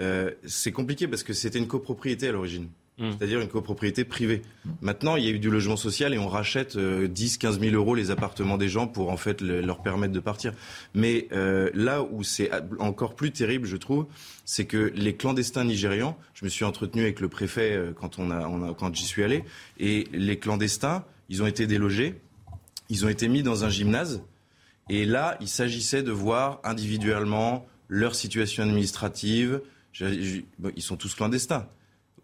Euh, 0.00 0.30
c'est 0.46 0.70
compliqué 0.72 1.08
parce 1.08 1.22
que 1.24 1.32
c'était 1.32 1.58
une 1.58 1.66
copropriété 1.66 2.28
à 2.28 2.32
l'origine. 2.32 2.68
C'est-à-dire 2.98 3.40
une 3.40 3.48
copropriété 3.48 4.04
privée. 4.04 4.42
Maintenant, 4.80 5.14
il 5.14 5.24
y 5.24 5.28
a 5.28 5.30
eu 5.30 5.38
du 5.38 5.50
logement 5.50 5.76
social 5.76 6.12
et 6.14 6.18
on 6.18 6.26
rachète 6.28 6.74
euh, 6.76 7.06
10, 7.06 7.38
15 7.38 7.60
000 7.60 7.74
euros 7.76 7.94
les 7.94 8.10
appartements 8.10 8.58
des 8.58 8.68
gens 8.68 8.88
pour 8.88 9.10
en 9.10 9.16
fait 9.16 9.40
le- 9.40 9.60
leur 9.60 9.82
permettre 9.82 10.12
de 10.12 10.18
partir. 10.20 10.52
Mais 10.94 11.28
euh, 11.32 11.70
là 11.74 12.02
où 12.02 12.24
c'est 12.24 12.50
encore 12.80 13.14
plus 13.14 13.30
terrible, 13.30 13.66
je 13.68 13.76
trouve, 13.76 14.06
c'est 14.44 14.64
que 14.64 14.90
les 14.96 15.14
clandestins 15.14 15.64
nigérians, 15.64 16.18
je 16.34 16.44
me 16.44 16.50
suis 16.50 16.64
entretenu 16.64 17.02
avec 17.02 17.20
le 17.20 17.28
préfet 17.28 17.72
euh, 17.76 17.92
quand, 17.92 18.18
on 18.18 18.30
a, 18.32 18.74
quand 18.74 18.92
j'y 18.94 19.04
suis 19.04 19.22
allé, 19.22 19.44
et 19.78 20.08
les 20.12 20.38
clandestins, 20.38 21.04
ils 21.28 21.40
ont 21.42 21.46
été 21.46 21.66
délogés, 21.68 22.16
ils 22.88 23.04
ont 23.04 23.08
été 23.08 23.28
mis 23.28 23.42
dans 23.44 23.64
un 23.64 23.68
gymnase, 23.70 24.22
et 24.88 25.04
là, 25.04 25.36
il 25.40 25.48
s'agissait 25.48 26.02
de 26.02 26.10
voir 26.10 26.60
individuellement 26.64 27.66
leur 27.88 28.14
situation 28.14 28.62
administrative. 28.64 29.60
Ils 30.00 30.44
sont 30.78 30.96
tous 30.96 31.14
clandestins. 31.14 31.68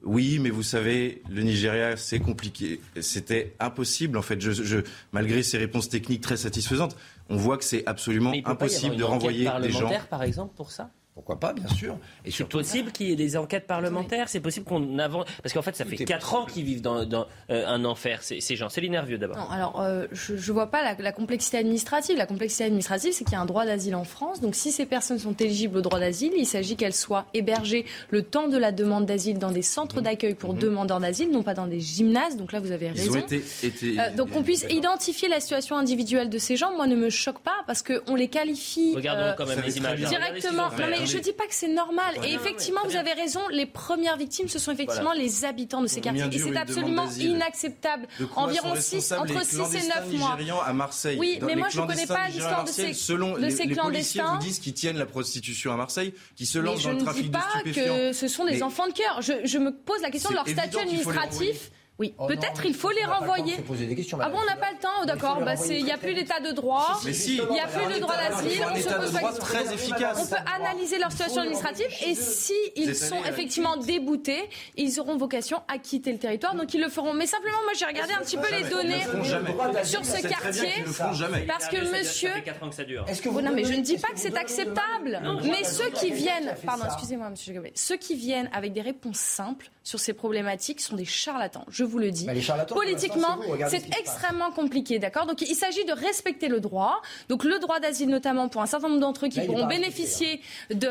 Oui, 0.05 0.39
mais 0.39 0.51
vous 0.51 0.62
savez, 0.62 1.22
le 1.31 1.43
Nigeria, 1.43 1.97
c'est 1.97 2.18
compliqué. 2.18 2.81
C'était 3.01 3.55
impossible, 3.60 4.18
en 4.18 4.22
fait. 4.22 4.40
Je, 4.40 4.51
je- 4.52 4.78
malgré 5.12 5.43
ces 5.43 5.56
réponses 5.59 5.89
techniques 5.89 6.20
très 6.20 6.36
satisfaisantes, 6.36 6.97
on 7.31 7.36
voit 7.36 7.56
que 7.59 7.64
c'est 7.64 7.86
absolument 7.86 8.32
impossible 8.44 8.97
de 8.97 9.05
renvoyer 9.05 9.39
des 9.39 9.44
gens. 9.44 9.51
parlementaire, 9.81 10.06
par 10.09 10.22
exemple, 10.22 10.55
pour 10.56 10.70
ça? 10.70 10.90
Pourquoi 11.15 11.39
pas, 11.39 11.53
bien 11.53 11.69
sûr. 11.69 11.97
Et 12.24 12.32
c'est 12.32 12.43
possible 12.43 12.91
qu'il 12.91 13.09
y 13.09 13.12
ait 13.12 13.16
des 13.16 13.36
enquêtes 13.36 13.69
parlementaires. 13.69 14.28
C'est 14.28 14.41
possible 14.41 14.66
qu'on 14.66 14.99
avance 14.99 15.27
parce 15.45 15.53
qu'en 15.55 15.62
fait, 15.62 15.77
ça 15.77 15.85
fait 15.85 15.97
4 15.97 16.35
ans 16.35 16.45
qu'ils 16.45 16.65
vivent 16.65 16.82
dans, 16.82 17.05
dans, 17.07 17.27
euh, 17.51 17.65
un 17.69 17.85
enfer. 17.85 18.20
Ces, 18.24 18.41
ces 18.41 18.57
gens, 18.57 18.69
c'est 18.69 18.81
les 18.81 18.89
nerveux 18.89 19.16
d'abord. 19.16 19.36
Non, 19.36 19.49
alors 19.49 19.81
euh, 19.81 20.07
je 20.11 20.32
ne 20.32 20.39
vois 20.53 20.66
pas 20.73 20.82
la, 20.82 20.95
la 21.01 21.12
complexité 21.12 21.57
administrative. 21.59 22.16
La 22.16 22.27
complexité 22.27 22.65
administrative, 22.65 23.12
c'est 23.12 23.23
qu'il 23.23 23.35
y 23.35 23.36
a 23.36 23.41
un 23.41 23.47
droit 23.47 23.65
d'asile 23.65 23.95
en 23.95 24.03
France. 24.03 24.41
Donc 24.41 24.57
si 24.57 24.73
ces 24.73 24.86
personnes 24.86 25.20
sont 25.20 25.35
éligibles 25.35 25.78
au 25.78 25.82
droit 25.82 26.01
d'asile, 26.01 26.32
il 26.36 26.47
s'agit 26.47 26.74
qu'elles 26.74 26.93
soient 26.93 27.27
hébergées 27.32 27.86
le 28.11 28.23
temps 28.24 28.49
de 28.49 28.59
la 28.59 28.73
demande 28.73 29.07
d'asile 29.07 29.39
dans 29.39 29.53
des 29.53 29.62
centres 29.62 30.01
d'accueil 30.01 30.35
pour 30.35 30.53
demandeurs 30.55 30.99
d'asile, 30.99 31.31
non 31.31 31.45
pas 31.45 31.55
dans 31.55 31.69
des 31.69 31.78
gymnases. 31.78 32.36
Donc 32.36 32.51
là, 32.51 32.59
vous 32.59 32.73
avez 32.73 32.86
Ils 32.86 33.01
raison. 33.01 33.12
ont 33.19 33.23
été, 33.23 33.41
été- 33.62 34.01
Euh, 34.01 34.11
donc 34.16 34.31
qu'on 34.32 34.43
puisse 34.43 34.66
identifier 34.69 35.28
la 35.28 35.39
situation 35.39 35.77
individuelle 35.77 36.28
de 36.28 36.39
ces 36.39 36.57
gens, 36.57 36.74
moi 36.74 36.89
ne 36.89 36.97
me 36.97 37.09
choque 37.09 37.39
pas 37.39 37.62
parce 37.69 37.82
qu'on 37.85 38.16
les 38.16 38.27
qualifie 38.27 38.95
Regardons 38.97 39.35
quand 39.39 39.47
même 39.47 39.62
les 39.65 39.77
images. 39.78 40.01
directement. 40.01 40.69
Regardez 40.70 41.03
fait. 41.06 41.12
je 41.12 41.18
dis 41.18 41.32
pas 41.32 41.47
que 41.47 41.55
c'est 41.55 41.68
normal. 41.68 42.14
Et 42.24 42.35
effectivement, 42.35 42.81
vous 42.85 42.97
avez 42.97 43.12
raison, 43.12 43.40
les 43.51 43.66
premières 43.66 44.16
victimes, 44.16 44.48
ce 44.48 44.59
sont 44.59 44.72
effectivement 44.72 45.12
les 45.12 45.44
habitants 45.44 45.82
de 45.82 45.86
ces 45.86 46.01
quartiers. 46.01 46.24
Et 46.32 46.39
c'est 46.39 46.56
absolument 46.56 47.09
inacceptable. 47.10 48.06
Environ 48.36 48.74
6, 48.76 49.12
entre 49.12 49.44
6 49.44 49.56
et 49.74 49.89
9 49.89 50.12
mois. 50.18 50.39
à 50.66 50.72
Marseille. 50.72 51.16
Oui, 51.18 51.39
mais 51.43 51.56
moi 51.56 51.68
je 51.70 51.81
ne 51.81 51.86
connais 51.86 52.06
pas 52.06 52.28
l'histoire 52.28 52.64
de 52.64 52.70
ces, 52.70 52.93
selon 52.93 53.39
de 53.39 53.48
ces 53.48 53.64
les, 53.64 53.74
policiers 53.74 54.22
vous 54.22 54.39
disent 54.39 54.59
qu'ils 54.59 54.74
tiennent 54.74 54.98
la 54.98 55.06
prostitution 55.06 55.72
à 55.72 55.76
Marseille, 55.76 56.14
qui 56.36 56.47
se 56.47 56.59
lancent 56.59 56.85
dans 56.85 56.93
le 56.93 56.98
trafic 56.98 57.31
de 57.31 57.39
stupéfiants. 57.39 57.64
Je 57.64 57.70
ne 57.70 57.94
dis 57.94 57.94
pas 57.94 58.09
que 58.09 58.12
ce 58.12 58.28
sont 58.28 58.44
des 58.44 58.62
enfants 58.62 58.86
de 58.86 58.93
cœur. 58.93 59.20
Je 59.22 59.59
me 59.59 59.70
pose 59.70 60.01
la 60.02 60.10
question 60.10 60.31
de 60.31 60.35
leur 60.35 60.48
statut 60.48 60.78
administratif. 60.78 61.70
Oui, 62.01 62.12
Oh 62.19 62.27
peut-être 62.27 62.65
il 62.66 62.75
faut 62.75 62.91
les 62.91 63.05
renvoyer. 63.05 63.55
questions, 63.95 64.19
ah 64.21 64.29
bon, 64.29 64.39
on 64.43 64.47
n'a 64.47 64.57
pas 64.57 64.73
le 64.73 64.79
temps, 64.79 65.05
d'accord. 65.07 65.41
Bah, 65.45 65.55
il 65.71 65.85
n'y 65.85 65.93
a 65.93 65.97
plus 65.97 66.12
l'état 66.12 66.41
de 66.41 66.51
droit, 66.51 66.99
Mais 67.05 67.12
si. 67.12 67.37
il 67.37 67.49
n'y 67.53 67.61
a 67.61 67.69
plus 67.69 67.93
le 67.93 68.01
droit 68.01 68.16
d'asile. 68.16 68.62
On 68.69 68.75
se 68.75 68.81
état 68.81 68.99
de 68.99 69.05
pose 69.05 69.12
pas 69.12 69.19
droit 69.21 69.33
de 69.33 69.39
très 69.39 69.73
efficace. 69.73 70.19
On 70.21 70.27
peut 70.27 70.43
analyser 70.57 70.99
leur 70.99 71.12
situation 71.12 71.43
administrative 71.43 71.87
et 72.05 72.16
si 72.16 72.53
ils 72.75 72.97
sont 72.97 73.23
effectivement 73.25 73.77
déboutés, 73.77 74.51
ils 74.77 74.99
auront 74.99 75.16
vocation 75.16 75.62
à 75.69 75.79
quitter 75.79 76.11
le 76.12 76.19
territoire, 76.19 76.57
donc 76.57 76.75
ils 76.75 76.81
le 76.81 76.89
feront. 76.89 77.12
Mais 77.15 77.27
simplement, 77.27 77.59
moi 77.62 77.73
j'ai 77.79 77.85
regardé 77.87 78.12
un 78.12 78.23
petit 78.23 78.39
peu 78.39 78.51
les 78.51 78.65
données 78.69 79.05
le 79.05 79.85
sur 79.85 80.05
ce 80.05 80.21
quartier, 80.27 80.73
le 80.85 81.47
parce 81.47 81.69
que 81.69 81.77
monsieur. 81.97 82.31
Ça 82.31 82.35
fait 82.35 82.43
4 82.43 82.62
ans 82.65 82.69
que 82.71 82.75
ça 82.75 82.85
dure. 82.85 83.05
Est-ce 83.07 83.23
que 83.23 83.29
Oh 83.29 83.33
vous 83.33 83.41
non, 83.41 83.53
mais 83.55 83.65
je 83.65 83.73
ne 83.73 83.83
dis 83.83 83.99
pas 83.99 84.09
que 84.09 84.19
c'est 84.19 84.37
acceptable. 84.37 85.23
Mais 85.45 85.62
ceux 85.62 85.91
qui 85.91 86.11
viennent, 86.11 86.57
pardon, 86.66 86.87
excusez-moi, 86.87 87.31
monsieur 87.31 87.53
Jacobet, 87.53 87.73
ceux 87.77 87.97
qui 87.97 88.16
viennent 88.16 88.51
avec 88.53 88.73
des 88.73 88.83
réponses 88.83 89.19
simples 89.19 89.71
sur 89.85 90.01
ces 90.01 90.12
problématiques 90.12 90.81
sont 90.81 90.97
des 90.97 91.05
charlatans. 91.05 91.65
Je 91.69 91.84
vous 91.85 91.98
le 91.98 92.11
dis. 92.11 92.27
Bah, 92.27 92.32
Politiquement, 92.69 93.39
c'est 93.69 93.81
ce 93.81 93.89
passe. 93.89 93.98
extrêmement 94.01 94.51
compliqué, 94.51 94.98
d'accord? 94.98 95.27
Donc 95.27 95.40
il 95.43 95.55
s'agit 95.55 95.85
de 95.85 95.93
respecter 95.93 96.48
le 96.48 96.61
droit. 96.61 97.01
Donc 97.28 97.44
le 97.44 97.59
droit 97.59 97.81
d'asile 97.81 98.09
notamment 98.09 98.48
pour 98.48 98.62
un 98.62 98.66
certain 98.66 98.89
nombre 98.89 99.01
d'entre 99.01 99.27
eux 99.27 99.28
qui 99.28 99.39
Là, 99.39 99.47
pourront 99.47 99.66
bénéficier 99.66 100.40
de, 100.70 100.89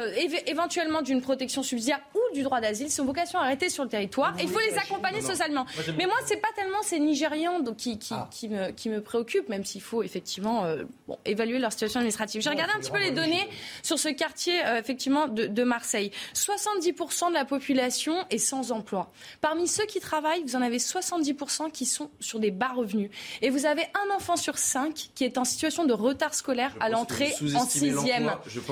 éventuellement 0.49 1.01
d'une 1.01 1.21
protection 1.21 1.63
subsidiaire 1.63 1.99
ou 2.15 2.33
du 2.35 2.43
droit 2.43 2.61
d'asile, 2.61 2.89
sont 2.91 3.05
vocation 3.05 3.39
à 3.39 3.43
arrêter 3.43 3.69
sur 3.69 3.83
le 3.83 3.89
territoire. 3.89 4.33
Et 4.39 4.43
il 4.43 4.49
faut 4.49 4.59
les 4.59 4.77
accompagner 4.77 5.21
socialement. 5.21 5.65
Mais 5.97 6.05
moi, 6.05 6.15
c'est 6.25 6.37
pas 6.41 6.47
tellement 6.55 6.81
ces 6.83 6.99
Nigérians 6.99 7.59
donc, 7.61 7.77
qui, 7.77 7.97
qui, 7.99 8.13
Ah. 8.13 8.27
qui 8.31 8.49
me, 8.49 8.71
qui 8.71 8.89
me 8.89 9.01
préoccupent, 9.01 9.49
même 9.49 9.65
s'il 9.65 9.81
faut 9.81 10.03
effectivement 10.03 10.65
euh, 10.65 10.83
bon, 11.07 11.17
évaluer 11.25 11.59
leur 11.59 11.71
situation 11.71 11.99
administrative. 11.99 12.41
J'ai 12.41 12.49
regardé 12.49 12.73
un 12.75 12.79
petit 12.79 12.91
peu 12.91 12.99
les 12.99 13.11
données 13.11 13.47
sur 13.81 13.99
ce 13.99 14.09
quartier 14.09 14.65
euh, 14.65 14.79
effectivement 14.79 15.27
de, 15.27 15.45
de 15.47 15.63
Marseille. 15.63 16.11
70% 16.33 17.29
de 17.29 17.33
la 17.33 17.45
population 17.45 18.15
est 18.29 18.37
sans 18.37 18.71
emploi. 18.71 19.11
Parmi 19.41 19.67
ceux 19.67 19.85
qui 19.85 19.99
travaillent, 19.99 20.43
vous 20.43 20.55
en 20.55 20.61
avez 20.61 20.79
70% 20.83 21.71
qui 21.71 21.85
sont 21.85 22.09
sur 22.19 22.39
des 22.39 22.51
bas 22.51 22.73
revenus. 22.75 23.09
Et 23.41 23.49
vous 23.49 23.65
avez 23.65 23.83
un 23.83 24.15
enfant 24.15 24.35
sur 24.35 24.57
cinq 24.57 25.09
qui 25.15 25.23
est 25.23 25.37
en 25.37 25.45
situation 25.45 25.85
de 25.85 25.93
retard 25.93 26.33
scolaire 26.33 26.75
à 26.79 26.89
l'entrée 26.89 27.33
en 27.55 27.65
sixième. 27.65 28.31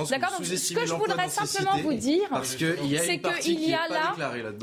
D'accord 0.09 0.31
Donc, 0.37 0.45
ce 0.45 0.73
que 0.73 0.85
je 0.85 0.93
voudrais 0.93 1.29
simplement 1.29 1.77
vous 1.77 1.93
dire, 1.93 2.29
c'est 2.43 3.19
qu'il 3.19 3.57
qui 3.57 3.69
y 3.69 3.73
a 3.73 3.87
là 3.89 4.15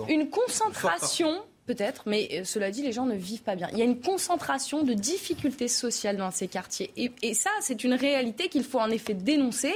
une 0.08 0.30
concentration. 0.30 1.42
Peut-être, 1.66 2.04
mais 2.06 2.30
euh, 2.32 2.44
cela 2.44 2.70
dit, 2.70 2.80
les 2.80 2.92
gens 2.92 3.04
ne 3.04 3.14
vivent 3.14 3.42
pas 3.42 3.54
bien. 3.54 3.68
Il 3.72 3.78
y 3.78 3.82
a 3.82 3.84
une 3.84 4.00
concentration 4.00 4.84
de 4.84 4.94
difficultés 4.94 5.68
sociales 5.68 6.16
dans 6.16 6.30
ces 6.30 6.48
quartiers. 6.48 6.90
Et, 6.96 7.12
et 7.20 7.34
ça, 7.34 7.50
c'est 7.60 7.84
une 7.84 7.92
réalité 7.92 8.48
qu'il 8.48 8.64
faut 8.64 8.80
en 8.80 8.88
effet 8.88 9.12
dénoncer 9.12 9.74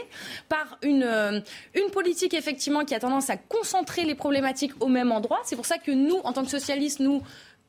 par 0.49 0.79
une, 0.81 1.03
euh, 1.03 1.39
une 1.75 1.91
politique, 1.91 2.33
effectivement, 2.33 2.87
qui 2.87 2.95
a 2.95 2.99
tendance 2.99 3.29
à 3.29 3.37
concentrer 3.37 4.07
les 4.07 4.15
problématiques 4.15 4.73
au 4.81 4.89
même 4.89 5.13
endroit. 5.13 5.43
C'est 5.45 5.55
pour 5.55 5.67
ça 5.67 5.77
que 5.77 5.91
nous, 5.91 6.17
en 6.25 6.33
tant 6.33 6.45
que 6.45 6.51
socialistes, 6.51 7.01
nous 7.01 7.23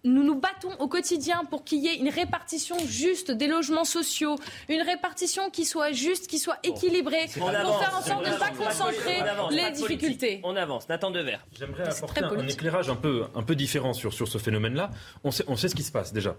nous 0.04 0.24
nous 0.24 0.36
battons 0.36 0.74
au 0.80 0.88
quotidien 0.88 1.46
pour 1.50 1.64
qu'il 1.64 1.80
y 1.80 1.88
ait 1.88 1.96
une 1.96 2.10
répartition 2.10 2.78
juste 2.88 3.32
des 3.32 3.48
logements 3.48 3.86
sociaux, 3.86 4.36
une 4.70 4.82
répartition 4.82 5.50
qui 5.50 5.66
soit 5.66 5.92
juste, 5.92 6.28
qui 6.28 6.40
soit 6.40 6.58
équilibrée, 6.64 7.26
pour 7.38 7.50
avance. 7.50 7.80
faire 7.80 7.98
en 7.98 8.02
sorte 8.02 8.26
de 8.26 8.30
ne 8.32 8.38
pas 8.38 8.50
concentrer 8.50 9.22
On 9.22 9.26
avance. 9.26 9.54
les 9.54 9.72
difficultés. 9.72 10.40
On 10.44 10.56
avance. 10.56 10.90
Nathan 10.90 11.12
Dever. 11.12 11.38
J'aimerais 11.58 11.88
apporter 11.88 12.22
un, 12.22 12.48
éclairage 12.48 12.90
un 12.90 12.96
peu, 12.96 13.26
un 13.34 13.44
peu 13.44 13.56
différent 13.56 13.94
sur, 13.94 14.14
sur 14.14 14.28
ce 14.28 14.38
phénomène-là. 14.38 14.92
On 15.24 15.32
sait, 15.32 15.46
on 15.48 15.56
sait 15.56 15.70
ce 15.70 15.76
qui 15.76 15.84
se 15.84 15.92
passe 15.92 16.12
déjà. 16.12 16.36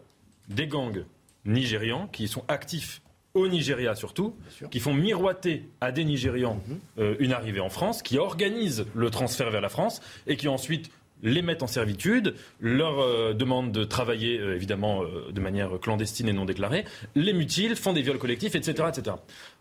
Des 0.48 0.66
gangs 0.66 1.04
nigérians 1.46 2.06
qui 2.08 2.28
sont 2.28 2.44
actifs 2.48 3.00
au 3.32 3.48
Nigeria 3.48 3.94
surtout, 3.96 4.36
qui 4.70 4.78
font 4.78 4.94
miroiter 4.94 5.68
à 5.80 5.90
des 5.90 6.04
Nigérians 6.04 6.62
euh, 6.98 7.16
une 7.18 7.32
arrivée 7.32 7.60
en 7.60 7.68
France, 7.68 8.00
qui 8.02 8.18
organisent 8.18 8.86
le 8.94 9.10
transfert 9.10 9.50
vers 9.50 9.60
la 9.60 9.68
France 9.68 10.00
et 10.28 10.36
qui 10.36 10.46
ensuite 10.46 10.90
les 11.24 11.42
mettent 11.42 11.62
en 11.62 11.66
servitude, 11.66 12.34
leur 12.60 13.00
euh, 13.00 13.32
demandent 13.32 13.72
de 13.72 13.82
travailler 13.82 14.38
euh, 14.38 14.54
évidemment 14.54 15.02
euh, 15.02 15.32
de 15.32 15.40
manière 15.40 15.80
clandestine 15.80 16.28
et 16.28 16.32
non 16.32 16.44
déclarée, 16.44 16.84
les 17.16 17.32
mutilent, 17.32 17.74
font 17.74 17.92
des 17.92 18.02
viols 18.02 18.18
collectifs, 18.18 18.54
etc. 18.54 18.88
etc. 18.88 19.16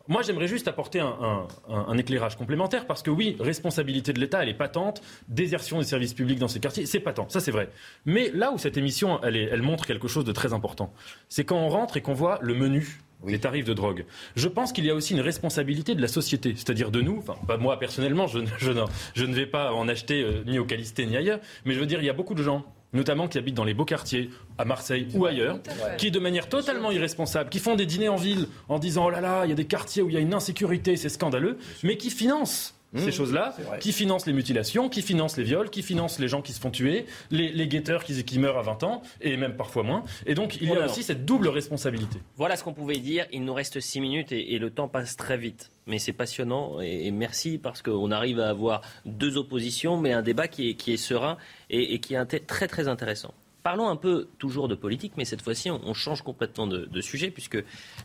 Moi, 0.10 0.22
j'aimerais 0.22 0.50
juste 0.50 0.68
apporter 0.68 1.00
un, 1.00 1.98
éclairage 1.98 2.36
complémentaire 2.36 2.86
parce 2.86 3.02
que 3.02 3.10
oui, 3.10 3.38
responsabilité 3.40 4.12
de 4.12 4.20
l'État, 4.20 4.44
elle 4.44 4.50
est 4.50 4.54
patente. 4.54 5.02
Désertion 5.30 5.80
des 5.80 5.86
services 5.86 6.14
publics 6.14 6.40
dans 6.40 6.50
ces 6.50 6.60
quartiers, 6.60 6.86
c'est 6.86 7.00
patent, 7.00 7.32
ça 7.32 7.40
c'est 7.40 7.52
vrai. 7.52 7.70
Mais 8.06 8.30
là 8.34 8.52
où 8.52 8.58
cette 8.58 8.76
émission, 8.76 9.24
elle 9.24 9.62
montre 9.62 9.86
quelque 9.86 10.10
chose 10.10 10.26
de 10.26 10.34
très 10.34 10.52
important, 10.52 10.94
c'est 11.30 11.46
quand 11.46 11.56
on 11.56 11.70
rentre 11.70 11.96
et 11.96 12.02
qu'on 12.02 12.14
voit 12.14 12.38
le 12.42 12.54
menu 12.54 13.00
des 13.32 13.40
tarifs 13.40 13.66
de 13.66 13.74
drogue. 13.74 14.06
Je 14.36 14.48
pense 14.48 14.72
qu'il 14.74 14.86
y 14.86 14.90
a 14.90 14.96
aussi 14.96 15.14
une 15.14 15.22
responsabilité 15.22 15.96
de 15.96 16.02
la 16.02 16.08
société, 16.08 16.54
c'est-à-dire 16.56 16.92
de 16.92 17.02
nous, 17.02 17.18
enfin 17.20 17.36
pas 17.48 17.58
moi 17.58 17.78
personnellement, 17.80 18.28
je, 18.28 18.40
ne- 18.40 18.48
je 18.58 18.72
ne- 18.72 18.84
je 19.14 19.26
ne 19.26 19.34
vais 19.34 19.46
pas 19.46 19.74
en 19.74 19.88
acheter 19.88 20.22
euh, 20.24 20.44
ni 20.46 20.60
au 20.60 20.66
Calisté 20.66 21.06
ni 21.06 21.16
ailleurs, 21.18 21.40
mais 21.66 21.74
je 21.74 21.80
veux 21.80 21.86
dire, 21.86 22.00
il 22.02 22.06
y 22.06 22.10
a 22.10 22.14
beaucoup 22.14 22.36
de 22.36 22.44
gens 22.44 22.66
notamment 22.96 23.28
qui 23.28 23.40
habitent 23.40 23.56
dans 23.56 23.64
les 23.64 23.74
beaux 23.74 23.86
quartiers, 23.86 24.30
à 24.60 24.66
Marseille 24.66 25.08
ou 25.16 25.26
ailleurs, 25.26 25.60
qui 25.98 26.12
de 26.12 26.20
manière 26.20 26.48
totalement 26.48 26.92
irresponsable, 26.92 27.50
qui 27.50 27.58
font 27.58 27.74
des 27.76 27.88
dîners 27.88 28.10
en 28.10 28.18
ville 28.18 28.48
en 28.70 28.78
disant 28.78 29.06
oh 29.08 29.10
là 29.10 29.20
là, 29.20 29.46
il 29.46 29.50
y 29.50 29.52
a 29.52 29.56
des 29.56 29.66
quartiers 29.66 30.04
où 30.04 30.10
il 30.10 30.14
y 30.14 30.18
a 30.18 30.22
une 30.22 30.34
insécurité, 30.36 30.96
c'est 30.96 31.10
scandaleux, 31.10 31.58
mais 31.82 31.98
qui 31.98 32.12
financent 32.12 32.76
ces 32.96 33.12
choses-là, 33.12 33.56
qui 33.80 33.92
financent 33.92 34.26
les 34.26 34.34
mutilations, 34.34 34.90
qui 34.90 35.02
financent 35.02 35.38
les 35.38 35.44
viols, 35.44 35.70
qui 35.70 35.82
financent 35.82 36.20
les 36.20 36.28
gens 36.28 36.42
qui 36.42 36.54
se 36.54 36.60
font 36.60 36.72
tuer, 36.72 37.06
les, 37.32 37.52
les 37.52 37.68
guetteurs 37.68 38.04
qui, 38.04 38.24
qui 38.24 38.40
meurent 38.40 38.58
à 38.58 38.62
20 38.62 38.84
ans, 38.84 39.02
et 39.22 39.38
même 39.38 39.56
parfois 39.56 39.84
moins. 39.84 40.04
Et 40.26 40.36
donc 40.36 40.58
il 40.62 40.70
y 40.70 40.76
a 40.76 40.86
aussi 40.86 41.04
cette 41.04 41.26
double 41.26 41.48
responsabilité. 41.48 42.20
Voilà 42.36 42.56
ce 42.56 42.64
qu'on 42.64 42.74
pouvait 42.74 42.98
dire. 42.98 43.26
Il 43.32 43.44
nous 43.46 43.54
reste 43.54 43.80
6 43.80 44.02
minutes 44.02 44.32
et, 44.32 44.54
et 44.54 44.60
le 44.60 44.70
temps 44.70 44.88
passe 44.88 45.16
très 45.16 45.38
vite. 45.38 45.72
Mais 45.88 46.00
c'est 46.00 46.14
passionnant 46.14 46.80
et, 46.82 47.08
et 47.08 47.12
merci 47.12 47.58
parce 47.58 47.82
qu'on 47.82 48.12
arrive 48.12 48.40
à 48.40 48.50
avoir 48.50 48.82
deux 49.06 49.38
oppositions, 49.38 49.98
mais 49.98 50.14
un 50.14 50.22
débat 50.22 50.48
qui 50.48 50.70
est, 50.70 50.74
qui 50.76 50.94
est 50.94 50.98
serein 50.98 51.38
et, 51.70 51.94
et 51.94 52.00
qui 52.00 52.16
est 52.16 52.48
très 52.48 52.68
très 52.68 52.88
intéressant. 52.88 53.34
Parlons 53.64 53.88
un 53.88 53.96
peu 53.96 54.28
toujours 54.38 54.68
de 54.68 54.76
politique, 54.76 55.14
mais 55.18 55.26
cette 55.26 55.42
fois-ci, 55.42 55.72
on, 55.72 55.94
change 55.94 56.22
complètement 56.22 56.68
de, 56.68 57.02
sujet 57.02 57.32
puisque 57.32 57.58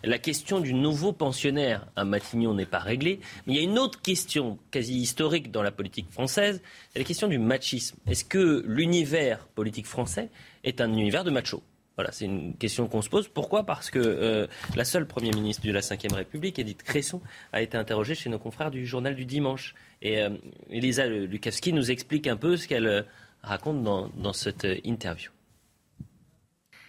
la 0.05 0.19
question 0.19 0.61
du 0.61 0.73
nouveau 0.73 1.13
pensionnaire 1.13 1.87
à 1.97 2.05
Matignon 2.05 2.55
n'est 2.55 2.67
pas 2.67 2.79
réglée. 2.79 3.21
Mais 3.47 3.55
il 3.55 3.57
y 3.57 3.61
a 3.61 3.63
une 3.63 3.79
autre 3.79 4.01
question 4.01 4.59
quasi 4.71 4.95
historique 4.95 5.51
dans 5.51 5.63
la 5.63 5.73
politique 5.73 6.11
française, 6.11 6.63
c'est 6.93 6.99
la 6.99 7.05
question 7.05 7.29
du 7.29 7.39
machisme. 7.39 7.97
Est-ce 8.07 8.25
que 8.25 8.63
l'univers 8.67 9.47
politique 9.49 9.87
français 9.87 10.31
est 10.63 10.81
un 10.81 10.93
univers 10.93 11.25
de 11.25 11.31
machos 11.31 11.63
voilà, 11.99 12.13
c'est 12.13 12.27
une 12.27 12.55
question 12.55 12.87
qu'on 12.87 13.03
se 13.03 13.09
pose. 13.09 13.27
Pourquoi? 13.27 13.67
Parce 13.67 13.91
que 13.91 13.99
euh, 13.99 14.47
la 14.77 14.85
seule 14.85 15.05
Premier 15.05 15.33
ministre 15.33 15.67
de 15.67 15.73
la 15.73 15.81
Ve 15.81 16.13
République, 16.13 16.61
Edith 16.61 16.85
Cresson, 16.85 17.21
a 17.53 17.61
été 17.61 17.77
interrogée 17.77 18.15
chez 18.15 18.31
nos 18.31 18.39
confrères 18.39 18.71
du 18.71 18.87
journal 18.87 19.17
du 19.17 19.25
dimanche. 19.25 19.75
Et 20.01 20.23
euh, 20.23 20.31
Elisa 20.71 21.09
Lukavski 21.09 21.73
nous 21.73 21.91
explique 21.91 22.29
un 22.29 22.37
peu 22.37 22.57
ce 22.57 22.69
qu'elle 22.69 22.87
euh, 22.87 23.03
raconte 23.43 23.83
dans, 23.83 24.33
cette 24.33 24.65
interview. 24.85 25.33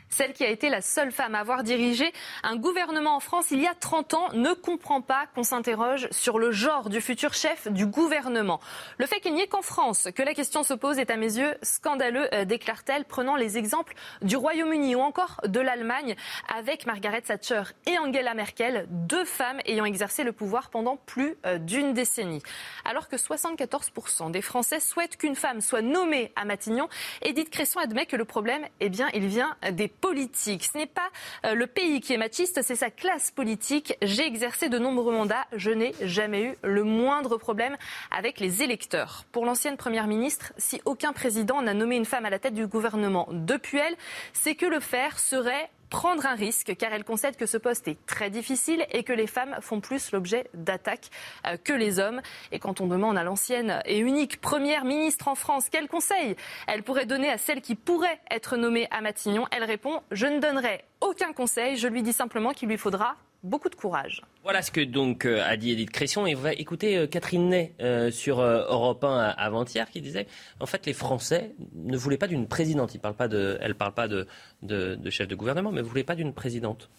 Celle 0.10 0.34
qui 0.34 0.44
a 0.44 0.50
été 0.50 0.70
la 0.70 0.82
seule 0.82 1.12
femme 1.12 1.36
à 1.36 1.40
avoir 1.40 1.64
dirigé 1.64 2.12
un 2.44 2.56
gouvernement 2.56 3.16
en 3.16 3.20
France 3.20 3.52
il 3.52 3.62
y 3.62 3.68
a 3.68 3.74
30 3.74 4.14
ans 4.16 4.28
ne 4.34 4.54
comprend 4.54 5.02
pas 5.02 5.28
qu'on 5.36 5.44
s'interroge 5.44 6.08
sur 6.12 6.40
le 6.40 6.52
genre 6.52 6.90
du 6.90 7.00
futur 7.00 7.34
chef 7.34 7.68
du 7.68 7.86
gouvernement. 7.86 8.60
Le 8.98 9.06
fait 9.06 9.20
qu'il 9.20 9.34
n'y 9.34 9.42
ait 9.42 9.48
qu'en 9.48 9.62
France 9.62 10.08
que 10.16 10.24
la 10.24 10.34
question 10.34 10.64
se 10.64 10.74
pose 10.74 10.98
est 11.00 11.12
à 11.12 11.18
mes 11.18 11.38
yeux 11.38 11.56
scandaleux, 11.62 12.28
euh, 12.34 12.46
déclare-t-elle, 12.46 13.06
prenant 13.06 13.36
les 13.36 13.58
exemples 13.58 13.94
du 14.22 14.36
Royaume-Uni 14.36 14.96
ou 14.96 15.00
encore 15.00 15.42
de 15.46 15.60
l'Allemagne 15.60 16.16
avec 16.54 16.86
Margaret 16.86 17.22
Thatcher 17.22 17.64
et 17.86 17.98
Angela 18.00 18.34
Merkel, 18.34 18.88
deux 18.90 19.26
femmes 19.26 19.60
ayant 19.66 19.86
exercé 19.86 20.24
le 20.24 20.32
pouvoir 20.32 20.70
pendant 20.70 20.98
plus 20.98 21.36
euh, 21.46 21.58
d'une 21.60 21.94
décennie. 21.94 22.42
Alors 22.84 23.08
que 23.08 23.16
74% 23.16 24.32
des 24.32 24.42
Français 24.42 24.80
souhaitent 24.80 25.18
qu'une 25.18 25.36
femme 25.36 25.62
soit 25.62 25.82
nommée 25.82 26.32
à 26.36 26.46
Matignon, 26.46 26.90
Edith 27.22 27.50
Cresson 27.50 27.80
admet 27.80 28.06
que 28.06 28.16
le 28.16 28.26
problème, 28.26 28.66
eh 28.80 28.90
bien, 28.90 29.10
il 29.14 29.28
vient 29.28 29.56
des 29.72 29.88
politiques. 30.02 30.70
Ce 30.72 30.78
n'est 30.78 30.86
pas 30.86 31.10
euh, 31.46 31.54
le 31.54 31.68
pays 31.68 32.02
qui 32.02 32.14
est 32.14 32.18
machiste, 32.18 32.62
c'est 32.62 32.76
sa 32.76 32.90
classe 32.90 33.32
politique. 33.32 33.96
J'ai 34.02 34.26
exercé 34.26 34.70
de 34.70 34.78
nombreux 34.78 35.14
mandats, 35.14 35.46
je 35.54 35.72
n'ai 35.72 35.94
jamais 36.02 36.44
eu 36.44 36.56
le 36.64 36.84
moindre 36.84 37.38
problème 37.38 37.78
avec 38.12 38.40
les 38.40 38.64
électeurs. 38.64 39.26
Pour 39.32 39.46
l'ancienne 39.46 39.78
Première 39.78 40.08
ministre, 40.08 40.54
si 40.58 40.82
aucun 40.86 41.14
président 41.14 41.62
n'a 41.62 41.74
nommé 41.74 41.96
une 41.96 42.06
femme 42.06 42.26
à 42.26 42.30
la 42.30 42.40
tête 42.40 42.54
du 42.54 42.68
gouvernement 42.68 43.28
depuis 43.32 43.78
elle, 43.78 43.96
c'est 44.34 44.56
que 44.56 44.66
le 44.66 44.80
faire 44.80 45.20
serait 45.20 45.70
prendre 45.90 46.26
un 46.26 46.36
risque 46.36 46.76
car 46.78 46.94
elle 46.94 47.04
concède 47.04 47.36
que 47.36 47.46
ce 47.46 47.58
poste 47.58 47.88
est 47.88 48.06
très 48.06 48.30
difficile 48.30 48.86
et 48.92 49.04
que 49.04 49.14
les 49.14 49.28
femmes 49.28 49.58
font 49.62 49.80
plus 49.80 50.12
l'objet 50.12 50.50
d'attaques 50.54 51.10
euh, 51.48 51.58
que 51.58 51.74
les 51.74 52.00
hommes. 52.00 52.22
Et 52.52 52.60
quand 52.60 52.82
on 52.82 52.88
demande 52.88 53.18
à 53.18 53.24
l'ancienne 53.24 53.82
et 53.86 54.00
unique 54.00 54.42
première 54.42 54.86
ministre 54.86 55.28
en 55.28 55.36
France 55.36 55.68
quel 55.70 55.88
conseil 55.88 56.36
elle 56.68 56.84
pourrait 56.84 57.06
donner 57.06 57.30
à 57.30 57.38
celle 57.38 57.62
qui 57.62 57.76
pourrait 57.76 58.20
être 58.30 58.58
nommée 58.58 58.88
à 58.92 59.02
Matignon, 59.02 59.46
elle 59.52 59.64
répond 59.64 60.02
Je 60.12 60.28
ne 60.28 60.40
donnerai 60.40 60.84
aucun 61.02 61.34
conseil, 61.34 61.78
je 61.78 61.88
lui 61.88 62.04
dis 62.04 62.14
simplement 62.14 62.52
qu'il 62.52 62.70
lui 62.70 62.78
faudra 62.78 63.16
beaucoup 63.44 63.70
de 63.70 63.76
courage. 63.76 64.22
Voilà 64.44 64.62
ce 64.62 64.72
que 64.72 64.82
donc 64.82 65.26
euh, 65.26 65.44
a 65.46 65.58
dit 65.58 65.72
Edith 65.72 65.92
Cresson. 65.92 66.26
Et 66.26 66.36
on 66.36 66.40
va 66.40 66.54
écouter 66.54 66.98
euh, 66.98 67.08
Catherine 67.08 67.50
Ney 67.50 67.74
euh, 67.82 68.12
sur 68.12 68.42
Europe 68.42 69.04
1 69.04 69.34
avant-hier 69.38 69.90
qui 69.90 70.02
disait 70.02 70.28
en 70.60 70.66
fait 70.66 70.86
les 70.86 70.94
Français 70.94 71.56
ne 71.74 71.98
voulaient 71.98 72.18
pas 72.18 72.28
d'une 72.28 72.48
présidente. 72.48 72.92
Elle 72.94 73.00
ne 73.00 73.74
parle 73.74 73.94
pas 73.94 74.08
de, 74.08 74.28
de, 74.62 75.10
chef 75.10 75.28
de 75.28 75.36
gouvernement, 75.36 75.72
mais 75.72 75.82
ne 75.82 75.88
voulaient 75.88 76.04
pas 76.04 76.16
d'une 76.16 76.34
présidente. 76.34 76.90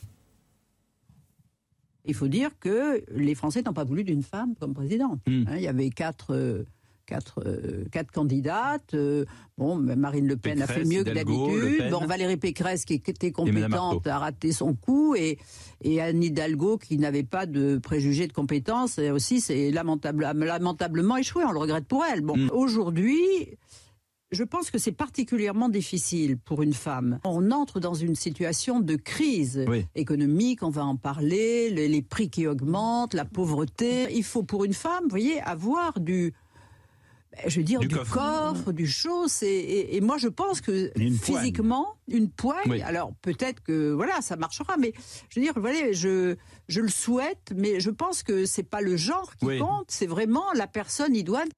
Il 2.07 2.15
faut 2.15 2.29
dire 2.29 2.51
que 2.59 3.05
les 3.11 3.35
Français 3.35 3.63
n'ont 3.63 3.75
pas 3.75 3.85
voulu 3.85 4.05
d'une 4.05 4.23
femme 4.23 4.55
comme 4.59 4.73
présidente. 4.75 5.21
Hmm. 5.27 5.45
Hein, 5.47 5.57
il 5.57 5.63
y 5.63 5.69
avait 5.69 5.91
quatre 5.91 6.65
quatre, 7.11 7.43
euh, 7.45 7.85
quatre 7.91 8.13
candidates. 8.13 8.95
Euh, 8.95 9.25
bon, 9.59 9.75
Marine 9.77 10.29
Le 10.29 10.37
Pen 10.37 10.63
a 10.63 10.67
fait 10.69 10.85
mieux 10.85 11.03
que 11.03 11.11
d'habitude. 11.11 11.91
Bon, 11.91 12.07
Valérie 12.07 12.37
Pécresse, 12.37 12.85
qui 12.85 12.95
était 12.95 13.33
compétente, 13.33 14.07
a 14.07 14.19
raté 14.19 14.53
son 14.53 14.75
coup. 14.75 15.17
Et, 15.17 15.39
et 15.83 16.01
Anne 16.01 16.23
Hidalgo, 16.23 16.79
qui 16.79 16.99
n'avait 16.99 17.25
pas 17.25 17.47
de 17.47 17.79
préjugés 17.79 18.29
de 18.29 18.33
compétence, 18.33 18.99
aussi, 18.99 19.41
c'est 19.41 19.73
lamentable, 19.73 20.23
lamentablement 20.23 21.17
échoué. 21.17 21.45
On 21.45 21.53
le 21.53 21.59
regrette 21.59 21.87
pour 21.87 22.05
elle. 22.05 22.21
Bon, 22.21 22.37
mm. 22.37 22.51
aujourd'hui. 22.53 23.19
Je 24.31 24.45
pense 24.45 24.71
que 24.71 24.79
c'est 24.79 24.93
particulièrement 24.93 25.69
difficile 25.69 26.39
pour 26.39 26.63
une 26.63 26.73
femme. 26.73 27.19
On 27.25 27.51
entre 27.51 27.81
dans 27.81 27.95
une 27.95 28.15
situation 28.15 28.79
de 28.79 28.95
crise 28.95 29.65
économique, 29.97 30.63
on 30.63 30.71
va 30.71 30.85
en 30.85 30.95
parler, 30.95 31.69
les, 31.71 31.89
les, 31.89 32.03
prix 32.03 32.31
qui 32.31 32.47
augmentent, 32.47 33.15
la 33.15 33.25
pauvreté. 33.25 34.07
Il 34.15 34.23
faut 34.23 34.45
pour 34.45 34.65
une 34.65 34.73
femme, 34.73 35.03
vous 35.03 35.11
voyez, 35.11 35.41
avoir 35.41 35.99
du, 35.99 36.33
je 37.47 37.59
veux 37.59 37.65
dire, 37.65 37.81
du, 37.81 37.89
coffre, 37.89 38.73
du 38.73 38.87
chose. 38.87 39.43
Et, 39.43 39.97
et, 39.97 40.01
moi, 40.01 40.19
je 40.19 40.29
pense 40.29 40.61
que 40.61 40.93
physiquement, 41.23 41.97
une 42.09 42.31
poigne, 42.31 42.83
alors 42.83 43.13
peut-être 43.23 43.63
que 43.63 43.93
voilà, 43.93 44.21
ça 44.21 44.37
marchera, 44.37 44.77
mais 44.77 44.93
je 45.29 45.41
veux 45.41 45.47
dire, 45.47 45.55
voilà, 45.57 45.93
je, 45.93 46.37
je 46.69 46.81
le 46.81 46.89
souhaite, 46.89 47.53
mais 47.55 47.81
je 47.81 47.91
pense 47.91 48.23
que 48.23 48.45
c'est 48.45 48.63
pas 48.65 48.81
le 48.81 48.97
genre 48.97 49.35
qui 49.37 49.59
compte, 49.59 49.87
c'est 49.89 50.07
vraiment 50.07 50.53
la 50.55 50.67
personne 50.67 51.15
idoine. 51.15 51.49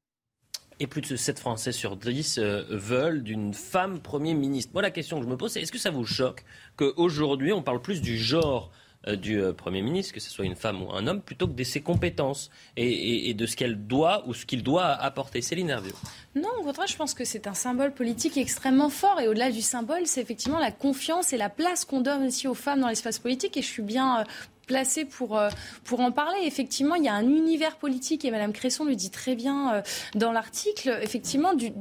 Et 0.80 0.86
plus 0.86 1.02
de 1.02 1.16
7 1.16 1.38
Français 1.38 1.70
sur 1.70 1.96
10 1.96 2.38
euh, 2.38 2.64
veulent 2.70 3.22
d'une 3.22 3.54
femme 3.54 4.00
Premier 4.00 4.34
ministre. 4.34 4.72
Moi, 4.72 4.82
la 4.82 4.90
question 4.90 5.18
que 5.18 5.24
je 5.24 5.30
me 5.30 5.36
pose, 5.36 5.52
c'est 5.52 5.60
est-ce 5.60 5.70
que 5.70 5.78
ça 5.78 5.90
vous 5.90 6.04
choque 6.04 6.44
qu'aujourd'hui, 6.76 7.52
on 7.52 7.62
parle 7.62 7.80
plus 7.80 8.00
du 8.00 8.18
genre 8.18 8.72
euh, 8.72 8.81
du 9.16 9.40
euh, 9.40 9.52
Premier 9.52 9.82
ministre, 9.82 10.14
que 10.14 10.20
ce 10.20 10.30
soit 10.30 10.44
une 10.44 10.54
femme 10.54 10.82
ou 10.82 10.92
un 10.92 11.06
homme, 11.06 11.20
plutôt 11.20 11.46
que 11.46 11.52
de 11.52 11.64
ses 11.64 11.80
compétences 11.80 12.50
et, 12.76 13.34
de 13.34 13.46
ce 13.46 13.56
qu'elle 13.56 13.86
doit 13.86 14.26
ou 14.26 14.34
ce 14.34 14.46
qu'il 14.46 14.62
doit 14.62 14.86
apporter. 14.86 15.42
Céline 15.42 15.70
Hervieux. 15.70 15.94
Non, 16.34 16.48
au 16.60 16.62
contraire, 16.62 16.86
je 16.86 16.96
pense 16.96 17.14
que 17.14 17.24
c'est 17.24 17.46
un 17.46 17.54
symbole 17.54 17.92
politique 17.92 18.36
extrêmement 18.36 18.90
fort. 18.90 19.20
Et 19.20 19.28
au-delà 19.28 19.50
du 19.50 19.62
symbole, 19.62 20.06
c'est 20.06 20.20
effectivement 20.20 20.58
la 20.58 20.70
confiance 20.70 21.32
et 21.32 21.36
la 21.36 21.48
place 21.48 21.84
qu'on 21.84 22.00
donne 22.00 22.24
aussi 22.26 22.48
aux 22.48 22.54
femmes 22.54 22.80
dans 22.80 22.88
l'espace 22.88 23.18
politique. 23.18 23.56
Et 23.56 23.62
je 23.62 23.68
suis 23.68 23.82
bien 23.82 24.20
euh, 24.20 24.24
placée 24.66 25.04
pour, 25.04 25.40
pour 25.84 26.00
en 26.00 26.12
parler. 26.12 26.38
Effectivement, 26.44 26.94
il 26.94 27.04
y 27.04 27.08
a 27.08 27.14
un 27.14 27.26
univers 27.26 27.76
politique, 27.76 28.24
et 28.24 28.30
Mme 28.30 28.52
Cresson 28.52 28.84
le 28.84 28.94
dit 28.94 29.10
très 29.10 29.34
bien 29.34 29.82
dans 30.14 30.30
l'article, 30.30 30.98
effectivement, 31.02 31.52
du, 31.54 31.72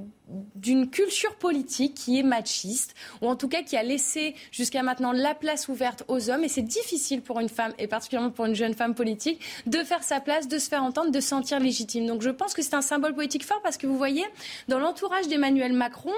d'une 0.55 0.89
culture 0.89 1.35
politique 1.35 1.95
qui 1.95 2.19
est 2.19 2.23
machiste, 2.23 2.95
ou 3.21 3.27
en 3.27 3.35
tout 3.35 3.47
cas 3.47 3.63
qui 3.63 3.77
a 3.77 3.83
laissé 3.83 4.35
jusqu'à 4.51 4.83
maintenant 4.83 5.11
la 5.11 5.35
place 5.35 5.67
ouverte 5.67 6.03
aux 6.07 6.29
hommes. 6.29 6.43
Et 6.43 6.49
c'est 6.49 6.61
difficile 6.61 7.21
pour 7.21 7.39
une 7.39 7.49
femme, 7.49 7.73
et 7.77 7.87
particulièrement 7.87 8.31
pour 8.31 8.45
une 8.45 8.55
jeune 8.55 8.73
femme 8.73 8.95
politique, 8.95 9.41
de 9.65 9.79
faire 9.79 10.03
sa 10.03 10.19
place, 10.19 10.47
de 10.47 10.57
se 10.57 10.69
faire 10.69 10.83
entendre, 10.83 11.11
de 11.11 11.19
se 11.19 11.29
sentir 11.29 11.59
légitime. 11.59 12.05
Donc 12.05 12.21
je 12.21 12.29
pense 12.29 12.53
que 12.53 12.61
c'est 12.61 12.73
un 12.73 12.81
symbole 12.81 13.13
politique 13.13 13.45
fort 13.45 13.61
parce 13.61 13.77
que 13.77 13.87
vous 13.87 13.97
voyez, 13.97 14.23
dans 14.67 14.79
l'entourage 14.79 15.27
d'Emmanuel 15.27 15.73
Macron, 15.73 16.13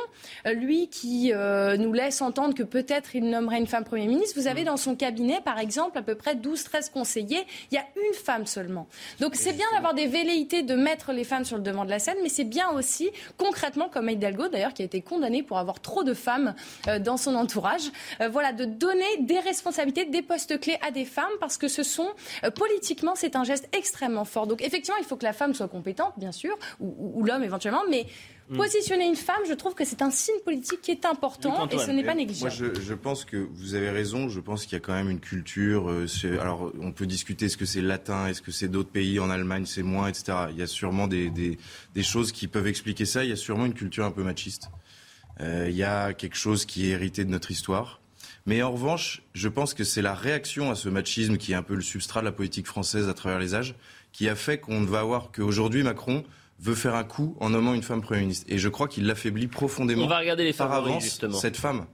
euh, 0.47 0.53
lui 0.53 0.87
qui 0.87 1.31
euh, 1.33 1.77
nous 1.77 1.93
laisse 1.93 2.21
entendre 2.21 2.53
que 2.53 2.63
peut-être 2.63 3.15
il 3.15 3.29
nommerait 3.29 3.57
une 3.57 3.67
femme 3.67 3.83
Premier 3.83 4.07
ministre, 4.07 4.39
vous 4.39 4.47
avez 4.47 4.63
dans 4.63 4.77
son 4.77 4.95
cabinet, 4.95 5.41
par 5.41 5.59
exemple, 5.59 5.97
à 5.97 6.01
peu 6.01 6.15
près 6.15 6.35
12-13 6.35 6.91
conseillers, 6.91 7.45
il 7.71 7.75
y 7.75 7.77
a 7.77 7.85
une 7.95 8.13
femme 8.13 8.45
seulement. 8.45 8.87
Donc 9.19 9.35
c'est 9.35 9.53
bien 9.53 9.65
d'avoir 9.73 9.93
des 9.93 10.07
velléités 10.07 10.63
de 10.63 10.75
mettre 10.75 11.11
les 11.11 11.23
femmes 11.23 11.45
sur 11.45 11.57
le 11.57 11.63
devant 11.63 11.85
de 11.85 11.89
la 11.89 11.99
scène, 11.99 12.17
mais 12.23 12.29
c'est 12.29 12.43
bien 12.43 12.69
aussi, 12.71 13.09
concrètement, 13.37 13.89
comme 13.89 14.02
comme 14.03 14.09
Hidalgo 14.09 14.49
d'ailleurs, 14.49 14.73
qui 14.73 14.81
a 14.81 14.85
été 14.85 15.01
condamné 15.01 15.43
pour 15.43 15.57
avoir 15.57 15.79
trop 15.79 16.03
de 16.03 16.13
femmes 16.13 16.55
euh, 16.87 16.99
dans 16.99 17.15
son 17.15 17.35
entourage. 17.35 17.91
Euh, 18.19 18.27
voilà, 18.27 18.51
de 18.51 18.65
donner 18.65 19.05
des 19.21 19.39
responsabilités, 19.39 20.05
des 20.05 20.21
postes 20.21 20.59
clés 20.59 20.77
à 20.85 20.91
des 20.91 21.05
femmes, 21.05 21.31
parce 21.39 21.57
que 21.57 21.69
ce 21.69 21.83
sont, 21.83 22.09
euh, 22.43 22.51
politiquement, 22.51 23.13
c'est 23.15 23.37
un 23.37 23.45
geste 23.45 23.69
extrêmement 23.75 24.25
fort. 24.25 24.45
Donc 24.45 24.61
effectivement, 24.61 24.97
il 24.99 25.05
faut 25.05 25.15
que 25.15 25.23
la 25.23 25.31
femme 25.31 25.53
soit 25.53 25.69
compétente, 25.69 26.13
bien 26.17 26.33
sûr, 26.33 26.57
ou, 26.81 27.23
l'homme 27.23 27.43
éventuellement, 27.43 27.83
mais. 27.89 28.05
Positionner 28.55 29.05
une 29.05 29.15
femme, 29.15 29.41
je 29.47 29.53
trouve 29.53 29.73
que 29.73 29.85
c'est 29.85 30.01
un 30.01 30.11
signe 30.11 30.39
politique 30.45 30.81
qui 30.81 30.91
est 30.91 31.05
important 31.05 31.67
et 31.69 31.77
ce 31.77 31.91
n'est 31.91 32.03
pas 32.03 32.15
négligeable. 32.15 32.53
Moi, 32.59 32.73
je, 32.81 32.93
pense 32.93 33.25
que 33.25 33.37
vous 33.37 33.75
avez 33.75 33.89
raison. 33.89 34.29
Je 34.29 34.39
pense 34.39 34.63
qu'il 34.63 34.73
y 34.73 34.75
a 34.75 34.79
quand 34.79 34.93
même 34.93 35.09
une 35.09 35.19
culture. 35.19 35.89
alors, 36.39 36.71
on 36.79 36.91
peut 36.91 37.05
discuter 37.05 37.45
est-ce 37.45 37.57
que 37.57 37.65
c'est 37.65 37.81
latin, 37.81 38.27
est-ce 38.27 38.41
que 38.41 38.51
c'est 38.51 38.67
d'autres 38.67 38.91
pays 38.91 39.19
en 39.19 39.29
Allemagne, 39.29 39.65
c'est 39.65 39.83
moins, 39.83 40.07
etc. 40.07 40.33
Il 40.51 40.57
y 40.57 40.61
a 40.61 40.67
sûrement 40.67 41.07
des, 41.07 41.29
des 41.29 42.03
choses 42.03 42.31
qui 42.31 42.47
peuvent 42.47 42.67
expliquer 42.67 43.05
ça. 43.05 43.23
Il 43.23 43.29
y 43.29 43.33
a 43.33 43.37
sûrement 43.37 43.65
une 43.65 43.73
culture 43.73 44.05
un 44.05 44.11
peu 44.11 44.23
machiste. 44.23 44.69
Euh, 45.41 45.67
il 45.69 45.75
y 45.75 45.83
a 45.83 46.13
quelque 46.13 46.37
chose 46.37 46.65
qui 46.65 46.87
est 46.87 46.89
hérité 46.89 47.25
de 47.25 47.29
notre 47.29 47.51
histoire. 47.51 47.99
Mais 48.45 48.61
en 48.61 48.71
revanche, 48.71 49.21
je 49.33 49.47
pense 49.47 49.73
que 49.73 49.83
c'est 49.83 50.01
la 50.01 50.13
réaction 50.13 50.69
à 50.69 50.75
ce 50.75 50.89
machisme 50.89 51.37
qui 51.37 51.53
est 51.53 51.55
un 51.55 51.63
peu 51.63 51.75
le 51.75 51.81
substrat 51.81 52.19
de 52.19 52.25
la 52.25 52.31
politique 52.31 52.67
française 52.67 53.07
à 53.07 53.13
travers 53.13 53.39
les 53.39 53.55
âges, 53.55 53.75
qui 54.11 54.27
a 54.27 54.35
fait 54.35 54.59
qu'on 54.59 54.83
va 54.83 55.03
voir 55.03 55.31
qu'aujourd'hui 55.31 55.83
Macron 55.83 56.23
veut 56.63 56.75
faire 56.75 56.95
un 56.95 57.03
coup 57.03 57.35
en 57.39 57.49
nommant 57.49 57.73
une 57.73 57.83
femme 57.83 58.01
Premier 58.01 58.21
ministre. 58.21 58.45
Et 58.49 58.57
je 58.57 58.69
crois 58.69 58.87
qu'il 58.87 59.05
l'affaiblit 59.05 59.47
profondément. 59.47 60.05
On 60.05 60.07
va 60.07 60.19
regarder 60.19 60.45
les 60.45 60.53
par 60.53 60.71
avance, 60.71 61.03
justement. 61.03 61.37
cette 61.37 61.57
femme. 61.57 61.85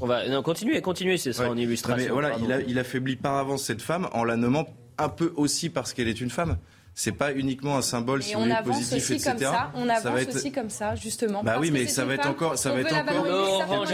On 0.00 0.06
va 0.06 0.28
non, 0.28 0.42
continuer, 0.42 0.80
continuer, 0.80 1.18
c'est 1.18 1.32
ça 1.32 1.50
en 1.50 1.56
illustration. 1.56 2.12
voilà, 2.12 2.36
il, 2.38 2.64
il 2.68 2.78
affaiblit 2.78 3.16
par 3.16 3.36
avance 3.36 3.64
cette 3.64 3.82
femme 3.82 4.08
en 4.12 4.24
la 4.24 4.36
nommant 4.36 4.66
un 4.98 5.08
peu 5.08 5.32
aussi 5.36 5.68
parce 5.70 5.92
qu'elle 5.92 6.08
est 6.08 6.20
une 6.20 6.30
femme 6.30 6.58
c'est 6.98 7.12
pas 7.12 7.32
uniquement 7.32 7.76
un 7.76 7.82
symbole 7.82 8.24
si 8.24 8.34
on 8.34 8.50
avance 8.50 8.76
positif, 8.76 9.10
aussi 9.14 9.24
Comme 9.24 9.38
ça. 9.38 9.70
On 9.76 9.88
avance 9.88 10.34
aussi 10.34 10.50
comme 10.50 10.68
ça, 10.68 10.96
justement. 10.96 11.44
Bah 11.44 11.58
oui, 11.60 11.70
mais 11.70 11.86
ça 11.86 12.04
va, 12.04 12.14
être 12.14 12.26
encore, 12.26 12.58
ça 12.58 12.72
va 12.72 12.80
être 12.80 12.92
encore, 12.92 13.86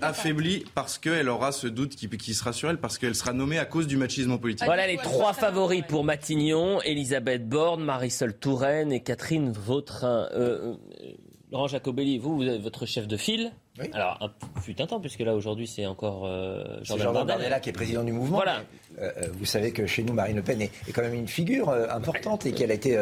affaibli 0.00 0.64
parce 0.72 0.98
qu'elle 0.98 1.28
aura 1.28 1.50
ce 1.50 1.66
doute 1.66 1.96
qui, 1.96 2.08
qui, 2.08 2.32
sera 2.32 2.52
sur 2.52 2.70
elle, 2.70 2.78
parce 2.78 2.96
qu'elle 2.96 3.16
sera 3.16 3.32
nommée 3.32 3.58
à 3.58 3.64
cause 3.64 3.88
du 3.88 3.96
machisme 3.96 4.38
politique. 4.38 4.66
Voilà 4.66 4.86
les 4.86 4.98
trois 4.98 5.32
favoris 5.32 5.82
pour 5.88 6.04
Matignon 6.04 6.80
Elisabeth 6.82 7.48
Borne, 7.48 7.82
Marisol 7.82 8.38
Touraine 8.38 8.92
et 8.92 9.02
Catherine 9.02 9.50
Vautrin. 9.50 10.28
Euh, 10.32 10.76
euh, 11.02 11.12
Laurent 11.50 11.66
Jacobelli, 11.66 12.18
vous, 12.18 12.36
vous 12.36 12.48
êtes 12.48 12.60
votre 12.60 12.86
chef 12.86 13.08
de 13.08 13.16
file. 13.16 13.52
Oui. 13.80 13.86
Alors, 13.92 14.18
un, 14.20 14.60
fut 14.60 14.80
un 14.80 14.86
temps, 14.86 15.00
puisque 15.00 15.20
là, 15.20 15.34
aujourd'hui, 15.34 15.66
c'est 15.66 15.86
encore 15.86 16.26
euh, 16.26 16.62
Jordan, 16.82 17.06
Jordan 17.06 17.26
Bardella 17.26 17.60
qui 17.60 17.70
est 17.70 17.72
président 17.72 18.04
du 18.04 18.12
mouvement. 18.12 18.36
Voilà. 18.36 18.62
Euh, 18.98 19.10
euh, 19.16 19.28
vous 19.38 19.44
savez 19.44 19.72
que 19.72 19.86
chez 19.86 20.02
nous, 20.02 20.12
Marine 20.12 20.36
Le 20.36 20.42
Pen 20.42 20.60
est, 20.60 20.70
quand 20.92 21.02
même 21.02 21.14
une 21.14 21.28
figure 21.28 21.68
euh, 21.68 21.86
importante 21.90 22.46
et 22.46 22.52
qu'elle 22.52 22.70
a 22.70 22.74
été 22.74 22.98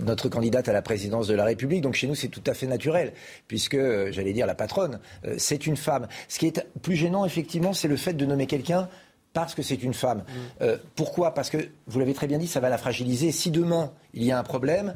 notre 0.00 0.28
candidate 0.28 0.68
à 0.68 0.72
la 0.72 0.82
présidence 0.82 1.28
de 1.28 1.34
la 1.34 1.44
République. 1.44 1.82
Donc 1.82 1.94
chez 1.94 2.06
nous, 2.06 2.14
c'est 2.14 2.28
tout 2.28 2.42
à 2.46 2.54
fait 2.54 2.66
naturel, 2.66 3.12
puisque, 3.48 3.76
j'allais 4.10 4.32
dire, 4.32 4.46
la 4.46 4.54
patronne, 4.54 5.00
c'est 5.38 5.66
une 5.66 5.76
femme. 5.76 6.06
Ce 6.28 6.38
qui 6.38 6.46
est 6.46 6.66
plus 6.82 6.96
gênant, 6.96 7.24
effectivement, 7.24 7.72
c'est 7.72 7.88
le 7.88 7.96
fait 7.96 8.14
de 8.14 8.26
nommer 8.26 8.46
quelqu'un 8.46 8.88
parce 9.32 9.54
que 9.54 9.62
c'est 9.62 9.82
une 9.82 9.94
femme. 9.94 10.24
Mm. 10.60 10.66
pourquoi? 10.94 11.34
Parce 11.34 11.48
que, 11.48 11.56
vous 11.86 11.98
l'avez 11.98 12.14
très 12.14 12.26
bien 12.26 12.38
dit, 12.38 12.46
ça 12.46 12.60
va 12.60 12.68
la 12.68 12.78
fragiliser. 12.78 13.32
Si 13.32 13.50
demain, 13.50 13.92
il 14.12 14.24
y 14.24 14.32
a 14.32 14.38
un 14.38 14.42
problème, 14.42 14.94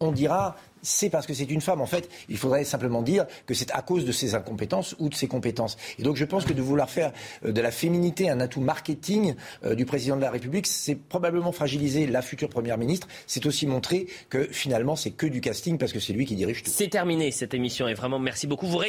on 0.00 0.12
dira 0.12 0.56
c'est 0.86 1.10
parce 1.10 1.26
que 1.26 1.34
c'est 1.34 1.50
une 1.50 1.60
femme. 1.60 1.80
En 1.80 1.86
fait, 1.86 2.08
il 2.28 2.38
faudrait 2.38 2.64
simplement 2.64 3.02
dire 3.02 3.26
que 3.46 3.54
c'est 3.54 3.72
à 3.72 3.82
cause 3.82 4.04
de 4.04 4.12
ses 4.12 4.34
incompétences 4.34 4.94
ou 4.98 5.08
de 5.08 5.14
ses 5.14 5.26
compétences. 5.26 5.76
Et 5.98 6.02
donc 6.02 6.16
je 6.16 6.24
pense 6.24 6.44
que 6.44 6.52
de 6.52 6.62
vouloir 6.62 6.88
faire 6.88 7.12
euh, 7.44 7.52
de 7.52 7.60
la 7.60 7.70
féminité 7.70 8.30
un 8.30 8.40
atout 8.40 8.60
marketing 8.60 9.34
euh, 9.64 9.74
du 9.74 9.84
président 9.84 10.16
de 10.16 10.20
la 10.20 10.30
République, 10.30 10.66
c'est 10.66 10.94
probablement 10.94 11.52
fragiliser 11.52 12.06
la 12.06 12.22
future 12.22 12.48
Première 12.48 12.78
ministre. 12.78 13.08
C'est 13.26 13.44
aussi 13.46 13.66
montrer 13.66 14.06
que 14.30 14.44
finalement 14.44 14.94
c'est 14.94 15.10
que 15.10 15.26
du 15.26 15.40
casting 15.40 15.76
parce 15.76 15.92
que 15.92 15.98
c'est 15.98 16.12
lui 16.12 16.24
qui 16.24 16.36
dirige 16.36 16.62
tout. 16.62 16.70
C'est 16.72 16.88
terminé 16.88 17.32
cette 17.32 17.54
émission 17.54 17.88
et 17.88 17.94
vraiment 17.94 18.20
merci 18.20 18.46
beaucoup. 18.46 18.66
Vous 18.66 18.80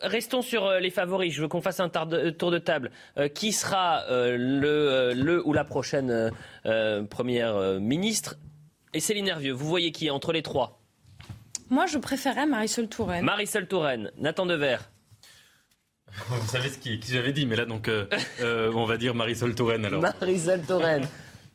restons 0.00 0.42
sur 0.42 0.66
euh, 0.66 0.78
les 0.78 0.90
favoris. 0.90 1.32
Je 1.32 1.40
veux 1.40 1.48
qu'on 1.48 1.62
fasse 1.62 1.80
un 1.80 1.88
tour 1.88 2.50
de 2.50 2.58
table. 2.58 2.90
Qui 3.34 3.52
sera 3.52 4.04
le, 4.10 5.42
ou 5.44 5.52
la 5.52 5.64
prochaine 5.64 6.30
Première 7.10 7.80
ministre? 7.80 8.36
Et 8.92 9.00
Céline 9.00 9.28
Hervieux, 9.28 9.52
vous 9.52 9.66
voyez 9.66 9.92
qui 9.92 10.06
est 10.06 10.10
entre 10.10 10.32
les 10.32 10.42
trois? 10.42 10.80
Moi, 11.70 11.86
je 11.86 11.98
préférais 11.98 12.46
Marisol 12.46 12.88
Touraine. 12.88 13.24
Marisol 13.24 13.66
Touraine, 13.66 14.10
Nathan 14.18 14.46
Dever. 14.46 14.78
Vous 16.28 16.48
savez 16.48 16.68
ce 16.68 16.78
qui, 16.78 17.00
j'avais 17.08 17.32
dit, 17.32 17.46
mais 17.46 17.56
là, 17.56 17.64
donc, 17.64 17.88
euh, 17.88 18.06
euh, 18.40 18.72
on 18.74 18.84
va 18.84 18.96
dire 18.96 19.14
Marisol 19.14 19.54
Touraine 19.54 19.84
alors. 19.84 20.00
Marisol 20.00 20.62
Touraine. 20.62 21.06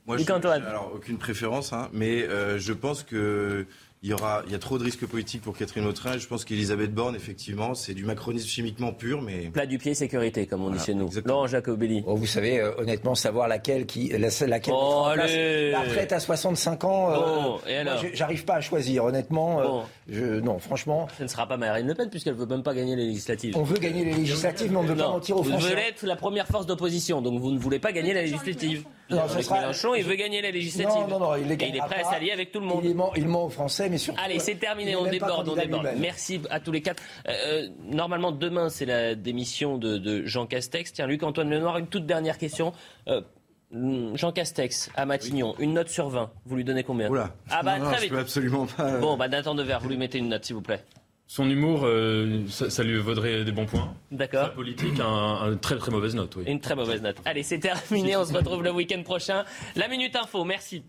Moi, 0.08 0.18
je, 0.18 0.48
alors 0.48 0.92
aucune 0.96 1.20
préférence, 1.20 1.74
hein, 1.74 1.90
mais 1.94 2.24
euh, 2.24 2.58
je 2.58 2.74
pense 2.74 3.04
que 3.04 3.68
il 4.04 4.10
y, 4.10 4.14
aura, 4.14 4.42
il 4.48 4.52
y 4.52 4.56
a 4.56 4.60
trop 4.60 4.80
de 4.80 4.84
risques 4.84 5.06
politiques 5.06 5.44
pour 5.44 5.56
Catherine 5.56 5.84
Vautrin. 5.84 6.18
Je 6.18 6.26
pense 6.26 6.44
qu'Elisabeth 6.44 6.92
Borne, 6.92 7.16
effectivement, 7.16 7.76
c'est 7.76 7.94
du 7.94 8.04
macronisme 8.04 8.48
chimiquement 8.48 8.94
pur, 8.94 9.22
mais... 9.22 9.52
Plat 9.54 9.68
du 9.68 9.78
pied, 9.78 9.94
sécurité, 9.94 10.48
comme 10.48 10.64
on 10.64 10.72
dit 10.72 10.80
chez 10.80 10.96
nous. 10.96 11.12
Laurent 11.24 11.46
Jacobelli. 11.46 12.04
Oh, 12.08 12.16
vous 12.16 12.26
savez, 12.26 12.60
euh, 12.60 12.72
honnêtement, 12.80 13.14
savoir 13.14 13.48
laquelle 13.48 13.86
qui... 13.86 14.10
La, 14.10 14.30
laquelle 14.48 14.74
oh, 14.76 15.06
la 15.16 15.82
retraite 15.82 16.14
à 16.14 16.20
65 16.20 16.84
ans, 16.84 17.60
euh, 17.68 17.98
j'arrive 18.14 18.44
pas 18.44 18.56
à 18.56 18.62
choisir, 18.62 19.06
honnêtement. 19.06 19.62
Euh, 19.62 19.84
je, 20.10 20.40
non, 20.40 20.58
franchement... 20.58 21.08
Ce 21.20 21.22
ne 21.22 21.28
sera 21.28 21.48
pas 21.48 21.58
Marine 21.58 21.86
Le 21.86 21.94
Pen, 21.94 22.10
puisqu'elle 22.10 22.34
ne 22.34 22.40
veut 22.40 22.48
même 22.48 22.64
pas 22.64 22.74
gagner 22.74 22.96
les 22.96 23.06
législatives. 23.06 23.56
On 23.56 23.62
veut 23.62 23.78
gagner 23.78 24.04
les 24.04 24.14
législatives, 24.16 24.72
mais 24.72 24.78
on 24.78 24.84
ne 24.84 24.88
veut 24.88 24.96
pas 24.96 25.10
mentir 25.10 25.38
aux 25.38 25.44
Français. 25.44 25.62
Vous 25.64 25.70
voulez 25.70 25.90
être 25.90 26.08
la 26.08 26.16
première 26.16 26.48
force 26.48 26.66
d'opposition, 26.66 27.22
donc 27.22 27.40
vous 27.40 27.52
ne 27.52 27.60
voulez 27.60 27.78
pas 27.78 27.92
gagner 27.92 28.16
la 28.16 28.24
législative. 28.24 28.84
Mélenchon, 29.12 29.96
il 29.96 30.04
veut 30.04 30.16
gagner 30.16 30.42
la 30.42 30.52
législative. 30.52 31.02
Non, 31.10 31.20
non, 31.20 31.20
non, 31.20 31.36
il, 31.36 31.52
est 31.52 31.58
prêt 31.58 32.02
à 32.02 32.04
s'allier 32.04 32.32
avec 32.32 32.52
tout 32.52 32.60
le 32.60 32.66
monde. 32.66 32.82
Il 32.84 32.96
ment, 32.96 33.14
il 33.16 33.28
ment 33.28 33.46
aux 33.46 33.50
Français, 33.50 33.90
mais 33.90 33.98
surtout. 33.98 34.20
Allez, 34.24 34.40
c'est 34.40 34.56
terminé, 34.56 34.96
on 34.96 35.06
déborde, 35.06 35.48
on 35.50 35.56
déborde. 35.56 35.90
Merci 35.98 36.42
à 36.50 36.60
tous 36.60 36.72
les 36.72 36.82
quatre. 36.82 37.02
Euh, 37.28 37.32
euh, 37.52 37.68
normalement, 37.84 38.32
demain, 38.32 38.70
c'est 38.70 38.86
la 38.86 39.16
démission 39.16 39.78
de, 39.78 39.98
de, 39.98 40.26
Jean 40.26 40.46
Castex. 40.46 40.94
Tiens, 40.94 41.08
Luc-Antoine 41.08 41.50
Lenoir, 41.50 41.78
une 41.78 41.88
toute 41.88 42.06
dernière 42.06 42.38
question. 42.38 42.74
Euh, 43.08 43.22
Jean 44.16 44.32
Castex, 44.32 44.92
à 44.96 45.06
Matignon, 45.06 45.56
une 45.60 45.74
note 45.74 45.88
sur 45.88 46.10
20, 46.10 46.30
vous 46.46 46.56
lui 46.58 46.66
donnez 46.66 46.84
combien? 46.84 47.10
Oula. 47.10 47.30
Ah 47.50 47.64
bah 47.64 47.80
non, 47.80 47.86
très 47.86 47.98
je 47.98 48.02
vite. 48.02 48.12
peux 48.12 48.20
absolument 48.20 48.66
pas. 48.66 48.98
Bon, 49.00 49.16
bah 49.16 49.30
Nathan 49.30 49.56
Devers, 49.56 49.80
vous 49.80 49.88
lui 49.90 49.98
mettez 49.98 50.18
une 50.18 50.28
note, 50.28 50.44
s'il 50.44 50.56
vous 50.56 50.62
plaît. 50.62 50.84
Son 51.34 51.50
humour, 51.50 51.84
euh, 51.86 52.44
ça, 52.50 52.70
ça, 52.70 52.84
lui 52.84 52.98
vaudrait 52.98 53.46
des 53.46 53.54
bons 53.54 53.66
points. 53.66 53.96
D'accord. 54.12 54.48
Sa 54.48 54.50
politique, 54.50 55.00
un, 55.00 55.40
un, 55.44 55.56
très 55.56 55.78
très 55.78 55.90
mauvaise 55.90 56.14
note, 56.14 56.36
oui. 56.36 56.44
Une 56.46 56.60
très 56.60 56.76
mauvaise 56.76 57.02
note. 57.02 57.16
Allez, 57.24 57.42
c'est 57.42 57.60
terminé, 57.60 58.16
on 58.18 58.26
se 58.26 58.34
retrouve 58.34 58.64
le 58.64 58.72
week-end 58.74 59.02
prochain. 59.04 59.46
La 59.78 59.88
Minute 59.88 60.14
Info, 60.18 60.44
merci. 60.44 60.84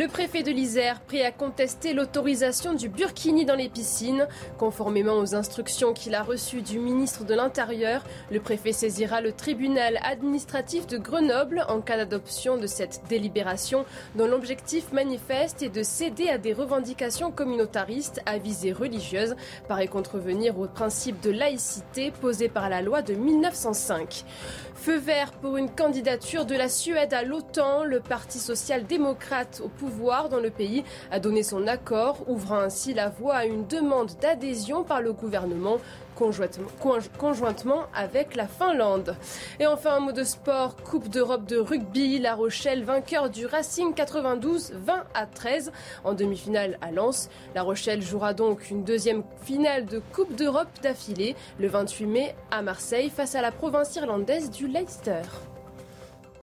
Le 0.00 0.08
préfet 0.08 0.42
de 0.42 0.50
l'Isère, 0.50 1.02
prêt 1.02 1.26
à 1.26 1.30
contester 1.30 1.92
l'autorisation 1.92 2.72
du 2.72 2.88
burkini 2.88 3.44
dans 3.44 3.54
les 3.54 3.68
piscines. 3.68 4.26
Conformément 4.56 5.18
aux 5.18 5.34
instructions 5.34 5.92
qu'il 5.92 6.14
a 6.14 6.22
reçues 6.22 6.62
du 6.62 6.78
ministre 6.78 7.26
de 7.26 7.34
l'Intérieur, 7.34 8.02
le 8.32 8.40
préfet 8.40 8.72
saisira 8.72 9.20
le 9.20 9.32
tribunal 9.32 10.00
administratif 10.02 10.86
de 10.86 10.96
Grenoble 10.96 11.66
en 11.68 11.82
cas 11.82 11.98
d'adoption 11.98 12.56
de 12.56 12.66
cette 12.66 13.02
délibération 13.10 13.84
dont 14.14 14.26
l'objectif 14.26 14.90
manifeste 14.90 15.60
est 15.62 15.68
de 15.68 15.82
céder 15.82 16.30
à 16.30 16.38
des 16.38 16.54
revendications 16.54 17.30
communautaristes 17.30 18.22
à 18.24 18.38
visée 18.38 18.72
religieuse, 18.72 19.36
paraît 19.68 19.86
contrevenir 19.86 20.58
au 20.58 20.66
principe 20.66 21.20
de 21.20 21.30
laïcité 21.30 22.10
posé 22.10 22.48
par 22.48 22.70
la 22.70 22.80
loi 22.80 23.02
de 23.02 23.12
1905. 23.12 24.24
Feu 24.80 24.96
vert 24.96 25.32
pour 25.32 25.58
une 25.58 25.68
candidature 25.68 26.46
de 26.46 26.54
la 26.54 26.70
Suède 26.70 27.12
à 27.12 27.22
l'OTAN. 27.22 27.84
Le 27.84 28.00
Parti 28.00 28.38
social-démocrate 28.38 29.60
au 29.62 29.68
pouvoir 29.68 30.30
dans 30.30 30.40
le 30.40 30.48
pays 30.48 30.84
a 31.10 31.20
donné 31.20 31.42
son 31.42 31.66
accord, 31.66 32.24
ouvrant 32.28 32.60
ainsi 32.60 32.94
la 32.94 33.10
voie 33.10 33.34
à 33.34 33.44
une 33.44 33.66
demande 33.66 34.12
d'adhésion 34.22 34.82
par 34.82 35.02
le 35.02 35.12
gouvernement 35.12 35.76
conjointement 37.18 37.84
avec 37.94 38.36
la 38.36 38.46
Finlande. 38.46 39.16
Et 39.58 39.66
enfin 39.66 39.96
un 39.96 40.00
mot 40.00 40.12
de 40.12 40.24
sport, 40.24 40.76
Coupe 40.76 41.08
d'Europe 41.08 41.46
de 41.46 41.56
rugby, 41.56 42.18
La 42.18 42.34
Rochelle 42.34 42.84
vainqueur 42.84 43.30
du 43.30 43.46
Racing 43.46 43.94
92 43.94 44.72
20 44.74 45.04
à 45.14 45.26
13 45.26 45.72
en 46.04 46.12
demi-finale 46.12 46.78
à 46.80 46.90
Lens. 46.90 47.28
La 47.54 47.62
Rochelle 47.62 48.02
jouera 48.02 48.34
donc 48.34 48.70
une 48.70 48.84
deuxième 48.84 49.22
finale 49.42 49.86
de 49.86 50.00
Coupe 50.12 50.34
d'Europe 50.36 50.68
d'affilée 50.82 51.36
le 51.58 51.68
28 51.68 52.06
mai 52.06 52.34
à 52.50 52.62
Marseille 52.62 53.10
face 53.10 53.34
à 53.34 53.42
la 53.42 53.52
province 53.52 53.94
irlandaise 53.96 54.50
du 54.50 54.66
Leicester. 54.66 55.22